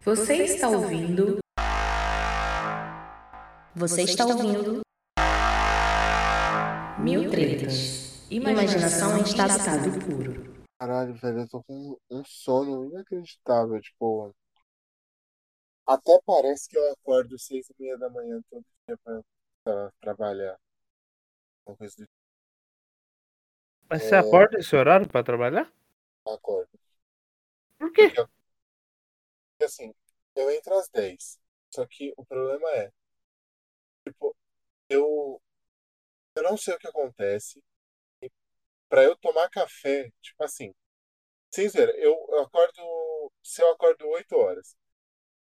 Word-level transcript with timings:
Você 0.00 0.44
está 0.44 0.68
ouvindo? 0.68 1.38
Você 3.74 4.02
está 4.02 4.24
ouvindo? 4.26 4.80
Mil 7.00 7.30
tretas. 7.30 8.30
Imaginação 8.30 9.18
em 9.18 9.22
estado 9.22 9.98
puro. 10.06 10.64
Caralho, 10.78 11.14
velho, 11.14 11.40
eu 11.40 11.48
tô 11.48 11.62
com 11.64 11.96
um 12.10 12.24
sono 12.24 12.86
inacreditável, 12.90 13.80
tipo. 13.80 14.32
Até 15.86 16.20
parece 16.24 16.68
que 16.68 16.78
eu 16.78 16.92
acordo 16.92 17.38
seis 17.38 17.68
e 17.70 17.74
meia 17.82 17.98
da 17.98 18.08
manhã 18.08 18.40
todo 18.50 18.64
dia 18.86 18.96
pra, 19.02 19.20
pra 19.64 19.90
trabalhar. 20.00 20.56
Uma 21.66 21.76
coisa 21.76 21.96
do 21.96 22.06
Mas 23.90 24.02
você 24.04 24.14
É. 24.14 24.18
acorda 24.18 24.58
esse 24.58 24.76
horário 24.76 25.08
pra 25.08 25.22
trabalhar? 25.24 25.70
acordo. 26.26 26.68
Por 27.78 27.90
quê? 27.92 28.10
Porque, 28.10 28.30
assim, 29.64 29.94
eu 30.34 30.50
entro 30.50 30.74
às 30.76 30.88
10. 30.88 31.38
Só 31.70 31.86
que 31.86 32.12
o 32.16 32.24
problema 32.24 32.70
é, 32.72 32.92
tipo, 34.04 34.36
eu, 34.88 35.40
eu 36.36 36.42
não 36.44 36.56
sei 36.56 36.74
o 36.74 36.78
que 36.78 36.88
acontece. 36.88 37.62
E 38.22 38.30
pra 38.88 39.04
eu 39.04 39.16
tomar 39.16 39.50
café, 39.50 40.10
tipo 40.22 40.44
assim, 40.44 40.74
zoeira, 41.54 41.92
eu, 41.98 42.14
eu 42.30 42.40
acordo, 42.42 43.32
se 43.42 43.62
eu 43.62 43.70
acordo 43.72 44.08
8 44.08 44.36
horas, 44.36 44.76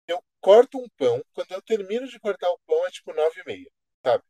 eu 0.09 0.23
corto 0.41 0.79
um 0.79 0.89
pão, 0.99 1.23
quando 1.35 1.53
eu 1.53 1.63
termino 1.63 2.09
de 2.09 2.21
cortar 2.21 2.51
o 2.51 2.61
pão 2.67 2.87
é 2.87 2.91
tipo 2.91 3.15
9 3.15 3.41
e 3.43 3.45
meia, 3.47 3.71
sabe? 4.05 4.25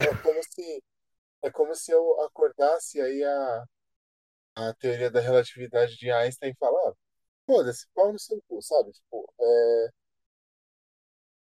É 0.00 0.06
como 0.22 0.42
se, 0.42 0.82
é 1.42 1.50
como 1.50 1.74
se 1.74 1.92
eu 1.92 2.20
acordasse 2.22 3.00
aí 3.00 3.24
a, 3.24 3.64
a 4.56 4.74
teoria 4.74 5.10
da 5.10 5.20
relatividade 5.20 5.96
de 5.96 6.10
Einstein 6.10 6.54
falar, 6.60 6.94
foda-se, 7.48 7.86
pau 7.96 8.12
no 8.12 8.20
seu 8.20 8.40
cu, 8.48 8.62
sabe? 8.62 8.92
Tipo, 8.92 9.26
é... 9.40 9.88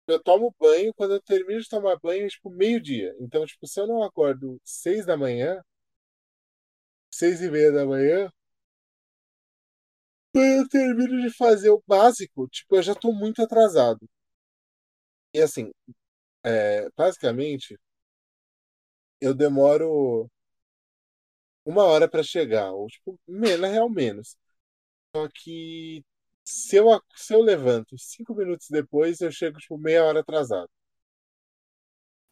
Eu 0.06 0.22
tomo 0.22 0.54
banho, 0.60 0.92
quando 0.94 1.14
eu 1.14 1.22
termino 1.22 1.58
de 1.60 1.66
tomar 1.68 1.98
banho, 2.02 2.26
é 2.26 2.28
tipo 2.28 2.50
meio-dia. 2.50 3.14
Então, 3.20 3.46
tipo, 3.46 3.66
se 3.66 3.80
eu 3.80 3.86
não 3.86 4.02
acordo 4.02 4.60
seis 4.64 5.06
da 5.06 5.16
manhã, 5.16 5.62
seis 7.10 7.40
e 7.40 7.48
meia 7.50 7.70
da 7.72 7.86
manhã, 7.86 8.28
quando 10.32 10.44
eu 10.62 10.68
termino 10.68 11.20
de 11.22 11.30
fazer 11.36 11.70
o 11.70 11.80
básico, 11.86 12.48
tipo, 12.48 12.74
eu 12.76 12.82
já 12.82 12.96
tô 12.96 13.12
muito 13.12 13.42
atrasado. 13.42 14.08
E 15.34 15.40
assim, 15.40 15.70
é, 16.44 16.88
basicamente, 16.96 17.78
eu 19.20 19.34
demoro 19.34 20.28
uma 21.64 21.84
hora 21.84 22.08
pra 22.08 22.22
chegar, 22.22 22.72
ou 22.72 22.86
tipo, 22.88 23.18
na 23.26 23.68
real 23.68 23.88
menos. 23.88 24.36
Só 25.14 25.28
que 25.28 26.04
se 26.44 26.76
eu, 26.76 26.86
se 27.14 27.34
eu 27.34 27.42
levanto 27.42 27.96
cinco 27.98 28.34
minutos 28.34 28.68
depois, 28.70 29.20
eu 29.20 29.30
chego, 29.30 29.58
tipo, 29.58 29.76
meia 29.78 30.04
hora 30.04 30.20
atrasado. 30.20 30.68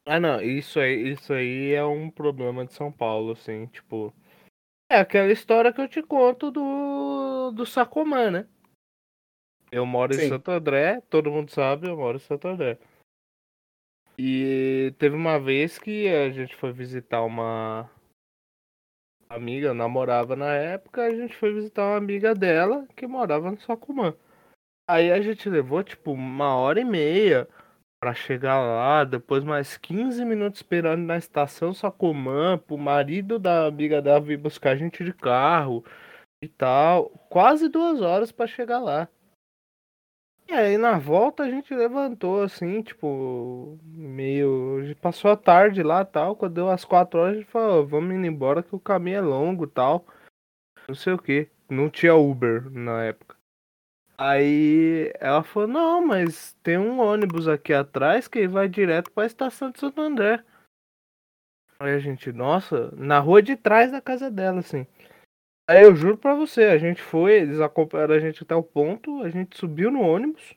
Ah, 0.04 0.18
não, 0.18 0.40
isso 0.40 0.80
aí, 0.80 1.12
isso 1.12 1.32
aí 1.32 1.72
é 1.72 1.84
um 1.84 2.10
problema 2.10 2.64
de 2.64 2.72
São 2.72 2.90
Paulo, 2.90 3.32
assim, 3.32 3.66
tipo. 3.66 4.14
É 4.90 4.96
aquela 4.96 5.30
história 5.30 5.72
que 5.72 5.80
eu 5.80 5.88
te 5.88 6.02
conto 6.02 6.50
do, 6.50 7.50
do 7.50 7.66
Sacomã, 7.66 8.30
né? 8.30 8.48
Eu 9.70 9.84
moro 9.84 10.14
em 10.14 10.18
Sim. 10.18 10.30
Santo 10.30 10.50
André, 10.50 11.02
todo 11.10 11.30
mundo 11.30 11.50
sabe, 11.50 11.88
eu 11.88 11.96
moro 11.96 12.16
em 12.16 12.20
Santo 12.20 12.48
André. 12.48 12.78
E 14.18 14.94
teve 14.98 15.14
uma 15.14 15.38
vez 15.38 15.78
que 15.78 16.08
a 16.08 16.30
gente 16.30 16.56
foi 16.56 16.72
visitar 16.72 17.22
uma 17.22 17.90
amiga, 19.28 19.74
namorava 19.74 20.34
na 20.36 20.52
época, 20.54 21.04
a 21.04 21.10
gente 21.14 21.34
foi 21.36 21.52
visitar 21.52 21.84
uma 21.84 21.96
amiga 21.96 22.34
dela 22.34 22.86
que 22.96 23.06
morava 23.06 23.50
no 23.50 23.60
Sacomã. 23.60 24.14
Aí 24.88 25.12
a 25.12 25.20
gente 25.20 25.48
levou 25.48 25.82
tipo 25.82 26.12
uma 26.12 26.56
hora 26.56 26.80
e 26.80 26.84
meia 26.84 27.48
pra 28.00 28.14
chegar 28.14 28.60
lá, 28.60 29.04
depois 29.04 29.44
mais 29.44 29.76
15 29.76 30.24
minutos 30.24 30.60
esperando 30.60 31.02
na 31.02 31.18
estação 31.18 31.74
Sacomã, 31.74 32.58
pro 32.58 32.78
marido 32.78 33.38
da 33.38 33.66
amiga 33.66 34.00
dela 34.00 34.20
vir 34.20 34.38
buscar 34.38 34.70
a 34.70 34.76
gente 34.76 35.04
de 35.04 35.12
carro 35.12 35.84
e 36.42 36.48
tal. 36.48 37.10
Quase 37.28 37.68
duas 37.68 38.00
horas 38.00 38.32
pra 38.32 38.46
chegar 38.46 38.78
lá. 38.78 39.08
E 40.48 40.52
aí 40.54 40.78
na 40.78 40.98
volta 40.98 41.42
a 41.42 41.50
gente 41.50 41.74
levantou 41.74 42.42
assim, 42.42 42.82
tipo, 42.82 43.78
meio. 43.84 44.96
Passou 45.00 45.30
a 45.30 45.36
tarde 45.36 45.82
lá 45.82 46.04
tal. 46.04 46.34
Quando 46.34 46.54
deu 46.54 46.70
as 46.70 46.84
quatro 46.84 47.20
horas, 47.20 47.34
a 47.34 47.38
gente 47.40 47.50
falou, 47.50 47.82
"Ó, 47.82 47.86
vamos 47.86 48.14
indo 48.14 48.26
embora 48.26 48.62
que 48.62 48.74
o 48.74 48.80
caminho 48.80 49.18
é 49.18 49.20
longo 49.20 49.66
tal. 49.66 50.06
Não 50.88 50.94
sei 50.94 51.12
o 51.12 51.18
que. 51.18 51.50
Não 51.68 51.90
tinha 51.90 52.14
Uber 52.14 52.70
na 52.70 53.04
época. 53.04 53.36
Aí 54.20 55.12
ela 55.20 55.44
falou, 55.44 55.68
não, 55.68 56.04
mas 56.04 56.52
tem 56.62 56.76
um 56.76 56.98
ônibus 56.98 57.46
aqui 57.46 57.72
atrás 57.72 58.26
que 58.26 58.48
vai 58.48 58.68
direto 58.68 59.12
pra 59.12 59.26
estação 59.26 59.70
de 59.70 59.78
Santo 59.78 60.00
André. 60.00 60.42
Aí 61.78 61.92
a 61.92 62.00
gente, 62.00 62.32
nossa, 62.32 62.90
na 62.96 63.20
rua 63.20 63.40
de 63.40 63.54
trás 63.54 63.92
da 63.92 64.00
casa 64.00 64.28
dela, 64.28 64.58
assim. 64.58 64.84
Aí 65.70 65.82
eu 65.82 65.94
juro 65.94 66.16
pra 66.16 66.34
você, 66.34 66.62
a 66.64 66.78
gente 66.78 67.02
foi, 67.02 67.42
eles 67.42 67.60
acompanharam 67.60 68.14
a 68.14 68.18
gente 68.18 68.42
até 68.42 68.54
o 68.54 68.62
ponto, 68.62 69.22
a 69.22 69.28
gente 69.28 69.54
subiu 69.54 69.90
no 69.90 70.00
ônibus. 70.00 70.54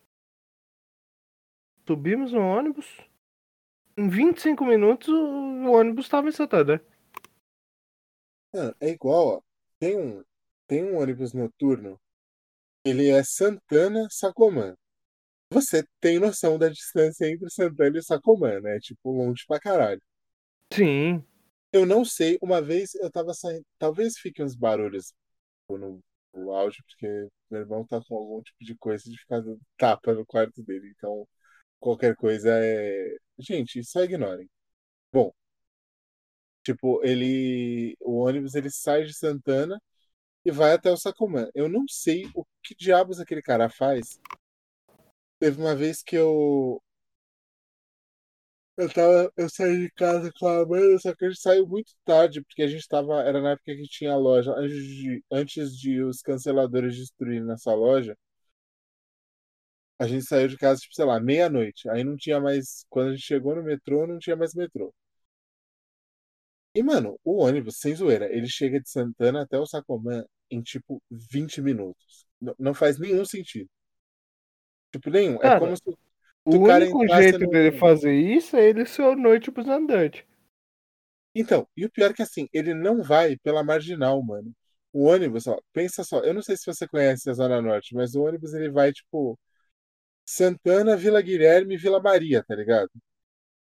Subimos 1.86 2.32
no 2.32 2.40
ônibus. 2.40 2.88
Em 3.98 4.08
25 4.08 4.64
minutos 4.64 5.10
o 5.10 5.70
ônibus 5.70 6.08
tava 6.08 6.30
em 6.30 6.32
Santo 6.32 6.56
André. 6.56 6.80
Mano, 8.54 8.74
é 8.80 8.90
igual, 8.90 9.28
ó. 9.28 9.42
Tem 9.78 9.98
um, 9.98 10.24
tem 10.66 10.86
um 10.86 10.98
ônibus 10.98 11.34
noturno. 11.34 12.00
Ele 12.86 13.10
é 13.10 13.22
Santana 13.22 14.08
Sacomã. 14.10 14.78
Você 15.52 15.86
tem 16.00 16.20
noção 16.20 16.58
da 16.58 16.70
distância 16.70 17.26
entre 17.26 17.50
Santana 17.50 17.98
e 17.98 18.02
Sacomã, 18.02 18.62
né? 18.62 18.80
Tipo, 18.80 19.12
longe 19.12 19.44
pra 19.46 19.60
caralho. 19.60 20.02
Sim. 20.74 21.22
Eu 21.72 21.86
não 21.86 22.04
sei, 22.06 22.38
uma 22.42 22.62
vez 22.62 22.96
eu 22.96 23.10
tava 23.12 23.34
saindo. 23.34 23.66
Talvez 23.78 24.18
fiquem 24.18 24.46
uns 24.46 24.56
barulhos 24.56 25.14
no, 25.70 26.02
no 26.34 26.52
áudio, 26.52 26.84
porque 26.88 27.30
meu 27.50 27.62
irmão 27.62 27.86
tá 27.86 28.02
com 28.08 28.16
algum 28.16 28.42
tipo 28.42 28.64
de 28.64 28.76
coisa 28.78 29.04
de 29.10 29.18
ficar 29.18 29.42
dando 29.42 29.62
tapa 29.78 30.14
no 30.14 30.26
quarto 30.26 30.64
dele. 30.64 30.92
Então, 30.98 31.28
qualquer 31.80 32.16
coisa 32.16 32.52
é. 32.54 33.18
Gente, 33.40 33.84
só 33.84 34.04
ignorem. 34.04 34.50
Bom, 35.14 35.34
tipo, 36.64 37.04
ele. 37.04 37.96
O 38.02 38.20
ônibus 38.20 38.56
ele 38.56 38.70
sai 38.70 39.04
de 39.06 39.14
Santana 39.14 39.82
e 40.46 40.52
vai 40.52 40.74
até 40.74 40.92
o 40.92 40.98
Sacomã. 40.98 41.50
Eu 41.56 41.70
não 41.70 41.86
sei 41.88 42.26
o 42.36 42.46
que 42.64 42.76
diabos 42.76 43.20
aquele 43.20 43.42
cara 43.42 43.70
faz. 43.70 44.20
Teve 45.40 45.60
uma 45.62 45.76
vez 45.76 46.02
que 46.04 46.16
eu. 46.16 46.82
Eu 48.82 48.90
tava, 48.92 49.32
eu 49.38 49.48
saí 49.50 49.78
de 49.80 49.92
casa 49.92 50.32
com 50.40 50.48
a 50.48 50.62
Amanda, 50.64 50.98
só 51.00 51.14
que 51.16 51.26
a 51.26 51.30
gente 51.30 51.40
saiu 51.40 51.68
muito 51.68 51.94
tarde, 52.04 52.42
porque 52.42 52.64
a 52.64 52.68
gente 52.68 52.88
tava, 52.88 53.22
era 53.22 53.40
na 53.42 53.52
época 53.52 53.76
que 53.76 53.84
tinha 53.84 54.12
a 54.14 54.18
loja, 54.18 54.52
antes 54.58 54.84
de, 54.88 55.24
antes 55.32 55.78
de 55.78 56.02
os 56.04 56.22
canceladores 56.22 56.98
destruírem 56.98 57.44
nossa 57.44 57.74
loja, 57.76 58.18
a 60.00 60.08
gente 60.08 60.26
saiu 60.26 60.48
de 60.50 60.58
casa, 60.58 60.82
tipo, 60.82 60.94
sei 60.96 61.06
lá, 61.06 61.20
meia-noite. 61.20 61.88
Aí 61.90 62.04
não 62.04 62.18
tinha 62.18 62.40
mais, 62.40 62.86
quando 62.90 63.10
a 63.10 63.12
gente 63.16 63.24
chegou 63.26 63.56
no 63.56 63.64
metrô, 63.64 64.08
não 64.08 64.20
tinha 64.20 64.36
mais 64.36 64.54
metrô. 64.54 64.94
E, 66.74 66.82
mano, 66.84 67.20
o 67.24 67.38
ônibus, 67.44 67.78
sem 67.80 67.96
zoeira, 67.96 68.26
ele 68.34 68.48
chega 68.48 68.80
de 68.80 68.90
Santana 68.90 69.44
até 69.44 69.58
o 69.60 69.66
Sacomã 69.66 70.24
em, 70.50 70.62
tipo, 70.62 71.02
20 71.10 71.62
minutos. 71.62 72.26
Não, 72.40 72.56
não 72.58 72.74
faz 72.74 72.98
nenhum 72.98 73.26
sentido. 73.26 73.70
Tipo, 74.92 75.10
nenhum. 75.10 75.36
É 75.36 75.40
Cara, 75.40 75.60
como 75.60 75.76
se 75.76 75.84
O 76.46 76.52
único 76.68 77.08
jeito 77.08 77.40
no- 77.40 77.48
dele 77.48 77.72
fazer 77.72 78.14
isso 78.14 78.56
é 78.56 78.70
ele 78.70 78.86
ser 78.86 79.02
o 79.02 79.16
noite 79.16 79.52
pros 79.52 79.68
andantes. 79.68 80.24
Então, 81.36 81.68
e 81.78 81.86
o 81.86 81.90
pior 81.92 82.12
é 82.12 82.14
que 82.14 82.22
assim, 82.22 82.48
ele 82.54 82.74
não 82.74 83.02
vai 83.04 83.38
pela 83.38 83.64
marginal, 83.64 84.22
mano. 84.24 84.54
O 84.94 85.06
ônibus, 85.06 85.48
ó, 85.48 85.58
pensa 85.74 86.04
só, 86.04 86.20
eu 86.22 86.34
não 86.34 86.42
sei 86.42 86.58
se 86.58 86.66
você 86.66 86.88
conhece 86.88 87.30
a 87.30 87.34
Zona 87.34 87.62
Norte, 87.62 87.96
mas 87.96 88.16
o 88.16 88.24
ônibus 88.24 88.54
ele 88.54 88.70
vai 88.70 88.92
tipo 88.92 89.40
Santana, 90.26 90.98
Vila 90.98 91.22
Guilherme, 91.22 91.78
Vila 91.78 92.02
Maria, 92.02 92.44
tá 92.46 92.56
ligado? 92.56 92.90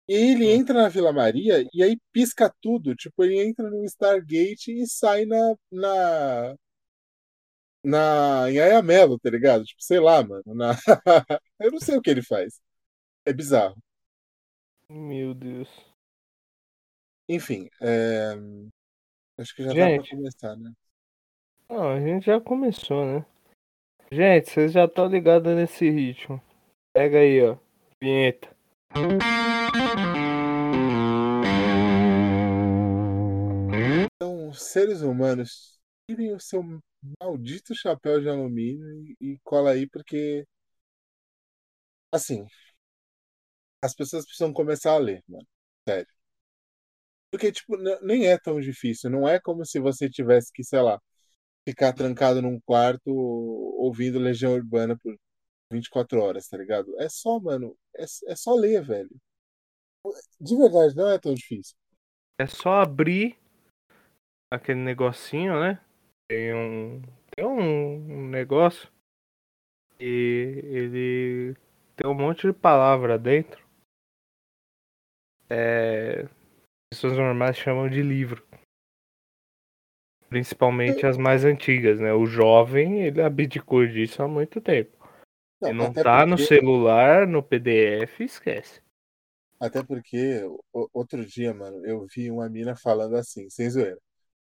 E 0.08 0.14
ele 0.14 0.50
Hum. 0.50 0.52
entra 0.52 0.74
na 0.74 0.88
Vila 0.90 1.12
Maria 1.12 1.64
e 1.74 1.82
aí 1.82 1.98
pisca 2.12 2.52
tudo, 2.62 2.94
tipo, 2.96 3.24
ele 3.24 3.40
entra 3.40 3.70
no 3.70 3.84
Stargate 3.86 4.72
e 4.72 4.86
sai 4.88 5.26
na 5.26 5.54
na 5.72 6.56
na 7.84 8.50
em 8.50 8.58
Ayamelo, 8.58 9.18
tá 9.18 9.30
ligado? 9.30 9.64
Tipo, 9.64 9.82
sei 9.82 10.00
lá, 10.00 10.22
mano, 10.22 10.54
na 10.54 10.72
Eu 11.58 11.70
não 11.72 11.80
sei 11.80 11.96
o 11.96 12.02
que 12.02 12.10
ele 12.10 12.22
faz. 12.22 12.60
É 13.24 13.32
bizarro. 13.32 13.76
Meu 14.88 15.34
Deus. 15.34 15.68
Enfim, 17.28 17.70
é, 17.80 18.34
acho 19.38 19.54
que 19.54 19.62
já 19.62 19.68
dá 19.68 19.74
Gente. 19.74 20.08
pra 20.08 20.16
começar, 20.16 20.56
né? 20.56 20.72
Não, 21.68 21.88
a 21.90 22.00
gente 22.00 22.26
já 22.26 22.40
começou, 22.40 23.06
né? 23.06 23.26
Gente, 24.10 24.50
vocês 24.50 24.72
já 24.72 24.86
estão 24.86 25.06
ligados 25.06 25.54
nesse 25.54 25.88
ritmo. 25.88 26.42
Pega 26.92 27.18
aí, 27.18 27.40
ó. 27.40 27.56
Vinheta. 28.02 28.56
Então, 33.72 34.52
seres 34.52 35.02
humanos, 35.02 35.78
tirem 36.10 36.34
o 36.34 36.40
seu 36.40 36.64
maldito 37.20 37.74
chapéu 37.74 38.20
de 38.20 38.28
alumínio 38.28 38.86
e, 39.04 39.16
e 39.20 39.38
cola 39.44 39.72
aí, 39.72 39.88
porque 39.88 40.46
Assim, 42.12 42.46
as 43.82 43.94
pessoas 43.94 44.24
precisam 44.24 44.52
começar 44.52 44.92
a 44.92 44.98
ler, 44.98 45.22
mano. 45.28 45.46
Sério. 45.88 46.06
Porque, 47.30 47.52
tipo, 47.52 47.76
nem 48.02 48.26
é 48.26 48.36
tão 48.38 48.60
difícil. 48.60 49.08
Não 49.10 49.28
é 49.28 49.38
como 49.40 49.64
se 49.64 49.78
você 49.78 50.10
tivesse 50.10 50.52
que, 50.52 50.64
sei 50.64 50.80
lá, 50.80 51.00
ficar 51.68 51.92
trancado 51.92 52.42
num 52.42 52.60
quarto 52.60 53.10
ouvindo 53.10 54.18
Legião 54.18 54.54
Urbana 54.54 54.96
por 54.98 55.16
24 55.72 56.20
horas, 56.20 56.48
tá 56.48 56.56
ligado? 56.56 57.00
É 57.00 57.08
só, 57.08 57.38
mano. 57.40 57.76
É, 57.96 58.04
é 58.28 58.36
só 58.36 58.54
ler, 58.54 58.82
velho. 58.82 59.10
De 60.40 60.56
verdade, 60.56 60.96
não 60.96 61.08
é 61.08 61.18
tão 61.18 61.34
difícil. 61.34 61.76
É 62.40 62.46
só 62.46 62.80
abrir 62.80 63.38
aquele 64.50 64.80
negocinho, 64.80 65.60
né? 65.60 65.80
Tem 66.30 66.54
um. 66.54 67.02
Tem 67.34 67.44
um, 67.44 68.28
negócio. 68.28 68.88
E 69.98 70.62
ele 70.64 71.56
tem 71.96 72.08
um 72.08 72.14
monte 72.14 72.46
de 72.46 72.52
palavra 72.52 73.18
dentro. 73.18 73.66
É. 75.50 76.28
Pessoas 76.88 77.16
normais 77.16 77.56
chamam 77.56 77.88
de 77.88 78.00
livro. 78.00 78.46
Principalmente 80.28 81.04
as 81.04 81.16
mais 81.18 81.44
antigas, 81.44 81.98
né? 81.98 82.12
O 82.12 82.26
jovem, 82.26 83.02
ele 83.02 83.20
abdicou 83.20 83.84
disso 83.84 84.22
há 84.22 84.28
muito 84.28 84.60
tempo. 84.60 84.96
Não 85.60 85.86
até 85.86 86.02
tá 86.04 86.24
no 86.24 86.36
porque- 86.36 86.46
celular, 86.46 87.26
no 87.26 87.42
PDF, 87.42 88.20
esquece. 88.20 88.80
Até 89.58 89.82
porque 89.82 90.42
outro 90.72 91.26
dia, 91.26 91.52
mano, 91.52 91.84
eu 91.84 92.06
vi 92.06 92.30
uma 92.30 92.48
mina 92.48 92.76
falando 92.76 93.16
assim, 93.16 93.50
sem 93.50 93.68
zoeira. 93.68 93.98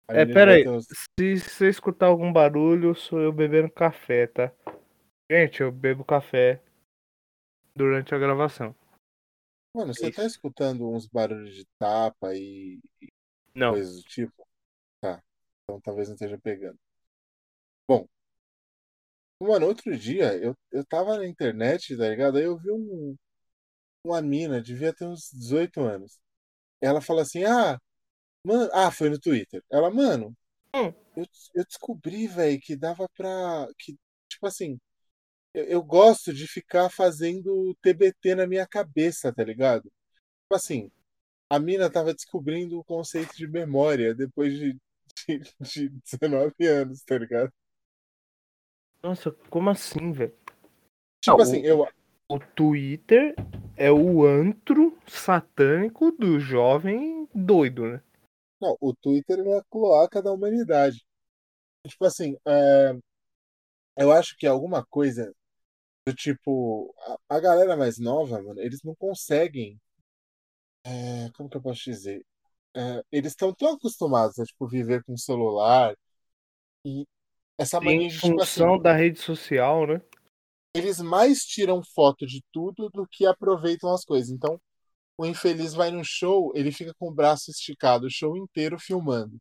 É, 0.09 0.25
pera 0.25 0.55
aí. 0.55 0.65
Se 1.19 1.39
você 1.39 1.69
escutar 1.69 2.07
algum 2.07 2.33
barulho, 2.33 2.95
sou 2.95 3.21
eu 3.21 3.33
bebendo 3.33 3.71
café, 3.71 4.27
tá? 4.27 4.53
Gente, 5.31 5.61
eu 5.61 5.71
bebo 5.71 6.05
café 6.05 6.63
durante 7.77 8.15
a 8.15 8.19
gravação. 8.19 8.75
Mano, 9.75 9.95
você 9.95 10.11
tá 10.11 10.23
Isso. 10.23 10.37
escutando 10.37 10.91
uns 10.91 11.07
barulhos 11.07 11.55
de 11.55 11.67
tapa 11.79 12.35
e 12.35 12.81
e 13.01 13.09
Não. 13.55 13.73
coisas 13.73 13.97
do 13.97 14.03
tipo? 14.09 14.49
Tá. 15.01 15.23
Então 15.63 15.81
talvez 15.81 16.09
não 16.09 16.15
esteja 16.15 16.39
pegando. 16.39 16.79
Bom. 17.87 18.09
Mano, 19.41 19.67
outro 19.67 19.97
dia 19.97 20.35
eu, 20.37 20.57
eu 20.73 20.85
tava 20.85 21.19
na 21.19 21.27
internet, 21.27 21.97
tá 21.97 22.09
ligado? 22.09 22.39
Aí 22.39 22.45
eu 22.45 22.57
vi 22.59 22.71
um, 22.73 23.17
uma 24.03 24.23
mina, 24.23 24.61
devia 24.61 24.93
ter 24.93 25.07
uns 25.07 25.31
18 25.31 25.81
anos. 25.81 26.19
Ela 26.81 27.01
fala 27.01 27.23
assim: 27.23 27.45
Ah, 27.45 27.79
mano. 28.49 28.71
Ah, 28.75 28.91
foi 28.91 29.11
no 29.11 29.19
Twitter. 29.21 29.63
Ela, 29.71 29.91
mano, 29.91 30.37
Hum. 30.75 30.95
eu, 31.17 31.27
eu 31.55 31.65
descobri, 31.67 32.27
velho, 32.29 32.61
que 32.61 32.77
dava 32.77 33.09
pra. 33.17 33.69
Que, 33.79 33.97
tipo 34.29 34.47
assim, 34.47 34.81
eu, 35.55 35.65
eu 35.67 35.83
gosto 35.85 36.33
de 36.35 36.47
ficar 36.49 36.91
fazendo 36.91 37.75
TBT 37.83 38.35
na 38.37 38.47
minha 38.47 38.67
cabeça, 38.67 39.33
tá 39.35 39.45
ligado? 39.45 39.85
Tipo 40.43 40.57
assim, 40.57 40.91
a 41.51 41.59
mina 41.61 41.91
tava 41.91 42.15
descobrindo 42.15 42.79
o 42.81 42.85
conceito 42.85 43.37
de 43.37 43.49
memória 43.49 44.15
depois 44.15 44.55
de, 44.59 44.75
de, 45.29 45.41
de 45.61 45.89
19 45.91 46.67
anos, 46.67 47.03
tá 47.05 47.19
ligado? 47.19 47.53
Nossa, 49.03 49.31
como 49.51 49.71
assim, 49.71 50.13
velho? 50.13 50.33
Tipo 51.21 51.41
Não, 51.41 51.43
assim, 51.43 51.61
o- 51.61 51.65
eu. 51.65 51.87
O 52.29 52.39
Twitter 52.41 53.35
é 53.77 53.91
o 53.93 54.27
antro 54.27 54.97
satânico 55.07 56.13
do 56.13 56.41
jovem 56.41 57.29
doido, 57.35 57.87
né? 57.87 58.03
Não, 58.61 58.77
o 58.81 58.95
Twitter 58.95 59.39
é 59.41 59.59
a 59.59 59.65
cloaca 59.71 60.23
da 60.23 60.33
humanidade. 60.33 61.05
Tipo 61.87 62.05
assim, 62.05 62.37
é, 62.47 62.93
eu 63.97 64.13
acho 64.13 64.37
que 64.39 64.47
alguma 64.47 64.85
coisa 64.87 65.33
do 66.07 66.15
tipo. 66.15 66.95
A, 67.29 67.37
a 67.37 67.41
galera 67.41 67.77
mais 67.77 67.99
nova, 67.99 68.43
mano, 68.43 68.61
eles 68.61 68.81
não 68.85 68.95
conseguem. 68.97 69.79
é, 70.85 71.31
como 71.37 71.49
que 71.49 71.57
eu 71.57 71.63
posso 71.63 71.83
dizer? 71.85 72.25
É, 72.77 73.03
eles 73.11 73.33
estão 73.33 73.53
tão 73.55 73.75
acostumados 73.75 74.39
a 74.39 74.45
tipo, 74.45 74.69
viver 74.69 75.03
com 75.05 75.17
celular 75.17 75.95
e 76.85 77.07
essa 77.59 77.81
mania 77.81 78.07
Em 78.07 78.09
de, 78.09 78.21
tipo 78.21 78.41
assim, 78.41 78.61
função 78.61 78.79
da 78.79 78.93
rede 78.95 79.19
social, 79.19 79.87
né? 79.87 80.01
eles 80.75 81.01
mais 81.01 81.41
tiram 81.41 81.83
foto 81.83 82.27
de 82.27 82.43
tudo 82.53 82.89
do 82.91 83.07
que 83.07 83.27
aproveitam 83.27 83.93
as 83.93 84.05
coisas. 84.05 84.31
Então, 84.31 84.61
o 85.19 85.27
infeliz 85.27 85.75
vai 85.75 85.93
no 85.93 86.05
show, 86.05 86.53
ele 86.57 86.73
fica 86.73 86.95
com 86.99 87.09
o 87.11 87.15
braço 87.15 87.51
esticado 87.53 88.07
o 88.09 88.11
show 88.11 88.37
inteiro 88.39 88.79
filmando. 88.81 89.39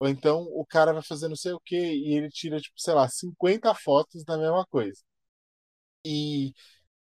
Ou 0.00 0.08
então 0.08 0.42
o 0.54 0.66
cara 0.66 0.92
vai 0.94 1.02
fazer 1.02 1.28
não 1.28 1.36
sei 1.36 1.52
o 1.52 1.60
que 1.60 1.76
e 1.76 2.14
ele 2.16 2.30
tira, 2.30 2.60
tipo, 2.60 2.74
sei 2.80 2.94
lá, 2.94 3.08
50 3.08 3.74
fotos 3.74 4.24
da 4.24 4.38
mesma 4.38 4.66
coisa. 4.66 5.00
E 6.04 6.52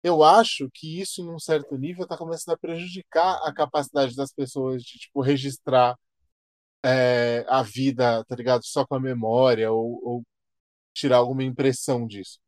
eu 0.04 0.24
acho 0.24 0.70
que 0.74 1.02
isso, 1.02 1.22
em 1.24 1.30
um 1.32 1.40
certo 1.40 1.78
nível, 1.78 2.04
está 2.06 2.18
começando 2.18 2.56
a 2.56 2.60
prejudicar 2.60 3.38
a 3.48 3.54
capacidade 3.54 4.16
das 4.16 4.34
pessoas 4.34 4.84
de, 4.84 5.00
tipo, 5.00 5.22
registrar 5.22 5.98
é, 6.84 7.46
a 7.50 7.64
vida, 7.64 8.24
tá 8.26 8.36
ligado? 8.36 8.64
Só 8.66 8.86
com 8.86 8.96
a 8.96 9.00
memória 9.00 9.72
ou, 9.72 10.00
ou 10.04 10.24
tirar 10.94 11.18
alguma 11.18 11.44
impressão 11.44 12.08
disso. 12.08 12.40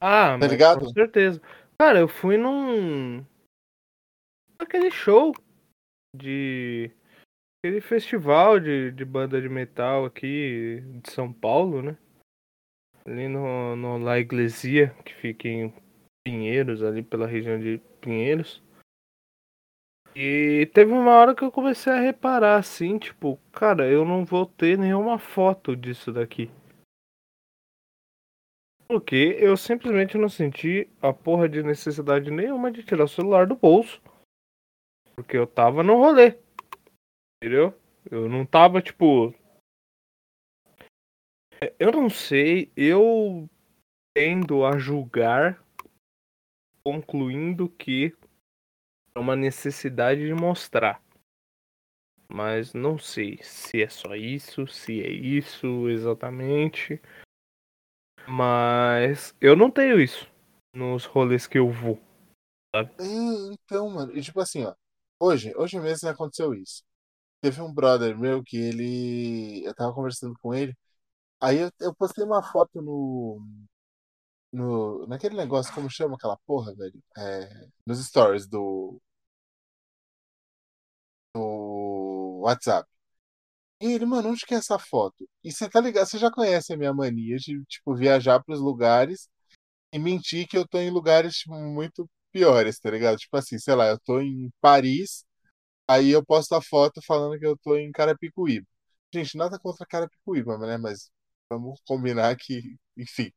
Ah, 0.00 0.36
Tá 0.38 0.46
mas 0.46 0.48
ligado? 0.48 0.86
com 0.86 0.86
certeza. 0.86 1.40
Cara, 1.78 1.98
eu 2.00 2.08
fui 2.08 2.36
num. 2.36 3.24
Aquele 4.58 4.90
show 4.90 5.32
de. 6.14 6.90
aquele 7.58 7.80
festival 7.80 8.58
de, 8.60 8.90
de 8.92 9.04
banda 9.04 9.40
de 9.40 9.48
metal 9.48 10.04
aqui 10.04 10.82
de 11.02 11.10
São 11.10 11.32
Paulo, 11.32 11.82
né? 11.82 11.96
Ali 13.04 13.28
no, 13.28 13.76
no 13.76 13.98
La 13.98 14.18
Iglesia, 14.18 14.90
que 15.04 15.14
fica 15.14 15.46
em 15.48 15.72
Pinheiros, 16.26 16.82
ali 16.82 17.02
pela 17.02 17.26
região 17.26 17.58
de 17.58 17.78
Pinheiros. 18.00 18.62
E 20.18 20.66
teve 20.72 20.92
uma 20.92 21.12
hora 21.12 21.34
que 21.34 21.44
eu 21.44 21.52
comecei 21.52 21.92
a 21.92 22.00
reparar 22.00 22.56
assim, 22.56 22.98
tipo, 22.98 23.38
cara, 23.52 23.86
eu 23.86 24.02
não 24.02 24.24
vou 24.24 24.46
ter 24.46 24.78
nenhuma 24.78 25.18
foto 25.18 25.76
disso 25.76 26.10
daqui. 26.10 26.50
Porque 28.88 29.36
eu 29.38 29.56
simplesmente 29.56 30.16
não 30.16 30.28
senti 30.28 30.88
a 31.02 31.12
porra 31.12 31.48
de 31.48 31.62
necessidade 31.62 32.30
nenhuma 32.30 32.72
de 32.72 32.82
tirar 32.82 33.04
o 33.04 33.08
celular 33.08 33.46
do 33.46 33.56
bolso. 33.56 34.00
Porque 35.16 35.36
eu 35.36 35.46
tava 35.46 35.82
no 35.82 35.96
rolê. 35.96 36.38
Entendeu? 37.42 37.74
Eu 38.10 38.28
não 38.28 38.44
tava, 38.44 38.82
tipo. 38.82 39.34
Eu 41.78 41.90
não 41.90 42.10
sei, 42.10 42.70
eu 42.76 43.48
tendo 44.14 44.64
a 44.64 44.78
julgar, 44.78 45.64
concluindo 46.84 47.68
que 47.68 48.14
é 49.14 49.18
uma 49.18 49.34
necessidade 49.34 50.26
de 50.26 50.34
mostrar. 50.34 51.02
Mas 52.28 52.74
não 52.74 52.98
sei 52.98 53.38
se 53.42 53.82
é 53.82 53.88
só 53.88 54.14
isso, 54.14 54.66
se 54.66 55.02
é 55.02 55.08
isso 55.08 55.88
exatamente. 55.88 57.00
Mas 58.28 59.34
eu 59.40 59.56
não 59.56 59.70
tenho 59.70 60.00
isso 60.00 60.30
nos 60.74 61.04
rolês 61.04 61.46
que 61.46 61.58
eu 61.58 61.70
vou. 61.70 61.98
É, 62.74 62.80
Então, 63.52 63.88
mano, 63.88 64.16
e 64.16 64.20
tipo 64.20 64.40
assim, 64.40 64.64
ó. 64.64 64.74
Hoje, 65.18 65.52
hoje 65.56 65.78
mesmo 65.80 66.08
aconteceu 66.08 66.54
isso. 66.54 66.82
Teve 67.42 67.62
um 67.62 67.72
brother 67.72 68.18
meu 68.18 68.42
que 68.44 68.56
ele. 68.58 69.64
Eu 69.66 69.74
tava 69.74 69.94
conversando 69.94 70.34
com 70.42 70.54
ele. 70.54 70.76
Aí 71.40 71.58
eu, 71.58 71.72
eu 71.80 71.94
postei 71.96 72.24
uma 72.24 72.42
foto 72.42 72.82
no. 72.82 73.40
no 74.52 75.06
naquele 75.06 75.36
negócio, 75.36 75.72
como 75.74 75.90
chama 75.90 76.16
aquela 76.16 76.36
porra, 76.46 76.74
velho? 76.74 77.02
É, 77.16 77.68
nos 77.86 78.04
stories 78.04 78.46
do. 78.46 79.00
do 81.34 82.40
WhatsApp. 82.42 82.88
E 83.80 83.86
ele, 83.92 84.06
mano, 84.06 84.30
onde 84.30 84.46
que 84.46 84.54
é 84.54 84.58
essa 84.58 84.78
foto? 84.78 85.28
E 85.44 85.52
você 85.52 85.68
tá 85.68 85.80
ligado? 85.80 86.06
Você 86.06 86.18
já 86.18 86.30
conhece 86.30 86.72
a 86.72 86.76
minha 86.76 86.94
mania 86.94 87.36
de, 87.38 87.62
tipo, 87.66 87.94
viajar 87.94 88.42
pros 88.44 88.60
lugares 88.60 89.28
e 89.92 89.98
mentir 89.98 90.48
que 90.48 90.58
eu 90.58 90.66
tô 90.68 90.78
em 90.78 90.90
lugares, 90.90 91.36
tipo, 91.38 91.54
muito 91.56 92.08
piores, 92.36 92.78
tá 92.78 92.90
ligado? 92.90 93.16
Tipo 93.18 93.36
assim, 93.38 93.58
sei 93.58 93.74
lá, 93.74 93.86
eu 93.88 93.98
tô 94.00 94.20
em 94.20 94.50
Paris. 94.60 95.24
Aí 95.88 96.10
eu 96.10 96.24
posto 96.24 96.54
a 96.54 96.62
foto 96.62 97.00
falando 97.06 97.38
que 97.38 97.46
eu 97.46 97.56
tô 97.58 97.76
em 97.76 97.92
Carapicuíba. 97.92 98.66
Gente, 99.14 99.36
nada 99.38 99.58
contra 99.58 99.86
Carapicuíba, 99.86 100.58
né? 100.58 100.78
Mas 100.78 101.10
vamos 101.50 101.80
combinar 101.86 102.36
que, 102.36 102.76
enfim. 102.96 103.32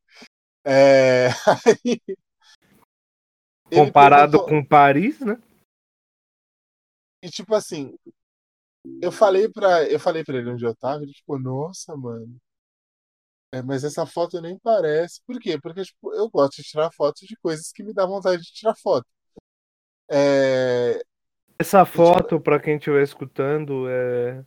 É... 0.64 1.28
aí, 1.86 2.00
Comparado 3.74 4.32
pegou- 4.32 4.48
com 4.48 4.64
Paris, 4.64 5.20
né? 5.20 5.36
E 7.22 7.28
tipo 7.30 7.54
assim, 7.54 7.94
eu 9.02 9.12
falei 9.12 9.48
pra, 9.48 9.84
eu 9.90 9.98
falei 10.00 10.24
pra 10.24 10.36
ele 10.38 10.50
onde 10.50 10.64
eu 10.64 10.74
tava, 10.74 11.02
ele 11.02 11.12
tipo, 11.12 11.38
nossa, 11.38 11.96
mano. 11.96 12.36
É, 13.52 13.62
mas 13.62 13.82
essa 13.84 14.06
foto 14.06 14.40
nem 14.40 14.58
parece. 14.58 15.20
Por 15.26 15.38
quê? 15.40 15.58
Porque 15.60 15.82
tipo, 15.82 16.14
eu 16.14 16.28
gosto 16.30 16.56
de 16.56 16.62
tirar 16.62 16.90
fotos 16.92 17.26
de 17.26 17.36
coisas 17.36 17.72
que 17.72 17.82
me 17.82 17.92
dá 17.92 18.06
vontade 18.06 18.42
de 18.42 18.52
tirar 18.52 18.74
foto. 18.76 19.06
É, 20.10 21.00
Essa 21.58 21.84
foto, 21.84 22.40
pra 22.40 22.60
quem 22.60 22.76
estiver 22.76 23.02
escutando, 23.02 23.88
é 23.88 24.44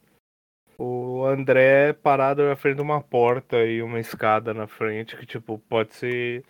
o 0.78 1.26
André 1.26 1.94
parado 1.94 2.44
na 2.44 2.56
frente 2.56 2.78
de 2.78 2.82
uma 2.82 3.02
porta 3.02 3.64
e 3.66 3.82
uma 3.82 4.00
escada 4.00 4.54
na 4.54 4.68
frente, 4.68 5.16
que 5.16 5.26
tipo, 5.26 5.60
pode 5.60 5.94
ser 5.94 6.44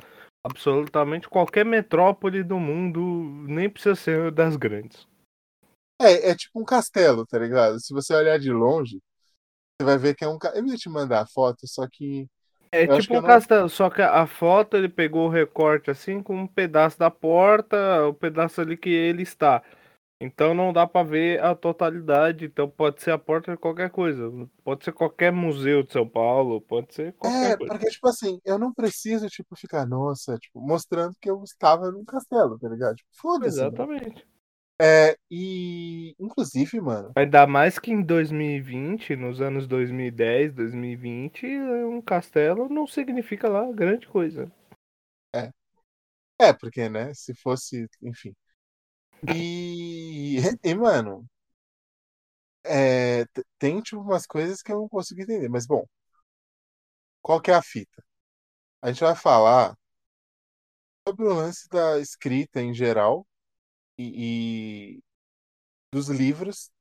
Absolutamente 0.46 1.30
qualquer 1.30 1.64
metrópole 1.64 2.44
do 2.44 2.60
mundo, 2.60 3.00
nem 3.48 3.70
precisa 3.70 3.96
ser 3.96 4.30
das 4.30 4.58
grandes. 4.58 5.08
É, 6.02 6.32
é 6.32 6.36
tipo 6.36 6.60
um 6.60 6.66
castelo, 6.66 7.26
tá 7.26 7.40
ligado? 7.40 7.80
Se 7.80 7.94
você 7.94 8.14
olhar 8.14 8.38
de 8.38 8.52
longe, 8.52 9.02
você 9.80 9.86
vai 9.86 9.98
ver 9.98 10.16
que 10.16 10.26
é 10.26 10.28
um. 10.28 10.38
Eu 10.54 10.68
ia 10.68 10.76
te 10.76 10.90
mandar 10.90 11.22
a 11.22 11.28
foto, 11.28 11.66
só 11.66 11.88
que. 11.90 12.28
É 12.74 12.84
Eu 12.86 13.00
tipo 13.00 13.14
um 13.14 13.22
não- 13.22 13.28
castelo, 13.28 13.70
só 13.70 13.90
que 13.90 14.02
a 14.02 14.26
foto 14.26 14.76
ele 14.76 14.90
pegou 14.90 15.28
o 15.28 15.30
recorte 15.30 15.92
assim 15.92 16.22
com 16.24 16.36
um 16.36 16.48
pedaço 16.48 16.98
da 16.98 17.12
porta, 17.12 18.08
o 18.08 18.14
pedaço 18.14 18.62
ali 18.62 18.76
que 18.78 18.90
ele 18.90 19.22
está. 19.24 19.62
Então 20.22 20.54
não 20.54 20.72
dá 20.74 20.88
pra 20.88 21.04
ver 21.04 21.44
a 21.44 21.54
totalidade, 21.54 22.46
então 22.46 22.70
pode 22.70 23.02
ser 23.02 23.12
a 23.12 23.18
porta 23.18 23.52
de 23.52 23.58
qualquer 23.58 23.90
coisa. 23.90 24.32
Pode 24.64 24.84
ser 24.86 24.94
qualquer 24.94 25.32
museu 25.32 25.84
de 25.84 25.92
São 25.92 26.08
Paulo, 26.08 26.62
pode 26.62 26.94
ser 26.94 27.14
qualquer 27.14 27.52
É, 27.54 27.58
coisa. 27.58 27.74
porque, 27.74 27.90
tipo 27.90 28.08
assim, 28.08 28.40
eu 28.46 28.58
não 28.58 28.74
preciso, 28.74 29.28
tipo, 29.28 29.56
ficar, 29.56 29.86
nossa, 29.86 30.38
tipo, 30.38 30.62
mostrando 30.62 31.14
que 31.22 31.30
eu 31.30 31.44
estava 31.44 31.92
num 31.92 32.06
castelo, 32.06 32.58
tá 32.58 32.70
ligado? 32.70 32.96
Tipo, 32.96 33.10
foda-se. 33.14 33.58
mano. 33.58 33.68
Exatamente. 33.76 34.28
É, 34.82 35.18
e, 35.30 36.16
inclusive, 36.20 36.82
mano, 36.82 37.12
Ainda 37.16 37.46
mais 37.48 37.80
que 37.80 37.92
em 37.92 38.02
2020, 38.02 39.16
nos 39.16 39.40
anos 39.40 39.68
2010, 39.68 40.54
2020, 40.54 41.46
um 41.46 42.02
castelo 42.02 42.68
não 42.68 42.88
significa 42.88 43.48
lá 43.48 43.72
grande 43.72 44.08
coisa. 44.08 44.52
é, 46.40 46.54
porque, 46.54 46.90
né, 46.90 47.14
se 47.14 47.34
fosse, 47.36 47.88
enfim. 48.02 48.36
E, 49.28 50.38
e 50.64 50.76
mano, 50.76 51.26
é, 52.66 53.26
tem, 53.60 53.82
tipo, 53.82 54.02
umas 54.02 54.26
coisas 54.26 54.62
que 54.62 54.72
eu 54.72 54.78
não 54.78 54.90
consigo 54.90 55.22
entender, 55.22 55.50
mas, 55.50 55.66
bom, 55.66 55.86
qual 57.24 57.42
que 57.42 57.50
é 57.52 57.56
a 57.56 57.62
fita? 57.62 58.04
A 58.82 58.92
gente 58.92 59.02
vai 59.04 59.16
falar 59.16 59.76
sobre 61.08 61.26
o 61.26 61.34
lance 61.34 61.68
da 61.70 61.98
escrita 62.00 62.62
em 62.62 62.74
geral 62.74 63.26
e, 64.04 64.96
e 64.98 65.04
dos 65.92 66.10
livros, 66.10 66.72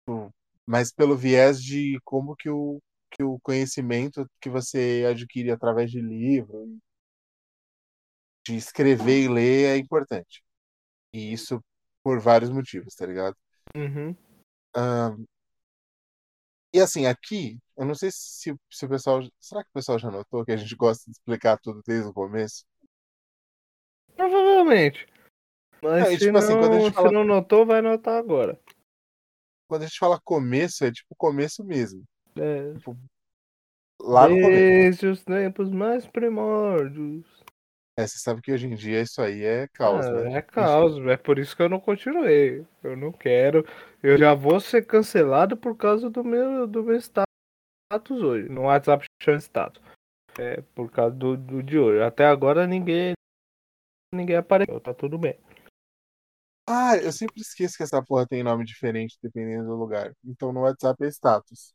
tipo, 0.00 0.32
mas 0.66 0.92
pelo 0.92 1.16
viés 1.16 1.62
de 1.62 1.98
como 2.04 2.36
que 2.36 2.48
o, 2.50 2.80
que 3.10 3.22
o 3.22 3.38
conhecimento 3.40 4.28
que 4.40 4.50
você 4.50 5.04
adquire 5.10 5.50
através 5.50 5.90
de 5.90 6.00
livro, 6.00 6.78
de 8.46 8.56
escrever 8.56 9.24
e 9.24 9.28
ler 9.28 9.64
é 9.66 9.76
importante. 9.76 10.42
E 11.12 11.32
isso 11.32 11.62
por 12.02 12.20
vários 12.20 12.50
motivos, 12.50 12.94
tá 12.94 13.06
ligado? 13.06 13.36
Uhum. 13.76 14.16
Ahn, 14.74 15.24
e 16.74 16.80
assim, 16.80 17.04
aqui, 17.04 17.58
eu 17.76 17.84
não 17.84 17.94
sei 17.94 18.10
se, 18.10 18.54
se 18.70 18.86
o 18.86 18.88
pessoal. 18.88 19.20
Será 19.38 19.62
que 19.62 19.68
o 19.68 19.74
pessoal 19.74 19.98
já 19.98 20.10
notou 20.10 20.42
que 20.42 20.52
a 20.52 20.56
gente 20.56 20.74
gosta 20.74 21.04
de 21.04 21.10
explicar 21.10 21.58
tudo 21.58 21.82
desde 21.86 22.08
o 22.08 22.14
começo? 22.14 22.64
Provavelmente. 24.16 25.06
Mas 25.82 26.06
É, 26.06 26.10
se, 26.10 26.18
tipo 26.18 26.38
assim, 26.38 26.52
quando 26.54 26.72
a 26.74 26.76
não, 26.76 26.84
gente 26.84 26.94
fala- 26.94 27.08
se 27.08 27.14
não 27.14 27.24
notou, 27.24 27.66
vai 27.66 27.82
notar 27.82 28.18
agora. 28.18 28.58
Quando 29.68 29.82
a 29.82 29.86
gente 29.86 29.98
fala 29.98 30.20
começo, 30.22 30.84
é 30.84 30.92
tipo 30.92 31.14
começo 31.16 31.64
mesmo. 31.64 32.04
É, 32.38 32.74
Lá 34.00 34.28
no 34.28 34.40
começo. 34.40 35.08
os 35.10 35.24
tempos 35.24 35.70
mais 35.70 36.06
primórdios. 36.06 37.24
É, 37.98 38.06
você 38.06 38.18
sabe 38.18 38.40
que 38.40 38.52
hoje 38.52 38.66
em 38.66 38.74
dia 38.74 39.02
isso 39.02 39.20
aí 39.20 39.42
é 39.44 39.68
caos, 39.68 40.06
Ah, 40.06 40.22
né? 40.24 40.34
É 40.38 40.42
caos, 40.42 40.98
é 41.06 41.16
por 41.16 41.38
isso 41.38 41.54
que 41.56 41.62
eu 41.62 41.68
não 41.68 41.78
continuei. 41.80 42.66
Eu 42.82 42.96
não 42.96 43.12
quero. 43.12 43.66
Eu 44.02 44.16
já 44.16 44.34
vou 44.34 44.60
ser 44.60 44.86
cancelado 44.86 45.56
por 45.56 45.76
causa 45.76 46.08
do 46.08 46.24
meu, 46.24 46.66
do 46.66 46.82
meu 46.82 46.96
status 46.96 48.22
hoje. 48.22 48.48
No 48.48 48.62
WhatsApp 48.62 49.04
chama 49.22 49.38
status. 49.38 49.82
É 50.38 50.62
por 50.74 50.90
causa 50.90 51.14
do, 51.14 51.36
do 51.36 51.62
de 51.62 51.78
hoje. 51.78 52.02
Até 52.02 52.24
agora 52.26 52.66
ninguém. 52.66 53.12
Ninguém 54.14 54.36
apareceu, 54.36 54.80
tá 54.80 54.92
tudo 54.94 55.18
bem. 55.18 55.38
Ah, 56.66 56.96
eu 56.96 57.12
sempre 57.12 57.40
esqueço 57.40 57.76
que 57.76 57.82
essa 57.82 58.02
porra 58.02 58.26
tem 58.26 58.42
nome 58.42 58.64
diferente 58.64 59.18
dependendo 59.22 59.66
do 59.66 59.74
lugar. 59.74 60.14
Então 60.24 60.52
no 60.52 60.60
WhatsApp 60.60 61.04
é 61.04 61.08
status. 61.08 61.74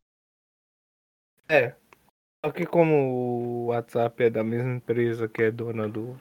É. 1.50 1.76
Só 2.46 2.52
que 2.52 2.66
como 2.66 2.94
o 2.94 3.66
WhatsApp 3.68 4.24
é 4.24 4.30
da 4.30 4.44
mesma 4.44 4.76
empresa 4.76 5.28
que 5.28 5.44
é 5.44 5.52
dona 5.52 5.88
do, 5.90 6.20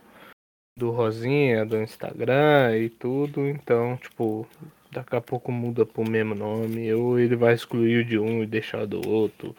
do 0.77 0.91
Rosinha, 0.91 1.65
do 1.65 1.81
Instagram 1.81 2.77
e 2.79 2.91
tudo, 2.91 3.47
então, 3.47 3.97
tipo, 3.97 4.49
daqui 4.91 5.15
a 5.15 5.21
pouco 5.21 5.53
muda 5.53 5.85
pro 5.85 6.09
mesmo 6.09 6.35
nome, 6.35 6.93
ou 6.95 7.19
ele 7.19 7.37
vai 7.37 7.55
excluir 7.55 7.99
o 7.99 8.05
de 8.05 8.19
um 8.19 8.43
e 8.43 8.47
deixar 8.47 8.83
o 8.83 8.87
do 8.87 9.09
outro, 9.09 9.55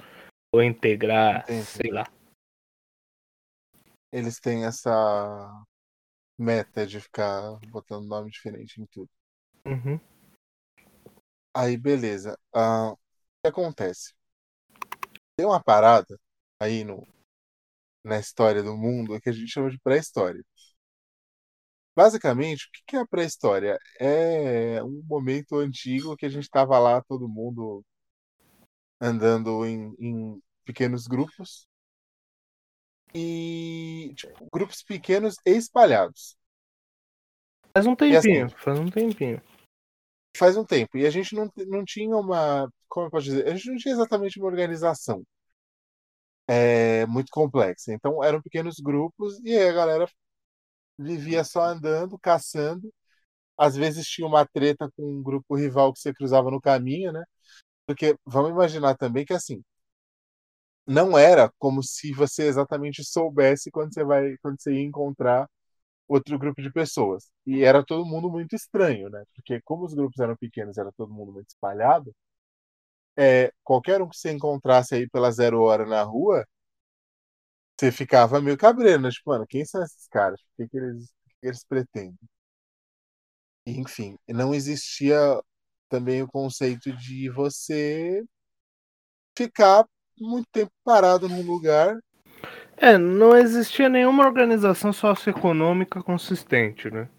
ou 0.54 0.64
integrar, 0.64 1.44
Entendi. 1.44 1.66
sei 1.66 1.92
lá. 1.92 2.06
Eles 4.12 4.40
têm 4.40 4.66
essa 4.66 5.64
meta 6.38 6.86
de 6.86 7.00
ficar 7.00 7.60
botando 7.70 8.08
nome 8.08 8.30
diferente 8.30 8.82
em 8.82 8.86
tudo. 8.86 9.10
Uhum. 9.66 10.00
Aí, 11.54 11.76
beleza. 11.76 12.38
Ah, 12.54 12.92
o 12.92 12.98
que 13.42 13.48
acontece? 13.48 14.14
Tem 15.36 15.46
uma 15.46 15.64
parada 15.64 16.20
aí 16.60 16.84
no, 16.84 17.06
na 18.04 18.20
história 18.20 18.64
do 18.64 18.76
mundo 18.76 19.20
que 19.20 19.30
a 19.30 19.34
gente 19.34 19.52
chama 19.52 19.70
de 19.70 19.80
pré-história. 19.80 20.44
Basicamente, 21.96 22.66
o 22.68 22.72
que 22.72 22.84
que 22.86 22.96
é 22.96 23.00
a 23.00 23.08
pré-história? 23.08 23.80
É 24.00 24.84
um 24.84 25.02
momento 25.06 25.58
antigo 25.58 26.16
que 26.16 26.26
a 26.28 26.30
gente 26.30 26.44
estava 26.44 26.78
lá, 26.78 27.02
todo 27.02 27.28
mundo 27.28 27.84
andando 29.02 29.66
em, 29.66 29.96
em 30.00 30.42
pequenos 30.64 31.08
grupos. 31.08 31.68
E, 33.14 34.14
tipo, 34.16 34.48
grupos 34.52 34.84
pequenos 34.84 35.36
e 35.46 35.52
espalhados. 35.52 36.38
Faz 37.74 37.86
um 37.86 37.94
assim, 37.94 38.12
tempinho, 38.12 38.50
faz 38.58 38.80
um 38.80 38.90
tempinho. 38.90 39.42
faz 40.36 40.58
um 40.58 40.66
tempo. 40.66 40.98
E 40.98 41.06
a 41.06 41.10
gente 41.10 41.36
não, 41.36 41.52
não 41.68 41.86
tinha 41.86 42.16
uma. 42.16 42.70
Como 42.90 43.08
eu 43.08 43.12
posso 43.12 43.26
dizer? 43.26 43.48
A 43.48 43.56
gente 43.56 43.70
não 43.70 43.78
tinha 43.78 43.94
exatamente 43.94 44.40
uma 44.40 44.48
organização 44.48 45.24
é, 46.48 47.06
muito 47.08 47.30
complexa. 47.32 47.94
Então 47.94 48.24
eram 48.24 48.42
pequenos 48.42 48.76
grupos 48.80 49.40
e 49.44 49.52
aí 49.58 49.70
a 49.70 49.74
galera 49.74 50.08
vivia 50.98 51.44
só 51.44 51.64
andando, 51.66 52.18
caçando. 52.20 52.94
Às 53.58 53.76
vezes 53.76 54.08
tinha 54.08 54.28
uma 54.28 54.46
treta 54.48 54.90
com 54.96 55.04
um 55.04 55.24
grupo 55.24 55.56
rival 55.56 55.94
que 55.94 56.00
você 56.00 56.14
cruzava 56.14 56.52
no 56.52 56.62
caminho, 56.62 57.12
né? 57.14 57.24
Porque 57.88 58.18
vamos 58.26 58.52
imaginar 58.52 58.96
também 58.98 59.26
que 59.26 59.34
assim. 59.34 59.64
Não 60.88 61.18
era 61.18 61.52
como 61.60 61.84
se 61.84 62.14
você 62.14 62.44
exatamente 62.48 63.04
soubesse 63.04 63.70
quando 63.72 63.94
você 63.94 64.04
vai, 64.04 64.38
quando 64.42 64.62
você 64.62 64.74
ia 64.74 64.82
encontrar 64.84 65.50
outro 66.08 66.40
grupo 66.40 66.62
de 66.62 66.72
pessoas. 66.72 67.32
E 67.46 67.64
era 67.64 67.86
todo 67.86 68.06
mundo 68.06 68.30
muito 68.32 68.56
estranho, 68.56 69.10
né? 69.10 69.24
Porque 69.36 69.62
como 69.64 69.86
os 69.86 69.94
grupos 69.96 70.20
eram 70.20 70.36
pequenos, 70.38 70.78
era 70.78 70.92
todo 70.94 71.14
mundo 71.14 71.34
muito 71.34 71.50
espalhado, 71.50 72.14
é, 73.18 73.52
qualquer 73.64 74.02
um 74.02 74.08
que 74.10 74.18
você 74.18 74.32
encontrasse 74.32 74.96
aí 74.96 75.10
pela 75.10 75.32
zero 75.32 75.62
hora 75.62 75.86
na 75.86 76.04
rua, 76.04 76.46
você 77.80 77.92
ficava 77.92 78.42
meio 78.42 78.58
cabreiro, 78.58 79.02
né? 79.02 79.10
Tipo, 79.10 79.30
mano, 79.32 79.46
quem 79.48 79.66
são 79.66 79.84
esses 79.84 80.08
caras? 80.08 80.40
O 80.42 80.46
que, 80.58 80.68
que, 80.70 80.78
eles, 80.78 81.06
o 81.06 81.30
que 81.42 81.48
eles 81.48 81.64
pretendem? 81.66 82.18
Enfim, 83.68 84.18
não 84.28 84.54
existia 84.54 85.18
também 85.90 86.22
o 86.24 86.28
conceito 86.28 86.92
de 86.96 87.30
você 87.30 88.24
ficar 89.38 89.86
muito 90.20 90.48
tempo 90.52 90.72
parado 90.84 91.28
num 91.28 91.42
lugar. 91.42 91.98
É, 92.76 92.98
não 92.98 93.36
existia 93.36 93.90
nenhuma 93.90 94.26
organização 94.26 94.94
socioeconômica 94.94 96.02
consistente, 96.04 96.92
né? 96.92 97.10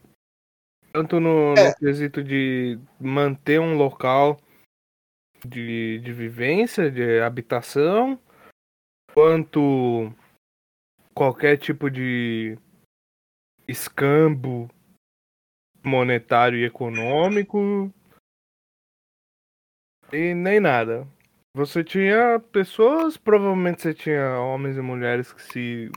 Tanto 0.93 1.19
no, 1.21 1.55
É. 1.57 1.69
no 1.71 1.77
quesito 1.77 2.23
de 2.23 2.79
manter 3.01 3.61
um 3.61 3.77
local 3.77 4.41
de, 5.45 5.99
de 6.01 6.13
vivência, 6.13 6.91
de 6.91 7.21
habitação, 7.21 8.19
quanto 9.13 10.13
qualquer 11.15 11.57
tipo 11.59 11.91
de 11.91 12.57
escambo 13.67 14.71
monetário 15.85 16.59
e 16.59 16.65
econômico 16.65 17.93
e 20.13 20.35
nem 20.35 20.61
nada. 20.61 21.07
Você 21.59 21.83
tinha 21.83 22.39
pessoas, 22.39 23.17
provavelmente 23.17 23.83
você 23.83 23.93
tinha 23.93 24.39
homens 24.39 24.77
e 24.77 24.81
mulheres 24.81 25.33
que 25.33 25.43
se 25.43 25.91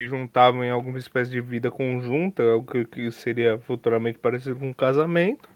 juntavam 0.00 0.62
em 0.62 0.70
alguma 0.70 1.00
espécie 1.00 1.32
de 1.32 1.40
vida 1.40 1.68
conjunta, 1.68 2.44
o 2.54 2.64
que, 2.64 2.84
que 2.84 3.10
seria 3.10 3.58
futuramente 3.58 4.20
parecido 4.20 4.56
com 4.56 4.68
um 4.68 4.72
casamento. 4.72 5.50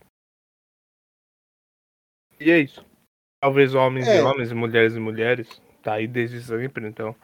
E 2.41 2.51
é 2.51 2.59
isso. 2.59 2.85
Talvez 3.41 3.77
homens 3.77 4.09
É. 4.09 4.19
e 4.19 4.23
homens, 4.23 4.51
mulheres 4.51 4.97
e 4.97 4.99
mulheres. 4.99 5.63
Tá 5.85 5.95
aí 5.95 6.09
desde 6.09 6.43
sempre, 6.43 6.89
então. 6.89 7.15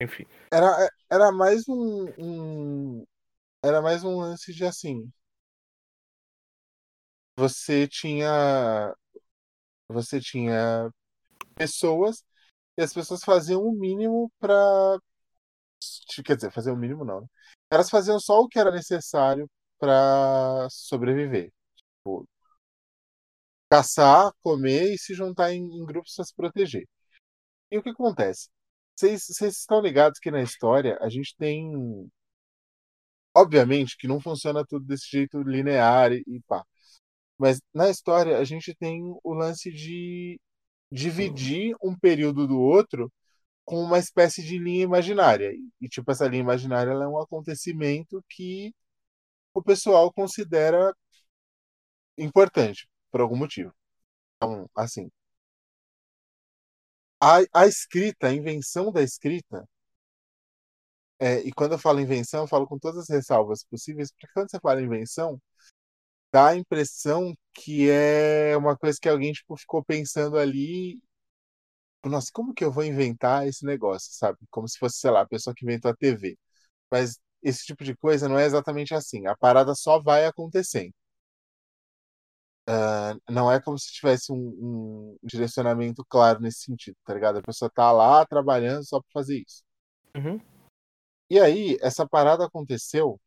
Enfim. 0.00 0.24
Era, 0.52 0.88
era 1.10 1.32
mais 1.32 1.68
um, 1.68 2.06
um- 2.18 3.04
Era 3.64 3.82
mais 3.82 4.04
um 4.04 4.16
lance 4.16 4.54
de 4.54 4.64
assim. 4.64 5.10
Você 7.36 7.88
tinha. 7.88 8.94
Você 9.88 10.20
tinha 10.20 10.88
pessoas 11.52 12.24
e 12.76 12.82
as 12.82 12.92
pessoas 12.92 13.22
faziam 13.24 13.62
o 13.62 13.72
mínimo 13.72 14.30
para 14.38 14.98
Quer 16.24 16.36
dizer, 16.36 16.52
fazer 16.52 16.70
o 16.70 16.76
mínimo 16.76 17.04
não. 17.04 17.22
Né? 17.22 17.26
Elas 17.70 17.90
faziam 17.90 18.18
só 18.20 18.40
o 18.40 18.48
que 18.48 18.58
era 18.58 18.70
necessário 18.70 19.50
para 19.78 20.68
sobreviver. 20.70 21.52
Tipo, 21.76 22.28
caçar, 23.70 24.32
comer 24.42 24.94
e 24.94 24.98
se 24.98 25.14
juntar 25.14 25.52
em, 25.52 25.62
em 25.64 25.84
grupos 25.84 26.14
para 26.14 26.24
se 26.24 26.34
proteger. 26.34 26.86
E 27.70 27.78
o 27.78 27.82
que 27.82 27.90
acontece? 27.90 28.48
Vocês 28.96 29.28
estão 29.42 29.80
ligados 29.80 30.18
que 30.20 30.30
na 30.30 30.42
história 30.42 30.98
a 31.00 31.08
gente 31.08 31.34
tem. 31.36 31.72
Obviamente 33.34 33.96
que 33.96 34.06
não 34.06 34.20
funciona 34.20 34.64
tudo 34.66 34.84
desse 34.86 35.08
jeito 35.10 35.42
linear 35.42 36.12
e, 36.12 36.22
e 36.26 36.40
pá. 36.46 36.62
Mas 37.38 37.60
na 37.74 37.88
história 37.90 38.38
a 38.38 38.44
gente 38.44 38.74
tem 38.74 39.02
o 39.24 39.34
lance 39.34 39.70
de 39.72 40.38
dividir 40.92 41.74
um 41.82 41.96
período 41.98 42.46
do 42.46 42.60
outro 42.60 43.12
com 43.64 43.82
uma 43.82 43.98
espécie 43.98 44.42
de 44.42 44.58
linha 44.58 44.84
imaginária. 44.84 45.52
E, 45.80 45.88
tipo, 45.88 46.10
essa 46.12 46.28
linha 46.28 46.42
imaginária 46.42 46.90
é 46.92 47.08
um 47.08 47.18
acontecimento 47.20 48.24
que 48.28 48.74
o 49.54 49.62
pessoal 49.62 50.12
considera 50.12 50.94
importante, 52.18 52.88
por 53.10 53.20
algum 53.20 53.36
motivo. 53.36 53.72
Então, 54.36 54.68
assim, 54.76 55.10
a, 57.20 57.38
a 57.54 57.66
escrita, 57.66 58.28
a 58.28 58.32
invenção 58.34 58.92
da 58.92 59.02
escrita, 59.02 59.66
é, 61.18 61.38
e 61.40 61.52
quando 61.52 61.72
eu 61.72 61.78
falo 61.78 62.00
invenção, 62.00 62.42
eu 62.42 62.48
falo 62.48 62.66
com 62.66 62.78
todas 62.78 63.02
as 63.02 63.08
ressalvas 63.08 63.64
possíveis, 63.64 64.10
porque 64.10 64.26
quando 64.34 64.50
você 64.50 64.58
fala 64.60 64.82
invenção, 64.82 65.40
dá 66.32 66.48
a 66.48 66.56
impressão 66.56 67.34
que 67.54 67.90
é 67.90 68.56
uma 68.56 68.76
coisa 68.76 68.98
que 69.00 69.08
alguém 69.08 69.32
tipo, 69.32 69.56
ficou 69.56 69.84
pensando 69.84 70.38
ali. 70.38 71.00
Nossa, 72.04 72.30
como 72.32 72.54
que 72.54 72.64
eu 72.64 72.72
vou 72.72 72.84
inventar 72.84 73.46
esse 73.46 73.64
negócio, 73.64 74.12
sabe? 74.12 74.38
Como 74.50 74.68
se 74.68 74.78
fosse, 74.78 74.98
sei 74.98 75.10
lá, 75.10 75.22
a 75.22 75.28
pessoa 75.28 75.54
que 75.54 75.64
inventou 75.64 75.90
a 75.90 75.96
TV. 75.96 76.36
Mas 76.90 77.18
esse 77.42 77.64
tipo 77.66 77.84
de 77.84 77.96
coisa 77.96 78.28
não 78.28 78.38
é 78.38 78.46
exatamente 78.46 78.94
assim. 78.94 79.26
A 79.26 79.36
parada 79.36 79.74
só 79.74 80.00
vai 80.00 80.26
acontecendo. 80.26 80.92
Uh, 82.68 83.18
não 83.30 83.50
é 83.50 83.60
como 83.60 83.78
se 83.78 83.92
tivesse 83.92 84.32
um, 84.32 84.36
um, 84.36 85.18
direcionamento 85.22 86.04
claro 86.08 86.40
nesse 86.40 86.60
sentido, 86.60 86.96
tá 87.04 87.12
ligado? 87.12 87.38
A 87.38 87.42
pessoa 87.42 87.70
tá 87.70 87.90
lá 87.90 88.24
trabalhando 88.24 88.84
só 88.86 89.00
para 89.00 89.10
fazer 89.12 89.42
isso. 89.46 89.64
Uhum. 90.16 90.40
E 91.28 91.40
aí, 91.40 91.76
essa 91.80 92.06
parada 92.06 92.46
aconteceu 92.46 93.20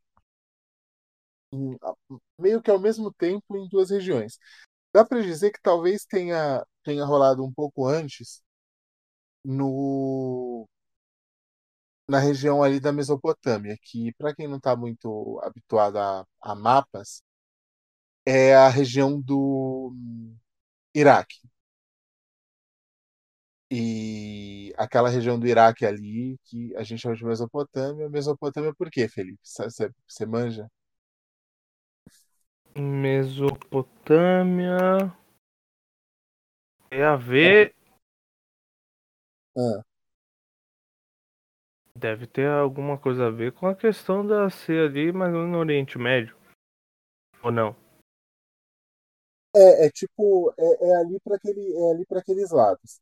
em, 1.51 1.77
meio 2.39 2.61
que 2.61 2.71
ao 2.71 2.79
mesmo 2.79 3.13
tempo 3.13 3.57
em 3.57 3.67
duas 3.69 3.89
regiões. 3.89 4.37
Dá 4.93 5.05
para 5.05 5.21
dizer 5.23 5.51
que 5.51 5.61
talvez 5.61 6.05
tenha, 6.05 6.65
tenha 6.83 7.05
rolado 7.05 7.43
um 7.45 7.53
pouco 7.53 7.87
antes 7.87 8.43
no 9.45 10.67
na 12.07 12.19
região 12.19 12.63
ali 12.63 12.79
da 12.79 12.91
Mesopotâmia, 12.91 13.77
que 13.81 14.11
para 14.13 14.33
quem 14.35 14.47
não 14.47 14.57
está 14.57 14.75
muito 14.75 15.39
habituado 15.43 15.97
a, 15.97 16.25
a 16.41 16.55
mapas, 16.55 17.23
é 18.25 18.55
a 18.55 18.69
região 18.69 19.19
do 19.21 19.93
Iraque. 20.95 21.39
E 23.71 24.73
aquela 24.77 25.09
região 25.09 25.39
do 25.39 25.47
Iraque 25.47 25.85
ali, 25.85 26.37
que 26.45 26.75
a 26.75 26.83
gente 26.83 27.01
chama 27.01 27.15
de 27.15 27.25
Mesopotâmia. 27.25 28.09
Mesopotâmia 28.09 28.73
por 28.75 28.89
quê, 28.91 29.07
Felipe? 29.09 29.39
Você 29.43 30.25
manja? 30.25 30.67
Mesopotâmia. 32.77 35.15
É 36.91 37.03
a 37.03 37.15
ver. 37.15 37.73
Ah. 39.57 39.81
Deve 41.97 42.27
ter 42.27 42.47
alguma 42.47 42.97
coisa 42.97 43.27
a 43.27 43.31
ver 43.31 43.53
com 43.53 43.67
a 43.67 43.75
questão 43.75 44.27
da 44.27 44.49
ser 44.49 44.89
ali, 44.89 45.13
mas 45.13 45.31
no 45.31 45.57
Oriente 45.57 45.97
Médio. 45.97 46.35
Ou 47.41 47.51
não? 47.51 47.73
É, 49.55 49.85
é 49.85 49.89
tipo, 49.89 50.53
é, 50.57 50.89
é 50.89 50.95
ali 50.97 51.17
para 51.21 51.37
aquele, 51.37 51.73
é 51.73 51.91
ali 51.91 52.05
aqueles 52.11 52.51
lados. 52.51 52.99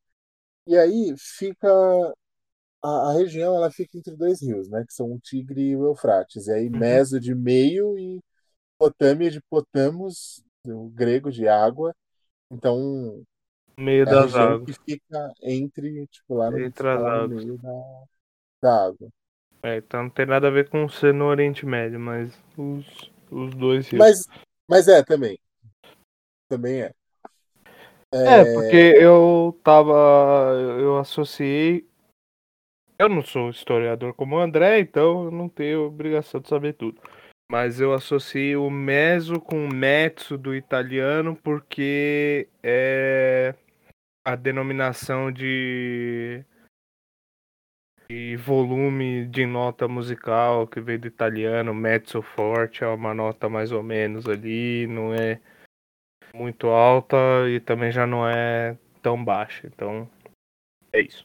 E 0.67 0.77
aí 0.77 1.15
fica 1.17 1.67
a, 2.83 3.09
a, 3.09 3.13
região, 3.13 3.55
ela 3.55 3.71
fica 3.71 3.97
entre 3.97 4.15
dois 4.15 4.41
rios, 4.41 4.69
né, 4.69 4.83
que 4.85 4.93
são 4.93 5.11
o 5.11 5.19
Tigre 5.19 5.69
e 5.69 5.75
o 5.75 5.85
Eufrates. 5.85 6.47
E 6.47 6.51
aí 6.51 6.67
uhum. 6.67 6.77
Meso 6.77 7.19
de 7.19 7.33
meio 7.33 7.97
e 7.97 8.21
Potâmia 8.83 9.31
de 9.31 9.41
Potamos, 9.49 10.43
o 10.67 10.89
grego 10.89 11.31
de 11.31 11.47
água. 11.47 11.95
Então, 12.51 13.23
meio 13.77 14.03
é 14.03 14.05
das 14.05 14.35
águas. 14.35 14.65
que 14.65 14.83
fica 14.91 15.33
entre, 15.41 16.07
tipo, 16.07 16.35
lá 16.35 16.51
no, 16.51 16.59
entre 16.59 16.87
as 16.87 17.01
lá 17.01 17.27
no 17.27 17.35
meio 17.35 17.57
da, 17.57 18.03
da 18.61 18.85
água. 18.85 19.09
É, 19.63 19.77
então 19.77 20.03
não 20.03 20.09
tem 20.09 20.25
nada 20.25 20.47
a 20.47 20.51
ver 20.51 20.69
com 20.69 20.89
ser 20.89 21.13
no 21.13 21.25
Oriente 21.25 21.65
Médio, 21.65 21.99
mas 21.99 22.37
os, 22.57 23.11
os 23.31 23.55
dois 23.55 23.87
rios. 23.87 23.99
Mas, 23.99 24.27
mas 24.67 24.87
é 24.87 25.01
também 25.03 25.39
também 26.53 26.81
é. 26.81 26.91
É, 28.13 28.41
é 28.41 28.53
porque 28.53 28.77
eu 28.77 29.59
tava. 29.63 29.93
Eu 30.79 30.99
associei. 30.99 31.87
Eu 32.99 33.09
não 33.09 33.23
sou 33.23 33.49
historiador 33.49 34.13
como 34.13 34.35
o 34.35 34.39
André, 34.39 34.79
então 34.79 35.25
eu 35.25 35.31
não 35.31 35.49
tenho 35.49 35.87
obrigação 35.87 36.39
de 36.39 36.47
saber 36.47 36.73
tudo. 36.73 37.01
Mas 37.53 37.79
eu 37.79 37.93
associei 37.93 38.55
o 38.55 38.67
meso 38.67 39.39
com 39.39 39.63
o 39.63 39.71
mezzo 39.71 40.39
do 40.39 40.55
italiano 40.55 41.35
porque 41.35 42.49
é 42.63 43.53
a 44.25 44.35
denominação 44.35 45.31
de, 45.31 46.43
de 48.09 48.35
volume 48.37 49.27
de 49.27 49.45
nota 49.45 49.87
musical 49.87 50.65
que 50.67 50.81
veio 50.81 51.01
do 51.01 51.05
italiano, 51.05 51.75
mezzo 51.75 52.23
forte 52.23 52.83
é 52.83 52.87
uma 52.87 53.13
nota 53.13 53.47
mais 53.47 53.71
ou 53.71 53.83
menos 53.83 54.27
ali, 54.27 54.87
não 54.87 55.13
é 55.13 55.39
muito 56.33 56.69
alta 56.69 57.15
e 57.47 57.59
também 57.59 57.91
já 57.91 58.07
não 58.07 58.27
é 58.27 58.75
tão 58.99 59.23
baixa. 59.23 59.67
Então, 59.67 60.09
é 60.91 61.01
isso. 61.01 61.23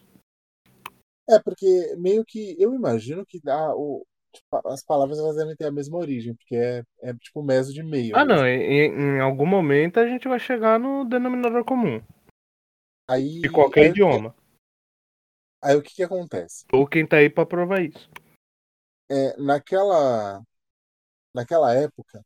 É, 1.27 1.39
porque 1.39 1.95
meio 1.97 2.23
que 2.23 2.55
eu 2.59 2.75
imagino 2.75 3.25
que 3.25 3.41
dá 3.41 3.73
o, 3.73 4.05
tipo, 4.31 4.67
as 4.67 4.83
palavras 4.83 5.19
elas 5.19 5.35
devem 5.35 5.55
ter 5.55 5.65
a 5.65 5.71
mesma 5.71 5.97
origem, 5.97 6.35
porque 6.35 6.55
é, 6.55 6.83
é 7.01 7.13
tipo 7.13 7.43
meso 7.43 7.73
de 7.73 7.83
meio. 7.83 8.15
Ah, 8.15 8.25
mesmo. 8.25 8.41
não, 8.41 8.47
em, 8.47 9.17
em, 9.17 9.19
algum 9.19 9.45
momento 9.45 9.99
a 9.99 10.07
gente 10.07 10.27
vai 10.27 10.39
chegar 10.39 10.79
no 10.79 11.05
denominador 11.05 11.63
comum. 11.63 12.01
Aí, 13.07 13.41
de 13.41 13.49
qualquer 13.49 13.85
aí, 13.85 13.89
idioma. 13.89 14.35
Aí 15.61 15.75
o 15.75 15.81
que 15.81 15.93
que 15.93 16.03
acontece? 16.03 16.65
Ou 16.71 16.87
quem 16.87 17.05
tá 17.05 17.17
aí 17.17 17.29
pra 17.29 17.45
provar 17.45 17.81
isso. 17.81 18.09
É, 19.11 19.35
naquela, 19.37 20.41
naquela 21.33 21.73
época, 21.73 22.23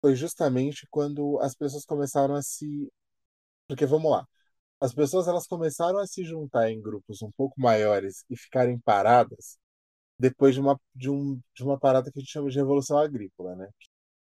foi 0.00 0.14
justamente 0.14 0.86
quando 0.90 1.38
as 1.40 1.54
pessoas 1.54 1.84
começaram 1.84 2.34
a 2.34 2.42
se. 2.42 2.90
Porque 3.66 3.86
vamos 3.86 4.10
lá. 4.10 4.26
As 4.80 4.94
pessoas 4.94 5.28
elas 5.28 5.46
começaram 5.46 5.98
a 5.98 6.06
se 6.06 6.24
juntar 6.24 6.70
em 6.70 6.80
grupos 6.80 7.20
um 7.22 7.30
pouco 7.32 7.60
maiores 7.60 8.24
e 8.30 8.36
ficarem 8.36 8.78
paradas 8.78 9.59
depois 10.20 10.54
de 10.54 10.60
uma, 10.60 10.78
de 10.94 11.10
um, 11.10 11.40
de 11.54 11.64
uma 11.64 11.78
parada 11.78 12.10
que 12.12 12.18
a 12.18 12.20
gente 12.20 12.30
chama 12.30 12.50
de 12.50 12.58
revolução 12.58 12.98
agrícola, 12.98 13.56
né? 13.56 13.68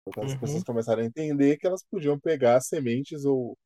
Quando 0.05 0.27
as 0.27 0.33
uhum. 0.33 0.39
pessoas 0.39 0.63
começaram 0.63 1.01
a 1.01 1.05
entender 1.05 1.57
que 1.57 1.67
elas 1.67 1.83
podiam 1.89 2.19
pegar 2.19 2.61
sementes 2.61 3.25
ou, 3.25 3.57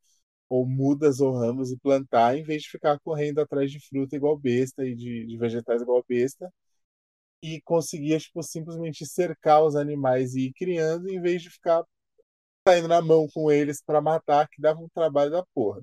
ou 0.50 0.66
mudas 0.66 1.20
ou 1.20 1.34
ramos 1.34 1.72
e 1.72 1.78
plantar 1.78 2.38
em 2.38 2.44
vez 2.44 2.64
de 2.64 2.70
ficar 2.70 3.00
correndo 3.02 3.40
atrás 3.40 3.72
de 3.72 3.80
fruta 3.88 4.16
igual 4.16 4.38
besta 4.38 4.86
e 4.86 4.96
de, 4.96 5.26
de 5.28 5.38
vegetais 5.38 5.82
igual 5.82 6.04
besta 6.08 6.52
e 7.42 7.62
conseguia 7.62 8.18
tipo, 8.20 8.42
simplesmente 8.42 9.06
cercar 9.06 9.64
os 9.64 9.76
animais 9.76 10.34
e 10.36 10.48
ir 10.48 10.54
criando 10.54 11.10
em 11.10 11.22
vez 11.22 11.42
de 11.42 11.50
ficar 11.50 11.84
saindo 12.68 12.88
na 12.88 13.02
mão 13.02 13.28
com 13.34 13.52
eles 13.52 13.82
para 13.84 14.02
matar, 14.02 14.48
que 14.50 14.62
dava 14.62 14.80
um 14.80 14.90
trabalho 14.90 15.32
da 15.32 15.46
porra. 15.54 15.82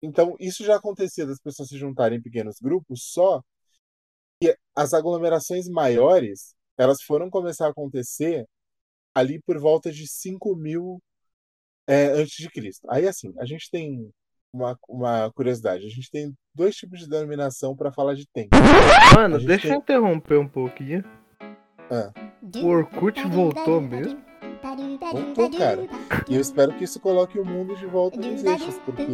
Então, 0.00 0.36
isso 0.38 0.64
já 0.64 0.76
acontecia 0.76 1.26
das 1.26 1.40
pessoas 1.40 1.68
se 1.68 1.76
juntarem 1.76 2.18
em 2.18 2.22
pequenos 2.22 2.58
grupos, 2.60 3.02
só 3.12 3.42
as 4.74 4.94
aglomerações 4.94 5.68
maiores 5.68 6.54
elas 6.78 7.02
foram 7.02 7.28
começar 7.28 7.66
a 7.66 7.70
acontecer 7.70 8.46
ali 9.14 9.40
por 9.42 9.58
volta 9.58 9.90
de 9.90 10.06
5 10.06 10.54
mil 10.54 11.02
é, 11.88 12.06
antes 12.12 12.36
de 12.36 12.48
Cristo. 12.48 12.86
Aí, 12.88 13.08
assim, 13.08 13.34
a 13.38 13.44
gente 13.44 13.68
tem 13.68 14.08
uma, 14.52 14.78
uma 14.88 15.32
curiosidade. 15.32 15.84
A 15.84 15.90
gente 15.90 16.08
tem 16.10 16.32
dois 16.54 16.76
tipos 16.76 17.00
de 17.00 17.08
denominação 17.08 17.74
para 17.74 17.90
falar 17.90 18.14
de 18.14 18.26
tempo. 18.28 18.50
Mano, 19.14 19.38
deixa 19.44 19.66
tem... 19.66 19.72
eu 19.72 19.78
interromper 19.80 20.38
um 20.38 20.48
pouquinho. 20.48 21.02
Ah. 21.90 22.12
O 22.62 22.66
Orkut 22.66 23.20
voltou 23.28 23.80
mesmo? 23.80 24.22
Voltou, 25.12 25.50
cara. 25.58 25.82
E 26.28 26.34
eu 26.34 26.40
espero 26.40 26.76
que 26.76 26.84
isso 26.84 27.00
coloque 27.00 27.38
o 27.38 27.44
mundo 27.44 27.74
de 27.74 27.86
volta 27.86 28.18
nos 28.18 28.44
eixos, 28.44 28.78
porque 28.84 29.06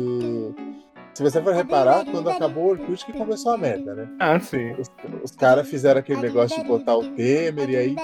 se 1.15 1.23
você 1.23 1.41
for 1.41 1.55
reparar, 1.55 2.05
quando 2.05 2.29
acabou 2.29 2.65
o 2.65 2.69
Orkut 2.71 3.07
que 3.07 3.13
começou 3.13 3.53
a 3.53 3.57
merda, 3.59 3.95
né? 3.95 4.09
Ah, 4.19 4.39
sim. 4.41 4.73
Os, 4.73 4.91
os 5.23 5.31
caras 5.33 5.69
fizeram 5.69 6.01
aquele 6.01 6.21
negócio 6.21 6.61
de 6.61 6.69
botar 6.69 6.97
o 6.97 7.09
Temer 7.11 7.71
e 7.71 7.77
aí 7.77 7.97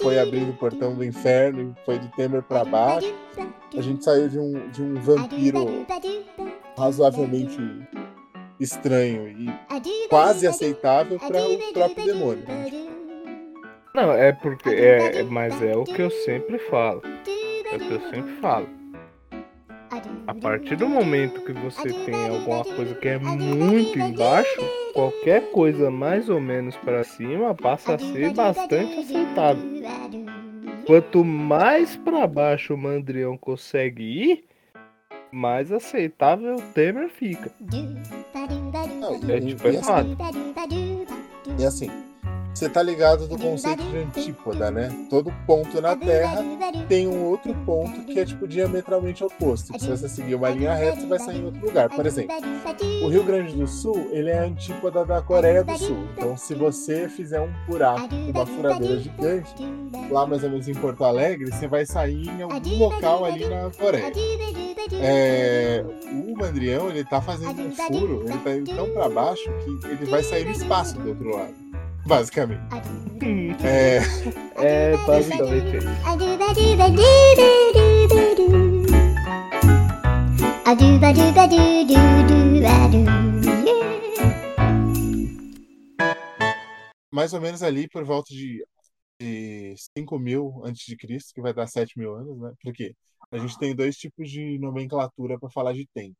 foi 0.00 0.18
abrindo 0.18 0.50
o 0.50 0.56
portão 0.56 0.94
do 0.94 1.04
inferno 1.04 1.74
e 1.76 1.84
foi 1.84 1.98
do 1.98 2.08
Temer 2.08 2.42
para 2.42 2.64
baixo. 2.64 3.14
A 3.76 3.80
gente 3.80 4.04
saiu 4.04 4.28
de 4.28 4.38
um, 4.38 4.68
de 4.70 4.82
um 4.82 4.94
vampiro 4.94 5.86
razoavelmente 6.76 7.58
estranho 8.58 9.28
e 9.28 9.48
quase 10.08 10.46
aceitável 10.46 11.18
para 11.18 11.42
o 11.48 11.72
próprio 11.72 12.04
demônio. 12.04 12.44
Não, 13.94 14.12
é 14.12 14.32
porque. 14.32 14.68
É, 14.68 15.20
é- 15.20 15.22
mas 15.22 15.60
é 15.62 15.74
o 15.76 15.84
que 15.84 16.00
eu 16.02 16.10
sempre 16.10 16.58
falo. 16.58 17.00
É 17.72 17.76
o 17.76 17.78
que 17.78 17.90
eu 17.92 18.00
sempre 18.10 18.32
falo. 18.40 18.68
A 20.26 20.34
partir 20.34 20.76
do 20.76 20.88
momento 20.88 21.40
que 21.42 21.52
você 21.52 21.92
tem 22.04 22.28
alguma 22.28 22.64
coisa 22.64 22.94
que 22.94 23.08
é 23.08 23.18
muito 23.18 23.98
embaixo, 23.98 24.60
qualquer 24.92 25.50
coisa 25.50 25.90
mais 25.90 26.28
ou 26.28 26.40
menos 26.40 26.76
para 26.76 27.04
cima 27.04 27.54
passa 27.54 27.94
a 27.94 27.98
ser 27.98 28.32
bastante 28.32 28.98
aceitável. 28.98 29.62
Quanto 30.86 31.24
mais 31.24 31.96
para 31.96 32.26
baixo 32.26 32.74
o 32.74 32.78
Mandrião 32.78 33.36
consegue 33.36 34.02
ir, 34.02 34.44
mais 35.32 35.72
aceitável 35.72 36.56
o 36.56 36.62
Temer 36.72 37.08
fica. 37.08 37.50
É 39.28 39.40
tipo, 39.40 39.68
e 39.68 39.76
é 39.76 39.82
fato. 39.82 40.16
E 41.58 41.64
assim, 41.64 41.90
você 42.56 42.70
tá 42.70 42.82
ligado 42.82 43.28
do 43.28 43.38
conceito 43.38 43.82
de 43.82 43.98
antípoda, 43.98 44.70
né? 44.70 44.88
Todo 45.10 45.30
ponto 45.46 45.78
na 45.78 45.94
Terra 45.94 46.42
tem 46.88 47.06
um 47.06 47.24
outro 47.24 47.54
ponto 47.66 48.02
que 48.04 48.18
é 48.18 48.24
tipo 48.24 48.48
diametralmente 48.48 49.22
oposto. 49.22 49.78
Se 49.78 49.86
você 49.86 50.08
seguir 50.08 50.36
uma 50.36 50.48
linha 50.48 50.72
reta, 50.72 51.02
você 51.02 51.06
vai 51.06 51.18
sair 51.18 51.40
em 51.40 51.44
outro 51.44 51.66
lugar. 51.66 51.90
Por 51.90 52.06
exemplo, 52.06 52.34
o 53.02 53.08
Rio 53.08 53.22
Grande 53.24 53.54
do 53.54 53.66
Sul, 53.66 54.08
ele 54.10 54.30
é 54.30 54.38
a 54.38 54.44
antípoda 54.44 55.04
da 55.04 55.20
Coreia 55.20 55.62
do 55.62 55.76
Sul. 55.76 56.08
Então, 56.16 56.34
se 56.34 56.54
você 56.54 57.10
fizer 57.10 57.42
um 57.42 57.52
buraco, 57.66 58.08
uma 58.14 58.46
furadeira 58.46 58.98
gigante, 59.00 59.54
lá 60.10 60.26
mais 60.26 60.42
ou 60.42 60.48
menos 60.48 60.66
em 60.66 60.74
Porto 60.74 61.04
Alegre, 61.04 61.52
você 61.52 61.68
vai 61.68 61.84
sair 61.84 62.26
em 62.26 62.40
algum 62.40 62.78
local 62.78 63.26
ali 63.26 63.46
na 63.46 63.70
Coreia. 63.70 64.10
É, 64.92 65.84
o 66.10 66.38
Mandrião, 66.38 66.88
ele 66.88 67.04
tá 67.04 67.20
fazendo 67.20 67.60
um 67.60 67.70
furo, 67.70 68.24
ele 68.26 68.38
tá 68.38 68.54
indo 68.54 68.74
tão 68.74 68.88
pra 68.92 69.10
baixo 69.10 69.44
que 69.62 69.88
ele 69.88 70.06
vai 70.06 70.22
sair 70.22 70.46
no 70.46 70.52
espaço 70.52 70.98
do 70.98 71.10
outro 71.10 71.36
lado. 71.36 71.65
Basicamente. 72.06 72.62
É, 73.64 74.00
É 74.56 74.96
basicamente 75.06 75.86
mais 87.16 87.32
ou 87.32 87.40
menos 87.40 87.62
ali 87.62 87.88
por 87.88 88.04
volta 88.04 88.32
de, 88.32 88.62
de 89.18 89.74
5 89.96 90.18
mil 90.18 90.62
antes 90.64 90.84
de 90.84 90.96
Cristo, 90.96 91.32
que 91.34 91.40
vai 91.40 91.54
dar 91.54 91.66
7 91.66 91.98
mil 91.98 92.14
anos, 92.14 92.38
né? 92.38 92.52
Porque 92.62 92.94
a 93.30 93.38
gente 93.38 93.58
tem 93.58 93.74
dois 93.74 93.96
tipos 93.96 94.30
de 94.30 94.58
nomenclatura 94.58 95.38
para 95.38 95.50
falar 95.50 95.72
de 95.72 95.86
tempo. 95.94 96.14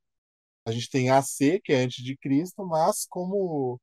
A 0.67 0.73
gente 0.73 0.89
tem 0.91 1.11
AC, 1.11 1.61
que 1.63 1.73
é 1.73 1.83
antes 1.83 2.03
de 2.03 2.17
Cristo, 2.17 2.65
mas 2.67 3.07
como 3.09 3.79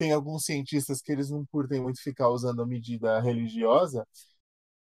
tem 0.00 0.12
alguns 0.12 0.44
cientistas 0.46 1.02
que 1.02 1.12
eles 1.12 1.30
não 1.30 1.46
curtem 1.46 1.82
muito 1.82 2.02
ficar 2.02 2.30
usando 2.30 2.62
a 2.62 2.66
medida 2.66 3.20
religiosa, 3.20 4.06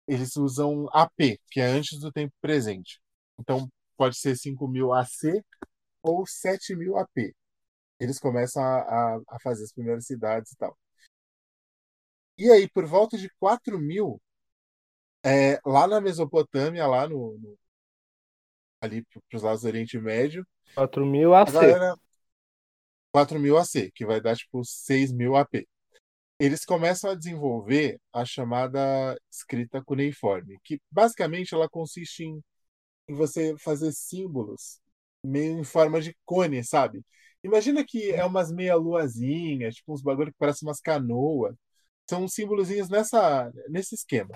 eles 0.08 0.36
usam 0.36 0.88
AP, 0.92 1.40
que 1.50 1.60
é 1.60 1.66
antes 1.66 2.00
do 2.00 2.12
tempo 2.12 2.34
presente. 2.40 3.00
Então 3.40 3.68
pode 3.96 4.18
ser 4.18 4.36
5 4.36 4.68
mil 4.68 4.92
AC 4.94 5.42
ou 6.02 6.26
7 6.26 6.76
mil 6.76 6.98
AP. 6.98 7.34
Eles 8.00 8.18
começam 8.20 8.62
a, 8.62 8.80
a, 9.16 9.20
a 9.30 9.40
fazer 9.42 9.64
as 9.64 9.72
primeiras 9.72 10.06
cidades 10.06 10.52
e 10.52 10.56
tal. 10.58 10.76
E 12.38 12.50
aí, 12.50 12.66
por 12.66 12.86
volta 12.86 13.18
de 13.18 13.28
4 13.38 13.78
mil, 13.78 14.18
é, 15.24 15.60
lá 15.66 15.86
na 15.86 16.00
Mesopotâmia, 16.00 16.86
lá 16.86 17.08
no, 17.08 17.36
no- 17.38 17.58
ali 18.80 19.02
para 19.04 19.36
os 19.36 19.42
lados 19.42 19.62
do 19.62 19.68
Oriente 19.68 19.98
Médio, 19.98 20.46
4 20.74 21.04
mil 21.06 21.34
a 21.44 21.50
AC. 21.50 21.52
galera 21.52 21.96
4 23.16 23.40
mil 23.40 23.56
AC, 23.56 23.90
que 23.94 24.04
vai 24.04 24.20
dar 24.20 24.36
tipo 24.36 24.62
6 24.62 25.10
mil 25.10 25.36
AP. 25.36 25.66
Eles 26.38 26.66
começam 26.66 27.10
a 27.10 27.14
desenvolver 27.14 27.98
a 28.12 28.26
chamada 28.26 29.18
escrita 29.32 29.82
cuneiforme, 29.82 30.58
que 30.62 30.78
basicamente 30.90 31.54
ela 31.54 31.66
consiste 31.66 32.24
em, 32.24 32.42
em 33.08 33.14
você 33.14 33.56
fazer 33.58 33.90
símbolos 33.92 34.80
meio 35.24 35.58
em 35.58 35.64
forma 35.64 35.98
de 35.98 36.14
cone, 36.26 36.62
sabe? 36.62 37.02
Imagina 37.42 37.82
que 37.86 38.10
é 38.12 38.22
umas 38.24 38.52
meia-luazinhas, 38.52 39.76
tipo 39.76 39.94
uns 39.94 40.02
bagulho 40.02 40.30
que 40.30 40.38
parece 40.38 40.62
umas 40.62 40.80
canoas. 40.80 41.56
São 42.10 42.28
símbolozinhos 42.28 42.90
nessa, 42.90 43.50
nesse 43.70 43.94
esquema. 43.94 44.30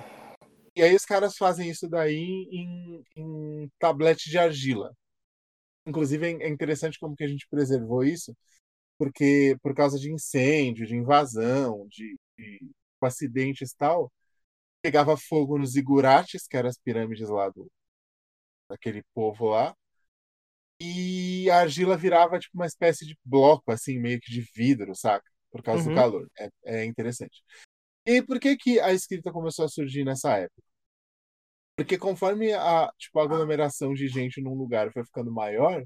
E 0.74 0.82
aí 0.82 0.94
os 0.96 1.04
caras 1.04 1.36
fazem 1.36 1.68
isso 1.70 1.86
daí 1.86 2.48
em, 2.50 3.04
em 3.14 3.70
tablete 3.78 4.30
de 4.30 4.38
argila. 4.38 4.90
Inclusive 5.86 6.26
é 6.42 6.48
interessante 6.48 6.98
como 6.98 7.16
que 7.16 7.24
a 7.24 7.28
gente 7.28 7.46
preservou 7.50 8.04
isso, 8.04 8.34
porque 9.00 9.56
por 9.62 9.74
causa 9.74 9.98
de 9.98 10.12
incêndio, 10.12 10.86
de 10.86 10.94
invasão, 10.94 11.86
de, 11.88 12.18
de 12.38 12.60
acidentes 13.02 13.72
e 13.72 13.76
tal, 13.78 14.12
pegava 14.82 15.16
fogo 15.16 15.58
nos 15.58 15.76
igurates, 15.76 16.46
que 16.48 16.56
eram 16.56 16.68
as 16.70 16.78
pirâmides 16.78 17.28
lá 17.30 17.48
do 17.50 17.70
daquele 18.68 19.02
povo 19.14 19.50
lá, 19.50 19.74
e 20.80 21.50
a 21.50 21.58
argila 21.60 21.96
virava 21.96 22.38
tipo 22.38 22.56
uma 22.56 22.66
espécie 22.66 23.06
de 23.06 23.16
bloco, 23.24 23.70
assim, 23.72 23.98
meio 23.98 24.20
que 24.20 24.30
de 24.32 24.42
vidro, 24.54 24.94
saca? 24.94 25.24
Por 25.50 25.62
causa 25.62 25.84
Uhum. 25.84 25.90
do 25.90 25.94
calor. 25.94 26.28
É, 26.38 26.48
é 26.82 26.84
interessante. 26.84 27.42
E 28.06 28.22
por 28.22 28.40
que 28.40 28.56
que 28.56 28.80
a 28.80 28.92
escrita 28.92 29.32
começou 29.32 29.64
a 29.66 29.68
surgir 29.68 30.04
nessa 30.04 30.36
época? 30.38 30.62
Porque 31.76 31.98
conforme 31.98 32.52
a, 32.52 32.90
tipo, 32.98 33.18
a 33.18 33.24
aglomeração 33.24 33.94
de 33.94 34.06
gente 34.08 34.40
num 34.40 34.54
lugar 34.54 34.92
foi 34.92 35.04
ficando 35.04 35.32
maior, 35.32 35.82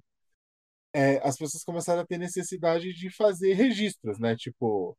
é, 0.95 1.21
as 1.27 1.37
pessoas 1.37 1.65
começaram 1.65 2.03
a 2.03 2.07
ter 2.07 2.19
necessidade 2.19 2.93
de 2.93 3.11
fazer 3.11 3.55
registros, 3.55 4.19
né? 4.21 4.37
Tipo, 4.37 4.97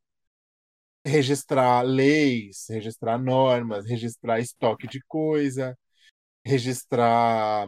registrar 1.05 1.81
leis, 1.83 2.65
registrar 2.69 3.17
normas, 3.17 3.87
registrar 3.87 4.39
estoque 4.39 4.87
de 4.87 4.99
coisa, 5.07 5.77
registrar 6.43 7.67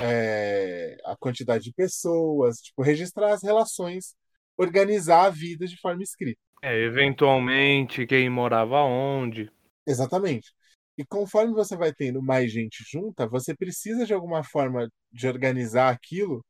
é, 0.00 0.96
a 1.04 1.14
quantidade 1.16 1.64
de 1.64 1.72
pessoas, 1.72 2.56
tipo, 2.58 2.82
registrar 2.82 3.34
as 3.34 3.42
relações, 3.42 4.14
organizar 4.56 5.26
a 5.26 5.30
vida 5.30 5.66
de 5.66 5.76
forma 5.78 6.02
escrita. 6.02 6.40
É, 6.62 6.74
eventualmente, 6.84 8.06
quem 8.06 8.30
morava 8.30 8.82
onde. 8.82 9.50
Exatamente. 9.86 10.52
E 10.96 11.04
conforme 11.04 11.52
você 11.52 11.76
vai 11.76 11.92
tendo 11.92 12.22
mais 12.22 12.50
gente 12.50 12.82
junta, 12.90 13.26
você 13.28 13.54
precisa 13.54 14.06
de 14.06 14.14
alguma 14.14 14.42
forma 14.42 14.88
de 15.12 15.28
organizar 15.28 15.90
aquilo 15.90 16.42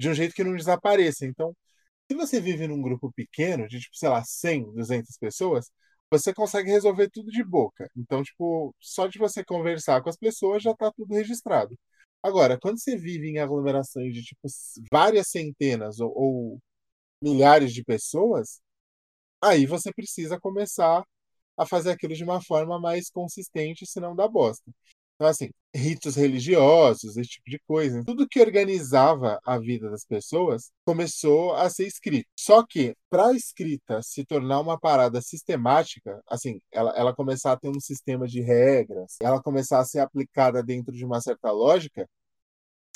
de 0.00 0.08
um 0.10 0.14
jeito 0.14 0.34
que 0.34 0.44
não 0.44 0.56
desapareça. 0.56 1.26
Então, 1.26 1.54
se 2.10 2.16
você 2.16 2.40
vive 2.40 2.68
num 2.68 2.82
grupo 2.82 3.12
pequeno, 3.12 3.68
de 3.68 3.80
tipo, 3.80 3.96
sei 3.96 4.08
lá, 4.10 4.24
100, 4.24 4.72
200 4.74 5.16
pessoas, 5.18 5.70
você 6.10 6.34
consegue 6.34 6.70
resolver 6.70 7.10
tudo 7.10 7.30
de 7.30 7.44
boca. 7.44 7.90
Então, 7.96 8.22
tipo, 8.22 8.74
só 8.80 9.06
de 9.08 9.18
você 9.18 9.44
conversar 9.44 10.02
com 10.02 10.10
as 10.10 10.16
pessoas 10.16 10.62
já 10.62 10.72
está 10.72 10.92
tudo 10.92 11.14
registrado. 11.14 11.76
Agora, 12.22 12.58
quando 12.60 12.80
você 12.80 12.96
vive 12.96 13.28
em 13.30 13.38
aglomerações 13.38 14.14
de 14.14 14.22
tipo 14.24 14.48
várias 14.92 15.28
centenas 15.30 16.00
ou, 16.00 16.12
ou 16.16 16.60
milhares 17.22 17.72
de 17.74 17.84
pessoas, 17.84 18.60
aí 19.42 19.66
você 19.66 19.92
precisa 19.92 20.38
começar 20.40 21.04
a 21.56 21.66
fazer 21.66 21.92
aquilo 21.92 22.14
de 22.14 22.24
uma 22.24 22.42
forma 22.42 22.80
mais 22.80 23.10
consistente, 23.10 23.86
senão 23.86 24.16
dá 24.16 24.28
bosta. 24.28 24.70
Então, 25.16 25.28
assim, 25.28 25.50
ritos 25.74 26.16
religiosos, 26.16 27.16
esse 27.16 27.30
tipo 27.30 27.48
de 27.48 27.58
coisa, 27.60 28.02
tudo 28.04 28.28
que 28.28 28.40
organizava 28.40 29.38
a 29.44 29.58
vida 29.58 29.88
das 29.90 30.04
pessoas 30.04 30.72
começou 30.84 31.54
a 31.54 31.70
ser 31.70 31.86
escrito. 31.86 32.28
Só 32.38 32.64
que, 32.66 32.94
para 33.08 33.28
a 33.28 33.32
escrita 33.34 34.02
se 34.02 34.24
tornar 34.24 34.60
uma 34.60 34.78
parada 34.78 35.20
sistemática, 35.22 36.20
assim, 36.28 36.60
ela, 36.72 36.92
ela 36.96 37.14
começar 37.14 37.52
a 37.52 37.56
ter 37.56 37.68
um 37.68 37.80
sistema 37.80 38.26
de 38.26 38.40
regras, 38.40 39.16
ela 39.22 39.42
começar 39.42 39.80
a 39.80 39.84
ser 39.84 40.00
aplicada 40.00 40.62
dentro 40.62 40.94
de 40.94 41.04
uma 41.04 41.20
certa 41.20 41.50
lógica, 41.52 42.08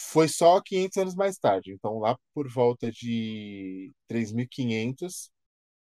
foi 0.01 0.29
só 0.29 0.61
500 0.61 0.97
anos 0.99 1.15
mais 1.15 1.39
tarde. 1.39 1.73
Então, 1.73 1.99
lá 1.99 2.17
por 2.35 2.49
volta 2.51 2.91
de 2.91 3.93
3500 4.09 5.31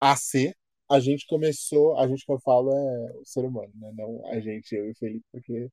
AC, 0.01 0.55
a 0.91 1.01
gente 1.01 1.27
começou, 1.27 1.97
a 1.99 2.07
gente 2.09 2.25
que 2.27 2.33
eu 2.33 2.41
falo 2.41 2.71
é 2.73 3.13
o 3.19 3.25
ser 3.25 3.45
humano, 3.45 3.73
né? 3.77 3.93
Não 3.97 4.27
a 4.27 4.41
gente, 4.41 4.75
eu 4.75 4.87
e 4.89 4.91
o 4.93 4.95
Felipe, 4.97 5.25
porque 5.33 5.71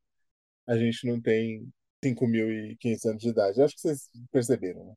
a 0.68 0.78
gente 0.78 1.08
não 1.08 1.20
tem 1.22 1.68
5.500 2.04 3.06
anos 3.10 3.22
de 3.22 3.30
idade. 3.30 3.62
Acho 3.62 3.76
que 3.76 3.82
vocês 3.82 4.10
perceberam, 4.32 4.86
né? 4.86 4.94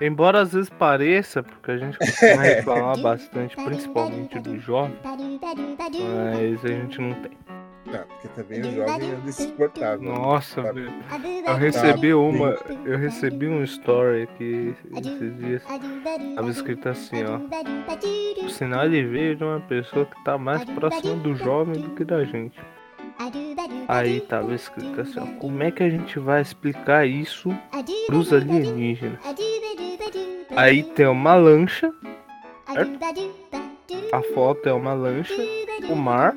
Embora 0.00 0.40
às 0.40 0.52
vezes 0.52 0.70
pareça, 0.70 1.42
porque 1.42 1.70
a 1.70 1.76
gente 1.78 1.96
costuma 1.98 2.42
reclamar 2.42 3.00
bastante, 3.00 3.54
principalmente 3.56 4.38
do 4.40 4.58
jovem, 4.58 4.96
mas 5.02 6.64
a 6.64 6.68
gente 6.68 7.00
não 7.00 7.14
tem. 7.22 7.32
Não, 7.84 8.06
porque 8.06 8.28
também 8.28 8.60
o 8.60 8.74
jovem 8.74 9.10
é 9.10 9.28
insuportável. 9.28 10.02
Nossa, 10.02 10.62
Tá. 10.62 10.72
velho. 10.72 10.92
Eu 11.46 11.54
recebi 11.56 12.14
uma. 12.14 12.56
Eu 12.86 12.96
recebi 12.98 13.48
um 13.48 13.62
story 13.64 14.22
aqui 14.22 14.74
esses 14.96 15.36
dias. 15.38 15.62
Tava 16.34 16.50
escrito 16.50 16.88
assim, 16.88 17.22
ó. 17.24 17.38
O 18.46 18.48
sinal 18.48 18.88
de 18.88 19.04
veio 19.04 19.36
de 19.36 19.44
uma 19.44 19.60
pessoa 19.60 20.06
que 20.06 20.24
tá 20.24 20.38
mais 20.38 20.64
próxima 20.64 21.16
do 21.16 21.34
jovem 21.34 21.80
do 21.80 21.90
que 21.90 22.04
da 22.04 22.24
gente. 22.24 22.58
Aí 23.88 24.20
tava 24.20 24.54
escrito 24.54 25.00
assim, 25.00 25.20
ó. 25.20 25.26
Como 25.38 25.62
é 25.62 25.70
que 25.70 25.82
a 25.82 25.90
gente 25.90 26.18
vai 26.18 26.40
explicar 26.40 27.06
isso 27.06 27.50
pros 28.06 28.32
alienígenas? 28.32 29.18
Aí 30.56 30.82
tem 30.82 31.06
uma 31.06 31.34
lancha 31.34 31.92
A 34.12 34.22
foto 34.34 34.68
é 34.68 34.72
uma 34.72 34.94
lancha, 34.94 35.34
o 35.90 35.96
mar. 35.96 36.36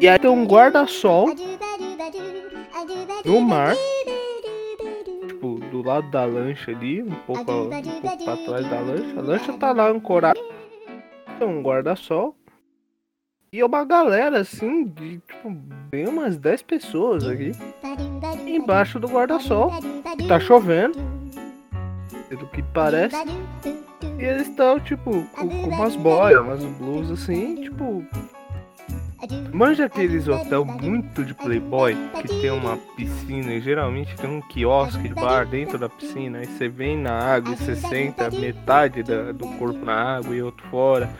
E 0.00 0.08
aí 0.08 0.18
tem 0.18 0.30
um 0.30 0.46
guarda-sol 0.46 1.34
no 3.24 3.40
mar. 3.40 3.74
Tipo, 5.26 5.54
do 5.70 5.82
lado 5.82 6.10
da 6.10 6.24
lancha 6.24 6.70
ali, 6.70 7.02
um 7.02 7.14
pouco, 7.26 7.40
um 7.40 7.44
pouco 7.44 8.24
pra 8.24 8.36
trás 8.36 8.70
da 8.70 8.80
lancha. 8.80 9.18
A 9.18 9.22
lancha 9.22 9.52
tá 9.54 9.72
lá 9.72 9.88
ancorada. 9.88 10.40
Tem 11.38 11.46
um 11.48 11.62
guarda-sol. 11.62 12.37
E 13.50 13.64
uma 13.64 13.82
galera 13.82 14.40
assim, 14.40 14.84
de 14.84 15.18
tipo, 15.20 15.50
bem 15.90 16.06
umas 16.06 16.36
10 16.36 16.62
pessoas 16.62 17.26
aqui. 17.26 17.52
Embaixo 18.46 19.00
do 19.00 19.08
guarda-sol. 19.08 19.72
Tá 20.28 20.38
chovendo. 20.38 20.98
Pelo 22.28 22.46
que 22.48 22.62
parece. 22.62 23.16
E 24.18 24.22
eles 24.22 24.48
estão, 24.48 24.78
tipo, 24.78 25.24
com, 25.34 25.48
com 25.48 25.68
umas 25.68 25.96
boias, 25.96 26.40
umas 26.40 26.62
blusas 26.62 27.22
assim, 27.22 27.62
tipo. 27.62 28.04
Manja 29.52 29.86
aqueles 29.86 30.28
hotel 30.28 30.64
muito 30.64 31.24
de 31.24 31.34
playboy 31.34 31.96
que 32.22 32.28
tem 32.28 32.50
uma 32.50 32.76
piscina 32.96 33.54
e 33.54 33.60
geralmente 33.60 34.14
tem 34.16 34.30
um 34.30 34.40
quiosque 34.40 35.08
de 35.08 35.14
bar 35.14 35.44
dentro 35.46 35.76
da 35.76 35.88
piscina. 35.88 36.38
Aí 36.38 36.46
você 36.46 36.68
vem 36.68 36.96
na 36.96 37.12
água 37.12 37.52
e 37.52 37.56
você 37.56 37.74
senta 37.74 38.30
metade 38.30 39.02
da, 39.02 39.32
do 39.32 39.48
corpo 39.58 39.84
na 39.84 40.16
água 40.18 40.34
e 40.34 40.42
outro 40.42 40.64
fora, 40.68 41.10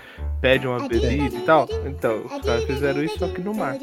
pede 0.41 0.67
uma 0.67 0.87
bebida 0.87 1.37
e 1.37 1.41
tal. 1.41 1.69
Então, 1.87 2.23
os 2.25 2.45
caras 2.45 2.65
fizeram 2.65 3.03
isso 3.03 3.25
aqui 3.25 3.41
no 3.41 3.53
mar, 3.53 3.77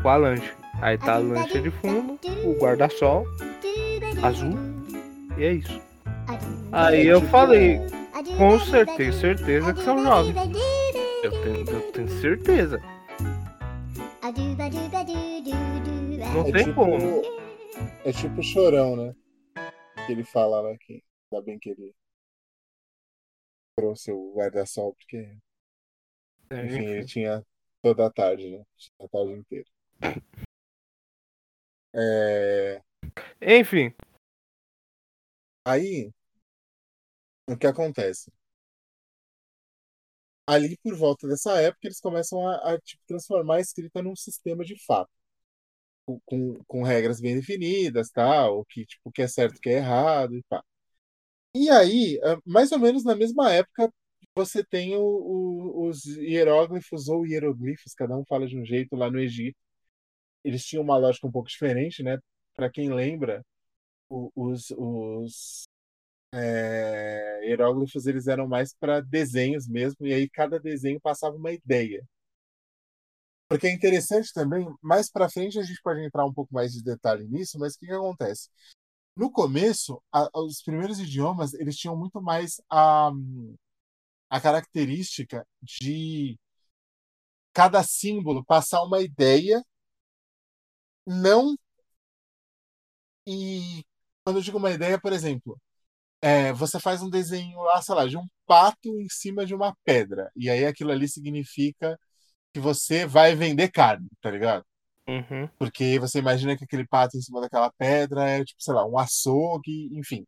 com 0.00 0.08
a 0.08 0.16
lancha. 0.16 0.54
Aí 0.80 0.96
tá 0.96 1.14
a 1.14 1.18
lancha 1.18 1.60
de 1.60 1.70
fundo, 1.70 2.18
o 2.44 2.52
guarda-sol 2.60 3.26
azul 4.22 4.56
e 5.36 5.44
é 5.44 5.52
isso. 5.52 5.80
Aí 6.70 7.06
eu 7.06 7.20
falei, 7.22 7.80
com 8.36 8.58
certeza, 8.60 9.20
certeza 9.20 9.74
que 9.74 9.82
são 9.82 10.02
jovens. 10.02 10.36
Eu 11.22 11.30
tenho, 11.42 11.70
eu 11.70 11.80
tenho 11.92 12.08
certeza. 12.20 12.80
Não 16.34 16.40
É 16.40 16.52
tem 16.52 16.64
tipo, 16.64 16.74
como. 16.74 16.96
é 18.04 18.12
tipo 18.12 18.40
o 18.40 18.42
chorão, 18.42 18.96
né? 18.96 19.14
Que 20.06 20.12
ele 20.12 20.24
fala 20.24 20.60
lá 20.60 20.76
que 20.78 21.02
ainda 21.32 21.44
bem 21.44 21.58
que 21.58 21.70
ele 21.70 21.94
trouxe 23.76 24.10
o 24.10 24.32
guarda-sol, 24.34 24.94
porque, 24.94 25.36
É, 26.50 26.64
enfim, 26.66 26.82
ele 26.82 26.98
enfim. 27.00 27.06
tinha 27.06 27.46
toda 27.82 28.06
a 28.06 28.10
tarde, 28.10 28.50
né? 28.50 28.64
A 29.00 29.08
tarde 29.08 29.32
inteira. 29.32 29.66
É, 31.94 32.82
Enfim, 33.40 33.94
Aí, 35.64 36.12
o 37.48 37.56
que 37.56 37.66
acontece? 37.66 38.30
Ali, 40.46 40.76
por 40.82 40.94
volta 40.96 41.26
dessa 41.28 41.60
época, 41.60 41.86
eles 41.88 42.00
começam 42.00 42.46
a, 42.48 42.74
a, 42.74 42.80
tipo, 42.80 43.02
transformar 43.06 43.56
a 43.56 43.60
escrita 43.60 44.02
num 44.02 44.14
sistema 44.16 44.64
de 44.64 44.76
fato, 44.84 45.10
com, 46.24 46.58
com, 46.66 46.82
regras 46.82 47.20
bem 47.20 47.34
definidas, 47.36 48.10
tal, 48.10 48.60
o 48.60 48.64
que, 48.64 48.84
tipo, 48.86 49.10
que 49.12 49.22
é 49.22 49.28
certo, 49.28 49.60
que 49.60 49.68
é 49.70 49.74
errado, 49.78 50.36
e 50.36 50.42
pá. 50.48 50.62
E 51.54 51.70
aí, 51.70 52.20
mais 52.46 52.72
ou 52.72 52.78
menos 52.78 53.04
na 53.04 53.16
mesma 53.16 53.52
época, 53.52 53.92
você 54.34 54.64
tem 54.64 54.96
o- 54.96 55.02
o- 55.02 55.88
os 55.88 56.04
hieróglifos 56.06 57.08
ou 57.08 57.26
hieroglifos, 57.26 57.94
cada 57.94 58.16
um 58.16 58.24
fala 58.26 58.46
de 58.46 58.58
um 58.58 58.64
jeito 58.64 58.96
lá 58.96 59.10
no 59.10 59.18
Egito. 59.20 59.56
Eles 60.44 60.64
tinham 60.64 60.82
uma 60.84 60.96
lógica 60.98 61.26
um 61.26 61.32
pouco 61.32 61.48
diferente, 61.48 62.02
né? 62.02 62.18
Para 62.56 62.70
quem 62.70 62.92
lembra, 62.92 63.44
os, 64.10 64.70
os 64.78 65.68
é, 66.36 67.40
hieróglifos 67.48 68.06
eles 68.06 68.26
eram 68.28 68.48
mais 68.48 68.74
para 68.74 69.00
desenhos 69.00 69.68
mesmo, 69.68 70.06
e 70.06 70.14
aí 70.14 70.28
cada 70.30 70.60
desenho 70.60 71.00
passava 71.00 71.36
uma 71.36 71.52
ideia. 71.52 72.04
Porque 73.48 73.66
é 73.68 73.72
interessante 73.72 74.32
também, 74.32 74.66
mais 74.82 75.10
para 75.10 75.28
frente 75.30 75.58
a 75.58 75.62
gente 75.62 75.80
pode 75.82 76.00
entrar 76.04 76.24
um 76.26 76.32
pouco 76.32 76.52
mais 76.52 76.72
de 76.72 76.82
detalhe 76.82 77.26
nisso, 77.28 77.58
mas 77.58 77.74
o 77.74 77.78
que, 77.78 77.86
que 77.86 77.92
acontece? 77.92 78.48
No 79.16 79.30
começo, 79.32 80.02
a- 80.12 80.30
os 80.34 80.62
primeiros 80.62 81.00
idiomas 81.00 81.54
eles 81.54 81.76
tinham 81.76 81.96
muito 81.96 82.22
mais 82.22 82.60
a, 82.70 83.10
a 84.30 84.40
característica 84.40 85.44
de 85.62 86.38
cada 87.52 87.82
símbolo 87.82 88.44
passar 88.44 88.82
uma 88.84 89.00
ideia, 89.02 89.62
não 91.06 91.56
e 93.26 93.84
quando 94.24 94.36
eu 94.38 94.42
digo 94.42 94.58
uma 94.58 94.70
ideia, 94.70 95.00
por 95.00 95.12
exemplo, 95.12 95.58
é, 96.22 96.52
você 96.52 96.80
faz 96.80 97.02
um 97.02 97.10
desenho 97.10 97.60
lá, 97.62 97.82
sei 97.82 97.94
lá, 97.94 98.06
de 98.06 98.16
um 98.16 98.26
pato 98.46 98.88
em 99.00 99.08
cima 99.08 99.46
de 99.46 99.54
uma 99.54 99.76
pedra. 99.84 100.30
E 100.36 100.50
aí 100.50 100.64
aquilo 100.66 100.90
ali 100.92 101.08
significa 101.08 101.98
que 102.54 102.60
você 102.60 103.06
vai 103.06 103.34
vender 103.36 103.70
carne, 103.70 104.08
tá 104.22 104.30
ligado? 104.30 104.64
uhum. 105.08 105.50
Porque 105.58 105.98
você 105.98 106.18
imagina 106.20 106.56
que 106.56 106.64
aquele 106.64 106.86
pato 106.86 107.16
em 107.16 107.22
cima 107.22 107.40
daquela 107.40 107.72
pedra 107.72 108.28
é, 108.30 108.44
tipo, 108.44 108.62
sei 108.62 108.74
lá, 108.74 108.86
um 108.86 108.98
açougue, 108.98 109.90
enfim. 109.98 110.26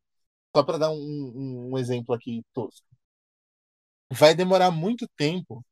Só 0.57 0.63
para 0.65 0.79
dar 0.79 0.91
um, 0.93 0.97
um- 0.97 1.71
um 1.75 1.79
exemplo 1.79 2.15
aqui 2.15 2.43
tosco. 2.55 2.87
Vai 4.11 4.35
demorar 4.35 4.71
muito 4.71 5.07
tempo 5.17 5.65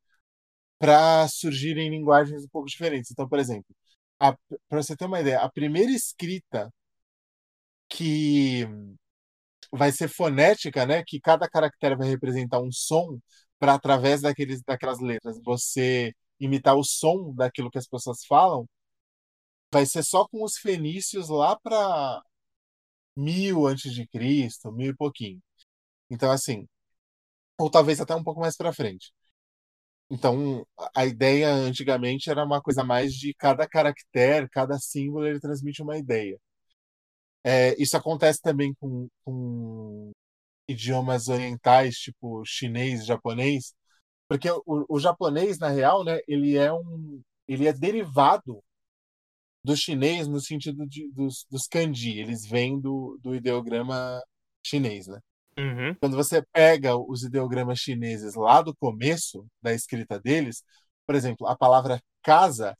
para 0.79 1.29
surgirem 1.29 1.91
linguagens 1.91 2.45
um 2.45 2.49
pouco 2.49 2.69
diferentes. 2.69 3.11
Então, 3.13 3.29
por 3.29 3.39
exemplo, 3.39 3.75
para 4.19 4.37
você 4.83 4.97
ter 4.97 5.07
uma 5.07 5.21
ideia, 5.21 5.41
a 5.41 5.51
primeira 5.51 5.93
escrita 5.93 6.73
que 7.89 8.67
vai 9.73 9.93
ser 9.93 10.09
fonética, 10.09 10.87
né? 10.87 11.03
Que 11.07 11.21
cada 11.21 11.49
caractere 11.49 11.97
vai 11.97 12.09
representar 12.09 12.61
um 12.61 12.71
som 12.73 13.19
para 13.59 13.75
através 13.75 14.23
daqueles, 14.23 14.63
daquelas 14.63 15.01
letras 15.01 15.41
você 15.45 16.13
imitar 16.41 16.77
o 16.77 16.85
som 16.85 17.35
daquilo 17.35 17.71
que 17.71 17.79
as 17.79 17.89
pessoas 17.89 18.25
falam, 18.27 18.67
vai 19.73 19.87
ser 19.87 20.03
só 20.05 20.27
com 20.29 20.43
os 20.45 20.57
fenícios 20.59 21.29
lá 21.29 21.57
para 21.59 22.23
mil 23.17 23.67
antes 23.67 23.93
de 23.93 24.07
Cristo, 24.07 24.73
mil 24.73 24.91
e 24.93 24.97
pouquinho. 24.97 25.41
Então 26.11 26.31
assim, 26.31 26.69
ou 27.59 27.71
talvez 27.71 28.01
até 28.01 28.15
um 28.15 28.25
pouco 28.25 28.41
mais 28.41 28.57
para 28.57 28.73
frente. 28.73 29.13
Então 30.11 30.67
a 30.95 31.07
ideia 31.07 31.53
antigamente 31.53 32.31
era 32.31 32.45
uma 32.45 32.61
coisa 32.63 32.85
mais 32.85 33.13
de 33.15 33.35
cada 33.35 33.67
caractere, 33.69 34.49
cada 34.51 34.79
símbolo 34.79 35.27
ele 35.27 35.41
transmite 35.41 35.83
uma 35.83 35.99
ideia. 35.99 36.39
É, 37.49 37.81
isso 37.81 37.97
acontece 37.97 38.43
também 38.43 38.75
com, 38.75 39.07
com 39.25 40.11
idiomas 40.69 41.29
orientais, 41.29 41.95
tipo 41.97 42.45
chinês, 42.45 43.07
japonês, 43.07 43.73
porque 44.29 44.51
o, 44.51 44.85
o 44.89 44.99
japonês, 44.99 45.57
na 45.57 45.69
real, 45.69 46.03
né, 46.03 46.19
ele 46.27 46.57
é 46.57 46.73
um, 46.73 47.23
ele 47.47 47.69
é 47.69 47.73
derivado 47.73 48.61
do 49.63 49.77
chinês 49.77 50.27
no 50.27 50.41
sentido 50.41 50.85
de, 50.89 51.09
dos, 51.13 51.47
dos 51.49 51.69
kanji, 51.69 52.19
eles 52.19 52.45
vêm 52.45 52.81
do, 52.81 53.17
do 53.23 53.33
ideograma 53.33 54.21
chinês, 54.65 55.07
né? 55.07 55.21
Uhum. 55.57 55.95
Quando 56.01 56.17
você 56.17 56.43
pega 56.53 56.97
os 56.97 57.23
ideogramas 57.23 57.79
chineses 57.79 58.35
lá 58.35 58.61
do 58.61 58.75
começo 58.75 59.47
da 59.63 59.73
escrita 59.73 60.19
deles, 60.19 60.65
por 61.07 61.15
exemplo, 61.15 61.47
a 61.47 61.57
palavra 61.57 62.01
casa, 62.23 62.77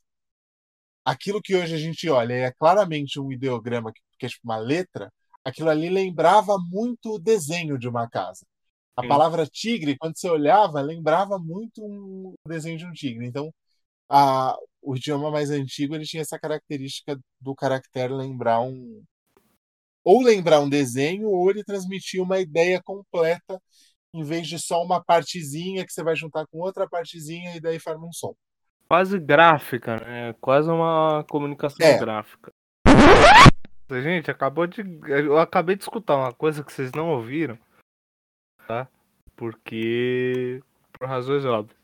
aquilo 1.05 1.41
que 1.41 1.55
hoje 1.55 1.73
a 1.73 1.77
gente 1.77 2.09
olha 2.09 2.33
é 2.33 2.51
claramente 2.51 3.17
um 3.17 3.31
ideograma 3.31 3.93
que, 3.93 4.01
que 4.17 4.25
é 4.25 4.29
tipo 4.29 4.43
uma 4.45 4.57
letra, 4.57 5.11
aquilo 5.43 5.69
ali 5.69 5.89
lembrava 5.89 6.57
muito 6.59 7.15
o 7.15 7.19
desenho 7.19 7.77
de 7.77 7.87
uma 7.87 8.09
casa. 8.09 8.45
A 8.95 9.03
Sim. 9.03 9.07
palavra 9.07 9.45
tigre, 9.47 9.97
quando 9.97 10.17
você 10.17 10.29
olhava, 10.29 10.81
lembrava 10.81 11.39
muito 11.39 11.83
um 11.85 12.33
desenho 12.47 12.77
de 12.77 12.85
um 12.85 12.91
tigre. 12.93 13.25
Então, 13.27 13.53
a, 14.09 14.55
o 14.81 14.95
idioma 14.95 15.31
mais 15.31 15.51
antigo 15.51 15.95
ele 15.95 16.05
tinha 16.05 16.21
essa 16.21 16.39
característica 16.39 17.19
do 17.41 17.55
caractere 17.55 18.13
lembrar 18.13 18.61
um 18.61 19.03
ou 20.03 20.23
lembrar 20.23 20.59
um 20.61 20.69
desenho 20.69 21.29
ou 21.29 21.49
ele 21.51 21.63
transmitir 21.63 22.21
uma 22.21 22.39
ideia 22.39 22.81
completa 22.81 23.61
em 24.13 24.23
vez 24.23 24.47
de 24.47 24.59
só 24.59 24.83
uma 24.83 25.03
partezinha 25.03 25.85
que 25.85 25.93
você 25.93 26.03
vai 26.03 26.15
juntar 26.15 26.47
com 26.47 26.59
outra 26.59 26.89
partezinha 26.89 27.55
e 27.55 27.61
daí 27.61 27.79
forma 27.79 28.07
um 28.07 28.13
som. 28.13 28.35
Quase 28.87 29.19
gráfica, 29.19 29.97
né? 29.97 30.33
Quase 30.39 30.69
uma 30.69 31.23
comunicação 31.29 31.77
É. 31.81 31.97
gráfica. 31.97 32.53
Gente, 33.89 34.29
acabou 34.29 34.67
de. 34.67 34.81
Eu 35.07 35.37
acabei 35.37 35.75
de 35.75 35.83
escutar 35.83 36.17
uma 36.17 36.33
coisa 36.33 36.63
que 36.63 36.71
vocês 36.71 36.91
não 36.91 37.09
ouviram. 37.09 37.57
Tá? 38.67 38.87
Porque. 39.35 40.61
Por 40.93 41.07
razões 41.07 41.45
óbvias. 41.45 41.77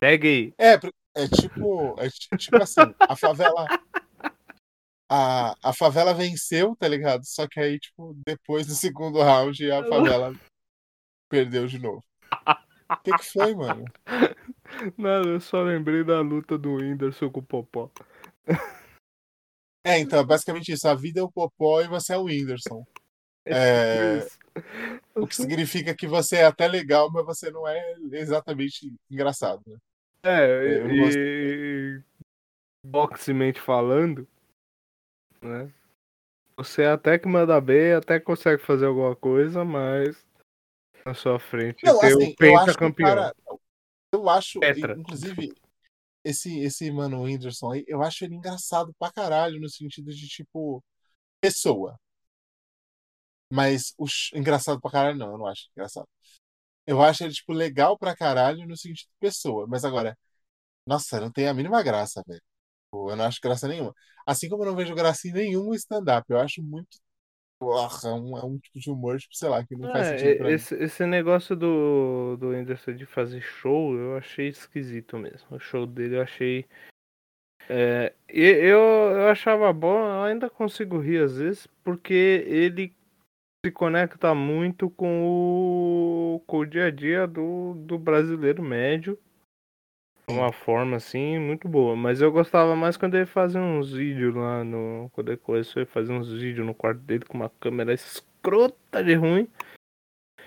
Pegue 0.00 0.28
aí. 0.28 0.54
É, 0.58 0.74
é 1.22 1.28
tipo, 1.28 1.94
é 1.98 2.08
ti- 2.08 2.28
tipo 2.36 2.62
assim, 2.62 2.80
a 3.00 3.16
favela 3.16 3.66
a, 5.08 5.54
a 5.62 5.72
favela 5.72 6.12
venceu, 6.12 6.74
tá 6.76 6.88
ligado? 6.88 7.24
Só 7.24 7.46
que 7.46 7.60
aí, 7.60 7.78
tipo, 7.78 8.14
depois 8.26 8.66
do 8.66 8.74
segundo 8.74 9.22
round, 9.22 9.70
a 9.70 9.84
favela 9.84 10.34
perdeu 11.28 11.66
de 11.66 11.78
novo. 11.78 12.02
O 12.88 12.96
que, 13.02 13.12
que 13.16 13.24
foi, 13.24 13.54
mano? 13.54 13.84
Nada, 14.96 15.28
eu 15.28 15.40
só 15.40 15.62
lembrei 15.62 16.04
da 16.04 16.20
luta 16.20 16.58
do 16.58 16.74
Whindersson 16.74 17.30
com 17.30 17.40
o 17.40 17.42
Popó. 17.42 17.90
É, 19.86 20.00
então, 20.00 20.18
é 20.18 20.24
basicamente 20.24 20.72
isso. 20.72 20.88
A 20.88 20.96
vida 20.96 21.20
é 21.20 21.22
o 21.22 21.30
Popó 21.30 21.80
e 21.80 21.86
você 21.86 22.14
é 22.14 22.18
o 22.18 22.24
Whindersson. 22.24 22.84
É, 23.48 24.18
Isso. 24.18 24.38
O 25.14 25.24
que 25.24 25.36
significa 25.36 25.94
que 25.94 26.08
você 26.08 26.38
é 26.38 26.46
até 26.46 26.66
legal, 26.66 27.08
mas 27.12 27.24
você 27.24 27.48
não 27.48 27.64
é 27.68 27.94
exatamente 28.10 28.92
engraçado, 29.08 29.62
né? 29.64 29.76
É, 30.24 30.78
Eu 30.80 30.88
não 30.88 30.94
e, 30.96 32.02
boxemente 32.84 33.60
falando, 33.60 34.26
né? 35.40 35.72
Você 36.56 36.82
até 36.82 37.20
que 37.20 37.28
manda 37.28 37.60
bem, 37.60 37.92
até 37.92 38.18
consegue 38.18 38.60
fazer 38.60 38.86
alguma 38.86 39.14
coisa, 39.14 39.64
mas 39.64 40.26
na 41.04 41.14
sua 41.14 41.38
frente 41.38 41.84
Não, 41.84 42.00
tem 42.00 42.08
assim, 42.08 42.34
o 42.36 42.44
eu 42.44 42.58
acho 42.58 42.76
que 42.76 42.84
o 42.84 42.92
pentacampeão. 42.92 43.08
cara. 43.08 43.36
Eu 44.12 44.28
acho, 44.28 44.58
Tetra. 44.58 44.96
inclusive, 44.98 45.54
esse, 46.28 46.58
esse 46.60 46.90
mano 46.92 47.22
Whindersson 47.24 47.72
aí, 47.72 47.84
eu 47.88 48.02
acho 48.02 48.24
ele 48.24 48.34
engraçado 48.36 48.94
pra 48.98 49.12
caralho, 49.12 49.60
no 49.60 49.68
sentido 49.70 50.12
de, 50.12 50.28
tipo, 50.28 50.84
pessoa. 51.40 51.98
Mas 53.52 53.94
o 53.98 54.06
engraçado 54.34 54.80
pra 54.80 54.90
caralho, 54.90 55.18
não, 55.18 55.32
eu 55.32 55.38
não 55.38 55.46
acho 55.46 55.68
engraçado. 55.72 56.08
Eu 56.86 57.02
acho 57.02 57.24
ele, 57.24 57.34
tipo, 57.34 57.52
legal 57.52 57.98
pra 57.98 58.16
caralho 58.16 58.66
no 58.68 58.76
sentido 58.76 59.08
de 59.08 59.18
pessoa. 59.20 59.66
Mas 59.68 59.84
agora, 59.84 60.18
nossa, 60.86 61.20
não 61.20 61.32
tem 61.32 61.48
a 61.48 61.54
mínima 61.54 61.82
graça, 61.82 62.22
velho. 62.26 62.42
Pô, 62.90 63.10
Eu 63.10 63.16
não 63.16 63.26
acho 63.26 63.40
graça 63.42 63.68
nenhuma. 63.68 63.94
Assim 64.26 64.48
como 64.48 64.64
eu 64.64 64.68
não 64.68 64.76
vejo 64.76 64.94
graça 64.94 65.28
em 65.28 65.32
nenhum 65.32 65.74
stand-up. 65.74 66.26
Eu 66.30 66.40
acho 66.40 66.62
muito. 66.62 66.98
Porra, 67.58 68.14
um, 68.14 68.36
é 68.38 68.44
um 68.44 68.58
tipo 68.58 68.78
de 68.80 68.90
humor, 68.90 69.18
tipo, 69.18 69.34
sei 69.34 69.48
lá, 69.48 69.64
que 69.64 69.76
não 69.76 69.88
faz 69.90 70.06
É, 70.06 70.08
sentido 70.08 70.36
pra 70.36 70.50
mim. 70.50 70.54
esse, 70.54 70.74
esse 70.76 71.06
negócio 71.06 71.54
do, 71.56 72.36
do 72.38 72.48
Whindersson 72.50 72.94
de 72.94 73.06
fazer 73.06 73.40
show, 73.40 73.94
eu 73.96 74.16
achei 74.16 74.48
esquisito 74.48 75.18
mesmo. 75.18 75.56
O 75.56 75.58
show 75.60 75.86
dele 75.86 76.16
eu 76.16 76.22
achei. 76.22 76.66
É, 77.68 78.14
e 78.32 78.40
eu, 78.42 78.78
eu 78.78 79.28
achava 79.28 79.72
bom, 79.72 79.98
eu 79.98 80.22
ainda 80.22 80.48
consigo 80.48 80.98
rir 81.00 81.22
às 81.22 81.36
vezes, 81.36 81.66
porque 81.82 82.12
ele 82.46 82.94
se 83.64 83.72
conecta 83.72 84.34
muito 84.34 84.90
com 84.90 86.36
o, 86.36 86.40
com 86.46 86.58
o 86.60 86.66
dia 86.66 86.86
a 86.86 86.90
dia 86.90 87.26
do, 87.26 87.74
do 87.74 87.98
brasileiro 87.98 88.62
médio. 88.62 89.18
Uma 90.28 90.52
forma 90.52 90.96
assim, 90.96 91.38
muito 91.38 91.68
boa. 91.68 91.94
Mas 91.94 92.20
eu 92.20 92.32
gostava 92.32 92.74
mais 92.74 92.96
quando 92.96 93.14
ele 93.14 93.26
fazia 93.26 93.60
uns 93.60 93.92
vídeos 93.92 94.34
lá 94.34 94.64
no. 94.64 95.08
Quando 95.12 95.28
ele 95.28 95.36
começou 95.36 95.82
a 95.82 95.86
fazer 95.86 96.12
uns 96.12 96.32
vídeos 96.32 96.66
no 96.66 96.74
quarto 96.74 96.98
dele 97.00 97.24
com 97.24 97.36
uma 97.38 97.50
câmera 97.60 97.92
escrota 97.92 99.04
de 99.04 99.14
ruim. 99.14 99.48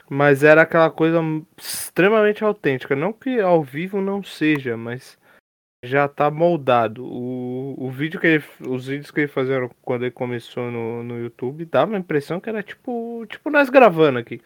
Mas 0.09 0.43
era 0.43 0.63
aquela 0.63 0.89
coisa 0.89 1.19
extremamente 1.57 2.43
autêntica. 2.43 2.95
Não 2.95 3.13
que 3.13 3.39
ao 3.39 3.63
vivo 3.63 4.01
não 4.01 4.23
seja, 4.23 4.75
mas 4.75 5.17
já 5.85 6.07
tá 6.09 6.29
moldado. 6.29 7.05
O, 7.05 7.75
o 7.77 7.89
vídeo 7.89 8.19
que 8.19 8.27
ele, 8.27 8.43
os 8.67 8.87
vídeos 8.87 9.11
que 9.11 9.21
ele 9.21 9.27
fazia 9.27 9.69
quando 9.81 10.03
ele 10.03 10.11
começou 10.11 10.69
no, 10.69 11.03
no 11.03 11.17
YouTube 11.19 11.63
dava 11.65 11.95
a 11.95 11.99
impressão 11.99 12.39
que 12.39 12.49
era 12.49 12.61
tipo, 12.61 13.25
tipo 13.27 13.49
nós 13.49 13.69
gravando 13.69 14.19
aqui. 14.19 14.41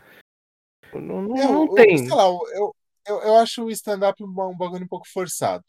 Não, 0.93 1.23
não, 1.23 1.37
Eu, 1.37 1.51
não 1.53 1.65
eu- 1.65 1.73
tem. 1.73 1.97
sei 1.97 2.15
lá, 2.15 2.25
eu, 2.53 2.75
eu, 3.05 3.21
eu 3.21 3.37
acho 3.37 3.63
o 3.63 3.71
stand-up 3.71 4.21
um, 4.23 4.27
um 4.27 4.57
bagulho 4.57 4.83
um 4.85 4.87
pouco 4.87 5.07
forçado. 5.07 5.63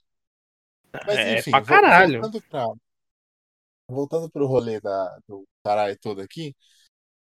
Mas 0.92 1.18
É 1.18 1.38
enfim, 1.38 1.50
pra 1.50 1.62
caralho. 1.64 2.20
voltando 2.20 2.42
pra. 2.48 2.66
Voltando 3.88 4.30
pro 4.30 4.46
rolê 4.46 4.80
da, 4.80 5.18
do 5.28 5.46
caralho 5.62 5.98
todo 6.00 6.20
aqui. 6.20 6.54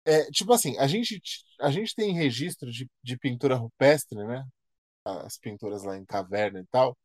É, 0.06 0.26
tipo 0.32 0.52
assim, 0.54 0.78
a 0.80 0.88
gente, 0.88 1.22
a 1.60 1.70
gente 1.72 1.94
tem 1.96 2.14
registro 2.14 2.72
de, 2.72 2.90
de 3.04 3.18
pintura 3.18 3.56
rupestre, 3.56 4.18
né? 4.26 4.44
As 5.06 5.38
pinturas 5.38 5.84
lá 5.84 5.98
em 5.98 6.06
caverna 6.06 6.60
e 6.60 6.66
tal, 6.72 6.98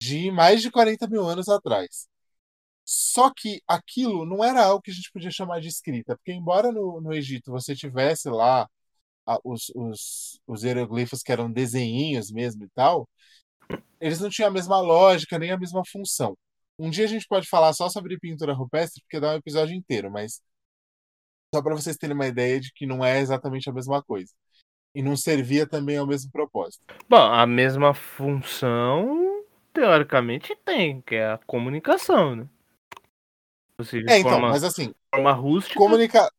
de 0.00 0.30
mais 0.30 0.62
de 0.62 0.70
40 0.70 1.06
mil 1.08 1.24
anos 1.26 1.48
atrás. 1.48 2.08
Só 2.84 3.32
que 3.34 3.62
aquilo 3.68 4.26
não 4.26 4.44
era 4.44 4.64
algo 4.64 4.82
que 4.82 4.90
a 4.90 4.94
gente 4.94 5.10
podia 5.12 5.30
chamar 5.30 5.60
de 5.60 5.68
escrita, 5.68 6.16
porque 6.16 6.32
embora 6.32 6.72
no, 6.72 7.00
no 7.00 7.14
Egito 7.14 7.50
você 7.52 7.74
tivesse 7.76 8.28
lá 8.30 8.68
a- 9.26 9.38
os, 9.44 9.70
os, 9.74 10.40
os 10.46 10.62
hieroglifos 10.64 11.22
que 11.22 11.32
eram 11.32 11.50
desenhinhos 11.50 12.30
mesmo 12.30 12.64
e 12.64 12.68
tal, 12.74 13.08
eles 14.00 14.20
não 14.20 14.30
tinham 14.30 14.48
a 14.48 14.52
mesma 14.52 14.80
lógica 14.80 15.38
nem 15.38 15.52
a 15.52 15.58
mesma 15.58 15.82
função. 15.90 16.36
Um 16.78 16.90
dia 16.90 17.04
a 17.04 17.08
gente 17.08 17.26
pode 17.28 17.48
falar 17.48 17.72
só 17.74 17.88
sobre 17.88 18.18
pintura 18.18 18.52
rupestre, 18.54 19.02
porque 19.02 19.20
dá 19.20 19.32
um 19.32 19.36
episódio 19.36 19.74
inteiro, 19.76 20.10
mas 20.10 20.40
só 21.54 21.62
para 21.62 21.74
vocês 21.74 21.96
terem 21.96 22.14
uma 22.14 22.26
ideia 22.26 22.60
de 22.60 22.72
que 22.72 22.86
não 22.86 23.04
é 23.04 23.20
exatamente 23.20 23.68
a 23.70 23.72
mesma 23.72 24.02
coisa. 24.02 24.32
E 24.94 25.02
não 25.02 25.16
servia 25.16 25.66
também 25.68 25.98
ao 25.98 26.06
mesmo 26.06 26.30
propósito. 26.32 26.84
Bom, 27.08 27.16
a 27.16 27.46
mesma 27.46 27.94
função, 27.94 29.42
teoricamente, 29.72 30.54
tem, 30.64 31.00
que 31.02 31.14
é 31.14 31.32
a 31.32 31.38
comunicação, 31.46 32.36
né? 32.36 32.48
Ou 33.78 33.84
seja, 33.84 34.08
É, 34.08 34.18
então, 34.18 34.40
forma, 34.40 34.48
mas 34.48 34.64
assim, 34.64 34.92
forma 35.10 35.32
rústica. 35.32 35.78
comunica... 35.78 36.30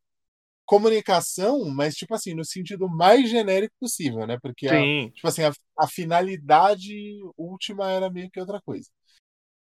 comunicação, 0.65 1.65
mas 1.69 1.95
tipo 1.95 2.13
assim, 2.15 2.33
no 2.33 2.45
sentido 2.45 2.89
mais 2.89 3.29
genérico 3.29 3.75
possível, 3.79 4.25
né? 4.27 4.37
Porque 4.41 4.67
a, 4.69 4.87
tipo 5.13 5.27
assim, 5.27 5.43
a, 5.43 5.51
a 5.79 5.87
finalidade 5.87 6.93
última 7.37 7.91
era 7.91 8.09
meio 8.09 8.29
que 8.31 8.39
outra 8.39 8.61
coisa. 8.61 8.89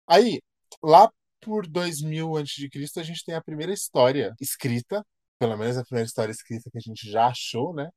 Aí, 0.07 0.41
lá 0.83 1.11
por 1.41 1.67
2000 1.67 2.37
a.C., 2.37 2.69
a 2.99 3.03
gente 3.03 3.23
tem 3.25 3.35
a 3.35 3.43
primeira 3.43 3.73
história 3.73 4.33
escrita, 4.41 5.05
pelo 5.39 5.57
menos 5.57 5.77
a 5.77 5.83
primeira 5.83 6.07
história 6.07 6.31
escrita 6.31 6.69
que 6.71 6.77
a 6.77 6.81
gente 6.81 7.09
já 7.09 7.27
achou, 7.27 7.73
né? 7.73 7.89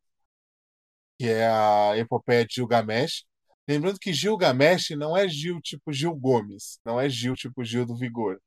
Que 1.19 1.29
é 1.29 1.47
a 1.49 1.97
epopeia 1.97 2.45
de 2.45 2.55
Gilgamesh. 2.57 3.25
Lembrando 3.69 3.99
que 3.99 4.13
Gilgamesh 4.13 4.91
não 4.91 5.17
é 5.17 5.29
Gil 5.29 5.61
tipo 5.61 5.93
Gil 5.93 6.15
Gomes, 6.15 6.79
não 6.85 7.01
é 7.01 7.09
Gil 7.09 7.35
tipo 7.35 7.65
Gil 7.65 7.85
do 7.85 7.97
Vigor. 7.97 8.41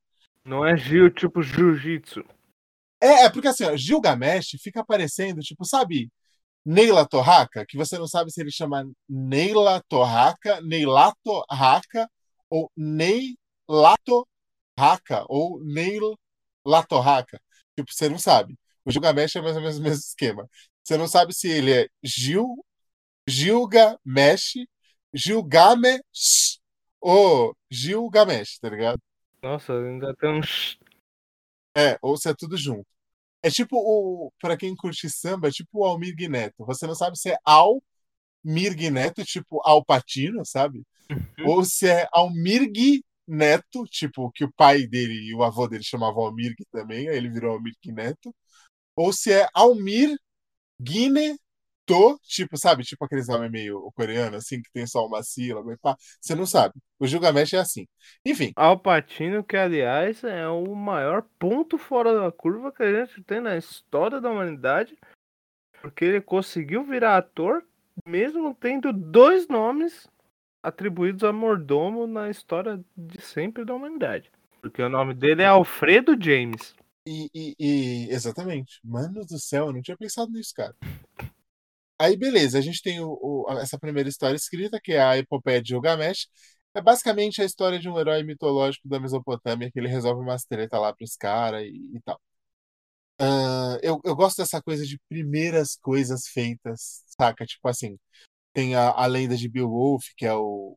Não 0.44 0.64
é 0.64 0.76
Gil 0.76 1.10
tipo 1.10 1.42
jiu-jitsu. 1.42 2.24
É, 3.02 3.24
é 3.24 3.30
porque 3.30 3.48
assim, 3.48 3.64
ó, 3.64 3.76
Gilgamesh 3.76 4.56
fica 4.62 4.80
aparecendo, 4.80 5.40
tipo, 5.40 5.64
sabe, 5.64 6.08
Neila 6.64 7.06
Torraca, 7.06 7.66
que 7.66 7.76
você 7.76 7.98
não 7.98 8.06
sabe 8.06 8.30
se 8.30 8.40
ele 8.40 8.50
chama 8.52 8.88
Neila 9.08 9.82
Torraca, 9.88 10.60
Neilato 10.62 11.44
Raca 11.50 12.08
ou 12.48 12.70
Neilato 12.76 14.28
Raca 14.78 15.24
ou 15.28 15.60
Neil 15.64 16.16
Latorraca. 16.64 17.40
Tipo, 17.76 17.92
você 17.92 18.08
não 18.08 18.18
sabe. 18.18 18.56
O 18.84 18.90
Gilgamesh 18.90 19.36
é 19.36 19.42
mais 19.42 19.56
ou 19.56 19.62
menos 19.62 19.78
o 19.78 19.82
mesmo 19.82 19.98
esquema. 19.98 20.48
Você 20.82 20.96
não 20.96 21.08
sabe 21.08 21.34
se 21.34 21.48
ele 21.48 21.72
é 21.72 21.88
Gil, 22.02 22.64
Gilgamesh, 23.28 24.54
Gilgamesh 25.12 26.60
ou 27.00 27.56
Gilgamesh, 27.70 28.58
tá 28.60 28.68
ligado? 28.68 29.00
Nossa, 29.42 29.72
ainda 29.72 30.14
tem 30.14 30.38
uns. 30.38 30.78
É, 31.76 31.98
ou 32.02 32.16
se 32.16 32.28
é 32.28 32.34
tudo 32.34 32.56
junto. 32.56 32.91
É 33.42 33.50
tipo 33.50 33.76
o. 33.76 34.32
Pra 34.40 34.56
quem 34.56 34.74
curte 34.76 35.10
samba, 35.10 35.48
é 35.48 35.50
tipo 35.50 35.80
o 35.80 35.84
Almir 35.84 36.14
Neto. 36.28 36.64
Você 36.66 36.86
não 36.86 36.94
sabe 36.94 37.18
se 37.18 37.30
é 37.30 37.36
Almir 37.44 38.92
Neto, 38.92 39.24
tipo 39.24 39.60
Alpatino, 39.64 40.44
sabe? 40.44 40.82
Ou 41.44 41.64
se 41.64 41.88
é 41.88 42.08
Almirg 42.12 43.02
Neto, 43.26 43.84
tipo, 43.86 44.30
que 44.32 44.44
o 44.44 44.52
pai 44.52 44.86
dele 44.86 45.14
e 45.30 45.34
o 45.34 45.42
avô 45.42 45.68
dele 45.68 45.84
chamavam 45.84 46.24
Almir 46.24 46.54
também, 46.70 47.08
aí 47.08 47.16
ele 47.16 47.30
virou 47.30 47.54
Almir 47.54 47.74
Neto. 47.86 48.34
Ou 48.96 49.12
se 49.12 49.32
é 49.32 49.48
Almir 49.54 50.16
Guine 50.80 51.36
Tipo, 52.22 52.56
sabe? 52.56 52.82
Tipo 52.84 53.04
aqueles 53.04 53.28
nomes 53.28 53.50
meio 53.50 53.90
coreano, 53.94 54.36
assim, 54.36 54.60
que 54.62 54.70
tem 54.72 54.86
só 54.86 55.06
uma 55.06 55.22
sílaba 55.22 55.72
e 55.72 55.76
pá. 55.78 55.96
Você 56.20 56.34
não 56.34 56.46
sabe. 56.46 56.74
O 56.98 57.06
Gilgamesh 57.06 57.52
é 57.54 57.58
assim. 57.58 57.86
Enfim, 58.24 58.52
Alpatino, 58.56 59.42
que 59.42 59.56
aliás 59.56 60.22
é 60.24 60.46
o 60.48 60.74
maior 60.74 61.22
ponto 61.38 61.78
fora 61.78 62.14
da 62.14 62.30
curva 62.32 62.72
que 62.72 62.82
a 62.82 63.04
gente 63.06 63.22
tem 63.24 63.40
na 63.40 63.56
história 63.56 64.20
da 64.20 64.30
humanidade, 64.30 64.96
porque 65.80 66.04
ele 66.04 66.20
conseguiu 66.20 66.84
virar 66.84 67.16
ator, 67.16 67.64
mesmo 68.06 68.54
tendo 68.54 68.92
dois 68.92 69.48
nomes 69.48 70.08
atribuídos 70.62 71.24
a 71.24 71.32
mordomo 71.32 72.06
na 72.06 72.30
história 72.30 72.80
de 72.96 73.20
sempre 73.20 73.64
da 73.64 73.74
humanidade. 73.74 74.30
Porque 74.60 74.80
o 74.80 74.88
nome 74.88 75.12
dele 75.12 75.42
é 75.42 75.46
Alfredo 75.46 76.16
James. 76.18 76.74
E, 77.04 77.28
e- 77.34 77.54
e- 77.58 78.08
exatamente. 78.10 78.78
Mano 78.84 79.24
do 79.26 79.38
céu, 79.38 79.66
eu 79.66 79.72
não 79.72 79.82
tinha 79.82 79.96
pensado 79.96 80.30
nisso, 80.30 80.54
cara. 80.54 80.72
Aí, 82.02 82.16
beleza, 82.16 82.58
a 82.58 82.60
gente 82.60 82.82
tem 82.82 83.00
o- 83.00 83.18
o- 83.22 83.46
essa 83.60 83.78
primeira 83.78 84.08
história 84.08 84.34
escrita, 84.36 84.80
que 84.82 84.92
é 84.92 85.00
a 85.00 85.16
Epopeia 85.18 85.62
de 85.62 85.68
Gilgamesh. 85.68 86.26
É 86.74 86.80
basicamente 86.82 87.40
a 87.40 87.44
história 87.44 87.78
de 87.78 87.88
um 87.88 87.98
herói 87.98 88.22
mitológico 88.24 88.88
da 88.88 88.98
Mesopotâmia 88.98 89.70
que 89.70 89.78
ele 89.78 89.88
resolve 89.88 90.20
umas 90.20 90.44
treta 90.44 90.78
lá 90.80 90.92
pros 90.94 91.16
caras 91.16 91.62
e, 91.62 91.96
e 91.96 92.00
tal. 92.04 92.20
Ah, 93.20 93.78
eu, 93.82 94.00
eu 94.04 94.16
gosto 94.16 94.38
dessa 94.38 94.60
coisa 94.60 94.84
de 94.84 94.98
primeiras 95.08 95.76
coisas 95.76 96.26
feitas, 96.26 97.04
saca? 97.06 97.46
Tipo 97.46 97.68
assim, 97.68 97.96
tem 98.52 98.74
a, 98.74 98.90
a 98.90 99.06
lenda 99.06 99.36
de 99.36 99.48
Beowulf, 99.48 100.06
que 100.16 100.26
é 100.26 100.34
o, 100.34 100.76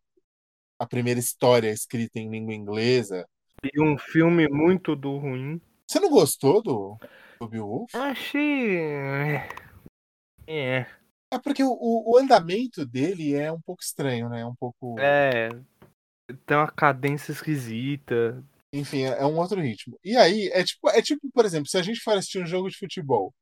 a 0.78 0.86
primeira 0.86 1.20
história 1.20 1.72
escrita 1.72 2.20
em 2.20 2.30
língua 2.30 2.54
inglesa. 2.54 3.28
E 3.64 3.82
um 3.82 3.98
filme 3.98 4.48
muito 4.48 4.96
do 4.96 5.18
ruim. 5.18 5.60
Você 5.88 6.00
não 6.00 6.10
gostou 6.12 6.62
do, 6.62 6.98
do 7.40 7.48
Beowulf? 7.48 7.92
Achei. 7.96 8.78
É. 10.48 10.88
É 11.32 11.40
porque 11.40 11.64
o, 11.64 11.72
o 11.72 12.14
o 12.14 12.18
andamento 12.18 12.86
dele 12.86 13.34
é 13.34 13.52
um 13.52 13.60
pouco 13.60 13.82
estranho, 13.82 14.30
né? 14.30 14.42
É 14.42 14.46
um 14.46 14.56
pouco. 14.56 14.96
É. 15.00 15.50
Tem 16.46 16.58
uma 16.58 16.72
cadência 16.72 17.32
esquisita. 17.32 18.44
Enfim, 18.74 19.04
é 19.04 19.20
é 19.20 19.26
um 19.26 19.38
outro 19.38 19.62
ritmo. 19.62 19.98
E 20.04 20.16
aí, 20.16 20.50
é 20.54 20.64
tipo, 20.64 20.90
é 20.90 21.02
tipo, 21.02 21.30
por 21.34 21.46
exemplo, 21.46 21.68
se 21.68 21.78
a 21.78 21.82
gente 21.82 22.02
for 22.02 22.18
assistir 22.18 22.42
um 22.42 22.46
jogo 22.46 22.70
de 22.70 22.78
futebol, 22.78 23.34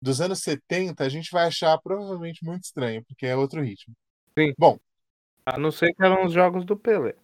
dos 0.00 0.20
anos 0.20 0.40
70, 0.40 1.02
a 1.04 1.08
gente 1.08 1.30
vai 1.30 1.46
achar 1.46 1.76
provavelmente 1.78 2.44
muito 2.44 2.64
estranho, 2.64 3.04
porque 3.04 3.26
é 3.26 3.36
outro 3.36 3.62
ritmo. 3.62 3.94
Sim. 4.38 4.52
Bom. 4.58 4.78
A 5.44 5.58
não 5.58 5.70
ser 5.70 5.94
que 5.94 6.04
eram 6.04 6.24
os 6.24 6.32
jogos 6.32 6.64
do 6.64 6.76
Pelé. 6.76 7.14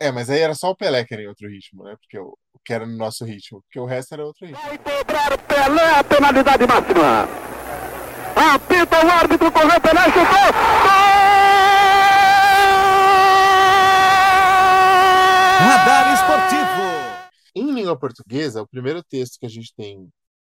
É, 0.00 0.10
mas 0.10 0.28
aí 0.28 0.40
era 0.40 0.54
só 0.54 0.70
o 0.70 0.76
Pelé 0.76 1.04
que 1.04 1.14
era 1.14 1.22
em 1.22 1.28
outro 1.28 1.48
ritmo, 1.48 1.84
né? 1.84 1.96
Porque 1.96 2.18
o 2.18 2.36
que 2.64 2.72
era 2.72 2.86
no 2.86 2.96
nosso 2.96 3.24
ritmo, 3.24 3.62
porque 3.62 3.80
o 3.80 3.86
resto 3.86 4.12
era 4.12 4.24
outro 4.24 4.46
ritmo. 4.46 4.62
Vai 4.62 4.78
cobrar 4.78 5.38
Pelé 5.46 5.98
a 5.98 6.04
penalidade 6.04 6.66
máxima. 6.66 7.51
Apita 8.36 9.04
o 9.04 9.10
árbitro, 9.10 9.52
correu 9.52 9.80
Pelé, 9.80 10.04
chutou. 10.04 10.52
Radar 15.60 16.14
Esportivo. 16.14 16.82
Em 17.54 17.72
língua 17.72 17.98
portuguesa, 17.98 18.62
o 18.62 18.66
primeiro 18.66 19.02
texto 19.02 19.38
que 19.38 19.46
a 19.46 19.48
gente 19.48 19.74
tem 19.74 20.08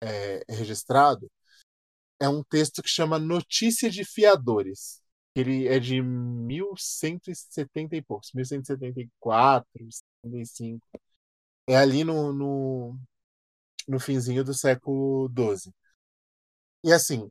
é, 0.01 0.43
registrado 0.49 1.29
é 2.19 2.27
um 2.29 2.43
texto 2.43 2.81
que 2.81 2.89
chama 2.89 3.19
Notícia 3.19 3.89
de 3.89 4.05
Fiadores. 4.05 5.01
Ele 5.35 5.67
é 5.67 5.79
de 5.79 6.01
1170 6.01 7.95
e 7.95 8.01
poucos, 8.01 8.31
1174, 8.33 9.67
75. 10.23 10.87
É 11.67 11.75
ali 11.77 12.03
no, 12.03 12.31
no, 12.31 12.99
no 13.87 13.99
finzinho 13.99 14.43
do 14.43 14.53
século 14.53 15.29
XII. 15.35 15.73
E 16.83 16.91
assim, 16.93 17.29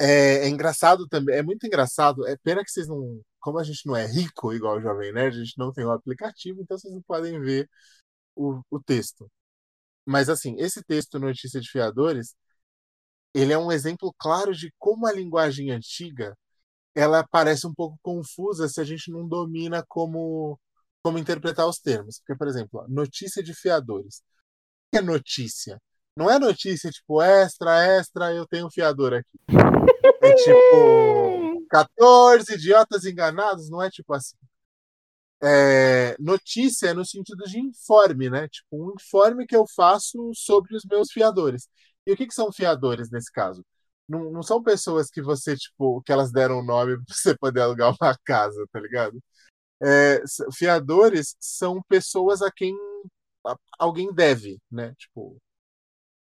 é, 0.00 0.46
é, 0.46 0.48
engraçado 0.48 1.06
também, 1.08 1.36
é 1.36 1.42
muito 1.42 1.66
engraçado. 1.66 2.26
É 2.26 2.36
pena 2.38 2.64
que 2.64 2.70
vocês 2.70 2.88
não. 2.88 3.20
Como 3.40 3.58
a 3.58 3.64
gente 3.64 3.86
não 3.86 3.96
é 3.96 4.06
rico 4.06 4.52
igual 4.52 4.76
o 4.78 4.80
Jovem 4.80 5.12
Nerd, 5.12 5.36
a 5.36 5.44
gente 5.44 5.58
não 5.58 5.72
tem 5.72 5.84
o 5.84 5.90
aplicativo, 5.92 6.60
então 6.62 6.78
vocês 6.78 6.92
não 6.92 7.02
podem 7.02 7.40
ver 7.40 7.68
o, 8.36 8.60
o 8.70 8.80
texto. 8.82 9.30
Mas 10.06 10.28
assim, 10.28 10.56
esse 10.58 10.82
texto 10.84 11.18
Notícia 11.18 11.60
de 11.60 11.70
Fiadores, 11.70 12.34
ele 13.34 13.52
é 13.52 13.58
um 13.58 13.70
exemplo 13.72 14.14
claro 14.18 14.54
de 14.54 14.72
como 14.78 15.06
a 15.06 15.12
linguagem 15.12 15.70
antiga 15.70 16.36
ela 16.94 17.26
parece 17.28 17.66
um 17.66 17.74
pouco 17.74 17.98
confusa 18.02 18.68
se 18.68 18.80
a 18.80 18.84
gente 18.84 19.10
não 19.10 19.26
domina 19.28 19.84
como 19.88 20.58
como 21.02 21.18
interpretar 21.18 21.66
os 21.68 21.78
termos. 21.80 22.18
Porque, 22.20 22.36
por 22.36 22.48
exemplo, 22.48 22.86
notícia 22.88 23.42
de 23.42 23.54
fiadores. 23.54 24.18
O 24.88 24.90
que 24.92 24.98
é 24.98 25.02
notícia? 25.02 25.80
Não 26.18 26.28
é 26.28 26.36
notícia 26.36 26.90
tipo 26.90 27.22
extra, 27.22 27.86
extra, 27.86 28.34
eu 28.34 28.44
tenho 28.44 28.66
um 28.66 28.70
fiador 28.70 29.14
aqui. 29.14 29.38
É 30.20 30.34
tipo 30.34 31.64
14 31.70 32.54
idiotas 32.54 33.04
enganados, 33.04 33.70
não 33.70 33.80
é 33.80 33.88
tipo 33.88 34.12
assim. 34.12 34.34
É, 35.40 36.16
notícia 36.18 36.88
é 36.88 36.92
no 36.92 37.04
sentido 37.04 37.44
de 37.44 37.60
informe, 37.60 38.28
né? 38.28 38.48
Tipo, 38.48 38.88
um 38.88 38.94
informe 38.94 39.46
que 39.46 39.54
eu 39.54 39.64
faço 39.76 40.32
sobre 40.34 40.74
os 40.74 40.84
meus 40.84 41.12
fiadores. 41.12 41.68
E 42.04 42.12
o 42.12 42.16
que, 42.16 42.26
que 42.26 42.34
são 42.34 42.52
fiadores 42.52 43.10
nesse 43.10 43.30
caso? 43.30 43.64
Não, 44.08 44.32
não 44.32 44.42
são 44.42 44.60
pessoas 44.60 45.08
que 45.10 45.22
você, 45.22 45.56
tipo, 45.56 46.02
que 46.02 46.10
elas 46.10 46.32
deram 46.32 46.58
o 46.58 46.64
nome 46.64 46.96
para 47.06 47.14
você 47.14 47.36
poder 47.38 47.60
alugar 47.60 47.94
uma 48.00 48.18
casa, 48.24 48.66
tá 48.72 48.80
ligado? 48.80 49.22
É, 49.80 50.20
fiadores 50.52 51.36
são 51.38 51.80
pessoas 51.88 52.42
a 52.42 52.50
quem 52.50 52.76
alguém 53.78 54.12
deve, 54.12 54.58
né? 54.70 54.94
Tipo, 54.98 55.40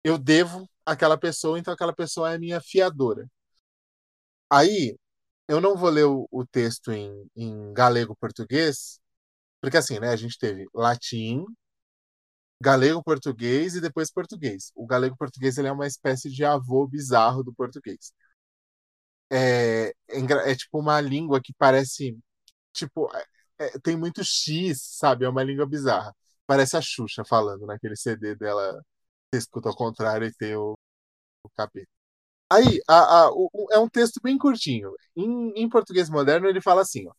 eu 0.05 0.19
devo 0.19 0.69
aquela 0.85 1.19
pessoa, 1.19 1.59
então 1.59 1.73
aquela 1.75 1.95
pessoa 1.95 2.33
é 2.33 2.39
minha 2.39 2.61
fiadora. 2.61 3.27
Aí, 4.51 4.97
eu 5.49 5.61
não 5.61 5.77
vou 5.77 5.91
ler 5.91 6.07
o, 6.07 6.29
o 6.31 6.47
texto 6.47 6.93
em, 6.93 7.31
em 7.37 7.73
galego-português, 7.75 9.01
porque 9.61 9.77
assim, 9.79 10.01
né, 10.01 10.11
a 10.11 10.17
gente 10.17 10.39
teve 10.39 10.67
latim, 10.75 11.45
galego-português 12.61 13.75
e 13.75 13.81
depois 13.83 14.11
português. 14.13 14.73
O 14.75 14.87
galego-português 14.87 15.59
ele 15.59 15.69
é 15.69 15.73
uma 15.73 15.87
espécie 15.87 16.31
de 16.31 16.45
avô 16.45 16.87
bizarro 16.87 17.43
do 17.43 17.53
português. 17.55 18.13
É, 19.33 19.91
é, 20.09 20.51
é 20.53 20.57
tipo 20.57 20.79
uma 20.81 21.01
língua 21.01 21.41
que 21.43 21.53
parece, 21.57 22.19
tipo, 22.73 23.11
é, 23.17 23.27
é, 23.59 23.79
tem 23.81 23.97
muito 23.97 24.23
X, 24.25 24.81
sabe? 24.99 25.25
É 25.25 25.29
uma 25.29 25.45
língua 25.45 25.67
bizarra. 25.67 26.15
Parece 26.47 26.77
a 26.77 26.83
Xuxa 26.83 27.25
falando 27.25 27.67
naquele 27.67 27.97
CD 27.97 28.35
dela, 28.37 28.83
você 29.31 29.39
escuta 29.39 29.69
ao 29.69 29.77
contrário 29.77 30.27
e 30.27 30.33
tem 30.33 30.57
o, 30.57 30.77
o 31.45 31.51
capeta. 31.51 31.89
Aí, 32.51 32.81
a, 32.89 33.25
a, 33.25 33.31
o, 33.33 33.69
é 33.73 33.79
um 33.79 33.89
texto 33.89 34.21
bem 34.23 34.37
curtinho. 34.37 34.93
Em, 35.17 35.53
em 35.63 35.69
português 35.69 36.11
moderno, 36.11 36.49
ele 36.49 36.61
fala 36.61 36.83
assim: 36.83 37.09
ó, 37.09 37.13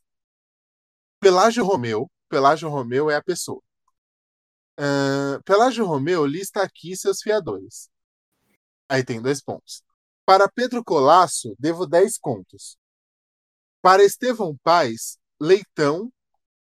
Pelágio 1.19 1.63
Romeu, 1.63 2.11
Pelágio 2.29 2.69
Romeu 2.69 3.09
é 3.09 3.15
a 3.15 3.23
pessoa. 3.23 3.61
Uh, 4.79 5.41
Pelágio 5.45 5.85
Romeu 5.85 6.25
lista 6.25 6.61
aqui 6.61 6.95
seus 6.97 7.21
fiadores. 7.21 7.89
Aí 8.89 9.03
tem 9.03 9.21
dois 9.21 9.41
pontos. 9.41 9.83
Para 10.25 10.49
Pedro 10.49 10.83
Colasso, 10.83 11.55
devo 11.57 11.85
10 11.87 12.17
contos. 12.17 12.77
Para 13.81 14.03
Estevão 14.03 14.57
Paz, 14.63 15.17
Leitão, 15.39 16.11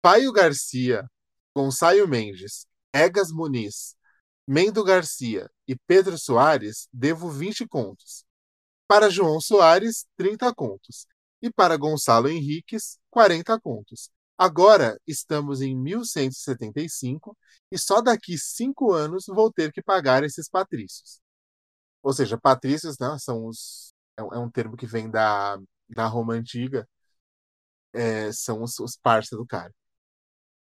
Paio 0.01 0.31
Garcia, 0.31 1.09
Gonçalo 1.55 2.07
Mendes, 2.07 2.65
Egas 2.93 3.31
Muniz, 3.31 3.95
Mendo 4.53 4.83
Garcia 4.83 5.49
e 5.65 5.77
Pedro 5.87 6.17
Soares, 6.17 6.89
devo 6.91 7.29
20 7.29 7.65
contos. 7.65 8.25
Para 8.85 9.09
João 9.09 9.39
Soares, 9.39 10.05
30 10.17 10.53
contos. 10.53 11.07
E 11.41 11.49
para 11.49 11.77
Gonçalo 11.77 12.27
Henriques, 12.27 12.99
40 13.09 13.57
contos. 13.61 14.09
Agora 14.37 14.99
estamos 15.07 15.61
em 15.61 15.73
1175 15.73 17.37
e 17.71 17.77
só 17.79 18.01
daqui 18.01 18.37
cinco 18.37 18.91
anos 18.91 19.23
vou 19.25 19.49
ter 19.53 19.71
que 19.71 19.81
pagar 19.81 20.21
esses 20.25 20.49
patrícios. 20.49 21.21
Ou 22.03 22.11
seja, 22.11 22.37
patrícios 22.37 22.97
né, 22.99 23.17
são 23.19 23.45
os, 23.45 23.93
é, 24.19 24.21
é 24.21 24.37
um 24.37 24.51
termo 24.51 24.75
que 24.75 24.85
vem 24.85 25.09
da, 25.09 25.57
da 25.87 26.07
Roma 26.07 26.33
Antiga, 26.33 26.85
é, 27.93 28.33
são 28.33 28.63
os, 28.63 28.77
os 28.79 28.97
do 29.31 29.45
cara. 29.47 29.73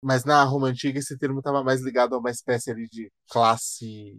Mas 0.04 0.24
na 0.24 0.42
Roma 0.44 0.68
Antiga 0.68 0.98
esse 0.98 1.18
termo 1.18 1.38
estava 1.40 1.62
mais 1.64 1.82
ligado 1.82 2.14
a 2.14 2.18
uma 2.18 2.30
espécie 2.30 2.70
ali 2.70 2.88
de 2.88 3.10
classe 3.30 4.18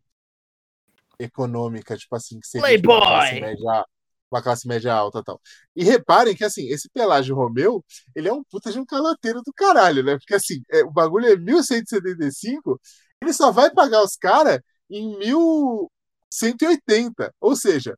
econômica, 1.20 1.98
tipo 1.98 2.16
assim, 2.16 2.40
que 2.40 2.48
seria! 2.48 2.76
Tipo, 2.78 2.94
uma 2.94 3.02
classe 3.02 3.40
média, 3.40 3.86
uma 4.32 4.42
classe 4.42 4.68
média 4.68 4.94
alta 4.94 5.24
tal. 5.24 5.40
E 5.76 5.84
reparem 5.84 6.36
que, 6.36 6.44
assim, 6.44 6.68
esse 6.70 6.90
Pelágio 6.90 7.36
Romeu, 7.36 7.84
ele 8.16 8.28
é 8.28 8.34
um 8.34 8.44
puta 8.44 8.72
de 8.72 8.80
um 8.80 8.86
caloteiro 8.86 9.42
do 9.44 9.54
caralho, 9.54 10.04
né? 10.04 10.18
Porque, 10.18 10.34
assim, 10.36 10.62
é, 10.72 10.84
o 10.84 10.92
bagulho 10.92 11.28
é 11.28 11.36
1175, 11.38 12.80
ele 13.22 13.34
só 13.34 13.52
vai 13.52 13.72
pagar 13.72 14.04
os 14.04 14.16
caras 14.16 14.60
em 14.90 15.18
1180. 15.20 17.34
Ou 17.40 17.56
seja, 17.56 17.98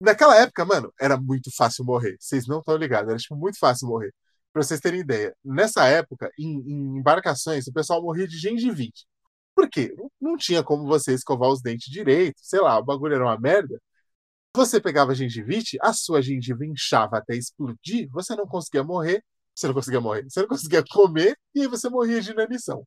naquela 0.00 0.36
época, 0.36 0.64
mano, 0.64 0.92
era 1.00 1.16
muito 1.18 1.50
fácil 1.56 1.84
morrer. 1.84 2.16
Vocês 2.20 2.46
não 2.46 2.60
estão 2.60 2.76
ligados, 2.76 3.08
era, 3.10 3.18
tipo, 3.18 3.36
muito 3.36 3.58
fácil 3.58 3.88
morrer. 3.88 4.12
Pra 4.56 4.62
vocês 4.62 4.80
terem 4.80 5.00
ideia, 5.00 5.36
nessa 5.44 5.86
época, 5.86 6.30
em, 6.38 6.46
em 6.46 6.96
embarcações, 6.96 7.66
o 7.66 7.72
pessoal 7.74 8.00
morria 8.02 8.26
de 8.26 8.38
gengivite. 8.38 9.04
Por 9.54 9.68
quê? 9.68 9.94
Não 10.18 10.34
tinha 10.34 10.62
como 10.64 10.86
você 10.86 11.12
escovar 11.12 11.50
os 11.50 11.60
dentes 11.60 11.92
direito, 11.92 12.38
sei 12.40 12.62
lá, 12.62 12.78
o 12.78 12.82
bagulho 12.82 13.14
era 13.16 13.24
uma 13.24 13.38
merda. 13.38 13.78
Você 14.54 14.80
pegava 14.80 15.14
gengivite, 15.14 15.76
a 15.82 15.92
sua 15.92 16.22
gengiva 16.22 16.64
inchava 16.64 17.18
até 17.18 17.36
explodir, 17.36 18.08
você 18.10 18.34
não 18.34 18.46
conseguia 18.46 18.82
morrer, 18.82 19.22
você 19.54 19.66
não 19.66 19.74
conseguia 19.74 20.00
morrer, 20.00 20.24
você 20.24 20.40
não 20.40 20.48
conseguia 20.48 20.82
comer 20.90 21.36
e 21.54 21.60
aí 21.60 21.68
você 21.68 21.90
morria 21.90 22.22
de 22.22 22.30
inanição. 22.30 22.82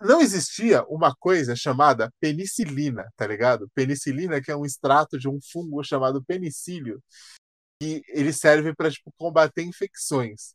Não 0.00 0.20
existia 0.20 0.84
uma 0.84 1.12
coisa 1.16 1.56
chamada 1.56 2.08
penicilina, 2.20 3.04
tá 3.16 3.26
ligado? 3.26 3.68
Penicilina, 3.74 4.40
que 4.40 4.52
é 4.52 4.56
um 4.56 4.64
extrato 4.64 5.18
de 5.18 5.28
um 5.28 5.40
fungo 5.42 5.82
chamado 5.82 6.22
penicílio, 6.24 7.02
que 7.80 8.02
ele 8.08 8.32
serve 8.32 8.74
para 8.74 8.90
tipo, 8.90 9.12
combater 9.18 9.62
infecções. 9.62 10.54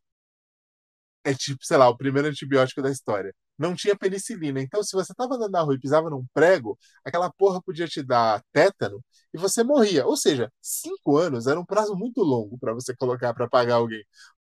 É 1.24 1.34
tipo, 1.34 1.63
sei 1.63 1.78
lá, 1.78 1.88
o 1.89 1.97
primeiro 1.97 2.28
antibiótico 2.28 2.82
da 2.82 2.89
história 2.89 3.34
não 3.57 3.76
tinha 3.76 3.95
penicilina. 3.95 4.59
Então, 4.61 4.82
se 4.84 4.91
você 4.93 5.11
estava 5.11 5.36
andando 5.36 5.51
na 5.51 5.61
rua 5.61 5.76
e 5.76 5.80
pisava 5.80 6.09
num 6.09 6.26
prego, 6.34 6.78
aquela 7.05 7.32
porra 7.32 7.61
podia 7.61 7.88
te 7.88 8.01
dar 8.03 8.43
tétano 8.51 9.03
e 9.34 9.38
você 9.38 9.63
morria. 9.63 10.05
Ou 10.05 10.17
seja, 10.17 10.51
cinco 10.61 11.17
anos 11.17 11.45
era 11.47 11.59
um 11.59 11.65
prazo 11.65 11.95
muito 11.95 12.22
longo 12.24 12.57
para 12.57 12.74
você 12.74 12.95
colocar 12.95 13.34
para 13.36 13.47
pagar 13.47 13.76
alguém. 13.76 14.03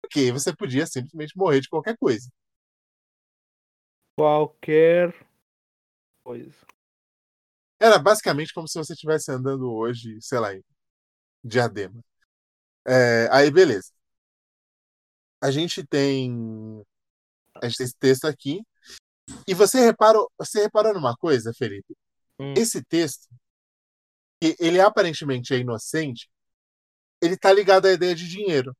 Porque 0.02 0.32
você 0.32 0.56
podia 0.56 0.88
simplesmente 0.88 1.38
morrer 1.38 1.62
de 1.62 1.70
qualquer 1.70 1.98
coisa. 1.98 2.30
Qualquer 4.16 5.14
coisa. 6.24 6.68
Era 7.80 7.98
basicamente 8.00 8.54
como 8.54 8.68
se 8.68 8.78
você 8.78 8.94
estivesse 8.94 9.32
andando 9.32 9.72
hoje, 9.74 10.18
sei 10.22 10.40
lá, 10.40 10.54
em 10.54 10.64
diadema. 11.44 12.04
É, 12.88 13.28
aí, 13.32 13.52
beleza. 13.52 13.92
A 15.42 15.52
gente 15.52 15.86
tem. 15.86 16.84
A 17.62 17.68
gente 17.68 17.78
tem 17.78 17.86
esse 17.86 17.96
texto 18.00 18.26
aqui. 18.26 18.62
E 19.48 19.54
você 19.54 19.82
reparou, 19.82 20.32
você 20.38 20.62
reparou 20.64 20.94
numa 20.94 21.16
coisa, 21.18 21.54
Felipe? 21.54 21.96
Hum. 22.40 22.54
Esse 22.56 22.84
texto, 22.84 23.28
que 24.42 24.56
ele 24.60 24.80
aparentemente 24.80 25.54
é 25.54 25.58
inocente, 25.58 26.30
ele 27.22 27.38
tá 27.38 27.52
ligado 27.54 27.88
à 27.88 27.92
ideia 27.92 28.16
de 28.16 28.28
dinheiro. 28.28 28.76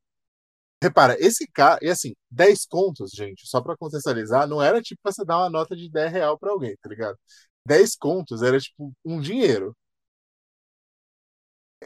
Repara, 0.84 1.18
esse 1.20 1.48
cara, 1.54 1.80
e 1.82 1.90
assim, 1.90 2.14
10 2.30 2.66
contos, 2.68 3.12
gente, 3.12 3.48
só 3.48 3.62
para 3.62 3.76
contextualizar, 3.78 4.48
não 4.48 4.62
era 4.62 4.82
tipo 4.82 5.02
pra 5.02 5.12
você 5.12 5.26
dar 5.26 5.40
uma 5.40 5.50
nota 5.50 5.76
de 5.76 5.90
10 5.90 6.12
real 6.12 6.38
pra 6.38 6.52
alguém, 6.52 6.76
tá 6.78 6.90
ligado? 6.90 7.18
10 7.66 7.96
contos 7.96 8.44
era 8.44 8.60
tipo 8.60 8.94
um 9.06 9.20
dinheiro. 9.20 9.76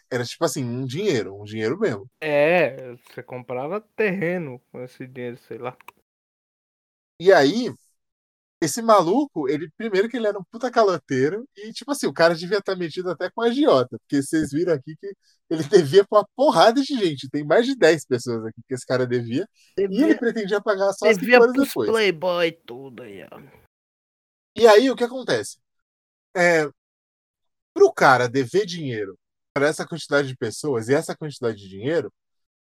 Era 0.09 0.23
tipo 0.23 0.43
assim, 0.45 0.63
um 0.63 0.85
dinheiro, 0.85 1.39
um 1.39 1.43
dinheiro 1.43 1.77
mesmo. 1.77 2.09
É, 2.21 2.93
você 2.95 3.21
comprava 3.21 3.81
terreno 3.95 4.61
com 4.71 4.81
esse 4.81 5.05
dinheiro, 5.05 5.37
sei 5.37 5.57
lá. 5.57 5.77
E 7.19 7.31
aí, 7.31 7.73
esse 8.61 8.81
maluco, 8.81 9.49
ele 9.49 9.69
primeiro 9.75 10.07
que 10.07 10.17
ele 10.17 10.27
era 10.27 10.37
um 10.37 10.43
puta 10.43 10.71
caloteiro 10.71 11.47
e 11.57 11.73
tipo 11.73 11.91
assim, 11.91 12.07
o 12.07 12.13
cara 12.13 12.35
devia 12.35 12.59
estar 12.59 12.75
metido 12.75 13.09
até 13.09 13.29
com 13.29 13.41
a 13.41 13.47
agiota, 13.47 13.97
porque 13.99 14.21
vocês 14.21 14.51
viram 14.51 14.73
aqui 14.73 14.95
que 14.95 15.13
ele 15.49 15.63
devia 15.69 16.05
pra 16.05 16.19
uma 16.19 16.27
porrada 16.35 16.81
de 16.81 16.93
gente. 16.95 17.29
Tem 17.29 17.43
mais 17.43 17.65
de 17.65 17.75
10 17.75 18.05
pessoas 18.05 18.45
aqui 18.45 18.61
que 18.67 18.73
esse 18.73 18.85
cara 18.85 19.05
devia, 19.07 19.47
e 19.77 19.83
ele 19.83 20.15
pretendia 20.15 20.61
pagar 20.61 20.93
só 20.93 21.09
as 21.09 21.17
devia 21.17 21.39
horas 21.39 21.53
depois. 21.53 21.89
playboy 21.89 22.51
tudo 22.65 23.03
aí, 23.03 23.23
ó. 23.31 23.41
E 24.55 24.67
aí, 24.67 24.89
o 24.89 24.95
que 24.95 25.03
acontece? 25.03 25.57
É, 26.35 26.69
pro 27.73 27.91
cara 27.91 28.27
dever 28.27 28.65
dinheiro 28.65 29.17
para 29.53 29.67
essa 29.67 29.85
quantidade 29.87 30.27
de 30.27 30.37
pessoas 30.37 30.89
e 30.89 30.93
essa 30.93 31.15
quantidade 31.15 31.57
de 31.57 31.69
dinheiro, 31.69 32.11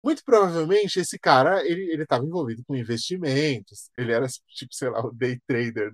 muito 0.03 0.23
provavelmente 0.23 0.99
esse 0.99 1.19
cara 1.19 1.65
ele 1.65 1.91
ele 1.91 2.03
estava 2.03 2.25
envolvido 2.25 2.63
com 2.65 2.75
investimentos. 2.75 3.89
Ele 3.97 4.11
era 4.13 4.27
tipo, 4.27 4.73
sei 4.73 4.89
lá, 4.89 5.05
o 5.05 5.11
day 5.11 5.39
trader 5.47 5.93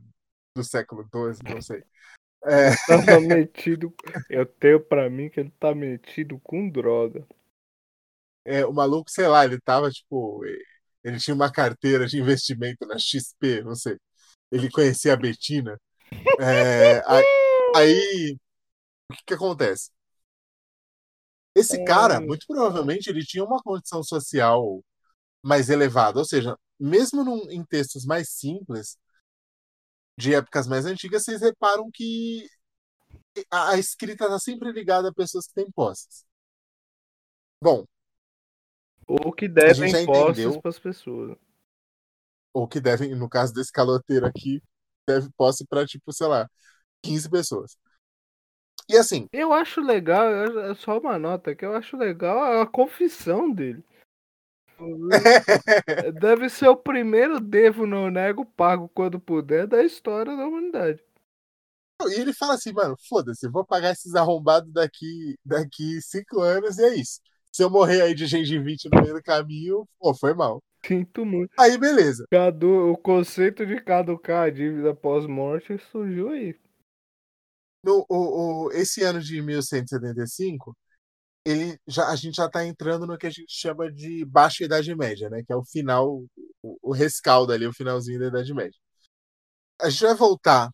do 0.55 0.63
século 0.63 1.03
XII, 1.03 1.53
não 1.53 1.61
sei. 1.61 1.83
É, 2.45 2.75
Tava 2.85 3.21
metido. 3.21 3.95
Eu 4.29 4.45
tenho 4.45 4.77
pra 4.77 5.09
mim 5.09 5.29
que 5.29 5.39
ele 5.39 5.49
tá 5.51 5.73
metido 5.73 6.37
com 6.41 6.69
droga. 6.69 7.25
é, 8.45 8.65
o 8.65 8.73
maluco, 8.73 9.09
sei 9.09 9.27
lá, 9.27 9.45
ele 9.45 9.59
tava 9.61 9.89
tipo, 9.89 10.43
ele 11.03 11.19
tinha 11.19 11.33
uma 11.35 11.51
carteira 11.51 12.05
de 12.07 12.19
investimento 12.19 12.85
na 12.85 12.97
XP, 12.99 13.61
não 13.63 13.75
sei. 13.75 13.97
Ele 14.51 14.69
conhecia 14.69 15.13
a 15.13 15.17
Betina. 15.17 15.79
É, 16.39 17.01
aí, 17.07 17.25
aí, 17.75 18.37
o 19.11 19.15
que 19.15 19.23
que 19.27 19.33
acontece? 19.35 19.91
Esse 21.55 21.83
cara, 21.83 22.19
Hum. 22.19 22.27
muito 22.27 22.45
provavelmente, 22.47 23.07
ele 23.09 23.23
tinha 23.25 23.43
uma 23.43 23.61
condição 23.61 24.03
social 24.03 24.83
mais 25.43 25.69
elevada. 25.69 26.19
Ou 26.19 26.25
seja, 26.25 26.57
mesmo 26.79 27.23
num- 27.23 27.49
em 27.51 27.63
textos 27.65 28.05
mais 28.05 28.29
simples, 28.31 28.97
de 30.17 30.33
épocas 30.35 30.67
mais 30.67 30.85
antigas, 30.85 31.23
vocês 31.23 31.41
reparam 31.41 31.89
que 31.91 32.47
a, 33.51 33.71
a 33.71 33.77
escrita 33.79 34.25
está 34.25 34.39
sempre 34.39 34.71
ligada 34.71 35.09
a 35.09 35.13
pessoas 35.13 35.47
que 35.47 35.53
têm 35.53 35.71
posses. 35.71 36.25
Bom, 37.61 37.85
Ou 39.07 39.31
que 39.31 39.47
devem 39.47 39.91
posses 40.05 40.39
entendeu. 40.43 40.61
pras 40.61 40.77
pessoas. 40.79 41.37
ou 42.53 42.67
que 42.67 42.79
devem, 42.79 43.15
no 43.15 43.29
caso 43.29 43.53
desse 43.53 43.71
caloteiro 43.71 44.25
aqui, 44.25 44.61
deve 45.07 45.29
posse 45.37 45.65
para, 45.65 45.85
tipo, 45.85 46.11
sei 46.13 46.27
lá, 46.27 46.49
15 47.01 47.29
pessoas. 47.29 47.77
E 48.89 48.97
assim, 48.97 49.27
Eu 49.33 49.51
acho 49.51 49.81
legal, 49.81 50.25
é 50.59 50.73
só 50.75 50.97
uma 50.97 51.19
nota 51.19 51.53
que 51.55 51.65
eu 51.65 51.75
acho 51.75 51.97
legal 51.97 52.61
a 52.61 52.65
confissão 52.65 53.51
dele. 53.51 53.83
Deve 56.19 56.49
ser 56.49 56.67
o 56.67 56.75
primeiro 56.75 57.39
devo, 57.39 57.85
não 57.85 58.09
nego, 58.09 58.45
pago 58.45 58.89
quando 58.89 59.19
puder 59.19 59.67
da 59.67 59.83
história 59.83 60.35
da 60.35 60.45
humanidade. 60.47 61.01
e 62.09 62.19
ele 62.19 62.33
fala 62.33 62.55
assim, 62.55 62.73
mano, 62.73 62.95
foda-se, 63.07 63.47
vou 63.49 63.65
pagar 63.65 63.91
esses 63.91 64.13
arrombados 64.15 64.71
daqui, 64.73 65.35
daqui 65.45 66.01
cinco 66.01 66.41
anos 66.41 66.77
e 66.77 66.83
é 66.83 66.95
isso. 66.95 67.19
Se 67.51 67.63
eu 67.63 67.69
morrer 67.69 68.01
aí 68.01 68.13
de 68.15 68.25
gengivite 68.25 68.89
no 68.91 69.01
meio 69.01 69.13
do 69.15 69.23
caminho, 69.23 69.87
pô, 69.99 70.13
foi 70.13 70.33
mal. 70.33 70.61
Sinto 70.85 71.25
muito. 71.25 71.51
Aí, 71.57 71.77
beleza. 71.77 72.25
Cadu, 72.31 72.91
o 72.91 72.97
conceito 72.97 73.65
de 73.65 73.79
caducar 73.81 74.47
a 74.47 74.49
dívida 74.49 74.93
pós-morte 74.93 75.77
surgiu 75.91 76.29
aí. 76.29 76.55
No, 77.83 78.05
o, 78.09 78.65
o- 78.67 78.71
esse 78.71 79.03
ano 79.03 79.19
de 79.21 79.41
1175, 79.41 80.75
ele 81.45 81.79
já, 81.87 82.09
a 82.09 82.15
gente 82.15 82.35
já 82.37 82.47
está 82.47 82.65
entrando 82.65 83.07
no 83.07 83.17
que 83.17 83.27
a 83.27 83.31
gente 83.31 83.47
chama 83.53 83.91
de 83.91 84.25
Baixa 84.25 84.65
Idade 84.65 84.95
Média, 84.95 85.29
né? 85.29 85.43
Que 85.45 85.53
é 85.53 85.55
o 85.55 85.65
final, 85.65 86.23
o, 86.63 86.79
o 86.83 86.93
rescaldo 86.93 87.53
ali, 87.53 87.67
o 87.67 87.73
finalzinho 87.73 88.19
da 88.19 88.27
Idade 88.27 88.53
Média. 88.53 88.79
A 89.81 89.89
gente 89.89 90.03
vai 90.03 90.15
voltar 90.15 90.69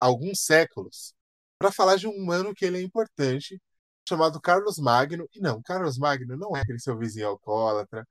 alguns 0.00 0.42
séculos 0.44 1.14
para 1.58 1.72
falar 1.72 1.96
de 1.96 2.08
um 2.08 2.30
ano 2.32 2.54
que 2.54 2.64
ele 2.64 2.78
é 2.78 2.82
importante, 2.82 3.60
chamado 4.08 4.40
Carlos 4.40 4.78
Magno. 4.78 5.28
E 5.34 5.40
não, 5.40 5.62
Carlos 5.62 5.98
Magno 5.98 6.36
não 6.38 6.56
é 6.56 6.62
aquele 6.62 6.80
seu 6.80 6.98
vizinho 6.98 7.28
alcoólatra. 7.28 8.06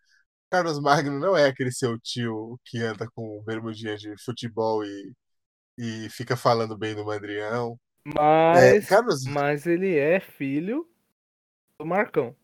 Carlos 0.51 0.79
Magno 0.81 1.19
não 1.19 1.37
é 1.37 1.47
aquele 1.47 1.71
seu 1.71 1.99
tio 1.99 2.59
que 2.65 2.79
anda 2.79 3.07
com 3.15 3.43
bermudinha 3.45 3.97
de 3.97 4.13
futebol 4.23 4.85
e, 4.85 5.13
e 5.77 6.09
fica 6.09 6.37
falando 6.37 6.77
bem 6.77 6.95
do 6.95 7.05
Mandrião. 7.05 7.79
É, 8.51 8.75
Mas, 8.75 8.85
Carlos, 8.85 9.23
mas 9.23 9.65
ele 9.65 9.97
é 9.97 10.19
filho 10.19 10.87
do 11.79 11.85
Marcão. 11.85 12.35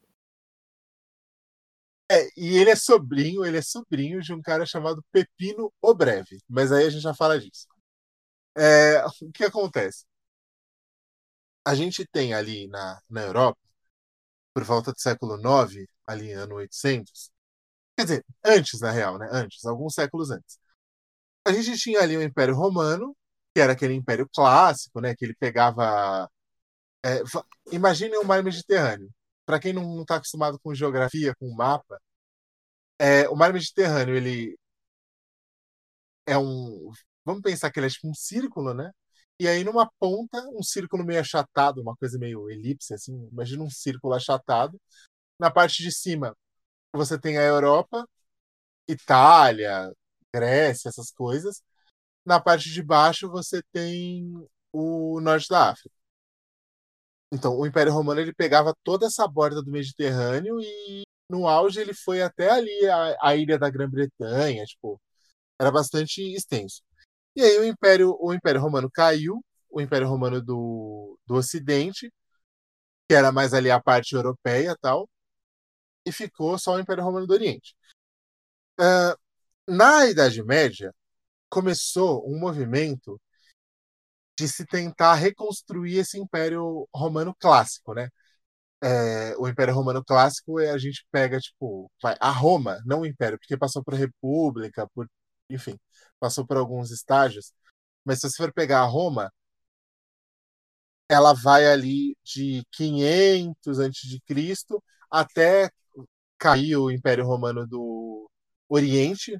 É, 2.11 2.27
e 2.37 2.57
ele 2.57 2.71
é 2.71 2.75
sobrinho, 2.75 3.45
ele 3.45 3.57
é 3.57 3.61
sobrinho 3.61 4.19
de 4.21 4.33
um 4.33 4.41
cara 4.41 4.65
chamado 4.65 5.03
Pepino 5.11 5.71
o 5.81 5.93
Breve. 5.93 6.39
Mas 6.49 6.71
aí 6.71 6.85
a 6.85 6.89
gente 6.89 7.01
já 7.03 7.13
fala 7.13 7.39
disso. 7.39 7.67
É, 8.57 9.03
o 9.23 9.31
que 9.33 9.45
acontece? 9.45 10.05
A 11.65 11.75
gente 11.75 12.05
tem 12.07 12.33
ali 12.33 12.67
na, 12.67 12.99
na 13.09 13.21
Europa, 13.23 13.59
por 14.53 14.63
volta 14.63 14.93
do 14.93 14.99
século 15.01 15.37
IX, 15.37 15.87
ali 16.07 16.31
ano 16.33 16.55
800, 16.55 17.31
quer 17.97 18.03
dizer, 18.05 18.25
antes 18.45 18.81
na 18.81 18.91
real, 18.91 19.17
né? 19.19 19.29
Antes, 19.31 19.65
alguns 19.65 19.95
séculos 19.95 20.31
antes. 20.31 20.59
A 21.45 21.53
gente 21.53 21.77
tinha 21.79 22.01
ali 22.01 22.17
o 22.17 22.23
Império 22.23 22.55
Romano, 22.55 23.15
que 23.53 23.61
era 23.61 23.73
aquele 23.73 23.93
império 23.93 24.29
clássico, 24.33 25.01
né? 25.01 25.15
Que 25.15 25.25
ele 25.25 25.35
pegava. 25.35 26.29
É, 27.05 27.21
imagine 27.71 28.17
o 28.17 28.25
mar 28.25 28.43
Mediterrâneo. 28.43 29.09
Para 29.45 29.59
quem 29.59 29.73
não 29.73 30.01
está 30.01 30.17
acostumado 30.17 30.59
com 30.59 30.73
geografia, 30.75 31.35
com 31.39 31.49
mapa, 31.53 31.99
é, 32.99 33.27
o 33.29 33.35
mar 33.35 33.53
Mediterrâneo, 33.53 34.15
ele 34.15 34.57
é 36.25 36.37
um. 36.37 36.91
Vamos 37.25 37.41
pensar 37.41 37.71
que 37.71 37.79
ele 37.79 37.87
é 37.87 37.89
tipo 37.89 38.07
um 38.09 38.13
círculo, 38.13 38.73
né? 38.73 38.91
E 39.39 39.47
aí, 39.47 39.63
numa 39.63 39.89
ponta, 39.99 40.37
um 40.49 40.63
círculo 40.63 41.05
meio 41.05 41.19
achatado, 41.21 41.81
uma 41.81 41.95
coisa 41.95 42.17
meio 42.19 42.49
elipse, 42.49 42.93
assim. 42.93 43.27
Imagina 43.31 43.63
um 43.63 43.69
círculo 43.69 44.13
achatado. 44.13 44.79
Na 45.39 45.51
parte 45.51 45.83
de 45.83 45.91
cima, 45.91 46.35
você 46.93 47.19
tem 47.19 47.37
a 47.37 47.43
Europa, 47.43 48.07
Itália, 48.87 49.93
Grécia, 50.33 50.89
essas 50.89 51.11
coisas. 51.11 51.63
Na 52.25 52.39
parte 52.39 52.69
de 52.71 52.83
baixo, 52.83 53.29
você 53.29 53.61
tem 53.71 54.47
o 54.71 55.19
norte 55.21 55.49
da 55.49 55.71
África. 55.71 55.95
Então, 57.31 57.57
o 57.57 57.65
Império 57.65 57.93
Romano 57.93 58.19
ele 58.21 58.33
pegava 58.33 58.73
toda 58.83 59.05
essa 59.05 59.27
borda 59.27 59.61
do 59.61 59.71
Mediterrâneo 59.71 60.59
e 60.61 61.03
no 61.29 61.47
auge 61.47 61.79
ele 61.79 61.93
foi 61.93 62.21
até 62.21 62.49
ali 62.49 62.85
a, 62.87 63.17
a 63.21 63.35
ilha 63.35 63.57
da 63.59 63.69
Grã-Bretanha, 63.69 64.65
tipo, 64.65 64.99
era 65.59 65.71
bastante 65.71 66.21
extenso. 66.35 66.81
E 67.35 67.43
aí 67.43 67.59
o 67.59 67.65
Império, 67.65 68.17
o 68.21 68.33
Império 68.33 68.61
Romano 68.61 68.89
caiu, 68.91 69.43
o 69.71 69.81
Império 69.81 70.07
Romano 70.09 70.41
do, 70.41 71.19
do 71.27 71.35
Ocidente, 71.35 72.11
que 73.09 73.15
era 73.15 73.31
mais 73.31 73.53
ali 73.53 73.71
a 73.71 73.81
parte 73.81 74.15
europeia 74.15 74.75
tal, 74.81 75.09
e 76.05 76.11
ficou 76.11 76.57
só 76.59 76.75
o 76.75 76.79
Império 76.79 77.03
Romano 77.03 77.27
do 77.27 77.33
Oriente. 77.33 77.75
Ah, 78.77 79.15
na 79.67 80.07
Idade 80.07 80.43
Média, 80.43 80.93
começou 81.49 82.27
um 82.29 82.39
movimento 82.39 83.19
de 84.37 84.47
se 84.47 84.65
tentar 84.65 85.15
reconstruir 85.15 85.97
esse 85.97 86.17
Império 86.19 86.87
Romano 86.95 87.35
clássico, 87.39 87.93
né? 87.93 88.09
É, 88.81 89.35
o 89.37 89.47
Império 89.47 89.73
Romano 89.73 90.03
clássico 90.03 90.59
é 90.59 90.71
a 90.71 90.77
gente 90.77 91.05
pega 91.11 91.39
tipo 91.39 91.91
vai, 92.01 92.15
a 92.19 92.31
Roma, 92.31 92.79
não 92.85 93.01
o 93.01 93.05
Império, 93.05 93.37
porque 93.39 93.57
passou 93.57 93.83
por 93.83 93.93
República, 93.95 94.87
por 94.93 95.07
enfim, 95.49 95.77
passou 96.19 96.45
por 96.47 96.57
alguns 96.57 96.91
estágios. 96.91 97.53
Mas 98.05 98.19
se 98.19 98.29
você 98.29 98.37
for 98.37 98.53
pegar 98.53 98.81
a 98.81 98.85
Roma, 98.85 99.31
ela 101.09 101.33
vai 101.33 101.65
ali 101.67 102.15
de 102.23 102.63
500 102.71 103.79
antes 103.79 104.09
de 104.09 104.19
Cristo 104.21 104.83
até 105.09 105.69
cair 106.39 106.77
o 106.77 106.91
Império 106.91 107.25
Romano 107.25 107.67
do 107.67 108.29
Oriente, 108.69 109.37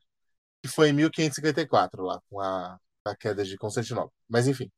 que 0.61 0.69
foi 0.69 0.89
em 0.89 0.93
1554 0.93 2.03
lá 2.03 2.21
com 2.29 2.39
a, 2.39 2.79
a 3.05 3.15
queda 3.15 3.43
de 3.43 3.57
Constantinopla. 3.57 4.11
Mas 4.27 4.47
enfim, 4.47 4.71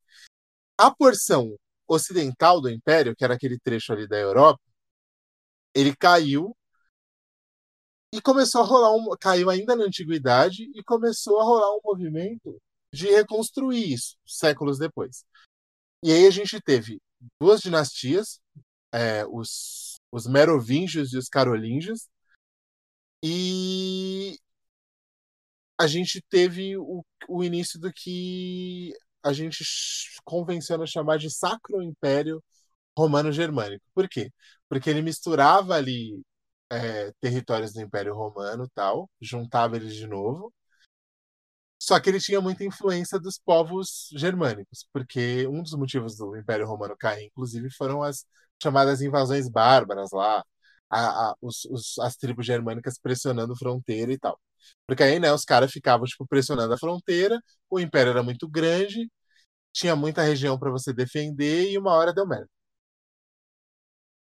a 0.78 0.90
porção 0.94 1.56
ocidental 1.86 2.60
do 2.60 2.70
Império, 2.70 3.14
que 3.16 3.24
era 3.24 3.34
aquele 3.34 3.58
trecho 3.58 3.92
ali 3.92 4.06
da 4.08 4.16
Europa, 4.16 4.60
ele 5.74 5.94
caiu 5.96 6.56
e 8.12 8.20
começou 8.20 8.62
a 8.62 8.64
rolar 8.64 8.94
um, 8.94 9.16
caiu 9.18 9.48
ainda 9.50 9.74
na 9.74 9.84
antiguidade 9.84 10.70
e 10.74 10.82
começou 10.84 11.40
a 11.40 11.44
rolar 11.44 11.74
um 11.76 11.80
movimento 11.82 12.60
de 12.92 13.06
reconstruir 13.10 13.92
isso 13.92 14.16
séculos 14.26 14.78
depois. 14.78 15.24
E 16.02 16.12
aí 16.12 16.26
a 16.26 16.30
gente 16.30 16.60
teve 16.60 17.00
duas 17.40 17.60
dinastias, 17.60 18.40
é, 18.92 19.24
os, 19.26 19.96
os 20.12 20.26
Merovingios 20.26 21.12
e 21.14 21.18
os 21.18 21.28
Carolíngios, 21.28 22.08
e 23.22 24.36
a 25.82 25.86
gente 25.86 26.22
teve 26.30 26.76
o, 26.78 27.04
o 27.28 27.44
início 27.44 27.78
do 27.80 27.92
que 27.92 28.92
a 29.22 29.32
gente 29.32 29.64
convenciona 30.24 30.86
chamar 30.86 31.18
de 31.18 31.30
Sacro 31.30 31.82
Império 31.82 32.42
Romano-Germânico. 32.96 33.84
Por 33.94 34.08
quê? 34.08 34.30
porque 34.72 34.88
ele 34.90 35.02
misturava 35.02 35.74
ali 35.76 36.22
é, 36.70 37.12
territórios 37.20 37.74
do 37.74 37.82
Império 37.82 38.14
Romano 38.14 38.68
tal, 38.74 39.10
juntava 39.20 39.76
eles 39.76 39.94
de 39.94 40.06
novo. 40.06 40.52
Só 41.78 41.98
que 42.00 42.08
ele 42.10 42.20
tinha 42.20 42.40
muita 42.40 42.64
influência 42.64 43.18
dos 43.18 43.38
povos 43.38 44.08
germânicos, 44.16 44.86
porque 44.92 45.46
um 45.48 45.62
dos 45.62 45.74
motivos 45.74 46.16
do 46.16 46.36
Império 46.36 46.66
Romano 46.66 46.96
cair, 46.96 47.26
inclusive, 47.26 47.70
foram 47.70 48.02
as 48.02 48.24
chamadas 48.62 49.02
invasões 49.02 49.48
bárbaras 49.48 50.10
lá, 50.12 50.44
a, 50.88 51.30
a, 51.32 51.34
os, 51.42 51.64
os, 51.66 51.98
as 51.98 52.16
tribos 52.16 52.46
germânicas 52.46 52.98
pressionando 52.98 53.56
fronteira 53.56 54.12
e 54.12 54.18
tal. 54.18 54.40
Porque 54.86 55.02
aí, 55.02 55.18
né, 55.20 55.32
os 55.32 55.44
caras 55.44 55.72
ficavam, 55.72 56.06
tipo, 56.06 56.26
pressionando 56.26 56.72
a 56.74 56.78
fronteira, 56.78 57.40
o 57.70 57.80
império 57.80 58.10
era 58.10 58.22
muito 58.22 58.48
grande, 58.48 59.10
tinha 59.72 59.96
muita 59.96 60.22
região 60.22 60.58
para 60.58 60.70
você 60.70 60.92
defender 60.92 61.70
e 61.70 61.78
uma 61.78 61.92
hora 61.94 62.12
deu 62.14 62.26
merda. 62.26 62.48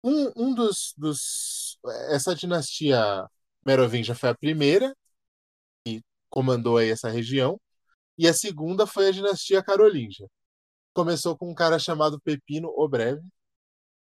Um, 0.04 0.32
um 0.36 0.54
dos, 0.54 0.94
dos. 0.98 1.78
Essa 2.10 2.36
dinastia 2.36 3.26
merovingia 3.66 4.16
foi 4.16 4.30
a 4.30 4.36
primeira 4.36 4.94
que 5.86 6.04
comandou 6.30 6.78
aí 6.78 6.90
essa 6.90 7.10
região, 7.10 7.60
e 8.18 8.28
a 8.28 8.34
segunda 8.34 8.88
foi 8.88 9.10
a 9.10 9.12
dinastia 9.12 9.64
carolíngia. 9.64 10.28
Começou 10.94 11.38
com 11.38 11.52
um 11.52 11.56
cara 11.56 11.80
chamado 11.80 12.22
Pepino 12.22 12.70
o 12.78 12.88
Breve, 12.90 13.22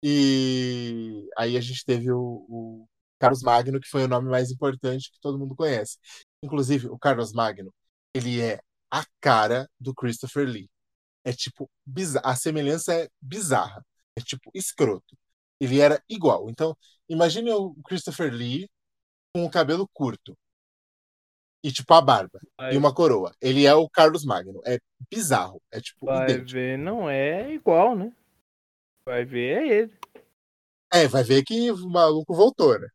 e 0.02 1.28
aí 1.38 1.56
a 1.56 1.60
gente 1.60 1.84
teve 1.84 2.12
o, 2.12 2.46
o 2.48 2.88
Carlos 3.24 3.42
Magno, 3.42 3.80
que 3.80 3.88
foi 3.88 4.04
o 4.04 4.08
nome 4.08 4.28
mais 4.30 4.50
importante 4.50 5.10
que 5.10 5.20
todo 5.20 5.38
mundo 5.38 5.54
conhece. 5.56 5.98
Inclusive, 6.42 6.88
o 6.88 6.98
Carlos 6.98 7.32
Magno, 7.32 7.72
ele 8.14 8.40
é 8.40 8.60
a 8.90 9.04
cara 9.20 9.68
do 9.80 9.94
Christopher 9.94 10.46
Lee. 10.46 10.68
É 11.24 11.32
tipo, 11.32 11.70
bizarro. 11.86 12.26
a 12.28 12.36
semelhança 12.36 12.94
é 12.94 13.08
bizarra. 13.20 13.84
É 14.16 14.20
tipo, 14.20 14.50
escroto. 14.54 15.16
Ele 15.58 15.80
era 15.80 16.02
igual. 16.08 16.50
Então, 16.50 16.76
imagine 17.08 17.50
o 17.52 17.74
Christopher 17.84 18.32
Lee 18.32 18.68
com 19.34 19.44
o 19.44 19.50
cabelo 19.50 19.88
curto. 19.92 20.36
E 21.64 21.72
tipo 21.72 21.94
a 21.94 22.00
barba. 22.02 22.38
Vai, 22.58 22.74
E 22.74 22.76
uma 22.76 22.94
coroa. 22.94 23.34
Ele 23.40 23.64
é 23.64 23.74
o 23.74 23.88
Carlos 23.88 24.24
Magno. 24.24 24.60
É 24.66 24.78
bizarro. 25.10 25.62
É 25.72 25.80
tipo 25.80 26.04
vai 26.04 26.24
idêntico. 26.24 26.52
ver, 26.52 26.76
não 26.78 27.08
é 27.08 27.52
igual, 27.52 27.96
né? 27.96 28.12
Vai 29.06 29.24
ver, 29.24 29.62
é 29.62 29.68
ele. 29.68 29.92
É, 30.92 31.08
vai 31.08 31.24
ver 31.24 31.42
que 31.42 31.70
o 31.72 31.88
maluco 31.88 32.34
voltou, 32.34 32.78
né? 32.78 32.86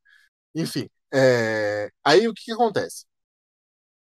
Enfim. 0.56 0.90
é, 1.14 1.90
Aí 2.04 2.28
o 2.28 2.34
que, 2.34 2.44
que 2.46 2.52
acontece? 2.54 3.06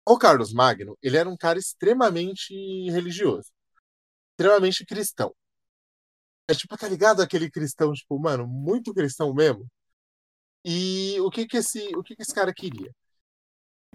O 0.07 0.18
Carlos 0.18 0.53
Magno, 0.53 0.97
ele 1.03 1.16
era 1.18 1.28
um 1.28 1.36
cara 1.36 1.59
extremamente 1.59 2.55
religioso. 2.90 3.51
Extremamente 4.32 4.84
cristão. 4.86 5.34
É 6.49 6.55
tipo, 6.55 6.76
tá 6.76 6.88
ligado 6.88 7.20
aquele 7.22 7.51
cristão, 7.51 7.92
tipo, 7.92 8.18
mano, 8.18 8.47
muito 8.47 8.92
cristão 8.95 9.32
mesmo? 9.34 9.66
E 10.64 11.18
o 11.20 11.30
que 11.30 11.47
que 11.47 11.59
esse, 11.59 11.80
o 11.97 12.03
que 12.03 12.16
que 12.16 12.22
esse 12.22 12.34
cara 12.34 12.53
queria? 12.55 12.92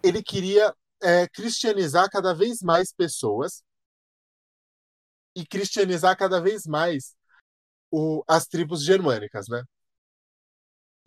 Ele 0.04 0.22
queria 0.24 0.74
é, 1.02 1.28
cristianizar 1.30 2.10
cada 2.10 2.34
vez 2.34 2.62
mais 2.62 2.92
pessoas 2.94 3.64
e 5.36 5.46
cristianizar 5.46 6.18
cada 6.18 6.42
vez 6.42 6.66
mais 6.66 7.16
o, 7.92 8.24
as 8.28 8.48
tribos 8.48 8.84
germânicas, 8.86 9.48
né? 9.50 9.64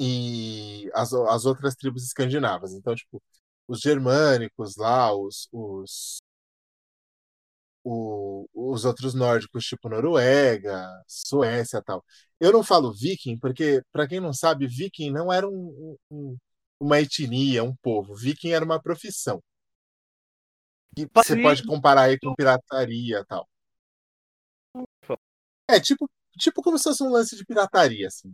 E 0.00 0.90
as, 0.94 1.12
as 1.12 1.44
outras 1.46 1.74
tribos 1.76 2.04
escandinavas. 2.04 2.72
Então, 2.74 2.94
tipo, 2.94 3.22
os 3.68 3.80
germânicos 3.80 4.76
lá, 4.76 5.14
os, 5.14 5.48
os, 5.52 6.20
o- 7.84 8.46
os 8.54 8.84
outros 8.84 9.14
nórdicos, 9.14 9.64
tipo 9.64 9.88
Noruega, 9.88 10.88
Suécia 11.06 11.78
e 11.78 11.82
tal. 11.82 12.04
Eu 12.40 12.52
não 12.52 12.62
falo 12.62 12.92
viking 12.92 13.38
porque, 13.38 13.82
para 13.92 14.06
quem 14.08 14.20
não 14.20 14.32
sabe, 14.32 14.66
viking 14.66 15.10
não 15.10 15.32
era 15.32 15.48
um- 15.48 15.96
um- 16.10 16.36
uma 16.80 17.00
etnia, 17.00 17.62
um 17.64 17.74
povo. 17.76 18.14
Viking 18.14 18.50
era 18.52 18.64
uma 18.64 18.80
profissão. 18.82 19.42
E 20.96 21.06
você 21.14 21.36
pode 21.36 21.62
comparar 21.64 22.02
aí 22.04 22.18
com 22.18 22.34
pirataria 22.34 23.18
e 23.18 23.24
tal. 23.26 23.46
É, 25.68 25.80
tipo, 25.80 26.08
tipo 26.38 26.62
como 26.62 26.78
se 26.78 26.84
fosse 26.84 27.02
um 27.02 27.10
lance 27.10 27.36
de 27.36 27.44
pirataria, 27.44 28.08
assim. 28.08 28.32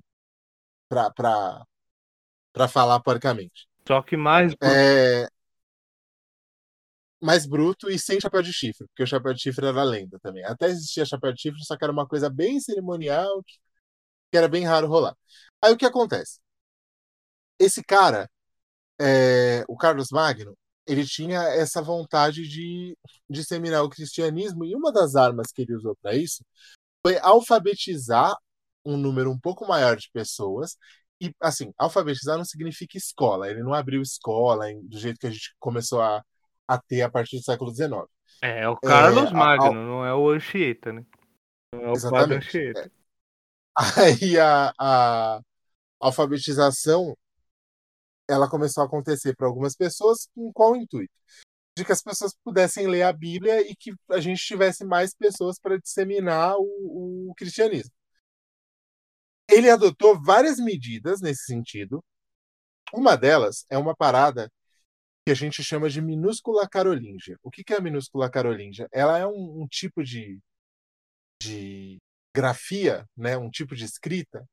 Pra, 0.88 1.10
pra, 1.10 1.64
pra 2.52 2.68
falar 2.68 3.00
porcamente. 3.00 3.68
Só 3.86 4.02
que 4.02 4.16
mais. 4.16 4.54
É, 4.62 5.28
mais 7.20 7.46
bruto 7.46 7.90
e 7.90 7.98
sem 7.98 8.20
chapéu 8.20 8.42
de 8.42 8.52
chifre, 8.52 8.86
porque 8.88 9.02
o 9.02 9.06
chapéu 9.06 9.34
de 9.34 9.40
chifre 9.40 9.66
era 9.66 9.82
lenda 9.82 10.18
também. 10.20 10.44
Até 10.44 10.66
existia 10.66 11.04
chapéu 11.04 11.32
de 11.32 11.40
chifre, 11.40 11.64
só 11.64 11.76
que 11.76 11.84
era 11.84 11.92
uma 11.92 12.06
coisa 12.06 12.30
bem 12.30 12.60
cerimonial, 12.60 13.42
que, 14.30 14.38
era 14.38 14.48
bem 14.48 14.64
raro 14.64 14.88
rolar. 14.88 15.16
Aí 15.62 15.72
o 15.72 15.76
que 15.76 15.86
acontece? 15.86 16.40
Esse 17.58 17.82
cara, 17.82 18.30
é, 19.00 19.64
o 19.68 19.76
Carlos 19.76 20.08
Magno, 20.10 20.56
ele 20.86 21.06
tinha 21.06 21.40
essa 21.42 21.82
vontade 21.82 22.48
de 22.48 22.96
disseminar 23.28 23.84
o 23.84 23.90
cristianismo, 23.90 24.64
e 24.64 24.74
uma 24.74 24.92
das 24.92 25.16
armas 25.16 25.52
que 25.52 25.62
ele 25.62 25.74
usou 25.74 25.96
para 26.02 26.14
isso 26.16 26.44
foi 27.04 27.18
alfabetizar 27.18 28.36
um 28.88 28.96
número 28.96 29.30
um 29.30 29.38
pouco 29.38 29.66
maior 29.66 29.96
de 29.96 30.10
pessoas. 30.12 30.76
E, 31.20 31.32
assim, 31.40 31.72
alfabetizar 31.76 32.36
não 32.38 32.44
significa 32.44 32.96
escola. 32.96 33.50
Ele 33.50 33.62
não 33.62 33.74
abriu 33.74 34.00
escola 34.00 34.70
em- 34.70 34.86
do 34.86 34.98
jeito 34.98 35.18
que 35.18 35.26
a 35.26 35.30
gente 35.30 35.54
começou 35.58 36.00
a, 36.00 36.22
a 36.66 36.78
ter 36.78 37.02
a 37.02 37.10
partir 37.10 37.38
do 37.38 37.44
século 37.44 37.74
XIX. 37.74 38.06
É, 38.40 38.68
o 38.68 38.76
Carlos 38.76 39.28
a- 39.28 39.34
Magno, 39.34 39.66
ao- 39.66 39.74
não 39.74 40.06
é 40.06 40.14
o 40.14 40.30
Anchieta, 40.30 40.92
né? 40.92 41.04
Não 41.74 41.82
é 41.82 41.88
o 41.88 41.92
Padre 41.92 41.96
Exatamente. 41.96 42.46
Anchieta. 42.48 42.92
Aí 44.22 44.38
a, 44.38 44.72
a 44.78 45.40
alfabetização 46.00 47.16
ela 48.28 48.48
começou 48.48 48.82
a 48.82 48.86
acontecer 48.86 49.34
para 49.36 49.46
algumas 49.46 49.74
pessoas 49.74 50.28
com 50.34 50.52
qual 50.52 50.76
intuito? 50.76 51.12
De 51.76 51.84
que 51.84 51.92
as 51.92 52.02
pessoas 52.02 52.34
pudessem 52.44 52.86
ler 52.86 53.02
a 53.02 53.12
Bíblia 53.12 53.60
e 53.62 53.74
que 53.76 53.92
a 54.10 54.20
gente 54.20 54.44
tivesse 54.44 54.84
mais 54.84 55.14
pessoas 55.14 55.58
para 55.58 55.78
disseminar 55.78 56.56
o, 56.58 57.30
o 57.30 57.34
cristianismo. 57.36 57.92
Ele 59.48 59.70
adotou 59.70 60.20
várias 60.22 60.58
medidas 60.58 61.20
nesse 61.20 61.44
sentido. 61.44 62.04
Uma 62.92 63.16
delas 63.16 63.64
é 63.70 63.78
uma 63.78 63.94
parada 63.96 64.50
que 65.26 65.32
a 65.32 65.34
gente 65.34 65.62
chama 65.62 65.90
de 65.90 66.00
minúscula 66.00 66.68
carolíngia. 66.68 67.38
O 67.42 67.50
que 67.50 67.72
é 67.72 67.76
a 67.76 67.80
minúscula 67.80 68.30
carolíngia? 68.30 68.88
Ela 68.92 69.18
é 69.18 69.26
um, 69.26 69.62
um 69.62 69.66
tipo 69.68 70.02
de, 70.02 70.38
de 71.42 71.98
grafia, 72.34 73.06
né, 73.16 73.36
um 73.36 73.50
tipo 73.50 73.74
de 73.74 73.84
escrita, 73.84 74.46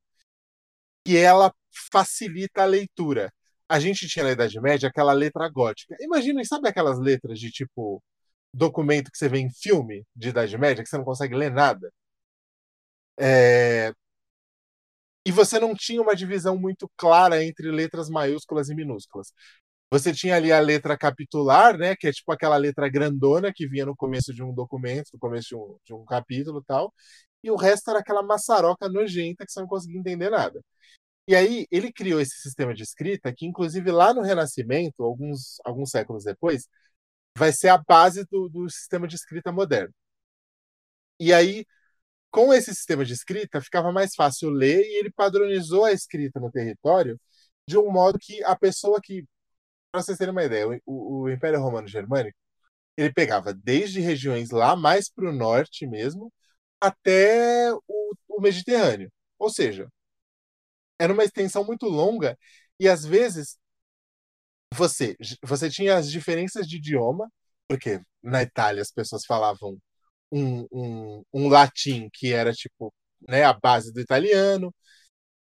que 1.06 1.18
ela 1.18 1.54
facilita 1.92 2.64
a 2.64 2.66
leitura. 2.66 3.32
A 3.70 3.80
gente 3.80 4.08
tinha 4.08 4.26
na 4.26 4.32
Idade 4.32 4.60
Média 4.60 4.90
aquela 4.90 5.14
letra 5.14 5.50
gótica. 5.50 5.96
Imagina, 6.02 6.44
sabe 6.44 6.68
aquelas 6.68 7.00
letras 7.00 7.40
de 7.40 7.52
tipo 7.52 8.04
documento 8.54 9.12
que 9.12 9.18
você 9.18 9.30
vê 9.30 9.40
em 9.40 9.52
filme 9.52 10.06
de 10.16 10.30
Idade 10.30 10.58
Média, 10.58 10.84
que 10.84 10.90
você 10.90 10.98
não 10.98 11.06
consegue 11.06 11.36
ler 11.36 11.52
nada? 11.52 11.92
É, 13.18 13.94
E 15.26 15.32
você 15.32 15.60
não 15.60 15.74
tinha 15.76 16.02
uma 16.02 16.16
divisão 16.16 16.58
muito 16.58 16.90
clara 16.98 17.44
entre 17.44 17.72
letras 17.72 18.10
maiúsculas 18.10 18.70
e 18.70 18.76
minúsculas. 18.76 19.34
Você 19.92 20.14
tinha 20.14 20.36
ali 20.36 20.52
a 20.52 20.60
letra 20.60 20.98
capitular, 20.98 21.78
né, 21.78 21.96
que 21.96 22.08
é 22.08 22.12
tipo 22.12 22.32
aquela 22.32 22.58
letra 22.58 22.90
grandona 22.90 23.54
que 23.54 23.68
vinha 23.68 23.86
no 23.86 23.96
começo 23.96 24.34
de 24.34 24.44
um 24.44 24.54
documento, 24.54 25.10
no 25.14 25.20
começo 25.20 25.50
de 25.50 25.56
um, 25.56 25.78
de 25.86 25.94
um 25.94 26.06
capítulo 26.06 26.60
e 26.60 26.66
tal, 26.66 26.94
e 27.44 27.52
o 27.52 27.56
resto 27.56 27.90
era 27.92 28.00
aquela 28.00 28.24
maçaroca 28.24 28.90
nojenta 28.90 29.46
que 29.46 29.52
você 29.52 29.60
não 29.62 29.68
conseguia 29.68 30.00
entender 30.00 30.30
nada. 30.30 30.62
E 31.28 31.36
aí 31.36 31.68
ele 31.72 31.92
criou 31.92 32.20
esse 32.22 32.38
sistema 32.42 32.74
de 32.74 32.84
escrita 32.84 33.34
que, 33.34 33.46
inclusive, 33.48 33.92
lá 33.92 34.14
no 34.14 34.22
Renascimento, 34.22 35.04
alguns, 35.04 35.58
alguns 35.66 35.90
séculos 35.92 36.24
depois, 36.24 36.68
vai 37.38 37.52
ser 37.54 37.70
a 37.70 37.78
base 37.78 38.26
do, 38.32 38.50
do 38.50 38.70
sistema 38.70 39.08
de 39.08 39.16
escrita 39.16 39.52
moderno. 39.52 39.94
E 41.20 41.34
aí, 41.34 41.66
com 42.36 42.54
esse 42.54 42.76
sistema 42.76 43.06
de 43.06 43.14
escrita, 43.14 43.62
ficava 43.62 43.94
mais 43.94 44.14
fácil 44.14 44.50
ler 44.50 44.82
e 44.86 45.00
ele 45.00 45.10
padronizou 45.10 45.86
a 45.86 45.94
escrita 45.94 46.38
no 46.38 46.52
território 46.52 47.18
de 47.68 47.78
um 47.78 47.90
modo 47.90 48.20
que 48.20 48.44
a 48.44 48.54
pessoa 48.58 49.00
que, 49.02 49.26
para 49.92 50.02
vocês 50.04 50.18
terem 50.18 50.34
uma 50.34 50.44
ideia, 50.44 50.68
o, 50.86 51.24
o 51.24 51.30
Império 51.30 51.62
Romano 51.62 51.88
Germânico, 51.88 52.38
ele 52.98 53.14
pegava 53.14 53.54
desde 53.54 54.02
regiões 54.02 54.52
lá 54.52 54.76
mais 54.76 55.10
para 55.10 55.30
o 55.30 55.34
norte 55.34 55.88
mesmo, 55.88 56.32
até 56.82 57.74
o, 57.88 58.14
o 58.30 58.42
Mediterrâneo. 58.42 59.12
Ou 59.40 59.50
seja, 59.50 59.90
era 61.00 61.14
uma 61.14 61.24
extensão 61.24 61.64
muito 61.64 61.88
longa 61.88 62.38
e 62.80 62.90
às 62.90 63.06
vezes 63.06 63.58
você 64.74 65.16
você 65.44 65.70
tinha 65.70 65.96
as 65.98 66.12
diferenças 66.12 66.68
de 66.68 66.78
idioma, 66.78 67.32
porque 67.68 68.02
na 68.22 68.44
Itália 68.44 68.82
as 68.82 68.92
pessoas 68.92 69.26
falavam 69.26 69.78
um, 70.36 70.68
um, 70.72 71.24
um 71.34 71.50
latim 71.50 72.10
que 72.14 72.34
era 72.34 72.54
tipo 72.54 72.94
né, 73.28 73.44
a 73.44 73.54
base 73.54 73.94
do 73.94 74.02
italiano. 74.02 74.74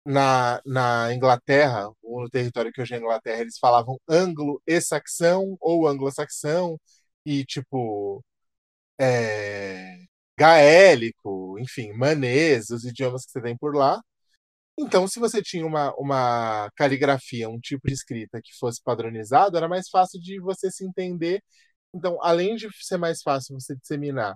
Na, 0.05 0.61
na 0.65 1.13
Inglaterra, 1.13 1.89
ou 2.03 2.21
no 2.23 2.29
território 2.29 2.71
que 2.71 2.81
hoje 2.81 2.95
é 2.95 2.97
Inglaterra, 2.99 3.41
eles 3.41 3.57
falavam 3.59 3.97
anglo 4.09 4.61
e 4.67 4.81
saxão 4.81 5.57
ou 5.61 5.87
anglo-saxão 5.87 6.79
e 7.25 7.45
tipo 7.45 8.23
é, 8.99 9.97
gaélico, 10.37 11.57
enfim, 11.59 11.93
manês, 11.93 12.69
os 12.69 12.85
idiomas 12.85 13.25
que 13.25 13.31
você 13.31 13.41
tem 13.41 13.57
por 13.57 13.75
lá. 13.75 14.01
Então, 14.77 15.07
se 15.07 15.19
você 15.19 15.41
tinha 15.41 15.65
uma, 15.65 15.93
uma 15.95 16.69
caligrafia, 16.75 17.49
um 17.49 17.59
tipo 17.59 17.87
de 17.87 17.93
escrita 17.93 18.41
que 18.43 18.53
fosse 18.59 18.81
padronizado, 18.83 19.57
era 19.57 19.69
mais 19.69 19.89
fácil 19.89 20.19
de 20.21 20.39
você 20.39 20.71
se 20.71 20.85
entender. 20.85 21.41
Então, 21.93 22.17
além 22.21 22.55
de 22.55 22.67
ser 22.85 22.97
mais 22.97 23.21
fácil 23.21 23.55
você 23.59 23.75
disseminar 23.75 24.35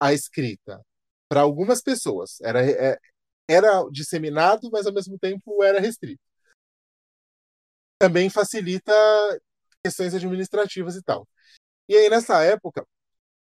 a 0.00 0.12
escrita 0.12 0.80
para 1.28 1.40
algumas 1.42 1.82
pessoas, 1.82 2.40
era, 2.40 2.64
é, 2.64 2.98
era 3.48 3.82
disseminado, 3.90 4.70
mas 4.72 4.86
ao 4.86 4.92
mesmo 4.92 5.18
tempo 5.18 5.62
era 5.62 5.80
restrito. 5.80 6.22
Também 7.98 8.28
facilita 8.30 8.92
questões 9.84 10.14
administrativas 10.14 10.96
e 10.96 11.02
tal. 11.02 11.26
E 11.88 11.96
aí, 11.96 12.10
nessa 12.10 12.42
época, 12.44 12.86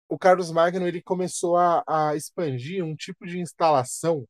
o 0.10 0.18
Carlos 0.18 0.52
Magno 0.52 0.88
ele 0.88 1.02
começou 1.02 1.58
a, 1.58 1.84
a 1.88 2.16
expandir 2.16 2.84
um 2.84 2.96
tipo 2.96 3.26
de 3.28 3.40
instalação 3.40 4.26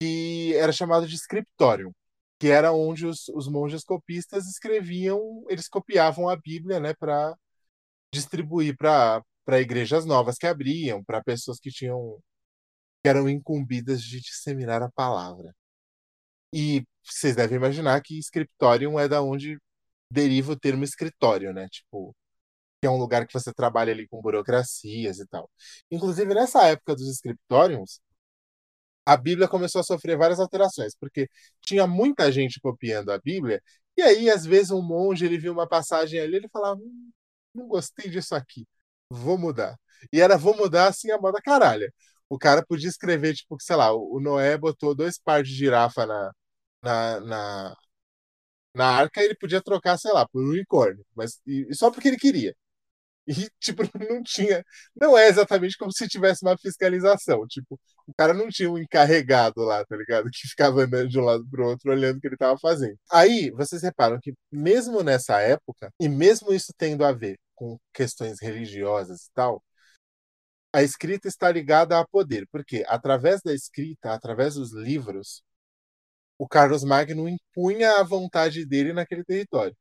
que 0.00 0.54
era 0.56 0.72
chamado 0.72 1.06
de 1.06 1.16
scriptorium, 1.16 1.92
que 2.38 2.48
era 2.48 2.72
onde 2.72 3.06
os, 3.06 3.28
os 3.28 3.48
monges 3.48 3.84
copistas 3.84 4.46
escreviam, 4.46 5.44
eles 5.48 5.68
copiavam 5.68 6.28
a 6.28 6.36
Bíblia, 6.36 6.78
né, 6.80 6.94
para 6.94 7.34
distribuir 8.12 8.76
para 8.76 9.22
para 9.44 9.60
igrejas 9.60 10.04
novas 10.06 10.36
que 10.38 10.46
abriam, 10.46 11.04
para 11.04 11.22
pessoas 11.22 11.58
que 11.60 11.70
tinham 11.70 12.18
que 13.02 13.08
eram 13.08 13.28
incumbidas 13.28 14.02
de 14.02 14.20
disseminar 14.20 14.82
a 14.82 14.90
palavra. 14.90 15.54
E 16.52 16.84
vocês 17.04 17.36
devem 17.36 17.56
imaginar 17.56 18.00
que 18.02 18.18
scriptorium 18.18 18.98
é 18.98 19.08
da 19.08 19.22
onde 19.22 19.58
deriva 20.10 20.52
o 20.52 20.58
termo 20.58 20.84
escritório, 20.84 21.52
né? 21.52 21.68
Tipo, 21.70 22.16
que 22.80 22.86
é 22.88 22.90
um 22.90 22.98
lugar 22.98 23.26
que 23.26 23.34
você 23.34 23.52
trabalha 23.54 23.92
ali 23.92 24.08
com 24.08 24.20
burocracias 24.22 25.18
e 25.20 25.26
tal. 25.28 25.50
Inclusive, 25.90 26.34
nessa 26.34 26.66
época 26.66 26.94
dos 26.96 27.08
scriptoriums, 27.16 28.00
a 29.06 29.16
Bíblia 29.16 29.48
começou 29.48 29.80
a 29.80 29.84
sofrer 29.84 30.16
várias 30.16 30.40
alterações, 30.40 30.94
porque 30.98 31.28
tinha 31.60 31.86
muita 31.86 32.30
gente 32.32 32.60
copiando 32.60 33.10
a 33.10 33.18
Bíblia, 33.18 33.62
e 33.96 34.02
aí, 34.02 34.30
às 34.30 34.44
vezes, 34.46 34.70
um 34.70 34.82
monge 34.82 35.24
ele 35.26 35.38
viu 35.38 35.52
uma 35.52 35.68
passagem 35.68 36.20
ali, 36.20 36.36
ele 36.36 36.48
falava: 36.48 36.80
hum, 36.80 37.10
não 37.54 37.68
gostei 37.68 38.10
disso 38.10 38.34
aqui, 38.34 38.66
vou 39.10 39.38
mudar. 39.38 39.76
E 40.12 40.20
era 40.20 40.36
vou 40.38 40.56
mudar 40.56 40.88
assim 40.88 41.10
a 41.10 41.18
moda 41.18 41.40
caralha. 41.42 41.92
O 42.28 42.38
cara 42.38 42.64
podia 42.66 42.88
escrever, 42.88 43.34
tipo, 43.34 43.56
sei 43.60 43.76
lá, 43.76 43.92
o 43.92 44.20
Noé 44.20 44.56
botou 44.58 44.94
dois 44.94 45.18
pares 45.18 45.48
de 45.48 45.54
girafa 45.54 46.06
na, 46.06 46.32
na, 46.82 47.20
na, 47.20 47.76
na 48.74 48.86
arca, 48.86 49.22
ele 49.22 49.34
podia 49.36 49.62
trocar, 49.62 49.98
sei 49.98 50.12
lá, 50.12 50.26
por 50.28 50.42
um 50.42 50.48
unicórnio, 50.50 51.04
mas 51.14 51.40
e, 51.46 51.68
só 51.74 51.90
porque 51.90 52.08
ele 52.08 52.16
queria. 52.18 52.54
E, 53.26 53.32
tipo, 53.60 53.82
não 53.98 54.22
tinha. 54.22 54.64
Não 54.96 55.16
é 55.18 55.28
exatamente 55.28 55.78
como 55.78 55.92
se 55.92 56.08
tivesse 56.08 56.44
uma 56.44 56.58
fiscalização. 56.58 57.46
Tipo, 57.48 57.80
o 58.06 58.14
cara 58.16 58.34
não 58.34 58.48
tinha 58.50 58.70
um 58.70 58.78
encarregado 58.78 59.62
lá, 59.62 59.84
tá 59.86 59.96
ligado? 59.96 60.30
Que 60.30 60.48
ficava 60.48 60.82
andando 60.82 61.08
de 61.08 61.18
um 61.18 61.24
lado 61.24 61.46
pro 61.50 61.66
outro, 61.66 61.90
olhando 61.92 62.18
o 62.18 62.20
que 62.20 62.28
ele 62.28 62.36
tava 62.36 62.58
fazendo. 62.58 62.98
Aí, 63.10 63.50
vocês 63.52 63.82
reparam 63.82 64.18
que, 64.20 64.34
mesmo 64.52 65.02
nessa 65.02 65.40
época, 65.40 65.90
e 66.00 66.08
mesmo 66.08 66.52
isso 66.52 66.72
tendo 66.78 67.04
a 67.04 67.12
ver 67.12 67.38
com 67.54 67.78
questões 67.92 68.40
religiosas 68.40 69.24
e 69.26 69.30
tal, 69.34 69.64
a 70.72 70.82
escrita 70.82 71.28
está 71.28 71.50
ligada 71.50 71.98
a 71.98 72.06
poder. 72.06 72.46
Porque, 72.50 72.84
através 72.88 73.40
da 73.42 73.54
escrita, 73.54 74.12
através 74.12 74.54
dos 74.54 74.72
livros, 74.72 75.42
o 76.38 76.48
Carlos 76.48 76.84
Magno 76.84 77.28
impunha 77.28 78.00
a 78.00 78.04
vontade 78.04 78.64
dele 78.66 78.92
naquele 78.92 79.24
território. 79.24 79.76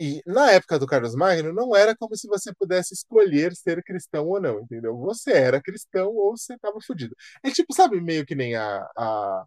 E 0.00 0.20
na 0.26 0.50
época 0.50 0.78
do 0.78 0.86
Carlos 0.86 1.14
Magno, 1.14 1.52
não 1.52 1.76
era 1.76 1.96
como 1.96 2.16
se 2.16 2.26
você 2.26 2.52
pudesse 2.52 2.92
escolher 2.92 3.54
ser 3.54 3.82
cristão 3.84 4.26
ou 4.28 4.40
não, 4.40 4.60
entendeu? 4.60 4.96
Você 4.98 5.32
era 5.32 5.62
cristão 5.62 6.08
ou 6.08 6.36
você 6.36 6.54
estava 6.54 6.78
fudido. 6.84 7.14
É 7.42 7.50
tipo, 7.50 7.72
sabe, 7.72 8.00
meio 8.00 8.26
que 8.26 8.34
nem 8.34 8.56
a, 8.56 8.78
a, 8.96 9.44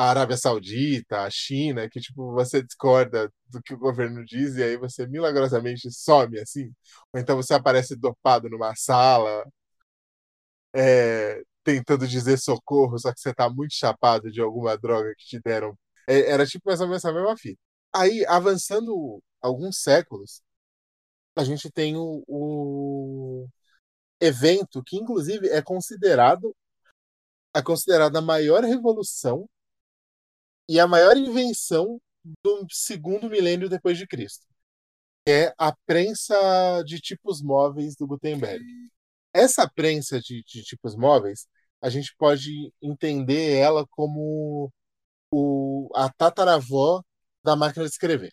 a, 0.00 0.10
Arábia 0.10 0.36
Saudita, 0.36 1.22
a 1.22 1.30
China, 1.30 1.88
que 1.90 2.00
tipo, 2.00 2.32
você 2.32 2.62
discorda 2.62 3.32
do 3.48 3.62
que 3.62 3.74
o 3.74 3.78
governo 3.78 4.24
diz 4.24 4.56
e 4.56 4.62
aí 4.62 4.76
você 4.76 5.06
milagrosamente 5.06 5.90
some 5.92 6.38
assim. 6.40 6.72
Ou 7.12 7.20
então 7.20 7.36
você 7.36 7.54
aparece 7.54 7.96
dopado 7.96 8.48
numa 8.48 8.74
sala, 8.76 9.44
é, 10.74 11.42
tentando 11.64 12.06
dizer 12.06 12.38
socorro, 12.38 12.98
só 12.98 13.12
que 13.12 13.20
você 13.20 13.34
tá 13.34 13.48
muito 13.50 13.74
chapado 13.74 14.30
de 14.30 14.40
alguma 14.40 14.76
droga 14.76 15.14
que 15.16 15.26
te 15.26 15.40
deram. 15.40 15.76
É, 16.08 16.30
era 16.30 16.46
tipo 16.46 16.68
mais 16.68 16.80
ou 16.80 16.88
menos 16.88 17.04
a 17.04 17.12
mesma 17.12 17.36
fita. 17.36 17.60
Aí, 17.92 18.24
avançando 18.26 19.22
alguns 19.40 19.78
séculos, 19.82 20.42
a 21.36 21.44
gente 21.44 21.70
tem 21.70 21.96
o, 21.96 22.22
o 22.28 23.48
evento 24.20 24.82
que, 24.86 24.96
inclusive, 24.96 25.48
é 25.48 25.62
considerado 25.62 26.54
é 27.54 27.62
considerada 27.62 28.18
a 28.20 28.22
maior 28.22 28.64
revolução 28.64 29.48
e 30.70 30.78
a 30.78 30.86
maior 30.86 31.16
invenção 31.16 32.00
do 32.44 32.64
segundo 32.70 33.28
milênio 33.28 33.68
depois 33.68 33.98
de 33.98 34.06
Cristo, 34.06 34.46
que 35.26 35.32
é 35.32 35.54
a 35.58 35.74
prensa 35.84 36.36
de 36.86 37.00
tipos 37.00 37.42
móveis 37.42 37.96
do 37.96 38.06
Gutenberg. 38.06 38.64
Essa 39.34 39.68
prensa 39.68 40.20
de, 40.20 40.44
de 40.46 40.62
tipos 40.62 40.94
móveis, 40.94 41.48
a 41.82 41.90
gente 41.90 42.14
pode 42.16 42.72
entender 42.80 43.56
ela 43.56 43.84
como 43.90 44.72
o, 45.32 45.90
a 45.92 46.08
tataravó 46.08 47.02
da 47.42 47.56
máquina 47.56 47.84
de 47.84 47.90
escrever. 47.90 48.32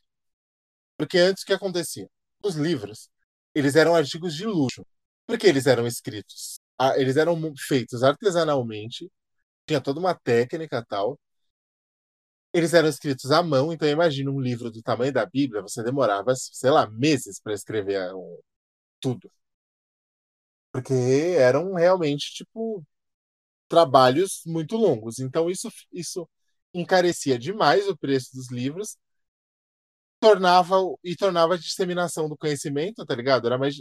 Porque 0.95 1.17
antes 1.17 1.41
o 1.41 1.45
que 1.47 1.53
acontecia? 1.53 2.07
Os 2.43 2.53
livros, 2.55 3.09
eles 3.55 3.75
eram 3.75 3.95
artigos 3.95 4.35
de 4.35 4.45
luxo. 4.45 4.85
Porque 5.25 5.47
eles 5.47 5.65
eram 5.65 5.87
escritos, 5.87 6.59
eles 6.97 7.17
eram 7.17 7.35
feitos 7.57 8.03
artesanalmente, 8.03 9.11
tinha 9.65 9.81
toda 9.81 9.99
uma 9.99 10.13
técnica 10.13 10.85
tal. 10.87 11.19
Eles 12.57 12.73
eram 12.73 12.89
escritos 12.89 13.29
à 13.31 13.43
mão, 13.43 13.71
então 13.71 13.87
imagina 13.87 14.31
um 14.31 14.39
livro 14.39 14.71
do 14.71 14.81
tamanho 14.81 15.13
da 15.13 15.25
Bíblia, 15.25 15.61
você 15.61 15.83
demorava, 15.83 16.33
sei 16.35 16.71
lá, 16.71 16.89
meses 16.89 17.39
para 17.39 17.53
escrever 17.53 18.11
um, 18.15 18.39
tudo. 18.99 19.31
Porque 20.71 20.93
eram 21.37 21.73
realmente, 21.73 22.33
tipo, 22.33 22.83
trabalhos 23.67 24.41
muito 24.45 24.75
longos. 24.75 25.19
Então 25.19 25.51
isso, 25.51 25.69
isso 25.93 26.27
encarecia 26.73 27.37
demais 27.37 27.87
o 27.87 27.95
preço 27.95 28.31
dos 28.33 28.51
livros 28.51 28.97
tornava 30.19 30.77
e 31.03 31.15
tornava 31.15 31.53
a 31.53 31.57
disseminação 31.57 32.27
do 32.27 32.35
conhecimento, 32.35 33.05
tá 33.05 33.13
ligado? 33.13 33.45
Era 33.45 33.57
mais 33.57 33.75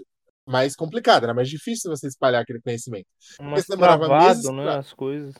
mais 0.46 0.76
complicado, 0.76 1.24
era 1.24 1.34
mais 1.34 1.48
difícil 1.48 1.90
você 1.90 2.06
espalhar 2.06 2.42
aquele 2.42 2.60
conhecimento. 2.60 3.06
Mais 3.40 3.66
travado, 3.66 4.52
né, 4.52 4.62
pra... 4.62 4.78
as 4.78 4.92
coisas. 4.92 5.34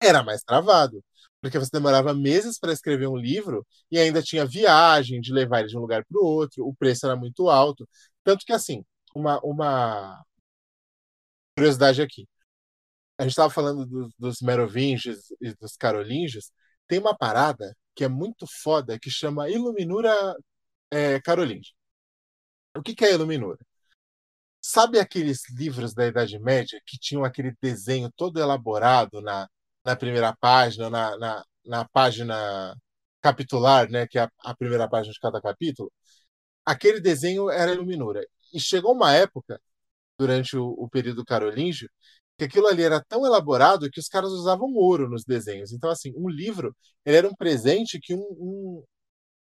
Era 0.00 0.22
mais 0.22 0.42
travado, 0.42 1.04
porque 1.40 1.58
você 1.58 1.70
demorava 1.72 2.14
meses 2.14 2.58
para 2.58 2.72
escrever 2.72 3.08
um 3.08 3.16
livro 3.16 3.66
e 3.90 3.98
ainda 3.98 4.22
tinha 4.22 4.46
viagem 4.46 5.20
de 5.20 5.32
levar 5.32 5.60
ele 5.60 5.68
de 5.68 5.76
um 5.76 5.80
lugar 5.80 6.04
para 6.04 6.18
o 6.20 6.24
outro, 6.24 6.66
o 6.66 6.74
preço 6.74 7.06
era 7.06 7.16
muito 7.16 7.48
alto, 7.50 7.88
tanto 8.24 8.44
que 8.44 8.52
assim, 8.52 8.84
uma 9.14 9.40
uma 9.40 10.22
curiosidade 11.56 12.02
aqui. 12.02 12.26
A 13.18 13.22
gente 13.24 13.32
estava 13.32 13.50
falando 13.50 13.86
do, 13.86 14.10
dos 14.18 14.40
merovingios 14.42 15.32
e 15.40 15.54
dos 15.54 15.76
carolingios, 15.76 16.52
tem 16.88 16.98
uma 16.98 17.16
parada 17.16 17.76
que 17.94 18.04
é 18.04 18.08
muito 18.08 18.46
foda, 18.62 18.98
que 18.98 19.10
chama 19.10 19.50
Iluminura 19.50 20.36
é, 20.90 21.20
Carolingia. 21.22 21.74
O 22.76 22.82
que, 22.82 22.94
que 22.94 23.04
é 23.04 23.12
Iluminura? 23.12 23.58
Sabe 24.62 24.98
aqueles 24.98 25.42
livros 25.50 25.94
da 25.94 26.06
Idade 26.06 26.38
Média 26.38 26.80
que 26.86 26.98
tinham 26.98 27.24
aquele 27.24 27.54
desenho 27.62 28.10
todo 28.16 28.40
elaborado 28.40 29.20
na, 29.20 29.48
na 29.90 29.96
primeira 29.96 30.34
página, 30.36 30.88
na, 30.90 31.16
na, 31.18 31.44
na 31.66 31.88
página 31.88 32.76
capitular, 33.20 33.90
né, 33.90 34.06
que 34.06 34.18
é 34.18 34.22
a, 34.22 34.30
a, 34.44 34.56
primeira 34.56 34.88
página 34.88 35.12
de 35.12 35.20
cada 35.20 35.40
capítulo? 35.40 35.92
Aquele 36.64 37.00
desenho 37.00 37.50
era 37.50 37.72
Iluminura. 37.72 38.22
E 38.54 38.60
chegou 38.60 38.94
uma 38.94 39.12
época, 39.14 39.60
durante 40.18 40.56
o, 40.56 40.68
o 40.78 40.88
período 40.88 41.24
carolíngio, 41.24 41.90
que 42.38 42.44
aquilo 42.44 42.68
ali 42.68 42.82
era 42.82 43.04
tão 43.08 43.26
elaborado 43.26 43.90
que 43.90 44.00
os 44.00 44.08
caras 44.08 44.30
usavam 44.32 44.72
ouro 44.74 45.08
nos 45.10 45.24
desenhos. 45.24 45.72
Então, 45.72 45.90
assim, 45.90 46.12
um 46.16 46.28
livro 46.28 46.74
ele 47.04 47.16
era 47.16 47.28
um 47.28 47.34
presente 47.34 48.00
que 48.00 48.14
um, 48.14 48.20
um 48.20 48.84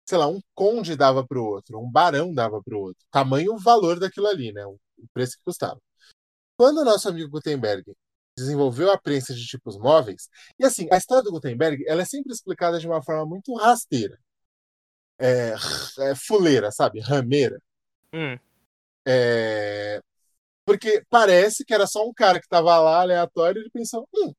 sei 0.07 0.19
lá, 0.19 0.29
um 0.29 0.41
conde 0.55 0.97
dava 0.97 1.27
para 1.27 1.41
o 1.41 1.45
outro, 1.45 1.79
um 1.81 1.91
barão 1.91 2.35
dava 2.35 2.63
para 2.63 2.77
o 2.77 2.81
outro. 2.81 3.05
Tamanho 3.11 3.55
o 3.55 3.59
valor 3.59 3.99
daquilo 4.01 4.27
ali, 4.29 4.53
né? 4.53 4.65
O 4.67 4.79
preço 5.15 5.37
que 5.39 5.45
custava. 5.45 5.81
Quando 6.57 6.79
o 6.81 6.85
nosso 6.85 7.09
amigo 7.09 7.31
Gutenberg 7.31 7.85
desenvolveu 8.43 8.91
a 8.91 8.99
prensa 8.99 9.35
de 9.35 9.45
tipos 9.47 9.79
móveis, 9.79 10.29
e 10.59 10.65
assim, 10.65 10.89
a 10.91 10.97
história 10.97 11.23
do 11.23 11.31
Gutenberg 11.31 11.85
ela 11.87 12.03
é 12.03 12.05
sempre 12.05 12.33
explicada 12.33 12.79
de 12.79 12.87
uma 12.87 13.03
forma 13.03 13.27
muito 13.27 13.55
rasteira. 13.55 14.19
É, 15.19 15.55
é 16.11 16.15
fuleira, 16.15 16.71
sabe? 16.73 17.01
Rameira. 17.01 17.61
Hum. 18.13 18.37
É, 19.07 20.01
porque 20.65 21.05
parece 21.11 21.65
que 21.65 21.75
era 21.75 21.87
só 21.87 22.07
um 22.07 22.13
cara 22.13 22.39
que 22.39 22.47
estava 22.47 22.79
lá 22.81 23.01
aleatório 23.03 23.61
e 23.61 23.63
ele 23.63 23.71
pensou: 23.71 24.09
hum, 24.15 24.33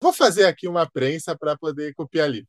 vou 0.00 0.12
fazer 0.12 0.46
aqui 0.46 0.68
uma 0.68 0.88
prensa 0.90 1.36
para 1.36 1.56
poder 1.56 1.94
copiar 1.94 2.26
ali. 2.26 2.46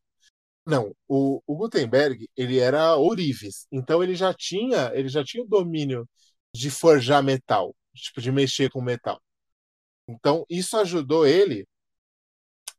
Não, 0.65 0.95
o, 1.07 1.41
o, 1.45 1.55
Gutenberg 1.57 2.29
ele 2.37 2.59
era 2.59 2.95
ourives, 2.95 3.67
então 3.71 4.01
ele 4.03 4.15
já 4.15 4.33
tinha 4.33 4.91
ele 4.93 5.09
já 5.09 5.23
tinha 5.23 5.43
o 5.43 5.47
domínio 5.47 6.07
de 6.55 6.69
forjar 6.71 7.23
metal, 7.23 7.75
tipo 7.93 8.21
de 8.21 8.31
mexer 8.31 8.69
com 8.71 8.81
metal. 8.81 9.21
Então 10.07 10.45
isso 10.49 10.77
ajudou 10.77 11.25
ele 11.25 11.67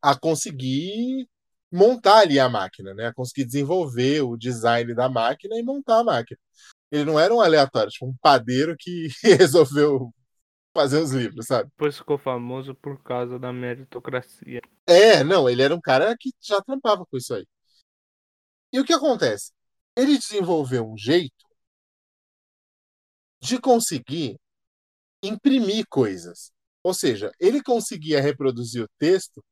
a 0.03 0.19
conseguir 0.19 1.29
montar 1.73 2.19
ali 2.19 2.39
a 2.39 2.49
máquina, 2.49 2.95
né? 2.95 3.07
A 3.07 3.15
conseguir 3.15 3.45
desenvolver 3.47 4.23
o 4.23 4.37
design 4.37 4.95
da 4.95 5.09
máquina 5.09 5.57
e 5.57 5.63
montar 5.63 6.01
a 6.01 6.05
máquina. 6.05 6.39
Ele 6.91 7.05
não 7.05 7.19
era 7.19 7.35
um 7.35 7.41
aleatório, 7.41 7.91
tipo 7.91 8.07
um 8.07 8.17
padeiro 8.21 8.77
que 8.79 9.09
resolveu 9.23 10.13
fazer 10.75 10.99
os 10.99 11.13
livros, 11.13 11.47
sabe? 11.47 11.71
Depois 11.71 11.97
ficou 11.97 12.19
famoso 12.19 12.75
por 12.75 13.03
causa 13.03 13.39
da 13.39 13.53
meritocracia. 13.53 14.61
É, 14.87 15.25
não, 15.25 15.49
ele 15.49 15.63
era 15.63 15.75
um 15.75 15.81
cara 15.81 16.15
que 16.19 16.31
já 16.41 16.61
trampava 16.61 17.07
com 17.07 17.17
isso 17.17 17.35
aí. 17.35 17.47
E 18.73 18.81
o 18.81 18.85
que 18.85 18.93
acontece? 18.93 19.53
Ele 19.97 20.19
desenvolveu 20.19 20.85
um 20.85 20.99
jeito 20.99 21.33
de 23.41 23.61
conseguir 23.61 24.37
imprimir 25.23 25.87
coisas. 25.89 26.53
Ou 26.85 26.95
seja, 26.95 27.33
ele 27.41 27.63
conseguia 27.63 28.21
reproduzir 28.21 28.85
o 28.85 28.91
texto 28.99 29.45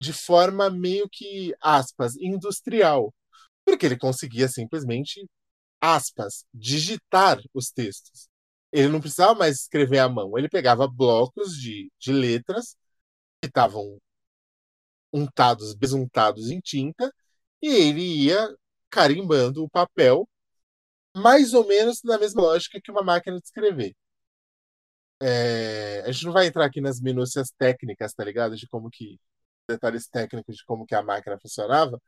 de 0.00 0.12
forma 0.12 0.70
meio 0.70 1.08
que, 1.10 1.54
aspas, 1.60 2.16
industrial. 2.16 3.14
Porque 3.64 3.86
ele 3.86 3.98
conseguia 3.98 4.48
simplesmente, 4.48 5.26
aspas, 5.80 6.44
digitar 6.54 7.40
os 7.54 7.70
textos. 7.70 8.28
Ele 8.72 8.88
não 8.88 9.00
precisava 9.00 9.34
mais 9.34 9.60
escrever 9.60 10.00
à 10.00 10.08
mão. 10.08 10.36
Ele 10.38 10.48
pegava 10.48 10.88
blocos 10.88 11.56
de, 11.56 11.90
de 12.00 12.12
letras 12.12 12.76
que 13.42 13.48
estavam 13.48 13.98
untados, 15.12 15.74
besuntados 15.74 16.50
em 16.50 16.60
tinta, 16.60 17.12
e 17.62 17.68
ele 17.68 18.02
ia 18.02 18.48
carimbando 18.90 19.64
o 19.64 19.70
papel, 19.70 20.28
mais 21.16 21.54
ou 21.54 21.66
menos 21.66 22.02
na 22.04 22.18
mesma 22.18 22.42
lógica 22.42 22.80
que 22.82 22.90
uma 22.90 23.02
máquina 23.02 23.38
de 23.38 23.44
escrever. 23.46 23.94
É, 25.22 26.02
a 26.06 26.12
gente 26.12 26.26
não 26.26 26.32
vai 26.32 26.46
entrar 26.46 26.64
aqui 26.64 26.80
nas 26.80 27.00
minúcias 27.00 27.50
técnicas, 27.58 28.12
tá 28.14 28.24
ligado? 28.24 28.56
De 28.56 28.66
como 28.68 28.90
que 28.90 29.18
detalhes 29.68 30.08
técnicos 30.08 30.56
de 30.56 30.64
como 30.64 30.86
que 30.86 30.94
a 30.94 31.02
máquina 31.02 31.38
funcionava, 31.40 32.00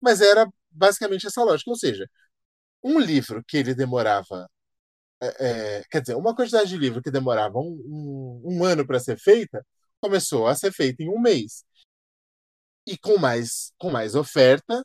mas 0.00 0.20
era 0.20 0.48
basicamente 0.70 1.26
essa 1.26 1.42
lógica. 1.44 1.70
Ou 1.70 1.76
seja, 1.76 2.08
um 2.84 2.98
livro 3.00 3.44
que 3.46 3.58
ele 3.58 3.74
demorava. 3.74 4.48
É, 5.22 5.82
quer 5.90 6.00
dizer, 6.02 6.16
uma 6.16 6.34
quantidade 6.34 6.68
de 6.70 6.76
livro 6.76 7.02
que 7.02 7.10
demorava 7.10 7.58
um, 7.58 7.80
um, 7.86 8.42
um 8.44 8.64
ano 8.64 8.86
para 8.86 8.98
ser 9.00 9.18
feita 9.18 9.64
começou 10.00 10.48
a 10.48 10.54
ser 10.54 10.72
feita 10.72 11.02
em 11.02 11.08
um 11.08 11.20
mês. 11.20 11.64
E 12.86 12.98
com 12.98 13.18
mais, 13.18 13.72
com 13.78 13.90
mais 13.90 14.14
oferta, 14.16 14.82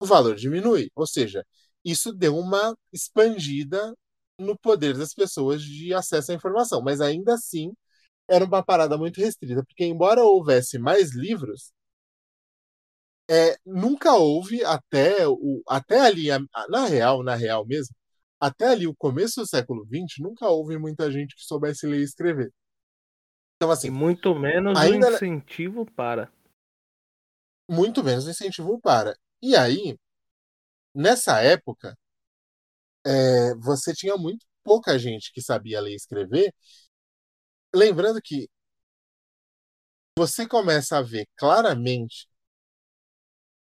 o 0.00 0.06
valor 0.06 0.36
diminui. 0.36 0.90
Ou 0.96 1.06
seja, 1.06 1.44
isso 1.84 2.12
deu 2.12 2.36
uma 2.36 2.76
expandida 2.92 3.94
no 4.38 4.56
poder 4.58 4.96
das 4.96 5.14
pessoas 5.14 5.62
de 5.62 5.94
acesso 5.94 6.32
à 6.32 6.34
informação. 6.34 6.82
Mas 6.82 7.00
ainda 7.00 7.34
assim, 7.34 7.72
era 8.28 8.44
uma 8.44 8.62
parada 8.64 8.98
muito 8.98 9.20
restrita, 9.20 9.64
porque 9.64 9.84
embora 9.84 10.22
houvesse 10.22 10.78
mais 10.78 11.14
livros, 11.14 11.72
é, 13.28 13.56
nunca 13.64 14.14
houve 14.14 14.64
até 14.64 15.26
o 15.26 15.62
até 15.68 16.00
ali 16.00 16.28
na 16.68 16.86
real, 16.86 17.22
na 17.22 17.34
real 17.34 17.66
mesmo, 17.66 17.94
até 18.40 18.68
ali 18.68 18.86
o 18.86 18.94
começo 18.94 19.40
do 19.40 19.46
século 19.46 19.84
XX, 19.86 20.18
nunca 20.20 20.48
houve 20.48 20.78
muita 20.78 21.10
gente 21.10 21.34
que 21.34 21.42
soubesse 21.42 21.86
ler 21.86 22.00
e 22.00 22.04
escrever. 22.04 22.52
Então 23.56 23.70
assim, 23.70 23.90
muito 23.90 24.34
menos 24.34 24.78
ainda... 24.78 25.10
incentivo 25.10 25.86
para. 25.92 26.30
Muito 27.68 28.02
menos 28.04 28.28
incentivo 28.28 28.80
para. 28.80 29.16
E 29.42 29.56
aí, 29.56 29.98
nessa 30.94 31.40
época, 31.42 31.96
é, 33.06 33.54
você 33.56 33.94
tinha 33.94 34.16
muito 34.16 34.46
pouca 34.64 34.98
gente 34.98 35.32
que 35.32 35.42
sabia 35.42 35.80
ler 35.80 35.92
e 35.92 35.96
escrever, 35.96 36.52
lembrando 37.74 38.20
que 38.22 38.48
você 40.18 40.46
começa 40.48 40.98
a 40.98 41.02
ver 41.02 41.26
claramente, 41.36 42.28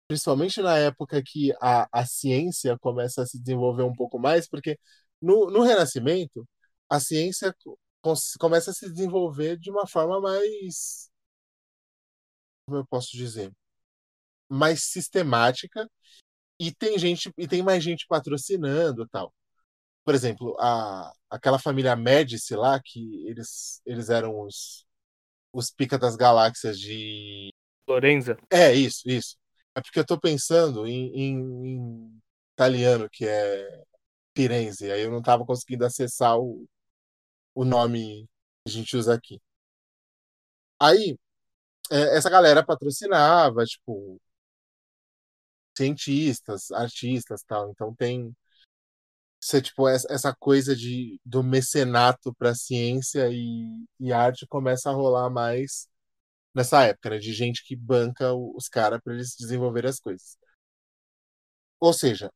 principalmente 0.07 0.61
na 0.61 0.77
época 0.77 1.21
que 1.23 1.51
a, 1.61 1.87
a 1.91 2.05
ciência 2.05 2.77
começa 2.79 3.21
a 3.23 3.25
se 3.25 3.39
desenvolver 3.39 3.83
um 3.83 3.93
pouco 3.95 4.17
mais, 4.19 4.47
porque 4.47 4.79
no, 5.21 5.49
no 5.51 5.63
Renascimento, 5.63 6.47
a 6.89 6.99
ciência 6.99 7.53
começa 8.39 8.71
a 8.71 8.73
se 8.73 8.89
desenvolver 8.91 9.57
de 9.57 9.69
uma 9.69 9.85
forma 9.87 10.21
mais. 10.21 11.09
Como 12.65 12.77
eu 12.79 12.85
posso 12.87 13.11
dizer? 13.11 13.51
Mais 14.49 14.83
sistemática 14.85 15.89
e 16.59 16.71
tem 16.73 16.97
gente 16.99 17.31
e 17.37 17.47
tem 17.47 17.63
mais 17.63 17.83
gente 17.83 18.05
patrocinando 18.07 19.07
tal 19.07 19.33
por 20.07 20.15
exemplo, 20.15 20.55
a, 20.57 21.11
aquela 21.29 21.59
família 21.59 21.93
Médici 21.93 22.55
lá, 22.55 22.79
que 22.81 23.27
eles, 23.27 23.81
eles 23.85 24.09
eram 24.09 24.39
os, 24.39 24.85
os 25.53 25.69
pica 25.69 25.97
das 25.99 26.15
galáxias 26.15 26.79
de. 26.79 27.53
Lorenza? 27.87 28.37
É, 28.49 28.73
isso, 28.73 29.01
isso. 29.09 29.37
É 29.75 29.81
porque 29.81 29.99
eu 29.99 30.05
tô 30.05 30.19
pensando 30.19 30.87
em, 30.87 31.11
em, 31.13 31.67
em 31.67 32.21
italiano, 32.53 33.09
que 33.11 33.27
é 33.27 33.83
Firenze, 34.35 34.91
aí 34.91 35.01
eu 35.01 35.11
não 35.11 35.21
tava 35.21 35.45
conseguindo 35.45 35.85
acessar 35.85 36.39
o, 36.39 36.65
o 37.55 37.65
nome 37.65 38.27
que 38.65 38.71
a 38.71 38.71
gente 38.71 38.97
usa 38.97 39.13
aqui. 39.13 39.41
Aí, 40.79 41.17
é, 41.91 42.17
essa 42.17 42.29
galera 42.29 42.65
patrocinava, 42.65 43.65
tipo, 43.65 44.21
cientistas, 45.77 46.71
artistas 46.71 47.43
tal. 47.43 47.71
Então 47.71 47.93
tem 47.95 48.35
ser 49.39 49.61
tipo 49.61 49.87
essa 49.87 50.35
coisa 50.35 50.75
de 50.75 51.19
do 51.25 51.43
mecenato 51.43 52.33
para 52.35 52.55
ciência 52.55 53.29
e, 53.31 53.85
e, 53.99 54.11
arte 54.11 54.45
começa 54.47 54.89
a 54.89 54.93
rolar 54.93 55.29
mais 55.29 55.87
nessa 56.53 56.83
época, 56.83 57.11
né, 57.11 57.19
de 57.19 57.33
gente 57.33 57.63
que 57.65 57.75
banca 57.75 58.33
os 58.33 58.67
caras 58.69 58.99
para 59.03 59.13
eles 59.13 59.35
desenvolverem 59.37 59.89
as 59.89 59.99
coisas. 59.99 60.37
Ou 61.79 61.93
seja, 61.93 62.31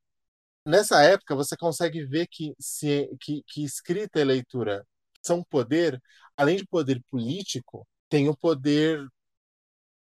nessa 0.65 1.03
época 1.03 1.35
você 1.35 1.57
consegue 1.57 2.05
ver 2.05 2.27
que, 2.27 2.53
se, 2.59 3.09
que, 3.21 3.43
que 3.47 3.63
escrita 3.63 4.19
e 4.19 4.23
leitura 4.23 4.85
são 5.23 5.43
poder, 5.43 6.01
além 6.37 6.57
de 6.57 6.65
poder 6.67 7.01
político, 7.09 7.87
tem 8.09 8.29
o 8.29 8.37
poder 8.37 9.07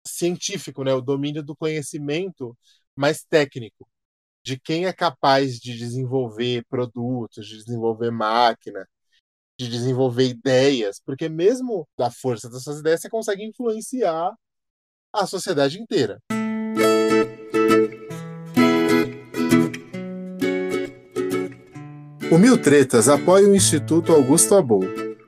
científico, 0.05 0.83
né, 0.83 0.93
o 0.93 1.01
domínio 1.01 1.43
do 1.43 1.55
conhecimento 1.55 2.57
mais 2.95 3.23
técnico 3.23 3.87
de 4.43 4.59
quem 4.59 4.85
é 4.85 4.93
capaz 4.93 5.59
de 5.59 5.77
desenvolver 5.77 6.65
produtos, 6.69 7.47
de 7.47 7.57
desenvolver 7.57 8.11
máquina, 8.11 8.87
de 9.59 9.67
desenvolver 9.67 10.27
ideias, 10.27 10.99
porque 11.05 11.29
mesmo 11.29 11.87
da 11.97 12.09
força 12.09 12.49
dessas 12.49 12.79
ideias 12.79 13.01
você 13.01 13.09
consegue 13.09 13.43
influenciar 13.43 14.33
a 15.13 15.27
sociedade 15.27 15.79
inteira. 15.79 16.19
O 22.31 22.37
Mil 22.37 22.57
Tretas 22.57 23.09
apoia 23.09 23.47
o 23.47 23.55
Instituto 23.55 24.13
Augusto 24.13 24.55
Abou. 24.55 24.83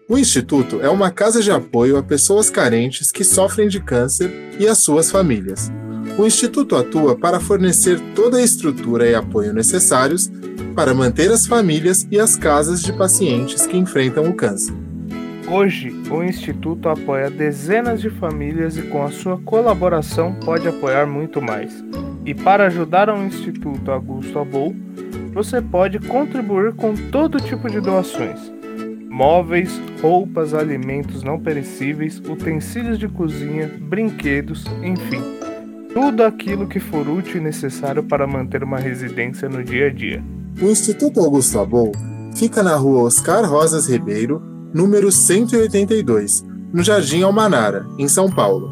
O 0.09 0.17
Instituto 0.17 0.81
é 0.81 0.89
uma 0.89 1.11
casa 1.11 1.41
de 1.41 1.51
apoio 1.51 1.97
a 1.97 2.03
pessoas 2.03 2.49
carentes 2.49 3.11
que 3.11 3.23
sofrem 3.23 3.67
de 3.67 3.83
câncer 3.83 4.31
e 4.59 4.67
as 4.67 4.79
suas 4.79 5.11
famílias. 5.11 5.69
O 6.15 6.27
Instituto 6.27 6.75
atua 6.75 7.17
para 7.17 7.39
fornecer 7.39 7.99
toda 8.13 8.37
a 8.37 8.43
estrutura 8.43 9.09
e 9.09 9.15
apoio 9.15 9.51
necessários 9.51 10.31
para 10.75 10.93
manter 10.93 11.31
as 11.31 11.47
famílias 11.47 12.07
e 12.11 12.19
as 12.19 12.35
casas 12.35 12.83
de 12.83 12.93
pacientes 12.93 13.65
que 13.65 13.75
enfrentam 13.75 14.29
o 14.29 14.33
câncer. 14.33 14.75
Hoje, 15.49 15.91
o 16.11 16.23
Instituto 16.23 16.87
apoia 16.87 17.31
dezenas 17.31 17.99
de 17.99 18.11
famílias 18.11 18.77
e, 18.77 18.83
com 18.83 19.03
a 19.03 19.09
sua 19.09 19.39
colaboração, 19.39 20.35
pode 20.35 20.67
apoiar 20.67 21.07
muito 21.07 21.41
mais. 21.41 21.83
E 22.23 22.33
para 22.33 22.67
ajudar 22.67 23.09
o 23.09 23.25
Instituto 23.25 23.91
Augusto 23.91 24.37
Abou, 24.37 24.73
você 25.33 25.61
pode 25.61 25.97
contribuir 25.99 26.73
com 26.73 26.93
todo 26.93 27.41
tipo 27.41 27.67
de 27.69 27.81
doações: 27.81 28.39
móveis, 29.09 29.81
roupas, 29.99 30.53
alimentos 30.53 31.23
não 31.23 31.39
perecíveis, 31.39 32.19
utensílios 32.19 32.99
de 32.99 33.07
cozinha, 33.07 33.69
brinquedos, 33.81 34.63
enfim 34.83 35.42
tudo 35.93 36.23
aquilo 36.23 36.67
que 36.67 36.79
for 36.79 37.07
útil 37.07 37.37
e 37.37 37.43
necessário 37.43 38.03
para 38.03 38.25
manter 38.25 38.63
uma 38.63 38.79
residência 38.79 39.47
no 39.47 39.63
dia 39.63 39.87
a 39.87 39.89
dia. 39.89 40.23
O 40.59 40.65
Instituto 40.65 41.19
Augusto 41.19 41.59
Abon 41.59 41.91
fica 42.35 42.63
na 42.63 42.75
rua 42.75 43.03
Oscar 43.03 43.47
Rosas 43.47 43.87
Ribeiro, 43.87 44.41
número 44.73 45.11
182, 45.11 46.43
no 46.73 46.83
Jardim 46.83 47.21
Almanara, 47.21 47.85
em 47.99 48.07
São 48.07 48.29
Paulo. 48.29 48.67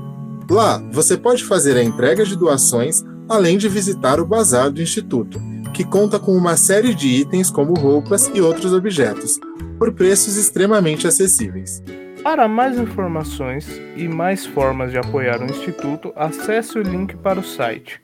Lá, 0.50 0.80
você 0.92 1.16
pode 1.16 1.46
fazer 1.46 1.78
a 1.78 1.84
entrega 1.84 2.26
de 2.26 2.36
doações, 2.36 3.04
além 3.30 3.58
de 3.58 3.70
visitar 3.70 4.20
o 4.20 4.26
bazar 4.26 4.72
do 4.72 4.82
Instituto, 4.82 5.40
que 5.74 5.84
conta 5.84 6.20
com 6.20 6.36
uma 6.36 6.58
série 6.58 6.94
de 6.94 7.08
itens 7.08 7.52
como 7.52 7.76
roupas 7.76 8.30
e 8.34 8.42
outros 8.42 8.74
objetos, 8.74 9.40
por 9.78 9.94
preços 9.94 10.36
extremamente 10.38 11.08
acessíveis. 11.08 11.82
Para 12.24 12.48
mais 12.48 12.78
informações 12.78 13.68
e 13.96 14.08
mais 14.08 14.46
formas 14.46 14.92
de 14.92 14.98
apoiar 14.98 15.42
o 15.42 15.46
Instituto, 15.46 16.14
acesse 16.16 16.78
o 16.78 16.82
link 16.84 17.18
para 17.18 17.40
o 17.40 17.44
site 17.44 18.02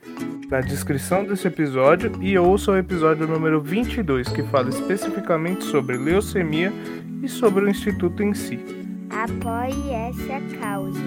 na 0.50 0.62
descrição 0.62 1.26
desse 1.26 1.48
episódio 1.48 2.12
e 2.24 2.38
ouça 2.38 2.72
o 2.72 2.78
episódio 2.78 3.28
número 3.28 3.62
22, 3.62 4.30
que 4.30 4.44
fala 4.44 4.70
especificamente 4.70 5.66
sobre 5.66 5.98
leucemia 5.98 6.72
e 7.22 7.28
sobre 7.28 7.66
o 7.66 7.70
Instituto 7.70 8.24
em 8.24 8.34
si. 8.34 8.58
Apoie 9.10 9.92
essa 9.92 10.58
causa. 10.60 11.00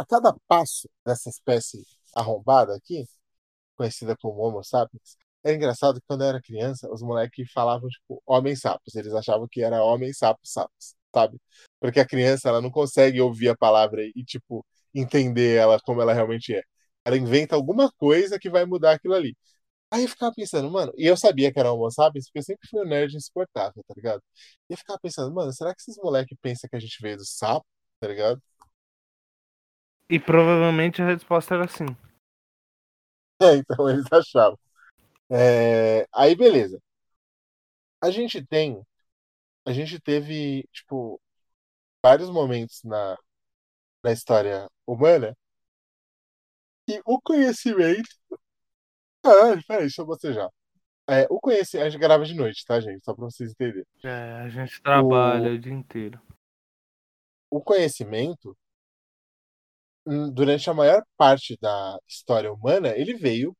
a 0.00 0.06
cada 0.06 0.34
passo 0.48 0.88
dessa 1.04 1.28
espécie 1.28 1.84
arrombada 2.14 2.74
aqui, 2.74 3.04
conhecida 3.76 4.16
como 4.20 4.40
Homo 4.40 4.64
sapiens, 4.64 5.16
era 5.44 5.56
engraçado 5.56 6.00
que 6.00 6.06
quando 6.06 6.22
eu 6.22 6.28
era 6.28 6.40
criança, 6.42 6.88
os 6.92 7.02
moleques 7.02 7.50
falavam, 7.52 7.88
tipo, 7.88 8.22
homens 8.26 8.60
sapos. 8.60 8.94
Eles 8.94 9.12
achavam 9.14 9.48
que 9.50 9.62
era 9.62 9.82
homem 9.82 10.12
sapo 10.12 10.40
sapos, 10.44 10.94
sabe? 11.14 11.38
Porque 11.80 12.00
a 12.00 12.06
criança, 12.06 12.48
ela 12.48 12.60
não 12.60 12.70
consegue 12.70 13.20
ouvir 13.20 13.48
a 13.50 13.56
palavra 13.56 14.02
e, 14.04 14.24
tipo, 14.24 14.64
entender 14.94 15.56
ela 15.56 15.78
como 15.80 16.00
ela 16.02 16.12
realmente 16.12 16.54
é. 16.54 16.62
Ela 17.04 17.16
inventa 17.16 17.54
alguma 17.56 17.90
coisa 17.92 18.38
que 18.38 18.50
vai 18.50 18.64
mudar 18.66 18.92
aquilo 18.92 19.14
ali. 19.14 19.34
Aí 19.92 20.04
eu 20.04 20.08
ficava 20.08 20.32
pensando, 20.34 20.70
mano, 20.70 20.92
e 20.96 21.06
eu 21.06 21.16
sabia 21.16 21.52
que 21.52 21.58
era 21.58 21.72
Homo 21.72 21.90
sapiens, 21.90 22.26
porque 22.26 22.38
eu 22.40 22.42
sempre 22.44 22.68
fui 22.68 22.80
um 22.80 22.88
nerd 22.88 23.16
insuportável, 23.16 23.82
tá 23.86 23.94
ligado? 23.96 24.22
E 24.68 24.74
eu 24.74 24.78
ficava 24.78 24.98
pensando, 25.02 25.34
mano, 25.34 25.52
será 25.52 25.74
que 25.74 25.80
esses 25.80 25.96
moleques 25.98 26.36
pensam 26.40 26.70
que 26.70 26.76
a 26.76 26.80
gente 26.80 26.96
veio 27.02 27.16
do 27.16 27.24
sapo, 27.26 27.66
tá 28.00 28.08
ligado? 28.08 28.40
E 30.08 30.18
provavelmente 30.18 31.00
a 31.00 31.06
resposta 31.06 31.54
era 31.54 31.68
sim. 31.68 31.86
É, 33.42 33.56
então 33.56 33.88
eles 33.88 34.04
achavam. 34.12 34.58
É, 35.30 36.06
aí, 36.12 36.34
beleza. 36.34 36.80
A 38.02 38.10
gente 38.10 38.44
tem. 38.46 38.82
A 39.66 39.72
gente 39.72 40.00
teve, 40.00 40.68
tipo, 40.72 41.20
vários 42.02 42.30
momentos 42.30 42.82
na, 42.84 43.16
na 44.02 44.12
história 44.12 44.68
humana 44.86 45.36
e 46.88 47.00
o 47.04 47.20
conhecimento. 47.20 48.08
Ah, 49.22 49.56
peraí, 49.66 49.82
deixa 49.82 50.02
eu 50.02 50.06
bocejar. 50.06 50.48
É, 51.08 51.26
o 51.30 51.38
conhecimento. 51.38 51.86
A 51.86 51.90
gente 51.90 52.00
grava 52.00 52.24
de 52.24 52.34
noite, 52.34 52.64
tá, 52.64 52.80
gente? 52.80 53.04
Só 53.04 53.14
pra 53.14 53.26
vocês 53.26 53.52
entenderem. 53.52 53.86
É, 54.02 54.32
a 54.42 54.48
gente 54.48 54.82
trabalha 54.82 55.50
o, 55.50 55.54
o 55.54 55.58
dia 55.58 55.72
inteiro. 55.72 56.20
O 57.50 57.60
conhecimento, 57.60 58.56
hum, 60.06 60.32
durante 60.32 60.68
a 60.70 60.74
maior 60.74 61.04
parte 61.16 61.56
da 61.60 61.98
história 62.08 62.52
humana, 62.52 62.96
ele 62.96 63.14
veio 63.14 63.56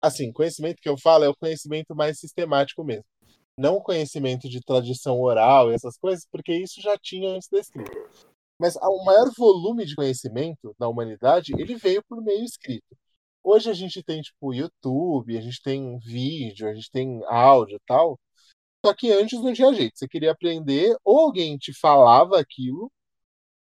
assim, 0.00 0.32
conhecimento 0.32 0.80
que 0.80 0.88
eu 0.88 0.96
falo 0.98 1.24
é 1.24 1.28
o 1.28 1.36
conhecimento 1.36 1.94
mais 1.94 2.18
sistemático 2.18 2.84
mesmo. 2.84 3.04
Não 3.58 3.80
conhecimento 3.80 4.48
de 4.48 4.60
tradição 4.60 5.20
oral 5.20 5.70
e 5.70 5.74
essas 5.74 5.96
coisas, 5.98 6.26
porque 6.30 6.52
isso 6.52 6.80
já 6.80 6.96
tinha 6.96 7.30
antes 7.30 7.48
da 7.48 7.58
escrita. 7.58 7.90
Mas 8.60 8.76
o 8.76 9.04
maior 9.04 9.30
volume 9.36 9.84
de 9.84 9.94
conhecimento 9.94 10.74
da 10.78 10.88
humanidade, 10.88 11.52
ele 11.58 11.76
veio 11.76 12.02
por 12.08 12.22
meio 12.22 12.44
escrito. 12.44 12.96
Hoje 13.42 13.70
a 13.70 13.74
gente 13.74 14.02
tem, 14.02 14.20
tipo, 14.20 14.52
YouTube, 14.52 15.36
a 15.36 15.40
gente 15.40 15.62
tem 15.62 15.98
vídeo, 16.00 16.68
a 16.68 16.74
gente 16.74 16.90
tem 16.90 17.20
áudio 17.26 17.76
e 17.76 17.80
tal. 17.86 18.18
Só 18.84 18.94
que 18.94 19.12
antes 19.12 19.40
não 19.40 19.52
tinha 19.52 19.72
jeito. 19.74 19.98
Você 19.98 20.08
queria 20.08 20.32
aprender, 20.32 20.96
ou 21.04 21.20
alguém 21.20 21.56
te 21.56 21.72
falava 21.72 22.38
aquilo, 22.38 22.90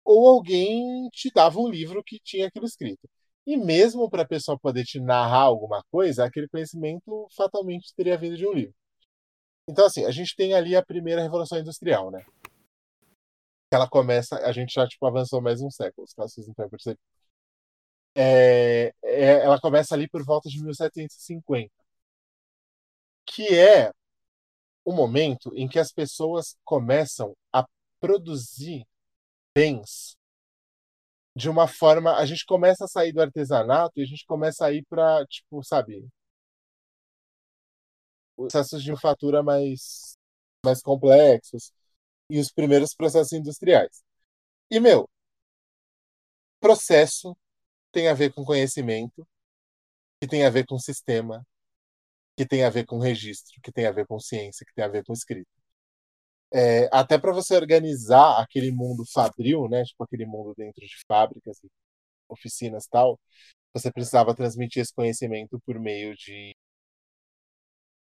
ou 0.04 0.28
alguém 0.28 1.08
te 1.10 1.30
dava 1.32 1.58
um 1.60 1.68
livro 1.68 2.02
que 2.04 2.18
tinha 2.20 2.48
aquilo 2.48 2.66
escrito. 2.66 3.08
E 3.46 3.56
mesmo 3.56 4.10
para 4.10 4.22
a 4.22 4.26
pessoa 4.26 4.58
poder 4.58 4.84
te 4.84 5.00
narrar 5.00 5.42
alguma 5.42 5.82
coisa, 5.90 6.24
aquele 6.24 6.48
conhecimento 6.48 7.28
fatalmente 7.36 7.94
teria 7.94 8.18
vindo 8.18 8.36
de 8.36 8.46
um 8.46 8.52
livro. 8.52 8.74
Então, 9.68 9.86
assim, 9.86 10.04
a 10.04 10.10
gente 10.10 10.34
tem 10.36 10.54
ali 10.54 10.74
a 10.74 10.84
primeira 10.84 11.22
revolução 11.22 11.58
industrial, 11.58 12.10
né? 12.10 12.24
Ela 13.72 13.88
começa, 13.88 14.36
a 14.38 14.52
gente 14.52 14.72
já 14.74 14.86
tipo, 14.86 15.04
avançou 15.06 15.40
mais 15.40 15.60
um 15.60 15.70
século, 15.70 16.06
caso 16.16 16.34
vocês 16.34 16.46
não. 16.46 16.96
É, 18.18 18.94
é, 19.04 19.44
ela 19.44 19.60
começa 19.60 19.94
ali 19.94 20.08
por 20.08 20.24
volta 20.24 20.48
de 20.48 20.62
1750, 20.62 21.70
que 23.26 23.46
é 23.54 23.92
o 24.84 24.92
momento 24.92 25.52
em 25.54 25.68
que 25.68 25.78
as 25.78 25.92
pessoas 25.92 26.56
começam 26.64 27.36
a 27.52 27.66
produzir 28.00 28.86
bens 29.54 30.16
de 31.36 31.50
uma 31.50 31.68
forma. 31.68 32.16
A 32.16 32.26
gente 32.26 32.46
começa 32.46 32.84
a 32.86 32.88
sair 32.88 33.12
do 33.12 33.20
artesanato 33.22 34.00
e 34.00 34.02
a 34.02 34.06
gente 34.06 34.24
começa 34.26 34.66
a 34.66 34.72
ir 34.72 34.84
para, 34.88 35.24
tipo, 35.26 35.62
sabe, 35.64 36.08
processos 38.36 38.82
de 38.82 38.88
manufatura 38.90 39.42
mais, 39.42 40.16
mais 40.64 40.80
complexos 40.82 41.72
e 42.30 42.38
os 42.40 42.50
primeiros 42.52 42.94
processos 42.94 43.32
industriais. 43.32 44.02
E, 44.70 44.80
meu, 44.80 45.08
processo 46.60 47.36
tem 47.92 48.08
a 48.08 48.14
ver 48.14 48.32
com 48.32 48.44
conhecimento, 48.44 49.26
que 50.20 50.28
tem 50.28 50.44
a 50.46 50.50
ver 50.50 50.66
com 50.66 50.78
sistema, 50.78 51.46
que 52.36 52.46
tem 52.46 52.64
a 52.64 52.70
ver 52.70 52.86
com 52.86 52.98
registro, 52.98 53.60
que 53.62 53.72
tem 53.72 53.86
a 53.86 53.92
ver 53.92 54.06
com 54.06 54.18
ciência, 54.20 54.66
que 54.66 54.74
tem 54.74 54.84
a 54.84 54.88
ver 54.88 55.04
com 55.04 55.12
escrita 55.12 55.55
é, 56.52 56.88
até 56.92 57.18
para 57.18 57.32
você 57.32 57.56
organizar 57.56 58.40
aquele 58.40 58.70
mundo 58.72 59.04
fabril, 59.12 59.68
né, 59.68 59.84
tipo 59.84 60.04
aquele 60.04 60.26
mundo 60.26 60.54
dentro 60.56 60.80
de 60.80 60.96
fábricas, 61.08 61.58
oficinas 62.28 62.86
tal, 62.88 63.18
você 63.74 63.92
precisava 63.92 64.34
transmitir 64.34 64.82
esse 64.82 64.94
conhecimento 64.94 65.60
por 65.66 65.78
meio 65.80 66.14
de, 66.16 66.54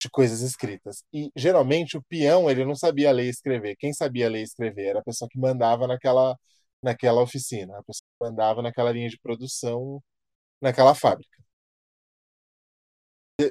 de 0.01 0.09
coisas 0.09 0.41
escritas. 0.41 1.03
E 1.13 1.31
geralmente 1.35 1.97
o 1.97 2.03
peão 2.03 2.49
ele 2.49 2.65
não 2.65 2.75
sabia 2.75 3.11
ler 3.11 3.25
e 3.25 3.29
escrever. 3.29 3.75
Quem 3.77 3.93
sabia 3.93 4.29
ler 4.29 4.41
e 4.41 4.43
escrever 4.43 4.87
era 4.87 4.99
a 4.99 5.03
pessoa 5.03 5.29
que 5.29 5.39
mandava 5.39 5.87
naquela 5.87 6.35
naquela 6.83 7.21
oficina, 7.21 7.73
a 7.79 7.83
pessoa 7.83 8.05
que 8.07 8.25
mandava 8.25 8.61
naquela 8.61 8.91
linha 8.91 9.09
de 9.09 9.19
produção, 9.19 10.01
naquela 10.61 10.95
fábrica. 10.95 11.37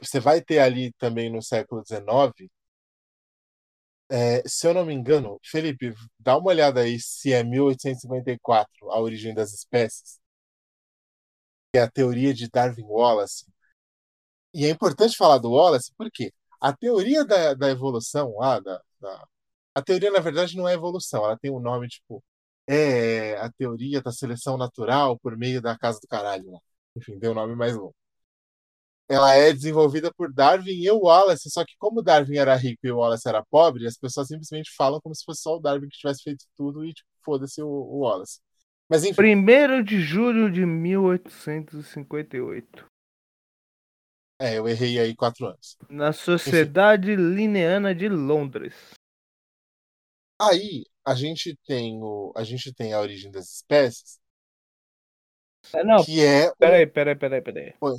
Você 0.02 0.20
vai 0.20 0.40
ter 0.42 0.58
ali 0.60 0.92
também 0.98 1.30
no 1.30 1.42
século 1.42 1.82
XIX 1.86 2.50
é, 4.10 4.42
se 4.46 4.66
eu 4.66 4.74
não 4.74 4.84
me 4.86 4.94
engano, 4.94 5.38
Felipe, 5.42 5.94
dá 6.18 6.36
uma 6.36 6.48
olhada 6.50 6.80
aí 6.80 7.00
se 7.00 7.32
é 7.32 7.42
1854 7.42 8.90
a 8.90 9.00
origem 9.00 9.34
das 9.34 9.52
espécies, 9.52 10.20
é 11.74 11.80
a 11.80 11.90
teoria 11.90 12.32
de 12.34 12.48
Darwin 12.48 12.84
Wallace. 12.84 13.46
E 14.52 14.64
é 14.64 14.70
importante 14.70 15.16
falar 15.16 15.38
do 15.38 15.50
Wallace 15.50 15.92
porque 15.96 16.32
a 16.60 16.72
teoria 16.74 17.24
da, 17.24 17.54
da 17.54 17.70
evolução, 17.70 18.40
ah, 18.42 18.60
da, 18.60 18.80
da, 19.00 19.26
a 19.74 19.82
teoria 19.82 20.10
na 20.10 20.20
verdade 20.20 20.56
não 20.56 20.68
é 20.68 20.74
evolução, 20.74 21.24
ela 21.24 21.38
tem 21.38 21.50
um 21.50 21.60
nome 21.60 21.88
tipo 21.88 22.22
é 22.66 23.36
a 23.38 23.50
teoria 23.52 24.00
da 24.02 24.12
seleção 24.12 24.56
natural 24.56 25.18
por 25.18 25.36
meio 25.36 25.60
da 25.62 25.76
casa 25.78 26.00
do 26.00 26.08
caralho. 26.08 26.60
Enfim, 26.96 27.18
deu 27.18 27.32
um 27.32 27.34
nome 27.34 27.54
mais 27.56 27.76
longo 27.76 27.94
ela 29.08 29.34
é 29.34 29.52
desenvolvida 29.52 30.12
por 30.14 30.32
Darwin 30.32 30.72
e 30.72 30.90
o 30.90 31.04
Wallace, 31.04 31.50
só 31.50 31.64
que 31.64 31.74
como 31.78 32.02
Darwin 32.02 32.36
era 32.36 32.56
rico 32.56 32.86
e 32.86 32.90
o 32.90 32.98
Wallace 32.98 33.28
era 33.28 33.44
pobre, 33.44 33.86
as 33.86 33.98
pessoas 33.98 34.28
simplesmente 34.28 34.74
falam 34.74 35.00
como 35.00 35.14
se 35.14 35.24
fosse 35.24 35.42
só 35.42 35.56
o 35.56 35.60
Darwin 35.60 35.88
que 35.88 35.98
tivesse 35.98 36.22
feito 36.22 36.44
tudo 36.56 36.84
e 36.84 36.92
tipo, 36.92 37.08
foda-se 37.22 37.62
o, 37.62 37.68
o, 37.68 38.00
Wallace. 38.00 38.40
Mas 38.88 39.04
enfim. 39.04 39.36
1 39.36 39.82
de 39.82 40.00
julho 40.00 40.50
de 40.50 40.64
1858. 40.64 42.86
É, 44.40 44.58
eu 44.58 44.66
errei 44.68 44.98
aí 44.98 45.14
quatro 45.14 45.46
anos. 45.46 45.76
Na 45.88 46.12
Sociedade 46.12 47.12
enfim. 47.12 47.34
Lineana 47.34 47.94
de 47.94 48.08
Londres. 48.08 48.74
Aí 50.40 50.84
a 51.04 51.14
gente 51.14 51.56
tem 51.66 52.02
o, 52.02 52.32
a 52.36 52.42
gente 52.42 52.74
tem 52.74 52.92
a 52.92 52.98
origem 53.00 53.30
das 53.30 53.54
espécies. 53.54 54.18
É, 55.72 55.84
não, 55.84 56.04
que 56.04 56.20
é. 56.20 56.52
Peraí, 56.56 56.86
peraí, 56.86 57.16
peraí, 57.16 57.40
peraí. 57.40 57.74
Oi. 57.80 57.96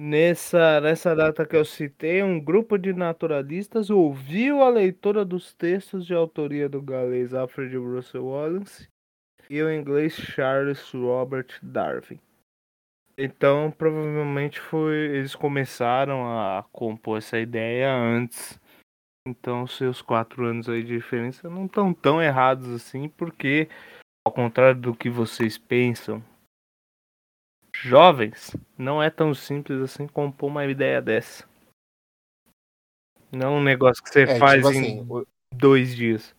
Nessa, 0.00 0.80
nessa 0.80 1.12
data 1.12 1.44
que 1.44 1.56
eu 1.56 1.64
citei, 1.64 2.22
um 2.22 2.38
grupo 2.38 2.78
de 2.78 2.92
naturalistas 2.92 3.90
ouviu 3.90 4.62
a 4.62 4.68
leitura 4.68 5.24
dos 5.24 5.52
textos 5.52 6.06
de 6.06 6.14
autoria 6.14 6.68
do 6.68 6.80
galês 6.80 7.34
Alfred 7.34 7.76
Russel 7.76 8.24
Wallace 8.24 8.88
e 9.50 9.60
o 9.60 9.68
inglês 9.68 10.12
Charles 10.14 10.88
Robert 10.92 11.48
Darwin. 11.60 12.20
Então, 13.18 13.72
provavelmente 13.72 14.60
foi 14.60 14.94
eles 14.94 15.34
começaram 15.34 16.28
a 16.28 16.64
compor 16.70 17.18
essa 17.18 17.36
ideia 17.36 17.92
antes. 17.92 18.56
Então, 19.26 19.66
seus 19.66 20.00
quatro 20.00 20.46
anos 20.46 20.68
aí 20.68 20.84
de 20.84 20.94
diferença 20.94 21.50
não 21.50 21.66
estão 21.66 21.92
tão 21.92 22.22
errados 22.22 22.68
assim, 22.68 23.08
porque 23.08 23.68
ao 24.24 24.32
contrário 24.32 24.80
do 24.80 24.94
que 24.94 25.10
vocês 25.10 25.58
pensam, 25.58 26.22
jovens, 27.82 28.56
não 28.76 29.02
é 29.02 29.10
tão 29.10 29.34
simples 29.34 29.80
assim 29.80 30.06
compor 30.06 30.50
uma 30.50 30.66
ideia 30.66 31.00
dessa. 31.00 31.48
Não 33.30 33.48
é 33.48 33.50
um 33.50 33.62
negócio 33.62 34.02
que 34.02 34.10
você 34.10 34.22
é, 34.22 34.38
faz 34.38 34.64
tipo 34.64 34.72
em 34.72 35.00
assim, 35.00 35.26
dois 35.54 35.94
dias. 35.94 36.34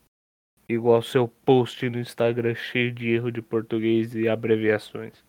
Igual 0.68 1.02
seu 1.02 1.28
post 1.28 1.90
no 1.90 2.00
Instagram 2.00 2.54
cheio 2.56 2.92
de 2.92 3.10
erro 3.10 3.32
de 3.32 3.42
português 3.42 4.14
e 4.16 4.28
abreviações. 4.28 5.24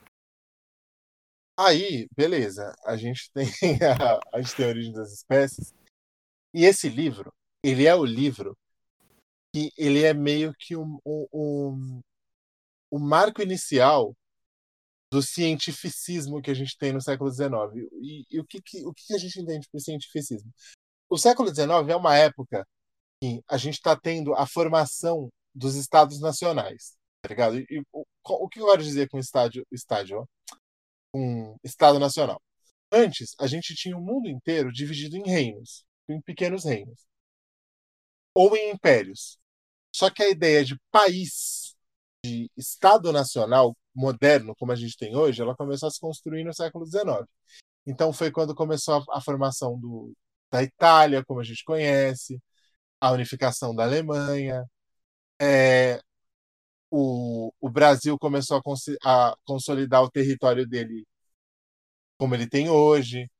Aí, 1.58 2.08
beleza. 2.16 2.74
A 2.84 2.96
gente 2.96 3.30
tem 3.32 3.46
a, 3.84 4.36
a, 4.36 4.40
gente 4.40 4.56
tem 4.56 4.66
a 4.66 4.68
origem 4.68 4.92
das 4.92 5.12
espécies. 5.12 5.74
E 6.52 6.64
esse 6.64 6.88
livro, 6.88 7.32
ele 7.62 7.86
é 7.86 7.94
o 7.94 8.04
livro 8.04 8.56
que 9.54 9.70
ele 9.76 10.02
é 10.02 10.14
meio 10.14 10.54
que 10.58 10.76
um, 10.76 10.98
um, 11.04 11.26
um, 11.32 12.00
um 12.92 12.98
marco 12.98 13.42
inicial 13.42 14.14
do 15.10 15.22
cientificismo 15.22 16.40
que 16.40 16.50
a 16.50 16.54
gente 16.54 16.76
tem 16.78 16.92
no 16.92 17.00
século 17.00 17.30
XIX. 17.30 17.50
E, 18.00 18.24
e 18.30 18.40
o, 18.40 18.44
que, 18.44 18.62
que, 18.62 18.86
o 18.86 18.92
que 18.92 19.12
a 19.12 19.18
gente 19.18 19.40
entende 19.40 19.68
por 19.70 19.80
cientificismo? 19.80 20.50
O 21.08 21.18
século 21.18 21.48
XIX 21.48 21.88
é 21.88 21.96
uma 21.96 22.16
época 22.16 22.66
em 23.22 23.42
a 23.48 23.56
gente 23.56 23.74
está 23.74 23.96
tendo 23.96 24.34
a 24.34 24.46
formação 24.46 25.28
dos 25.54 25.74
estados 25.74 26.20
nacionais, 26.20 26.96
tá 27.22 27.28
ligado? 27.28 27.58
E, 27.58 27.82
o 27.92 28.48
que 28.48 28.60
eu 28.60 28.66
quero 28.66 28.82
dizer 28.82 29.08
com 29.08 29.18
estádio, 29.18 29.66
estádio, 29.72 30.28
um 31.14 31.56
Estado 31.64 31.98
Nacional? 31.98 32.40
Antes, 32.92 33.34
a 33.38 33.46
gente 33.46 33.74
tinha 33.74 33.96
o 33.96 34.00
mundo 34.00 34.28
inteiro 34.28 34.72
dividido 34.72 35.16
em 35.16 35.28
reinos, 35.28 35.84
em 36.08 36.20
pequenos 36.20 36.64
reinos, 36.64 37.04
ou 38.34 38.56
em 38.56 38.70
impérios. 38.70 39.38
Só 39.94 40.08
que 40.08 40.22
a 40.22 40.28
ideia 40.28 40.64
de 40.64 40.78
país, 40.90 41.74
de 42.24 42.50
Estado 42.56 43.12
Nacional 43.12 43.76
moderno, 43.94 44.54
como 44.58 44.72
a 44.72 44.76
gente 44.76 44.96
tem 44.96 45.16
hoje, 45.16 45.42
ela 45.42 45.56
começou 45.56 45.88
a 45.88 45.90
se 45.90 46.00
construir 46.00 46.44
no 46.44 46.54
século 46.54 46.86
XIX. 46.86 47.26
Então 47.86 48.12
foi 48.12 48.30
quando 48.30 48.54
começou 48.54 49.04
a, 49.10 49.18
a 49.18 49.20
formação 49.22 49.78
do, 49.78 50.12
da 50.50 50.62
Itália, 50.62 51.24
como 51.24 51.40
a 51.40 51.44
gente 51.44 51.64
conhece, 51.64 52.40
a 53.00 53.12
unificação 53.12 53.74
da 53.74 53.84
Alemanha, 53.84 54.64
é, 55.40 56.00
o, 56.90 57.52
o 57.60 57.70
Brasil 57.70 58.18
começou 58.18 58.58
a, 58.58 58.62
cons 58.62 58.84
a, 59.04 59.36
consolidar 59.44 60.02
o 60.02 60.10
território 60.10 60.66
dele 60.68 61.06
como 62.18 62.34
ele 62.34 62.48
tem 62.48 62.68
hoje, 62.70 63.30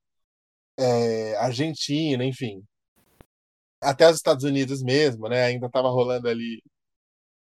é, 0.79 1.37
Argentina, 1.39 2.25
enfim. 2.25 2.65
Até 3.83 4.09
os 4.09 4.17
Estados 4.17 4.45
Unidos 4.45 4.83
mesmo, 4.83 5.29
né? 5.29 5.45
Ainda 5.45 5.67
estava 5.67 5.89
rolando 5.91 6.29
ali 6.29 6.63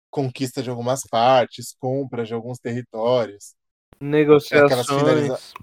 conquista 0.10 0.62
de 0.64 0.70
algumas 0.70 1.02
partes, 1.04 1.76
compra 1.80 2.24
de 2.24 2.34
alguns 2.34 2.60
territórios. 2.60 3.56
Negociações. 4.00 5.54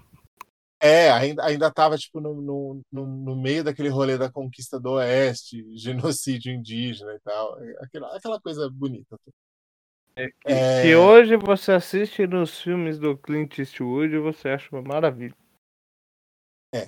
É, 0.79 1.09
ainda, 1.09 1.43
ainda 1.43 1.71
tava, 1.71 1.97
tipo, 1.97 2.19
no, 2.19 2.33
no, 2.41 2.83
no, 2.91 3.35
meio 3.35 3.63
daquele 3.63 3.89
rolê 3.89 4.17
da 4.17 4.31
conquista 4.31 4.79
do 4.79 4.91
Oeste, 4.93 5.65
genocídio 5.75 6.53
indígena 6.53 7.13
e 7.13 7.19
tal. 7.21 7.57
Aquela, 7.79 8.15
aquela 8.15 8.39
coisa 8.39 8.69
bonita. 8.69 9.17
É 10.17 10.27
que, 10.27 10.35
é... 10.45 10.81
que, 10.83 10.95
hoje 10.95 11.35
você 11.37 11.71
assiste 11.71 12.25
nos 12.27 12.61
filmes 12.61 12.97
do 12.97 13.17
Clint 13.17 13.57
Eastwood 13.57 14.17
você 14.19 14.49
acha 14.49 14.69
uma 14.71 14.81
maravilha. 14.81 15.35
É. 16.73 16.87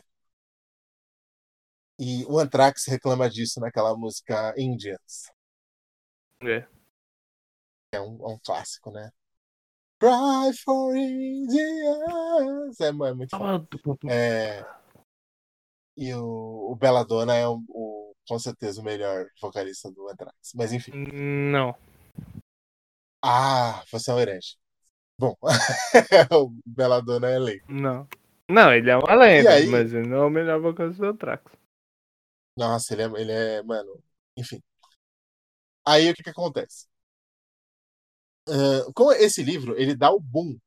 E 2.00 2.24
o 2.26 2.40
Anthrax 2.40 2.86
reclama 2.88 3.30
disso 3.30 3.60
naquela 3.60 3.98
música 3.98 4.54
Indians. 4.58 5.32
É. 6.44 6.68
É 7.92 8.02
um, 8.02 8.30
é 8.30 8.34
um 8.34 8.40
clássico, 8.40 8.92
né? 8.92 9.12
Cry 10.00 10.56
for 10.64 10.96
Indians. 10.96 12.80
É, 12.80 12.88
é 12.88 12.92
muito 12.92 13.38
foda. 13.38 13.68
É, 14.10 14.64
e 15.98 16.14
o, 16.14 16.72
o 16.72 16.76
Belladonna 16.76 17.36
é 17.36 17.48
o, 17.48 17.64
o, 17.70 18.16
com 18.28 18.38
certeza 18.38 18.80
o 18.80 18.84
melhor 18.84 19.26
vocalista 19.42 19.92
do 19.92 20.08
Anthrax. 20.08 20.36
Mas 20.54 20.72
enfim. 20.72 20.92
Não. 21.12 21.76
Ah, 23.24 23.84
você 23.92 24.12
é 24.12 24.14
um 24.14 24.20
herege. 24.20 24.58
Bom, 25.20 25.36
o 26.32 26.54
Belladonna 26.64 27.28
é 27.28 27.40
lei. 27.40 27.62
Não. 27.68 28.08
Não, 28.50 28.72
ele 28.72 28.92
é 28.92 28.96
uma 28.96 29.16
lenda, 29.16 29.54
aí... 29.54 29.66
mas 29.66 29.92
ele 29.92 30.08
não 30.08 30.18
é 30.18 30.26
o 30.26 30.30
melhor 30.30 30.62
vocalista 30.62 31.02
do 31.02 31.10
Anthrax. 31.10 31.44
Nossa, 32.56 32.94
ele 32.94 33.02
é, 33.02 33.22
ele 33.22 33.32
é. 33.32 33.64
Mano, 33.64 34.00
enfim. 34.38 34.62
Aí 35.86 36.10
o 36.12 36.14
que, 36.14 36.22
que 36.22 36.30
acontece? 36.30 36.88
Com 38.94 39.12
esse 39.12 39.44
livro, 39.44 39.76
ele 39.78 39.96
dá 39.96 40.12
o 40.12 40.20
boom 40.20 40.58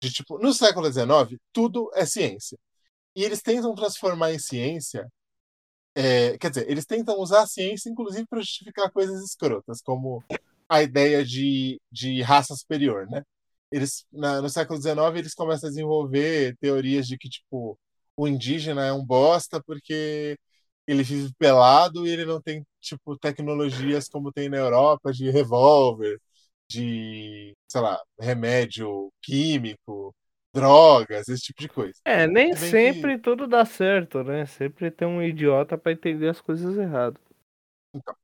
de 0.00 0.12
tipo, 0.12 0.38
no 0.38 0.52
século 0.52 0.90
XIX, 0.92 1.38
tudo 1.52 1.90
é 1.94 2.04
ciência. 2.06 2.58
E 3.16 3.24
eles 3.24 3.42
tentam 3.42 3.74
transformar 3.74 4.32
em 4.32 4.38
ciência. 4.38 5.08
É, 5.94 6.36
quer 6.38 6.50
dizer, 6.50 6.70
eles 6.70 6.86
tentam 6.86 7.18
usar 7.20 7.42
a 7.42 7.46
ciência, 7.46 7.90
inclusive, 7.90 8.26
para 8.28 8.40
justificar 8.40 8.90
coisas 8.92 9.22
escrotas, 9.24 9.80
como 9.82 10.22
a 10.68 10.82
ideia 10.82 11.24
de, 11.24 11.80
de 11.90 12.22
raça 12.22 12.54
superior, 12.54 13.08
né? 13.10 13.22
Eles, 13.72 14.06
na, 14.12 14.42
no 14.42 14.48
século 14.50 14.80
XIX, 14.80 15.18
eles 15.18 15.34
começam 15.34 15.68
a 15.68 15.70
desenvolver 15.70 16.56
teorias 16.60 17.06
de 17.06 17.18
que, 17.18 17.28
tipo, 17.28 17.78
o 18.16 18.28
indígena 18.28 18.84
é 18.86 18.92
um 18.92 19.04
bosta 19.04 19.62
porque 19.62 20.38
ele 20.86 21.02
vive 21.02 21.32
pelado 21.38 22.06
e 22.06 22.10
ele 22.10 22.24
não 22.24 22.40
tem, 22.40 22.64
tipo, 22.80 23.18
tecnologias 23.18 24.08
como 24.08 24.32
tem 24.32 24.48
na 24.48 24.58
Europa 24.58 25.12
de 25.12 25.30
revólver, 25.30 26.20
de, 26.68 27.54
sei 27.70 27.80
lá, 27.80 28.02
remédio 28.18 29.10
químico, 29.22 30.14
drogas, 30.54 31.28
esse 31.28 31.42
tipo 31.42 31.60
de 31.60 31.68
coisa. 31.68 32.00
É, 32.04 32.26
nem 32.26 32.56
sempre 32.56 33.16
que... 33.16 33.22
tudo 33.22 33.46
dá 33.46 33.64
certo, 33.64 34.24
né? 34.24 34.46
Sempre 34.46 34.90
tem 34.90 35.06
um 35.06 35.22
idiota 35.22 35.76
para 35.76 35.92
entender 35.92 36.28
as 36.28 36.40
coisas 36.40 36.76
erradas. 36.76 37.22
Então. 37.94 38.14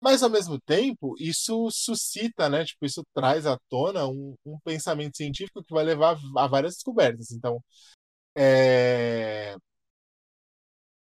Mas 0.00 0.22
ao 0.22 0.30
mesmo 0.30 0.60
tempo, 0.60 1.14
isso 1.18 1.68
suscita, 1.70 2.48
né? 2.48 2.64
Tipo, 2.64 2.86
isso 2.86 3.02
traz 3.12 3.46
à 3.46 3.58
tona 3.68 4.06
um, 4.06 4.34
um 4.46 4.58
pensamento 4.60 5.16
científico 5.16 5.62
que 5.62 5.74
vai 5.74 5.84
levar 5.84 6.16
a 6.36 6.46
várias 6.46 6.74
descobertas. 6.74 7.32
Então, 7.32 7.60
é... 8.36 9.56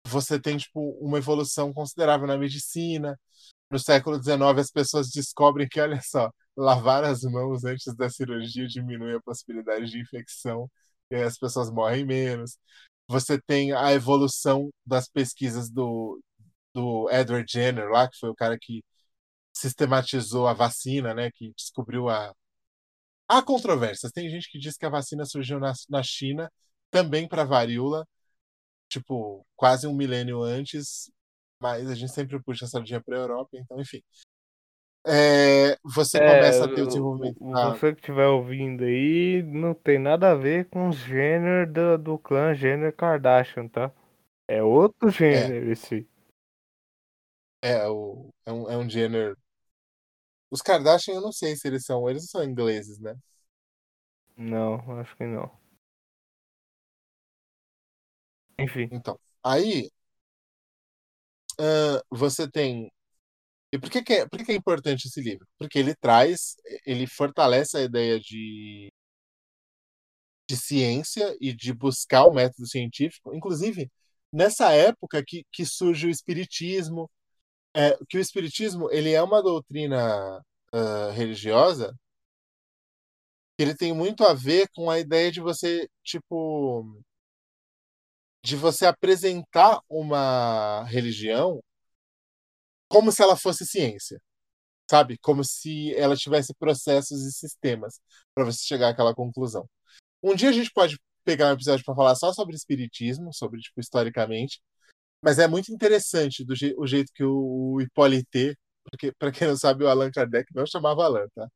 você 0.08 0.40
tem 0.40 0.58
tipo 0.58 0.92
uma 1.02 1.18
evolução 1.18 1.74
considerável 1.74 2.26
na 2.26 2.38
medicina. 2.38 3.20
No 3.70 3.80
século 3.80 4.22
XIX, 4.22 4.60
as 4.60 4.72
pessoas 4.72 5.10
descobrem 5.10 5.68
que, 5.68 5.80
olha 5.82 6.00
só, 6.02 6.32
lavar 6.56 7.04
as 7.04 7.22
mãos 7.24 7.64
antes 7.66 7.96
da 7.96 8.10
cirurgia 8.10 8.68
diminui 8.68 9.16
a 9.16 9.22
possibilidade 9.22 9.88
de 9.88 10.00
infecção 10.00 10.70
e 11.12 11.16
aí 11.16 11.24
as 11.24 11.38
pessoas 11.38 11.70
morrem 11.72 12.06
menos. 12.06 12.58
Você 13.08 13.40
tem 13.42 13.74
a 13.74 13.94
evolução 13.94 14.70
das 14.86 15.08
pesquisas 15.10 15.70
do, 15.70 16.22
do 16.74 17.10
Edward 17.12 17.46
Jenner 17.52 17.90
lá, 17.90 18.10
que 18.10 18.18
foi 18.20 18.30
o 18.30 18.36
cara 18.36 18.58
que 18.60 18.84
sistematizou 19.54 20.48
a 20.48 20.54
vacina, 20.54 21.14
né, 21.14 21.32
que 21.32 21.54
descobriu 21.56 22.10
a 22.10 22.34
há 23.28 23.42
controvérsias. 23.42 24.12
Tem 24.12 24.30
gente 24.30 24.50
que 24.50 24.60
diz 24.60 24.78
que 24.78 24.86
a 24.86 24.90
vacina 24.90 25.26
surgiu 25.26 25.60
na, 25.60 25.74
na 25.90 26.04
China 26.04 26.52
também 26.92 27.28
para 27.28 27.44
varíola, 27.44 28.08
tipo, 28.90 29.46
quase 29.56 29.88
um 29.88 29.94
milênio 29.96 30.42
antes, 30.44 31.12
mas 31.60 31.90
a 31.90 31.96
gente 31.96 32.12
sempre 32.12 32.42
puxa 32.42 32.66
a 32.66 32.68
sardinha 32.68 33.02
para 33.02 33.18
a 33.18 33.20
Europa, 33.22 33.50
então, 33.54 33.80
enfim 33.80 34.02
é, 35.10 35.78
você 35.86 36.18
é, 36.18 36.36
começa 36.36 36.66
a 36.66 36.68
ter 36.68 36.82
o 36.82 36.88
desenvolvimento. 36.88 37.40
Você 37.40 37.94
que 37.94 38.02
estiver 38.02 38.28
ouvindo 38.28 38.84
aí, 38.84 39.42
não 39.42 39.74
tem 39.74 39.98
nada 39.98 40.32
a 40.32 40.36
ver 40.36 40.68
com 40.70 40.90
os 40.90 40.98
gêneros 40.98 41.74
do, 41.74 41.98
do 41.98 42.20
clã 42.20 42.54
Gênero 42.54 42.92
Kardashian, 42.92 43.70
tá? 43.70 43.90
É 44.46 44.62
outro 44.62 45.10
gênero 45.10 45.70
é. 45.70 45.72
esse. 45.72 46.06
É, 47.62 47.88
o, 47.88 48.30
é, 48.46 48.52
um, 48.52 48.70
é 48.70 48.78
um 48.78 48.90
gênero. 48.90 49.38
Os 50.52 50.62
Kardashian, 50.62 51.16
eu 51.16 51.22
não 51.22 51.32
sei 51.32 51.56
se 51.56 51.68
eles 51.70 51.86
são. 51.86 52.10
Eles 52.10 52.30
são 52.30 52.44
ingleses, 52.44 53.00
né? 53.00 53.18
Não, 54.36 55.00
acho 55.00 55.16
que 55.16 55.24
não. 55.26 55.50
Enfim. 58.60 58.90
Então, 58.92 59.18
aí. 59.42 59.90
Uh, 61.60 62.00
você 62.12 62.50
tem 62.50 62.92
e 63.72 63.78
por 63.80 63.90
que, 63.90 64.02
que, 64.04 64.14
é, 64.14 64.28
por 64.28 64.38
que, 64.40 64.46
que 64.46 64.52
é 64.54 64.56
importante 64.56 65.08
esse 65.08 65.22
livro? 65.22 65.48
Porque 65.58 65.78
ele 65.80 65.94
traz, 65.96 66.56
ele 66.86 67.06
fortalece 67.08 67.78
a 67.78 67.84
ideia 67.84 68.20
de, 68.20 68.92
de 70.50 70.58
ciência 70.58 71.36
e 71.42 71.54
de 71.54 71.74
buscar 71.74 72.26
o 72.26 72.34
método 72.34 72.68
científico. 72.68 73.36
Inclusive, 73.36 73.92
nessa 74.32 74.72
época 74.74 75.24
que, 75.26 75.46
que 75.52 75.66
surge 75.66 76.08
o 76.08 76.10
espiritismo, 76.10 77.10
é, 77.76 77.98
que 78.10 78.18
o 78.18 78.22
espiritismo 78.22 78.90
ele 78.92 79.12
é 79.14 79.22
uma 79.22 79.42
doutrina 79.44 80.40
uh, 80.74 81.12
religiosa 81.14 81.94
que 83.58 83.64
ele 83.64 83.76
tem 83.76 83.94
muito 83.94 84.24
a 84.24 84.34
ver 84.34 84.68
com 84.76 84.90
a 84.90 85.00
ideia 85.00 85.32
de 85.32 85.42
você 85.42 85.90
tipo 86.04 87.02
de 88.48 88.56
você 88.56 88.86
apresentar 88.86 89.82
uma 89.90 90.86
religião 90.86 91.62
como 92.90 93.12
se 93.12 93.22
ela 93.22 93.36
fosse 93.36 93.66
ciência, 93.66 94.22
sabe? 94.90 95.18
Como 95.20 95.44
se 95.44 95.94
ela 95.96 96.16
tivesse 96.16 96.54
processos 96.56 97.24
e 97.26 97.32
sistemas 97.34 98.00
para 98.34 98.46
você 98.46 98.64
chegar 98.66 98.90
àquela 98.90 99.14
conclusão. 99.14 99.70
Um 100.24 100.34
dia 100.34 100.50
a 100.50 100.54
gente 100.54 100.72
pode 100.72 100.98
pegar 101.26 101.50
um 101.50 101.54
episódio 101.54 101.84
para 101.84 101.96
falar 101.96 102.16
só 102.16 102.32
sobre 102.34 102.56
espiritismo, 102.56 103.34
sobre 103.34 103.60
tipo 103.60 103.82
historicamente, 103.82 104.62
mas 105.22 105.40
é 105.40 105.48
muito 105.48 105.72
interessante 105.74 106.46
do 106.46 106.56
je 106.56 106.74
o 106.78 106.88
jeito 106.88 107.12
que 107.14 107.24
o, 107.26 107.82
Hippolyte, 107.82 108.58
porque 108.86 109.12
para 109.20 109.32
quem 109.32 109.48
não 109.48 109.58
sabe 109.58 109.84
o 109.84 109.90
Allan 109.90 110.12
Kardec 110.12 110.48
não 110.56 110.66
chamava 110.66 111.04
Allan, 111.06 111.28
tá? 111.36 111.48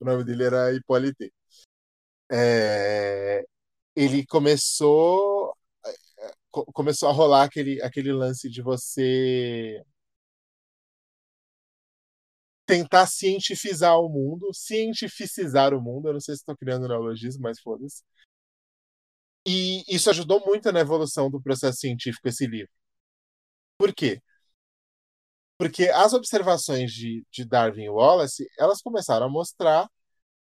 O 0.00 0.04
nome 0.04 0.24
dele 0.24 0.44
era 0.44 0.74
Hippolyte. 0.74 1.32
É... 2.30 3.44
Ele 3.96 4.26
começou 4.26 5.33
é, 6.60 6.64
começou 6.72 7.08
a 7.08 7.12
rolar 7.12 7.44
aquele, 7.44 7.82
aquele 7.82 8.12
lance 8.12 8.48
de 8.50 8.62
você 8.62 9.82
tentar 12.66 13.06
cientificizar 13.06 13.98
o 14.00 14.08
mundo, 14.08 14.52
cientificizar 14.52 15.74
o 15.74 15.80
mundo. 15.82 16.08
Eu 16.08 16.14
não 16.14 16.20
sei 16.20 16.34
se 16.34 16.40
estou 16.42 16.56
criando 16.56 16.88
neologismo, 16.88 17.42
mas 17.42 17.60
foda-se. 17.60 18.02
E 19.46 19.82
isso 19.88 20.10
ajudou 20.10 20.40
muito 20.44 20.70
na 20.72 20.80
evolução 20.80 21.30
do 21.30 21.40
processo 21.40 21.78
científico, 21.78 22.28
esse 22.28 22.46
livro. 22.46 22.70
Por 23.78 23.92
quê? 23.94 24.20
Porque 25.58 25.84
as 25.88 26.12
observações 26.12 26.92
de, 26.92 27.24
de 27.30 27.44
Darwin 27.44 27.84
e 27.84 27.90
Wallace, 27.90 28.46
elas 28.58 28.80
começaram 28.82 29.26
a 29.26 29.28
mostrar 29.28 29.88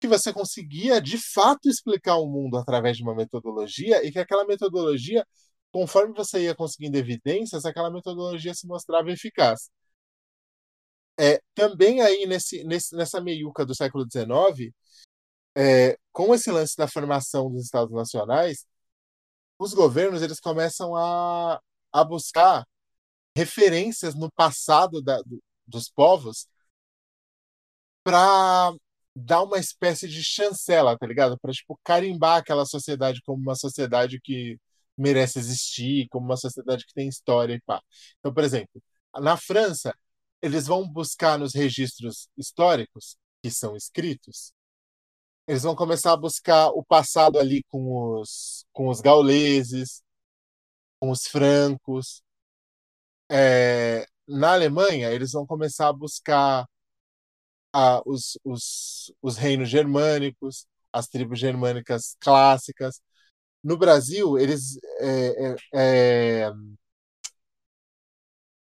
que 0.01 0.09
você 0.09 0.33
conseguia 0.33 1.01
de 1.01 1.19
fato 1.19 1.69
explicar 1.69 2.17
o 2.19 2.27
mundo 2.29 2.59
através 2.59 2.97
de 2.97 3.03
uma 3.03 3.15
metodologia 3.15 4.05
e 4.07 4.13
que 4.13 4.19
aquela 4.19 4.45
metodologia, 4.47 5.27
conforme 5.75 6.15
você 6.15 6.45
ia 6.45 6.55
conseguindo 6.55 6.97
evidências, 6.97 7.65
aquela 7.65 7.91
metodologia 7.91 8.55
se 8.55 8.65
mostrava 8.65 9.11
eficaz. 9.11 9.73
É, 11.19 11.41
também 11.53 12.01
aí 12.01 12.27
nesse, 12.27 12.63
nesse, 12.63 12.95
nessa 12.95 13.21
meiuca 13.21 13.67
do 13.67 13.75
século 13.75 14.05
XIX, 14.09 14.73
é, 15.57 15.99
com 16.13 16.33
esse 16.33 16.51
lance 16.53 16.77
da 16.77 16.87
formação 16.87 17.51
dos 17.51 17.65
Estados 17.65 17.93
Nacionais, 17.93 18.65
os 19.59 19.75
governos 19.75 20.23
eles 20.23 20.39
começam 20.41 20.95
a, 20.97 21.61
a 21.93 22.05
buscar 22.05 22.65
referências 23.37 24.15
no 24.15 24.31
passado 24.33 25.03
da, 25.03 25.21
dos 25.67 25.91
povos 25.91 26.47
para 28.05 28.73
dar 29.17 29.43
uma 29.43 29.59
espécie 29.59 30.09
de 30.09 30.23
chancela, 30.23 30.97
tá 30.97 31.07
ligado? 31.07 31.39
Para 31.41 31.53
tipo 31.53 31.79
carimbar 31.85 32.39
aquela 32.39 32.65
sociedade 32.67 33.21
como 33.23 33.43
uma 33.43 33.57
sociedade 33.57 34.21
que 34.21 34.57
merece 34.97 35.39
existir, 35.39 36.09
como 36.11 36.27
uma 36.27 36.37
sociedade 36.37 36.85
que 36.87 36.95
tem 36.95 37.09
história 37.09 37.55
e 37.55 37.61
pá. 37.63 37.83
Então, 38.19 38.33
por 38.33 38.45
exemplo, 38.45 38.83
na 39.21 39.37
França, 39.37 39.95
eles 40.43 40.67
vão 40.67 40.89
buscar 40.89 41.39
nos 41.39 41.55
registros 41.55 42.29
históricos 42.37 43.17
que 43.43 43.51
são 43.51 43.77
escritos, 43.77 44.53
eles 45.47 45.63
vão 45.63 45.75
começar 45.77 46.13
a 46.13 46.17
buscar 46.17 46.69
o 46.71 46.85
passado 46.85 47.39
ali 47.39 47.63
com 47.69 48.21
os 48.21 48.65
com 48.73 48.89
os 48.89 49.01
gauleses, 49.01 50.03
com 51.01 51.11
os 51.11 51.27
francos. 51.27 52.23
É, 53.31 54.07
na 54.29 54.53
Alemanha, 54.53 55.11
eles 55.13 55.33
vão 55.33 55.47
começar 55.47 55.89
a 55.89 55.93
buscar 55.93 56.67
a, 57.73 58.03
os, 58.07 58.39
os, 58.45 59.13
os 59.23 59.37
reinos 59.37 59.69
germânicos, 59.69 60.67
as 60.93 61.09
tribos 61.09 61.39
germânicas 61.39 62.17
clássicas. 62.21 63.01
No 63.65 63.77
Brasil, 63.79 64.39
eles. 64.39 64.79
É, 65.01 65.55
é, 65.75 66.47
é... 66.47 66.53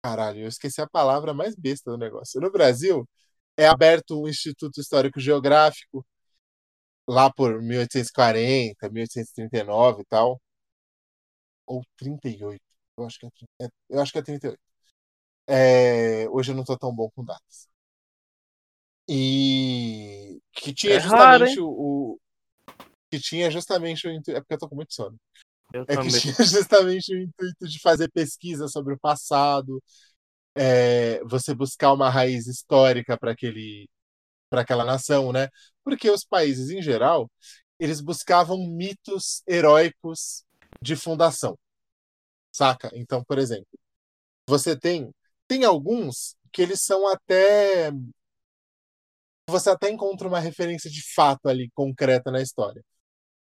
Caralho, 0.03 0.41
eu 0.41 0.49
esqueci 0.49 0.81
a 0.81 0.89
palavra 0.89 1.35
mais 1.35 1.55
besta 1.57 1.91
do 1.91 1.99
negócio. 1.99 2.41
No 2.41 2.51
Brasil, 2.51 3.09
é 3.57 3.67
aberto 3.69 4.21
o 4.23 4.29
Instituto 4.29 4.81
Histórico 4.81 5.21
Geográfico, 5.21 6.07
lá 7.09 7.29
por 7.33 7.61
1840, 7.61 8.89
1839 8.89 10.03
e 10.03 10.05
tal. 10.07 10.41
Ou 11.67 11.83
38. 11.97 12.65
Eu 12.97 13.07
acho 13.07 13.19
que 13.19 13.27
é, 13.27 13.31
é 13.67 13.69
eu 13.91 14.01
acho 14.01 14.13
que 14.13 14.19
é 14.19 14.23
38. 14.23 14.61
É, 15.49 16.29
hoje 16.31 16.53
eu 16.53 16.57
não 16.57 16.63
estou 16.63 16.79
tão 16.79 16.95
bom 16.95 17.11
com 17.15 17.25
datas. 17.25 17.69
E 19.09 20.41
que 20.53 20.75
tinha 20.75 20.95
É 20.95 21.01
justamente 21.01 21.59
raro, 21.59 21.61
o- 21.61 21.67
que 23.11 23.19
tinha 23.21 23.51
justamente 23.51 24.07
o 24.07 24.13
intuito, 24.13 24.39
é 24.39 24.41
porque 24.41 24.55
eu 24.55 24.59
tô 24.59 24.69
com 24.69 24.77
muito 24.77 24.95
sono. 24.95 25.19
Eu 25.73 25.85
É 25.87 25.97
que 25.97 26.09
também. 26.09 26.21
tinha 26.21 26.35
justamente 26.47 27.15
o 27.15 27.19
intuito 27.19 27.69
de 27.69 27.81
fazer 27.81 28.11
pesquisa 28.11 28.69
sobre 28.69 28.95
o 28.95 28.99
passado, 28.99 29.83
é, 30.55 31.23
você 31.25 31.55
buscar 31.55 31.93
uma 31.93 32.11
raiz 32.11 32.47
histórica 32.47 33.19
para 33.19 33.33
aquele 33.33 33.89
para 34.51 34.63
aquela 34.63 34.85
nação, 34.85 35.33
né? 35.33 35.49
Porque 35.85 36.11
os 36.11 36.25
países 36.25 36.71
em 36.71 36.83
geral, 36.83 37.31
eles 37.79 38.01
buscavam 38.01 38.59
mitos 38.69 39.43
heróicos 39.49 40.45
de 40.83 40.97
fundação. 40.97 41.59
Saca? 42.53 42.91
Então, 42.95 43.25
por 43.25 43.39
exemplo, 43.39 43.69
você 44.49 44.79
tem 44.79 45.11
tem 45.49 45.65
alguns 45.65 46.37
que 46.53 46.63
eles 46.63 46.83
são 46.83 47.07
até 47.09 47.93
você 49.49 49.71
até 49.71 49.91
encontra 49.91 50.29
uma 50.29 50.41
referência 50.41 50.91
de 50.91 51.03
fato 51.15 51.49
ali 51.49 51.71
concreta 51.75 52.31
na 52.31 52.41
história. 52.43 52.83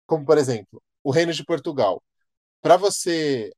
Como, 0.06 0.26
por 0.26 0.38
exemplo, 0.38 0.82
o 1.04 1.12
Reino 1.12 1.34
de 1.34 1.44
Portugal. 1.44 2.02
Para 2.62 2.78
você 2.78 3.52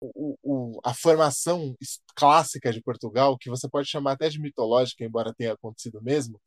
o, 0.00 0.36
o, 0.42 0.80
a 0.84 0.92
formação 0.92 1.76
clássica 2.14 2.72
de 2.72 2.82
Portugal, 2.82 3.38
que 3.38 3.48
você 3.48 3.68
pode 3.68 3.88
chamar 3.88 4.12
até 4.12 4.28
de 4.28 4.40
mitológica, 4.40 5.04
embora 5.04 5.34
tenha 5.34 5.52
acontecido 5.52 6.02
mesmo, 6.02 6.40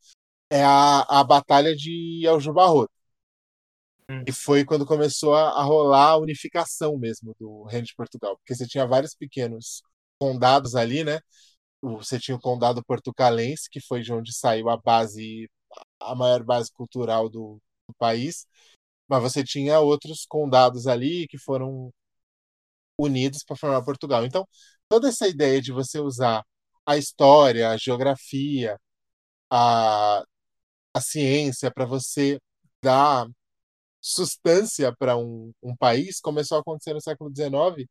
é 0.50 0.64
a, 0.64 1.02
a 1.02 1.24
Batalha 1.24 1.76
de 1.76 2.26
Aljubarrota. 2.28 2.92
Hum. 4.10 4.24
E 4.28 4.32
foi 4.32 4.64
quando 4.64 4.86
começou 4.86 5.34
a, 5.36 5.50
a 5.50 5.64
rolar 5.64 6.12
a 6.12 6.18
unificação 6.18 6.98
mesmo 6.98 7.36
do 7.40 7.64
Reino 7.64 7.88
de 7.88 7.96
Portugal, 7.96 8.38
porque 8.38 8.54
você 8.54 8.68
tinha 8.68 8.86
vários 8.86 9.16
pequenos 9.16 9.82
condados 10.20 10.76
ali, 10.76 11.04
né? 11.04 11.20
Você 11.82 12.20
tinha 12.20 12.36
o 12.36 12.42
condado 12.42 12.84
portucalense, 12.84 13.70
que 13.70 13.80
foi 13.80 14.02
de 14.02 14.12
onde 14.14 14.34
saiu 14.34 14.70
a 14.70 14.78
base, 14.78 15.50
a 16.00 16.16
maior 16.16 16.44
base 16.44 16.72
cultural 16.72 17.30
do, 17.30 17.60
do 17.88 17.94
país, 17.98 18.48
mas 19.08 19.22
você 19.22 19.44
tinha 19.44 19.80
outros 19.80 20.26
condados 20.28 20.88
ali 20.88 21.28
que 21.28 21.38
foram 21.38 21.92
unidos 22.98 23.44
para 23.44 23.56
formar 23.56 23.84
Portugal. 23.84 24.26
Então, 24.26 24.48
toda 24.90 25.10
essa 25.10 25.28
ideia 25.28 25.62
de 25.62 25.72
você 25.72 26.00
usar 26.00 26.44
a 26.86 26.98
história, 26.98 27.70
a 27.72 27.78
geografia, 27.78 28.78
a, 29.50 30.24
a 30.94 31.02
ciência 31.02 31.72
para 31.72 31.86
você 31.86 32.40
dar 32.84 33.28
substância 34.02 34.96
para 34.98 35.18
um, 35.18 35.52
um 35.64 35.76
país 35.76 36.20
começou 36.22 36.58
a 36.58 36.62
acontecer 36.62 36.94
no 36.94 37.02
século 37.02 37.32
XIX. 37.36 37.90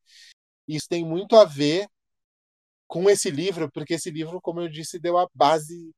Isso 0.68 0.86
tem 0.88 1.04
muito 1.04 1.36
a 1.36 1.44
ver 1.44 1.88
com 2.86 3.08
esse 3.10 3.30
livro, 3.30 3.70
porque 3.72 3.94
esse 3.94 4.10
livro, 4.10 4.40
como 4.40 4.60
eu 4.60 4.68
disse, 4.68 4.98
deu 4.98 5.18
a 5.18 5.28
base 5.34 5.92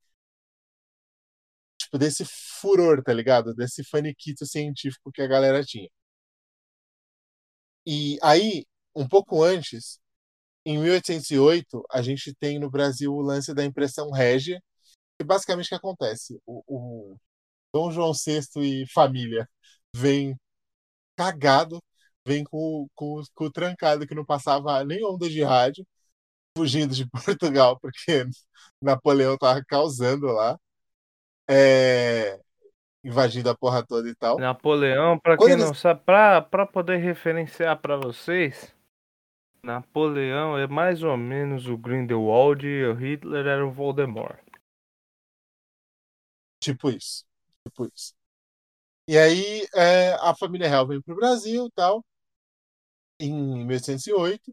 tipo, 1.86 1.98
desse 1.98 2.24
furor, 2.60 3.02
tá 3.02 3.12
ligado? 3.12 3.54
Desse 3.54 3.84
faniquito 3.84 4.46
científico 4.46 5.10
que 5.12 5.22
a 5.22 5.26
galera 5.26 5.64
tinha. 5.64 5.88
E 7.86 8.18
aí, 8.22 8.66
um 8.94 9.08
pouco 9.08 9.42
antes, 9.42 9.98
em 10.66 10.78
1808, 10.78 11.84
a 11.90 12.02
gente 12.02 12.34
tem 12.36 12.58
no 12.58 12.70
Brasil 12.70 13.12
o 13.14 13.22
lance 13.22 13.54
da 13.54 13.64
impressão 13.64 14.10
régia, 14.10 14.62
que 15.18 15.24
basicamente 15.26 15.66
o 15.66 15.68
que 15.70 15.74
acontece? 15.76 16.40
O, 16.46 16.62
o 16.68 17.16
Dom 17.74 17.90
João 17.92 18.12
VI 18.14 18.40
e 18.82 18.86
família 18.92 19.48
vem 19.94 20.36
cagado, 21.16 21.82
vem 22.26 22.44
com, 22.44 22.88
com, 22.94 23.22
com 23.34 23.44
o 23.46 23.52
trancado 23.52 24.06
que 24.06 24.14
não 24.14 24.24
passava 24.26 24.84
nem 24.84 25.04
onda 25.04 25.28
de 25.30 25.42
rádio, 25.44 25.86
fugindo 26.56 26.94
de 26.94 27.08
Portugal, 27.10 27.78
porque 27.80 28.26
Napoleão 28.82 29.38
tava 29.38 29.62
causando 29.66 30.26
lá, 30.28 30.58
é, 31.48 32.40
invadindo 33.04 33.48
a 33.50 33.56
porra 33.56 33.84
toda 33.86 34.08
e 34.08 34.14
tal. 34.14 34.38
Napoleão, 34.38 35.18
pra 35.18 35.36
Quando 35.36 35.48
quem 35.48 35.54
eles- 35.56 35.66
não 35.66 35.74
sabe, 35.74 36.02
pra, 36.04 36.40
pra 36.42 36.66
poder 36.66 36.96
referenciar 36.98 37.78
pra 37.80 37.96
vocês, 37.96 38.74
Napoleão 39.62 40.56
é 40.58 40.66
mais 40.66 41.02
ou 41.02 41.16
menos 41.16 41.66
o 41.68 41.76
Grindelwald 41.76 42.66
e 42.66 42.84
o 42.86 42.94
Hitler 42.94 43.46
era 43.46 43.66
o 43.66 43.70
Voldemort. 43.70 44.38
Tipo 46.60 46.90
isso. 46.90 47.24
Tipo 47.66 47.86
isso. 47.94 48.14
E 49.08 49.16
aí 49.16 49.66
é, 49.74 50.14
a 50.14 50.34
família 50.34 50.68
real 50.68 50.86
veio 50.86 51.02
pro 51.02 51.14
Brasil 51.16 51.66
e 51.66 51.70
tal, 51.72 52.04
em 53.20 53.64
1808. 53.64 54.52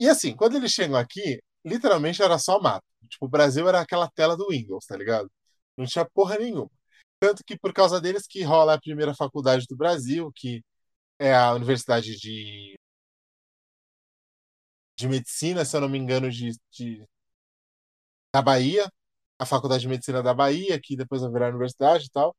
E 0.00 0.08
assim, 0.08 0.34
quando 0.34 0.56
eles 0.56 0.72
chegam 0.72 0.96
aqui, 0.98 1.40
literalmente 1.64 2.22
era 2.22 2.38
só 2.38 2.60
mato. 2.60 2.84
Tipo, 3.08 3.26
o 3.26 3.28
Brasil 3.28 3.68
era 3.68 3.80
aquela 3.80 4.10
tela 4.10 4.36
do 4.36 4.48
Windows, 4.50 4.84
tá 4.86 4.96
ligado? 4.96 5.30
Não 5.76 5.86
tinha 5.86 6.04
porra 6.04 6.38
nenhuma. 6.38 6.70
Tanto 7.20 7.44
que 7.44 7.58
por 7.58 7.72
causa 7.72 8.00
deles 8.00 8.26
que 8.26 8.42
rola 8.42 8.74
a 8.74 8.80
primeira 8.80 9.14
faculdade 9.14 9.66
do 9.68 9.76
Brasil, 9.76 10.30
que 10.34 10.62
é 11.20 11.34
a 11.34 11.54
Universidade 11.54 12.16
de, 12.18 12.76
de 14.96 15.08
Medicina, 15.08 15.64
se 15.64 15.74
eu 15.76 15.80
não 15.80 15.88
me 15.88 15.96
engano, 15.98 16.30
de, 16.30 16.50
de, 16.70 17.06
da 18.34 18.42
Bahia, 18.42 18.90
a 19.38 19.46
Faculdade 19.46 19.82
de 19.82 19.88
Medicina 19.88 20.22
da 20.22 20.34
Bahia, 20.34 20.80
que 20.80 20.96
depois 20.96 21.22
vai 21.22 21.30
virar 21.32 21.48
universidade 21.50 22.06
e 22.06 22.10
tal. 22.10 22.36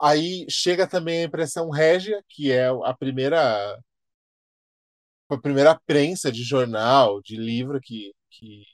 Aí 0.00 0.46
chega 0.50 0.88
também 0.88 1.22
a 1.22 1.26
impressão 1.26 1.70
régia, 1.70 2.22
que 2.28 2.52
é 2.52 2.68
a 2.68 2.94
primeira 2.94 3.78
a 5.28 5.38
primeira 5.38 5.78
prensa 5.86 6.30
de 6.32 6.42
jornal, 6.42 7.20
de 7.22 7.36
livro 7.36 7.80
que, 7.80 8.12
que 8.30 8.64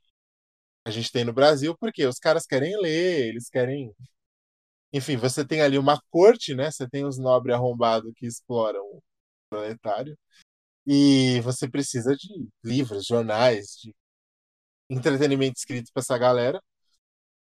a 0.84 0.90
gente 0.90 1.12
tem 1.12 1.24
no 1.24 1.32
Brasil, 1.32 1.76
porque 1.78 2.06
os 2.06 2.18
caras 2.18 2.46
querem 2.46 2.76
ler, 2.80 3.28
eles 3.28 3.48
querem. 3.48 3.94
Enfim, 4.92 5.16
você 5.16 5.44
tem 5.46 5.62
ali 5.62 5.78
uma 5.78 6.00
corte, 6.10 6.54
né? 6.54 6.70
Você 6.70 6.88
tem 6.88 7.04
os 7.04 7.18
nobres 7.18 7.54
arrombados 7.54 8.12
que 8.16 8.26
exploram 8.26 8.82
o 8.84 9.02
proletário. 9.50 10.18
E 10.86 11.40
você 11.42 11.68
precisa 11.70 12.16
de 12.16 12.48
livros, 12.64 13.06
jornais, 13.06 13.76
de 13.82 13.94
entretenimento 14.90 15.58
escrito 15.58 15.90
para 15.92 16.00
essa 16.02 16.18
galera. 16.18 16.60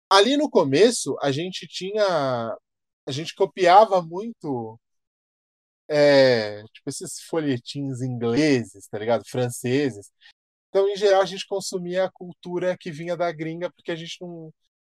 Ali 0.10 0.38
no 0.38 0.50
começo, 0.50 1.18
a 1.22 1.32
gente 1.32 1.68
tinha. 1.68 2.04
A 3.08 3.12
gente 3.12 3.36
copiava 3.36 4.02
muito. 4.02 4.80
É, 5.90 6.64
tipo 6.74 6.90
esses 6.90 7.20
folhetins 7.24 8.02
ingleses, 8.02 8.88
tá 8.88 8.98
ligado? 8.98 9.24
Franceses. 9.28 10.12
Então, 10.74 10.90
em 10.90 10.96
geral, 10.98 11.22
a 11.22 11.26
gente 11.26 11.46
consumia 11.46 12.06
a 12.06 12.12
cultura 12.12 12.76
que 12.76 12.90
vinha 12.92 13.16
da 13.16 13.32
gringa, 13.32 13.72
porque 13.72 13.92
a 13.92 13.96
gente 13.96 14.18
não. 14.20 14.52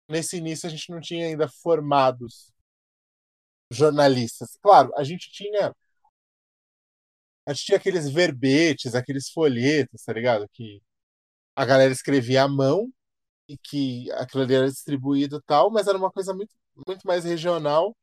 Nesse 0.10 0.36
início, 0.38 0.68
a 0.68 0.70
gente 0.70 0.90
não 0.92 1.00
tinha 1.00 1.28
ainda 1.28 1.48
formados 1.48 2.52
jornalistas. 3.72 4.58
Claro, 4.62 4.92
a 4.98 5.04
gente 5.06 5.32
tinha. 5.32 5.74
A 7.46 7.54
gente 7.54 7.66
tinha 7.66 7.78
aqueles 7.78 8.10
verbetes, 8.10 8.94
aqueles 8.94 9.30
folhetos, 9.30 10.04
tá 10.04 10.12
ligado? 10.14 10.48
Que 10.52 10.82
a 11.56 11.66
galera 11.66 11.94
escrevia 11.94 12.44
à 12.44 12.48
mão 12.48 12.92
e 13.48 13.58
que 13.58 14.12
aquilo 14.14 14.44
ali 14.44 14.56
era 14.56 14.68
distribuído 14.68 15.38
e 15.38 15.42
tal, 15.44 15.72
mas 15.72 15.88
era 15.88 15.98
uma 15.98 16.12
coisa 16.12 16.34
muito, 16.34 16.54
muito 16.88 17.08
mais 17.08 17.24
regional. 17.26 17.96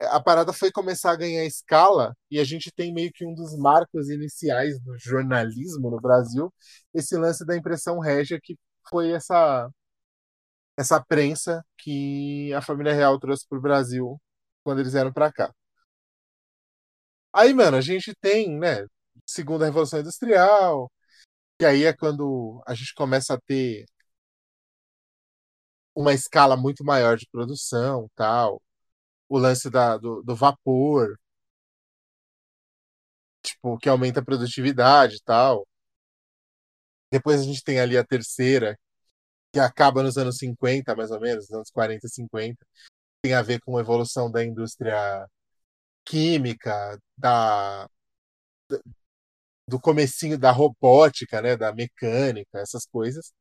A 0.00 0.20
parada 0.22 0.52
foi 0.52 0.70
começar 0.70 1.12
a 1.12 1.16
ganhar 1.16 1.44
escala 1.46 2.14
e 2.30 2.38
a 2.38 2.44
gente 2.44 2.70
tem 2.72 2.92
meio 2.92 3.10
que 3.12 3.24
um 3.26 3.34
dos 3.34 3.56
marcos 3.56 4.10
iniciais 4.10 4.78
do 4.80 4.96
jornalismo 4.98 5.90
no 5.90 6.00
Brasil, 6.00 6.52
esse 6.94 7.16
lance 7.16 7.46
da 7.46 7.56
impressão 7.56 7.98
régia, 7.98 8.38
que 8.42 8.56
foi 8.90 9.10
essa 9.12 9.70
essa 10.76 11.02
prensa 11.02 11.64
que 11.78 12.52
a 12.54 12.60
família 12.62 12.92
real 12.94 13.18
trouxe 13.18 13.46
para 13.48 13.58
o 13.58 13.60
Brasil 13.60 14.20
quando 14.64 14.80
eles 14.80 14.92
vieram 14.92 15.12
para 15.12 15.32
cá. 15.32 15.52
Aí, 17.32 17.52
mano, 17.54 17.76
a 17.76 17.80
gente 17.80 18.14
tem, 18.20 18.58
né, 18.58 18.86
segunda 19.26 19.64
Revolução 19.66 20.00
Industrial, 20.00 20.90
que 21.58 21.64
aí 21.66 21.84
é 21.84 21.92
quando 21.94 22.62
a 22.66 22.74
gente 22.74 22.94
começa 22.94 23.34
a 23.34 23.40
ter 23.40 23.86
uma 25.94 26.12
escala 26.12 26.56
muito 26.56 26.84
maior 26.84 27.16
de 27.16 27.26
produção, 27.30 28.08
tal. 28.14 28.62
O 29.28 29.38
lance 29.38 29.70
da, 29.70 29.96
do, 29.96 30.22
do 30.22 30.34
vapor, 30.36 31.18
tipo, 33.42 33.78
que 33.78 33.88
aumenta 33.88 34.20
a 34.20 34.24
produtividade, 34.24 35.20
tal. 35.24 35.66
Depois 37.10 37.40
a 37.40 37.44
gente 37.44 37.62
tem 37.62 37.80
ali 37.80 37.96
a 37.96 38.04
terceira, 38.04 38.78
que 39.52 39.60
acaba 39.60 40.02
nos 40.02 40.18
anos 40.18 40.38
50, 40.38 40.94
mais 40.96 41.10
ou 41.10 41.20
menos, 41.20 41.48
nos 41.48 41.56
anos 41.56 41.70
40, 41.70 42.08
50. 42.08 42.58
Tem 43.22 43.34
a 43.34 43.42
ver 43.42 43.60
com 43.60 43.76
a 43.78 43.80
evolução 43.80 44.30
da 44.30 44.44
indústria 44.44 45.26
química, 46.04 46.98
da 47.18 47.88
do 49.68 49.80
comecinho 49.80 50.38
da 50.38 50.50
robótica, 50.50 51.40
né, 51.42 51.56
da 51.56 51.72
mecânica, 51.72 52.58
essas 52.58 52.86
coisas, 52.86 53.32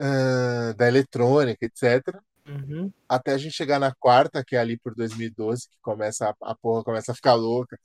uh, 0.00 0.74
da 0.76 0.86
eletrônica, 0.88 1.64
etc. 1.64 2.02
Uhum. 2.46 2.92
Até 3.08 3.32
a 3.32 3.38
gente 3.38 3.54
chegar 3.54 3.78
na 3.78 3.94
quarta, 3.94 4.44
que 4.44 4.56
é 4.56 4.58
ali 4.58 4.78
por 4.78 4.94
2012, 4.94 5.68
que 5.68 5.78
começa 5.80 6.28
a, 6.28 6.50
a 6.50 6.54
porra 6.54 6.84
começa 6.84 7.12
a 7.12 7.14
ficar 7.14 7.34
louca. 7.34 7.78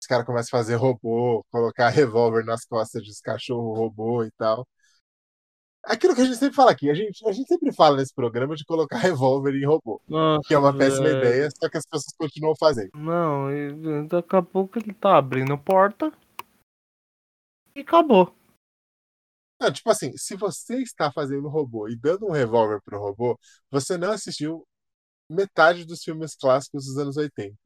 Os 0.00 0.06
caras 0.06 0.26
começam 0.26 0.58
a 0.58 0.62
fazer 0.62 0.76
robô, 0.76 1.44
colocar 1.50 1.88
revólver 1.90 2.44
nas 2.44 2.64
costas 2.64 3.02
dos 3.04 3.20
cachorro 3.20 3.74
robô 3.74 4.24
e 4.24 4.30
tal. 4.32 4.66
Aquilo 5.84 6.16
que 6.16 6.20
a 6.20 6.24
gente 6.24 6.36
sempre 6.36 6.56
fala 6.56 6.72
aqui, 6.72 6.90
a 6.90 6.94
gente, 6.94 7.26
a 7.28 7.30
gente 7.30 7.46
sempre 7.46 7.72
fala 7.72 7.96
nesse 7.96 8.12
programa 8.12 8.56
de 8.56 8.64
colocar 8.64 8.98
revólver 8.98 9.54
em 9.54 9.64
robô. 9.64 10.00
Nossa, 10.08 10.42
que 10.46 10.54
é 10.54 10.58
uma 10.58 10.76
péssima 10.76 11.08
ideia, 11.08 11.48
só 11.50 11.68
que 11.68 11.76
as 11.76 11.86
pessoas 11.86 12.14
continuam 12.18 12.54
fazendo. 12.58 12.90
Não, 12.94 13.48
daqui 14.08 14.34
a 14.34 14.42
pouco 14.42 14.78
ele 14.78 14.92
tá 14.92 15.16
abrindo 15.16 15.56
porta 15.56 16.12
e 17.74 17.80
acabou. 17.80 18.34
Não, 19.60 19.72
tipo 19.72 19.90
assim, 19.90 20.12
se 20.16 20.36
você 20.36 20.82
está 20.82 21.10
fazendo 21.10 21.48
robô 21.48 21.88
e 21.88 21.96
dando 21.96 22.26
um 22.26 22.32
revólver 22.32 22.80
pro 22.84 22.98
robô, 22.98 23.38
você 23.70 23.96
não 23.96 24.12
assistiu 24.12 24.66
metade 25.28 25.84
dos 25.84 26.02
filmes 26.02 26.36
clássicos 26.36 26.86
dos 26.86 26.98
anos 26.98 27.16
80. 27.16 27.56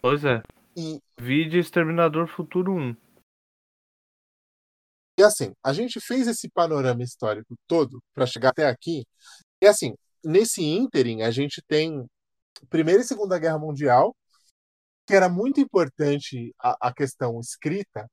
Pois 0.00 0.24
é. 0.24 0.42
E, 0.76 1.00
Vídeo 1.20 1.60
Exterminador 1.60 2.28
Futuro 2.28 2.72
1. 2.72 2.96
e 5.18 5.22
assim, 5.22 5.52
a 5.64 5.72
gente 5.72 6.00
fez 6.00 6.28
esse 6.28 6.48
panorama 6.48 7.02
histórico 7.02 7.56
todo 7.66 8.00
para 8.14 8.24
chegar 8.26 8.50
até 8.50 8.66
aqui. 8.68 9.04
E 9.60 9.66
assim, 9.66 9.94
nesse 10.24 10.62
ínterim, 10.62 11.22
a 11.22 11.30
gente 11.30 11.60
tem 11.66 12.06
Primeira 12.70 13.02
e 13.02 13.04
Segunda 13.04 13.38
Guerra 13.38 13.58
Mundial, 13.58 14.16
que 15.06 15.14
era 15.14 15.28
muito 15.28 15.60
importante 15.60 16.54
a, 16.60 16.88
a 16.88 16.94
questão 16.94 17.40
escrita. 17.40 18.08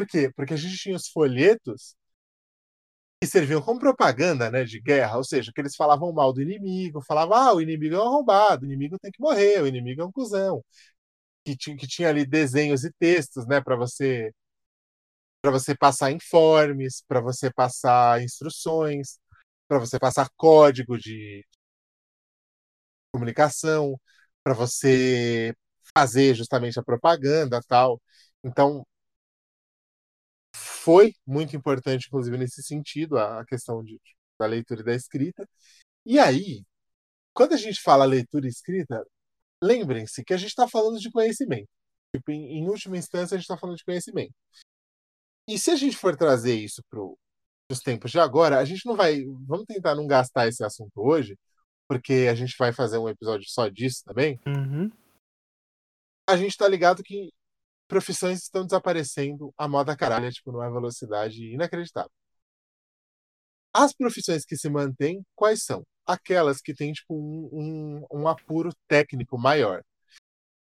Por 0.00 0.06
quê? 0.06 0.30
Porque 0.34 0.54
a 0.54 0.56
gente 0.56 0.76
tinha 0.78 0.96
os 0.96 1.08
folhetos 1.08 1.94
que 3.20 3.26
serviam 3.26 3.60
como 3.62 3.78
propaganda 3.80 4.50
né, 4.50 4.64
de 4.64 4.80
guerra, 4.80 5.16
ou 5.18 5.24
seja, 5.24 5.52
que 5.54 5.60
eles 5.60 5.76
falavam 5.76 6.12
mal 6.12 6.32
do 6.32 6.40
inimigo, 6.40 7.02
falavam, 7.06 7.36
ah, 7.36 7.54
o 7.54 7.60
inimigo 7.60 7.94
é 7.94 7.98
um 7.98 8.02
arrombado, 8.06 8.62
o 8.64 8.66
inimigo 8.66 8.98
tem 8.98 9.10
que 9.12 9.20
morrer, 9.20 9.62
o 9.62 9.66
inimigo 9.66 10.00
é 10.02 10.04
um 10.06 10.12
cuzão. 10.12 10.64
Que 11.44 11.56
tinha, 11.56 11.76
que 11.76 11.86
tinha 11.88 12.08
ali 12.10 12.26
desenhos 12.26 12.84
e 12.84 12.92
textos, 12.98 13.46
né, 13.46 13.60
para 13.62 13.76
você 13.76 14.32
para 15.42 15.50
você 15.50 15.74
passar 15.76 16.10
informes, 16.12 17.02
para 17.08 17.20
você 17.20 17.50
passar 17.52 18.22
instruções, 18.22 19.18
para 19.68 19.78
você 19.78 19.98
passar 19.98 20.28
código 20.36 20.98
de 20.98 21.44
comunicação, 23.12 23.98
para 24.42 24.54
você 24.54 25.54
fazer 25.96 26.34
justamente 26.34 26.78
a 26.78 26.82
propaganda, 26.82 27.60
tal. 27.68 28.00
Então, 28.44 28.86
foi 30.82 31.14
muito 31.26 31.54
importante, 31.54 32.06
inclusive, 32.06 32.38
nesse 32.38 32.62
sentido, 32.62 33.18
a 33.18 33.44
questão 33.44 33.84
de, 33.84 34.00
da 34.38 34.46
leitura 34.46 34.80
e 34.80 34.84
da 34.84 34.94
escrita. 34.94 35.46
E 36.06 36.18
aí, 36.18 36.64
quando 37.34 37.52
a 37.52 37.56
gente 37.56 37.80
fala 37.80 38.04
leitura 38.04 38.46
e 38.46 38.48
escrita, 38.48 39.04
lembrem-se 39.62 40.24
que 40.24 40.32
a 40.32 40.36
gente 40.38 40.50
está 40.50 40.66
falando 40.66 40.98
de 40.98 41.10
conhecimento. 41.10 41.68
Tipo, 42.14 42.30
em, 42.32 42.58
em 42.58 42.68
última 42.68 42.96
instância, 42.96 43.34
a 43.34 43.38
gente 43.38 43.44
está 43.44 43.58
falando 43.58 43.76
de 43.76 43.84
conhecimento. 43.84 44.32
E 45.48 45.58
se 45.58 45.70
a 45.70 45.76
gente 45.76 45.96
for 45.96 46.16
trazer 46.16 46.54
isso 46.54 46.82
para 46.88 47.00
os 47.70 47.80
tempos 47.80 48.10
de 48.10 48.18
agora, 48.18 48.58
a 48.58 48.64
gente 48.64 48.86
não 48.86 48.96
vai. 48.96 49.22
Vamos 49.46 49.66
tentar 49.66 49.94
não 49.94 50.06
gastar 50.06 50.48
esse 50.48 50.64
assunto 50.64 50.92
hoje, 50.96 51.38
porque 51.88 52.26
a 52.30 52.34
gente 52.34 52.54
vai 52.58 52.72
fazer 52.72 52.98
um 52.98 53.08
episódio 53.08 53.48
só 53.48 53.68
disso 53.68 54.02
também. 54.04 54.40
Uhum. 54.46 54.90
A 56.28 56.36
gente 56.36 56.56
tá 56.56 56.66
ligado 56.66 57.02
que 57.02 57.30
profissões 57.90 58.38
estão 58.42 58.64
desaparecendo 58.64 59.52
a 59.58 59.66
moda 59.68 59.96
caralho, 59.96 60.30
tipo, 60.32 60.52
numa 60.52 60.70
velocidade 60.70 61.52
inacreditável. 61.52 62.10
As 63.74 63.92
profissões 63.92 64.44
que 64.44 64.56
se 64.56 64.70
mantêm, 64.70 65.22
quais 65.34 65.62
são? 65.64 65.84
Aquelas 66.06 66.60
que 66.60 66.74
têm, 66.74 66.92
tipo, 66.92 67.14
um, 67.14 67.50
um, 68.10 68.20
um 68.20 68.28
apuro 68.28 68.70
técnico 68.88 69.36
maior. 69.38 69.82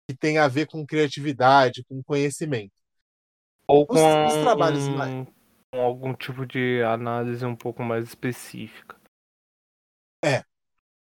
Que 0.10 0.16
tem 0.16 0.38
a 0.38 0.48
ver 0.48 0.68
com 0.68 0.86
criatividade, 0.86 1.84
com 1.84 2.02
conhecimento. 2.02 2.74
Ou 3.68 3.82
Os- 3.84 3.88
com, 3.88 4.26
os 4.26 4.34
trabalhos 4.36 4.88
um- 4.88 4.95
mais- 4.98 5.28
com 5.72 5.82
algum 5.82 6.14
tipo 6.14 6.45
de 6.45 6.82
análise 6.84 7.45
um 7.45 7.56
pouco 7.56 7.84
mais 7.84 8.06
específica. 8.06 8.95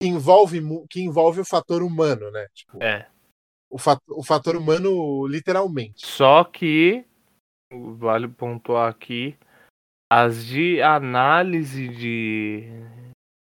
Que 0.02 0.08
envolve, 0.08 0.60
que 0.90 1.02
envolve 1.02 1.40
o 1.40 1.45
fator 1.45 1.82
humano, 1.82 2.30
né? 2.32 2.48
Tipo, 2.54 2.82
É. 2.84 3.10
o, 3.74 3.78
fa 3.80 3.98
o 4.08 4.24
fator 4.24 4.56
humano, 4.56 5.26
literalmente. 5.26 6.06
Só 6.06 6.44
que, 6.44 7.04
vale 7.72 8.28
pontuar 8.28 8.88
aqui, 8.88 9.36
as 10.12 10.45
de 10.45 10.80
análise 10.80 11.88
de, 11.88 12.70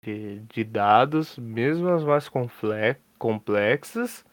de, 0.05 0.39
de 0.41 0.63
dados, 0.63 1.39
mesmo 1.39 1.89
as 1.89 2.03
mais 2.03 2.29
complexas, 3.17 4.23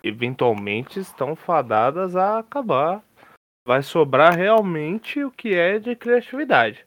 eventualmente 0.00 1.00
estão 1.00 1.34
fadadas 1.34 2.14
a 2.14 2.38
acabar. 2.38 3.02
Vai 3.66 3.82
sobrar 3.82 4.32
realmente 4.36 5.24
o 5.24 5.30
que 5.32 5.56
é 5.56 5.80
de 5.80 5.96
criatividade. 5.96 6.86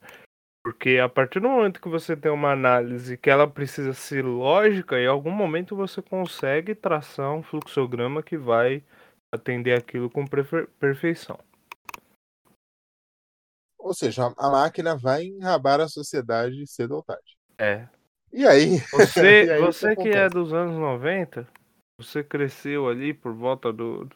Porque 0.70 1.00
a 1.00 1.10
partir 1.10 1.40
do 1.40 1.50
momento 1.50 1.82
que 1.82 1.90
você 1.90 2.16
tem 2.16 2.32
uma 2.32 2.52
análise 2.52 3.18
que 3.18 3.28
ela 3.28 3.48
precisa 3.48 3.92
ser 3.92 4.24
lógica, 4.24 5.00
em 5.00 5.08
algum 5.08 5.32
momento 5.32 5.76
você 5.76 6.00
consegue 6.00 6.76
traçar 6.76 7.34
um 7.34 7.42
fluxograma 7.42 8.22
que 8.22 8.38
vai 8.38 8.84
atender 9.34 9.76
aquilo 9.76 10.12
com 10.12 10.24
perfeição. 10.80 11.40
Ou 13.80 13.96
seja, 13.96 14.32
a 14.38 14.52
máquina 14.52 14.96
vai 14.96 15.24
enrabar 15.24 15.82
a 15.82 15.88
sociedade 15.88 16.68
cedo 16.68 16.98
ou 16.98 17.04
tarde. 17.04 17.36
É. 17.58 17.88
E 18.32 18.46
aí, 18.46 18.78
Você, 18.92 19.46
E 19.50 19.52
aí, 19.52 19.60
você 19.60 19.96
que 19.96 20.10
é 20.10 20.30
dos 20.30 20.54
anos 20.54 20.78
90, 20.78 21.48
você 22.00 22.24
cresceu 22.24 22.88
ali 22.88 23.12
por 23.12 23.34
volta 23.34 23.74
do. 23.74 24.08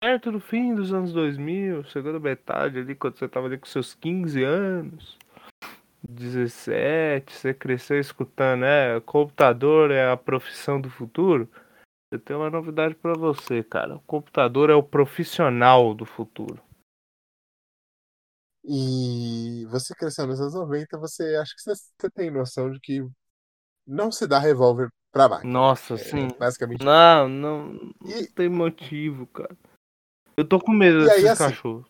perto 0.00 0.32
do 0.32 0.40
fim 0.40 0.74
dos 0.74 0.92
anos 0.92 1.12
2000, 1.12 1.84
segunda 1.84 2.18
metade 2.18 2.80
ali, 2.80 2.96
quando 2.96 3.16
você 3.16 3.28
tava 3.28 3.46
ali 3.46 3.58
com 3.58 3.66
seus 3.66 3.94
15 3.94 4.42
anos, 4.42 5.19
17, 6.02 7.32
você 7.32 7.54
cresceu 7.54 7.98
escutando, 8.00 8.64
é, 8.64 9.00
computador 9.00 9.90
é 9.90 10.10
a 10.10 10.16
profissão 10.16 10.80
do 10.80 10.88
futuro. 10.90 11.48
Eu 12.12 12.18
tenho 12.18 12.40
uma 12.40 12.50
novidade 12.50 12.94
pra 12.94 13.14
você, 13.14 13.62
cara. 13.62 13.96
O 13.96 14.00
computador 14.00 14.70
é 14.70 14.74
o 14.74 14.82
profissional 14.82 15.94
do 15.94 16.04
futuro. 16.04 16.60
e 18.64 19.64
você 19.70 19.94
cresceu 19.94 20.26
nos 20.26 20.40
anos 20.40 20.54
90, 20.54 20.98
você 20.98 21.34
acha 21.36 21.54
que 21.56 21.62
você, 21.62 22.10
tem 22.14 22.30
noção 22.30 22.70
de 22.70 22.78
que 22.78 23.00
não 23.86 24.12
se 24.12 24.26
dá 24.26 24.38
revólver 24.38 24.90
pra 25.10 25.28
máquina. 25.28 25.52
Nossa, 25.52 25.94
É, 25.94 25.98
sim. 25.98 26.28
basicamente. 26.38 26.84
Não, 26.84 27.28
não, 27.28 27.72
não 27.72 27.94
E, 28.06 28.26
tem 28.28 28.48
motivo, 28.48 29.26
cara. 29.26 29.56
Eu 30.36 30.46
tô 30.46 30.58
com 30.60 30.72
medo 30.72 31.06
E 31.06 31.10
aí, 31.10 31.22
desses 31.22 31.40
assim, 31.40 31.44
cachorros. 31.44 31.86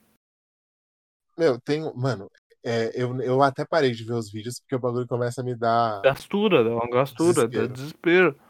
meu, 1.37 1.61
tem. 1.61 1.81
Mano, 1.95 2.31
é, 2.65 2.91
eu, 3.01 3.21
eu 3.23 3.43
até 3.43 3.65
parei 3.65 3.93
de 3.93 4.05
ver 4.05 4.13
os 4.15 4.31
vídeos 4.31 4.61
porque 4.61 4.75
o 4.77 4.81
bagulho 4.81 5.07
começa 5.07 5.41
a 5.41 5.45
me 5.45 5.55
dar. 5.55 6.01
Gastura, 6.03 6.63
dá 6.65 6.71
uma 6.71 6.89
gastura, 6.91 7.43
dá 7.43 7.67
Desespero. 7.67 7.73
desespero. 7.73 8.41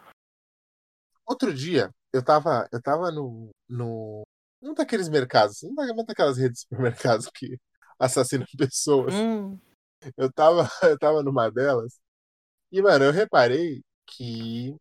Outro 1.27 1.55
dia, 1.55 1.91
eu 2.13 2.25
tava, 2.25 2.69
eu 2.73 2.81
tava 2.83 3.11
no, 3.13 3.51
no. 3.69 4.23
Um 4.63 4.75
daqueles 4.75 5.09
mercados, 5.09 5.63
uma 5.63 5.87
daquelas 6.05 6.37
redes 6.37 6.61
de 6.61 6.61
supermercados 6.69 7.29
que 7.35 7.57
assassinam 7.99 8.47
pessoas. 8.59 9.15
Hum, 9.15 9.59
Eu 10.17 10.33
tava, 10.33 10.69
eu 10.83 10.99
tava 10.99 11.23
numa 11.23 11.51
delas. 11.51 11.99
E, 12.73 12.83
mano, 12.83 13.05
eu 13.05 13.13
reparei 13.13 13.81
que 14.07 14.75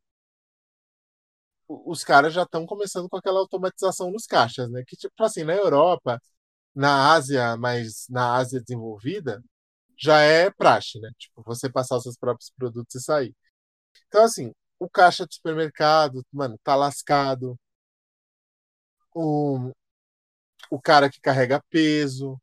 os 1.68 2.04
caras 2.04 2.34
já 2.34 2.44
estão 2.44 2.66
começando 2.66 3.08
com 3.08 3.18
aquela 3.18 3.40
automatização 3.40 4.12
nos 4.12 4.26
caixas, 4.26 4.70
né? 4.72 4.84
Que, 4.88 4.96
tipo 4.96 5.24
assim, 5.24 5.44
na 5.44 5.54
Europa, 5.56 6.20
na 6.80 7.12
Ásia, 7.14 7.58
mas 7.58 8.06
na 8.10 8.36
Ásia 8.38 8.62
desenvolvida, 8.62 9.44
já 9.98 10.22
é 10.22 10.50
praxe, 10.50 10.98
né? 11.00 11.12
Tipo, 11.18 11.44
você 11.44 11.70
passar 11.70 11.98
os 11.98 12.04
seus 12.04 12.18
próprios 12.18 12.52
produtos 12.58 12.96
e 12.96 13.02
sair. 13.02 13.36
Então, 14.08 14.24
assim, 14.24 14.54
o 14.80 14.90
caixa 14.90 15.28
de 15.28 15.36
supermercado, 15.36 16.24
mano, 16.32 16.58
tá 16.64 16.76
lascado. 16.76 17.60
O, 19.14 19.72
o 20.72 20.82
cara 20.82 21.10
que 21.10 21.20
carrega 21.20 21.62
peso, 21.70 22.40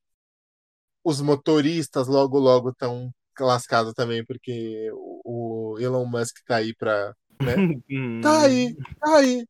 os 1.03 1.23
motoristas 1.23 2.07
logo, 2.07 2.39
logo 2.39 2.71
estão 2.71 3.11
lascados 3.41 3.95
também, 3.95 4.23
porque 4.23 4.91
o, 4.93 5.73
o 5.75 5.81
Elon 5.81 6.05
Musk 6.05 6.45
tá 6.47 6.57
aí 6.57 6.75
pra. 6.75 7.15
Né? 7.41 7.55
Tá 8.23 8.43
aí, 8.43 8.75
tá 9.01 9.17
aí. 9.17 9.47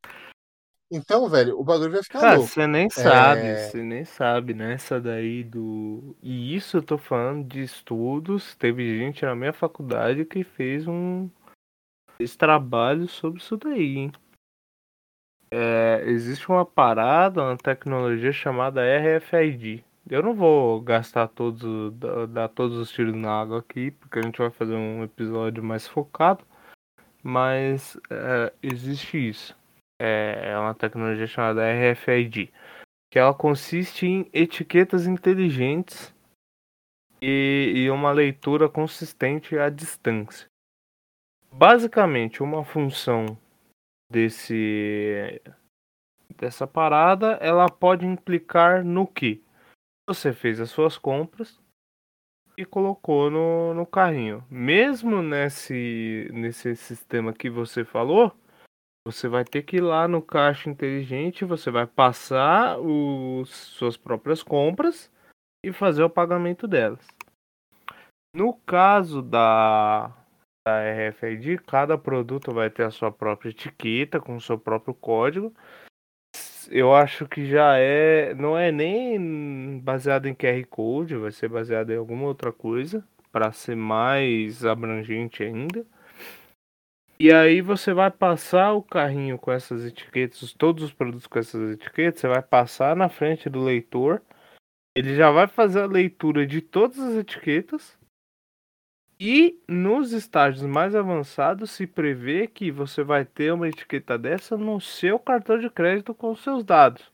Então, 0.91 1.29
velho, 1.29 1.59
o 1.59 1.65
bagulho 1.65 1.91
vai 1.93 2.03
ficar 2.03 2.21
Cara, 2.21 2.37
louco. 2.37 2.49
você 2.51 2.67
nem 2.67 2.89
sabe, 2.89 3.41
É. 3.41 3.57
você 3.57 3.83
nem 3.83 4.05
sabe, 4.05 4.55
né? 4.55 4.75
Essa 4.75 5.01
daí 5.01 5.43
do. 5.43 6.17
E 6.23 6.55
isso 6.55 6.77
eu 6.77 6.83
tô 6.83 6.97
falando 6.97 7.45
de 7.47 7.61
estudos. 7.61 8.55
Teve 8.55 8.97
gente 8.99 9.25
na 9.25 9.35
minha 9.35 9.53
faculdade 9.53 10.25
que 10.25 10.45
fez 10.45 10.87
um. 10.87 11.29
Fez 12.17 12.37
trabalho 12.37 13.09
sobre 13.09 13.41
isso 13.41 13.57
daí, 13.57 13.97
hein? 13.99 14.13
É, 15.51 16.03
existe 16.07 16.49
uma 16.49 16.65
parada, 16.65 17.43
uma 17.43 17.57
tecnologia 17.57 18.33
chamada 18.33 18.81
RFID. 18.83 19.85
Eu 20.09 20.23
não 20.23 20.35
vou 20.35 20.81
gastar 20.81 21.27
todos, 21.29 21.93
dar- 21.95 22.27
dar 22.27 22.49
todos 22.49 22.77
os 22.77 22.91
tiros 22.93 23.15
na 23.15 23.41
água 23.41 23.59
aqui, 23.59 23.91
porque 23.91 24.19
a 24.21 24.23
gente 24.23 24.39
vai 24.39 24.51
fazer 24.51 24.75
um 24.75 25.03
episódio 25.03 25.63
mais 25.65 25.87
focado. 25.87 26.45
Mas 27.23 27.97
é, 28.09 28.53
existe 28.63 29.17
isso. 29.29 29.57
É, 29.99 30.51
é 30.51 30.59
uma 30.59 30.75
tecnologia 30.75 31.27
chamada 31.27 31.63
RFID, 31.63 32.53
que 33.11 33.19
ela 33.19 33.33
consiste 33.33 34.07
em 34.07 34.29
etiquetas 34.33 35.07
inteligentes 35.07 36.15
e, 37.21 37.73
e 37.75 37.91
uma 37.91 38.13
leitura 38.13 38.69
consistente 38.69 39.59
à 39.59 39.71
distância. 39.71 40.47
Basicamente, 41.51 42.43
uma 42.43 42.65
função 42.65 43.39
desse 44.11 45.41
dessa 46.37 46.67
parada, 46.67 47.39
ela 47.41 47.69
pode 47.69 48.05
implicar 48.07 48.85
no 48.85 49.07
que 49.07 49.43
você 50.07 50.33
fez 50.33 50.61
as 50.61 50.71
suas 50.71 50.99
compras 50.99 51.59
e 52.57 52.65
colocou 52.65 53.31
no, 53.31 53.75
no 53.75 53.87
carrinho. 53.87 54.45
Mesmo 54.51 55.23
nesse, 55.23 56.29
nesse 56.33 56.77
sistema 56.77 57.33
que 57.33 57.51
você 57.51 57.85
falou, 57.85 58.33
você 59.07 59.29
vai 59.29 59.45
ter 59.45 59.63
que 59.63 59.77
ir 59.77 59.81
lá 59.81 60.09
no 60.09 60.21
caixa 60.21 60.69
inteligente, 60.69 61.45
você 61.45 61.71
vai 61.71 61.87
passar 61.87 62.77
os 62.81 63.49
suas 63.51 63.97
próprias 63.97 64.43
compras 64.43 65.09
e 65.65 65.73
fazer 65.73 66.03
o 66.03 66.11
pagamento 66.11 66.67
delas. 66.67 67.07
No 68.35 68.53
caso 68.53 69.23
da, 69.23 70.09
da 70.67 70.81
RFID, 71.09 71.59
cada 71.59 71.97
produto 71.97 72.53
vai 72.53 72.69
ter 72.69 72.83
a 72.83 72.91
sua 72.91 73.13
própria 73.13 73.51
etiqueta 73.51 74.21
com 74.21 74.35
o 74.35 74.41
seu 74.41 74.59
próprio 74.59 74.93
código. 74.93 75.55
Eu 76.69 76.93
acho 76.93 77.29
que 77.29 77.47
já 77.47 77.79
é, 77.79 78.35
não 78.35 78.59
é 78.59 78.73
nem 78.73 79.79
baseado 79.79 80.27
em 80.27 80.35
QR 80.35 80.67
Code, 80.69 81.15
vai 81.15 81.31
ser 81.31 81.49
baseado 81.49 81.93
em 81.93 81.97
alguma 81.97 82.25
outra 82.25 82.53
coisa 82.53 83.07
para 83.31 83.53
ser 83.53 83.77
mais 83.77 84.65
abrangente 84.65 85.45
ainda. 85.45 85.87
E 87.19 87.33
aí 87.33 87.63
você 87.63 87.95
vai 87.95 88.11
passar 88.11 88.73
o 88.73 88.83
carrinho 88.83 89.39
com 89.39 89.51
essas 89.51 89.85
etiquetas, 89.87 90.53
todos 90.53 90.85
os 90.85 90.93
produtos 90.93 91.27
com 91.27 91.39
essas 91.39 91.73
etiquetas, 91.73 92.21
você 92.21 92.29
vai 92.29 92.43
passar 92.43 92.95
na 92.95 93.09
frente 93.09 93.49
do 93.49 93.65
leitor. 93.65 94.23
Ele 94.95 95.15
já 95.15 95.31
vai 95.31 95.47
fazer 95.47 95.81
a 95.81 95.87
leitura 95.87 96.47
de 96.47 96.61
todas 96.61 96.99
as 96.99 97.15
etiquetas. 97.15 97.99
E 99.19 99.59
nos 99.67 100.13
estágios 100.13 100.67
mais 100.67 100.95
avançados 100.95 101.71
se 101.71 101.87
prevê 101.87 102.47
que 102.47 102.71
você 102.71 103.03
vai 103.03 103.25
ter 103.25 103.51
uma 103.51 103.67
etiqueta 103.67 104.19
dessa 104.19 104.59
no 104.59 104.79
seu 104.79 105.19
cartão 105.19 105.59
de 105.59 105.71
crédito 105.71 106.15
com 106.15 106.33
os 106.33 106.43
seus 106.43 106.63
dados. 106.63 107.11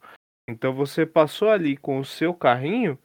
Então 0.48 0.74
você 0.74 1.06
passou 1.06 1.48
ali 1.48 1.76
com 1.76 2.00
o 2.00 2.04
seu 2.04 2.34
carrinho, 2.34 2.98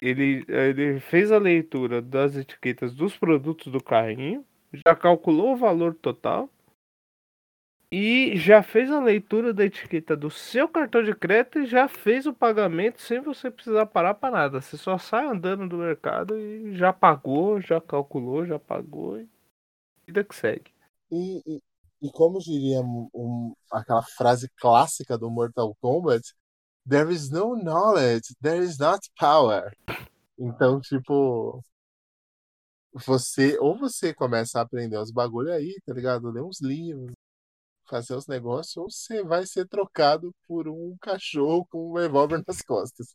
ele, 0.00 0.44
ele 0.48 1.00
fez 1.00 1.32
a 1.32 1.38
leitura 1.38 2.00
das 2.00 2.36
etiquetas 2.36 2.94
dos 2.94 3.16
produtos 3.16 3.72
do 3.72 3.82
carrinho, 3.82 4.44
já 4.86 4.94
calculou 4.94 5.52
o 5.52 5.56
valor 5.56 5.94
total 5.94 6.48
e 7.92 8.36
já 8.36 8.62
fez 8.62 8.90
a 8.90 9.00
leitura 9.00 9.54
da 9.54 9.64
etiqueta 9.64 10.16
do 10.16 10.30
seu 10.30 10.68
cartão 10.68 11.02
de 11.02 11.14
crédito 11.14 11.60
e 11.60 11.66
já 11.66 11.86
fez 11.86 12.26
o 12.26 12.32
pagamento 12.32 13.00
sem 13.00 13.20
você 13.20 13.50
precisar 13.50 13.86
parar 13.86 14.14
para 14.14 14.30
nada. 14.32 14.60
Você 14.60 14.76
só 14.76 14.98
sai 14.98 15.26
andando 15.26 15.68
do 15.68 15.76
mercado 15.76 16.36
e 16.36 16.76
já 16.76 16.92
pagou, 16.92 17.60
já 17.60 17.80
calculou, 17.80 18.44
já 18.44 18.58
pagou 18.58 19.20
e 19.20 19.28
vida 20.06 20.24
que 20.24 20.34
segue. 20.34 20.72
E, 21.10 21.42
e, 21.46 21.62
e 22.02 22.10
como 22.10 22.38
diria 22.40 22.80
um- 22.80 23.54
aquela 23.70 24.02
frase 24.02 24.48
clássica 24.56 25.16
do 25.16 25.30
Mortal 25.30 25.76
Kombat, 25.80 26.34
there 26.88 27.12
is 27.12 27.30
no 27.30 27.54
knowledge, 27.56 28.34
there 28.42 28.62
is 28.62 28.78
not 28.78 29.00
power. 29.18 29.72
Então, 30.38 30.80
tipo, 30.80 31.62
você 32.94 33.58
ou 33.58 33.78
você 33.78 34.14
começa 34.14 34.58
a 34.58 34.62
aprender 34.62 34.96
os 34.98 35.10
bagulho 35.10 35.52
aí, 35.52 35.76
tá 35.84 35.92
ligado? 35.92 36.30
Ler 36.30 36.42
uns 36.42 36.60
livros, 36.60 37.12
fazer 37.88 38.14
os 38.14 38.26
negócios, 38.26 38.76
ou 38.76 38.90
você 38.90 39.22
vai 39.22 39.46
ser 39.46 39.66
trocado 39.68 40.32
por 40.46 40.68
um 40.68 40.96
cachorro 41.00 41.66
com 41.70 41.90
um 41.90 41.94
revólver 41.94 42.42
nas 42.46 42.62
costas. 42.62 43.08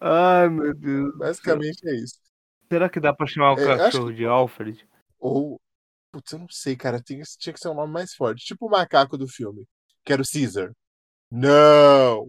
Ai, 0.00 0.48
meu 0.48 0.74
Deus. 0.74 1.16
Basicamente 1.18 1.88
é 1.88 1.94
isso. 1.96 2.18
Será 2.70 2.88
que 2.88 2.98
dá 3.00 3.12
pra 3.14 3.26
chamar 3.26 3.54
o 3.54 3.60
É, 3.60 3.64
acho 3.72 3.76
cachorro 3.84 4.08
que- 4.08 4.14
de 4.16 4.24
Alfred? 4.26 4.88
Ou, 5.18 5.60
putz, 6.12 6.32
eu 6.32 6.38
não 6.40 6.48
sei, 6.50 6.76
cara, 6.76 7.00
tinha, 7.00 7.22
tinha 7.38 7.52
que 7.52 7.60
ser 7.60 7.68
um 7.68 7.74
nome 7.74 7.92
mais 7.92 8.14
forte. 8.14 8.44
Tipo 8.44 8.66
o 8.66 8.70
macaco 8.70 9.16
do 9.16 9.28
filme, 9.28 9.64
que 10.04 10.12
era 10.12 10.22
o 10.22 10.24
Caesar. 10.30 10.72
Não! 11.30 12.28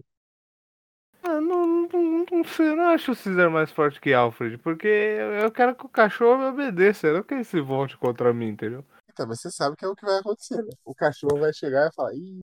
Não, 2.30 2.44
sei, 2.44 2.68
eu 2.68 2.76
não 2.76 2.88
acho 2.88 3.12
o 3.12 3.16
Caesar 3.16 3.50
mais 3.50 3.70
forte 3.70 4.00
que 4.00 4.12
Alfred, 4.12 4.58
porque 4.58 4.86
eu 4.86 5.50
quero 5.50 5.74
que 5.74 5.86
o 5.86 5.88
cachorro 5.88 6.38
me 6.38 6.44
obedeça, 6.46 7.12
não 7.12 7.22
que 7.22 7.34
ele 7.34 7.44
se 7.44 7.60
volte 7.60 7.96
contra 7.96 8.32
mim, 8.32 8.48
entendeu? 8.48 8.84
Então, 9.10 9.26
mas 9.26 9.40
você 9.40 9.50
sabe 9.50 9.76
que 9.76 9.84
é 9.84 9.88
o 9.88 9.94
que 9.94 10.04
vai 10.04 10.18
acontecer, 10.18 10.62
né? 10.62 10.70
O 10.84 10.94
cachorro 10.94 11.38
vai 11.38 11.52
chegar 11.52 11.88
e 11.88 11.94
falar. 11.94 12.14
Ih. 12.14 12.40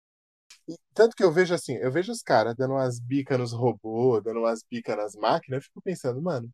E 0.67 0.75
tanto 0.93 1.15
que 1.15 1.23
eu 1.23 1.31
vejo 1.31 1.53
assim, 1.53 1.75
eu 1.75 1.91
vejo 1.91 2.11
os 2.11 2.21
caras 2.21 2.55
dando 2.55 2.73
umas 2.73 2.99
bicas 2.99 3.37
nos 3.37 3.53
robôs, 3.53 4.23
dando 4.23 4.39
umas 4.39 4.63
bicas 4.69 4.95
nas 4.95 5.15
máquinas, 5.15 5.57
eu 5.59 5.63
fico 5.63 5.81
pensando, 5.81 6.21
mano, 6.21 6.49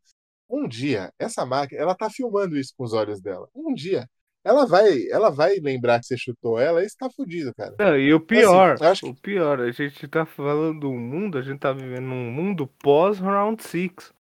um 0.48 0.66
dia, 0.66 1.12
essa 1.18 1.46
máquina, 1.46 1.80
ela 1.80 1.94
tá 1.94 2.10
filmando 2.10 2.56
isso 2.56 2.74
com 2.76 2.84
os 2.84 2.92
olhos 2.92 3.20
dela. 3.20 3.48
Um 3.54 3.72
dia, 3.72 4.08
ela 4.42 4.66
vai, 4.66 5.06
ela 5.10 5.30
vai 5.30 5.56
lembrar 5.56 6.00
que 6.00 6.06
você 6.06 6.16
chutou 6.16 6.58
ela 6.58 6.82
e 6.82 6.88
você 6.88 6.96
tá 6.96 7.10
fudido, 7.10 7.54
cara. 7.54 7.74
Não, 7.78 7.98
e 7.98 8.12
o 8.12 8.20
pior, 8.20 8.74
Assim, 8.74 8.84
eu 8.84 8.90
acho 8.90 9.02
que- 9.02 9.08
o 9.08 9.14
pior, 9.14 9.60
a 9.60 9.70
gente 9.70 10.08
tá 10.08 10.24
falando 10.24 10.80
do 10.80 10.92
mundo, 10.92 11.38
a 11.38 11.42
gente 11.42 11.60
tá 11.60 11.72
vivendo 11.72 12.06
num 12.06 12.30
mundo 12.30 12.66
pós-round 12.66 13.62
6. 13.62 14.12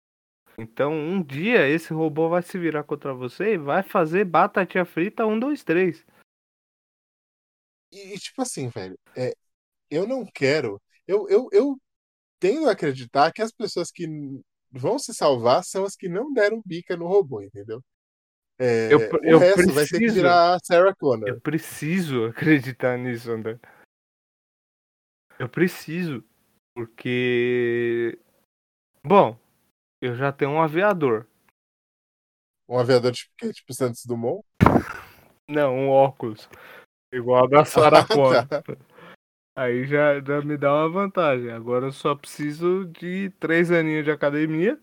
Então, 0.58 0.92
um 0.92 1.24
dia 1.24 1.68
esse 1.70 1.94
robô 1.94 2.28
vai 2.28 2.42
se 2.42 2.58
virar 2.58 2.84
contra 2.84 3.14
você 3.14 3.54
e 3.54 3.58
vai 3.58 3.82
fazer 3.82 4.26
batatinha 4.26 4.84
frita 4.84 5.26
1, 5.26 5.40
2, 5.40 5.64
3. 5.64 6.06
E, 7.92 8.18
tipo 8.20 8.42
assim, 8.42 8.68
velho, 8.70 8.98
é, 9.16 9.34
eu 9.90 10.08
não 10.08 10.26
quero. 10.26 10.82
Eu, 11.08 11.28
eu, 11.30 11.48
eu 11.52 11.78
tendo 12.40 12.70
a 12.70 12.74
acreditar 12.74 13.32
que 13.32 13.42
as 13.42 13.52
pessoas 13.52 13.92
que 13.92 14.06
vão 14.72 15.00
se 15.00 15.14
salvar 15.14 15.64
são 15.64 15.84
as 15.86 15.96
que 15.96 16.08
não 16.10 16.32
deram 16.32 16.62
bica 16.66 16.96
no 16.96 17.08
robô, 17.08 17.42
entendeu? 17.42 17.82
É, 18.60 18.94
Eu- 18.94 19.00
o 19.00 19.24
eu 19.24 19.40
resto 19.40 19.72
vai 19.74 19.86
ter 19.86 19.90
que 19.92 19.98
preciso- 20.00 20.16
virar 20.16 20.56
a 20.56 20.60
Sarah 20.62 20.94
Connor. 20.94 21.28
Eu 21.30 21.40
preciso 21.40 22.26
acreditar 22.76 22.98
nisso, 22.98 23.32
André. 23.32 23.58
Eu 25.40 25.48
preciso. 25.48 26.24
Porque. 26.76 28.20
Bom, 29.04 29.38
eu 30.02 30.16
já 30.16 30.32
tenho 30.32 30.52
um 30.52 30.62
aviador. 30.62 31.26
Um 32.68 32.78
aviador 32.78 33.12
tipo, 33.14 33.32
que, 33.38 33.52
tipo 33.54 33.74
Santos 33.74 34.06
Dumont. 34.06 34.44
Não, 35.50 35.76
um 35.76 35.90
óculos. 35.90 36.50
Igual 37.14 37.46
a 37.46 37.48
da 37.48 37.66
Sarah 37.66 38.02
Ah, 38.04 38.08
Connor. 38.08 38.48
tá. 38.48 38.64
Aí 39.58 39.86
já, 39.88 40.20
já 40.22 40.42
me 40.42 40.58
dá 40.58 40.74
uma 40.74 40.90
vantagem. 40.90 41.50
Agora 41.52 41.88
eu 41.88 41.92
só 41.92 42.14
preciso 42.16 42.86
de 42.86 43.30
três 43.40 43.72
aninhos 43.72 44.06
de 44.06 44.12
academia. 44.12 44.80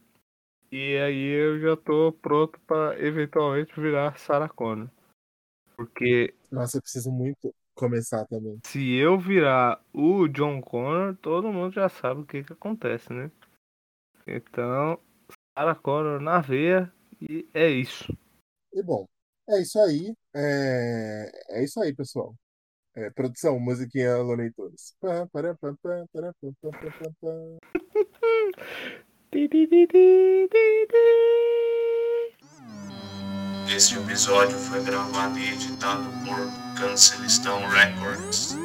E 0.78 0.98
aí 0.98 1.28
eu 1.30 1.58
já 1.58 1.74
tô 1.74 2.12
pronto 2.12 2.60
pra 2.66 3.00
eventualmente 3.00 3.80
virar 3.80 4.18
Sarah 4.18 4.46
Connor. 4.46 4.90
Porque 5.74 6.34
Nossa, 6.52 6.76
eu 6.76 6.82
preciso 6.82 7.10
muito. 7.10 7.50
começar 7.74 8.26
também. 8.26 8.60
Se 8.62 8.94
eu 8.94 9.18
virar 9.18 9.82
o 9.90 10.28
John 10.28 10.60
Connor, 10.60 11.16
todo 11.16 11.50
mundo 11.50 11.72
já 11.72 11.88
sabe 11.88 12.20
o 12.20 12.26
que 12.26 12.44
que 12.44 12.52
acontece, 12.52 13.10
né? 13.10 13.30
Então, 14.26 15.00
Sarah 15.56 15.74
Connor 15.76 16.20
na 16.20 16.42
veia 16.42 16.92
e 17.22 17.48
é 17.54 17.70
isso. 17.70 18.14
E 18.70 18.82
bom, 18.82 19.06
é 19.48 19.62
isso 19.62 19.80
aí. 19.80 20.14
É, 20.34 21.58
é 21.58 21.64
isso 21.64 21.80
aí, 21.80 21.94
pessoal. 21.94 22.34
É, 22.94 23.08
produção, 23.08 23.58
musiquinha 23.58 24.18
Looney 24.18 24.52
Tunes. 24.52 24.94
Este 33.68 33.96
episódio 33.96 34.56
foi 34.56 34.82
gravado 34.82 35.38
e 35.38 35.52
editado 35.52 36.06
por 36.24 36.80
Cancelistão 36.80 37.60
Records. 37.68 38.56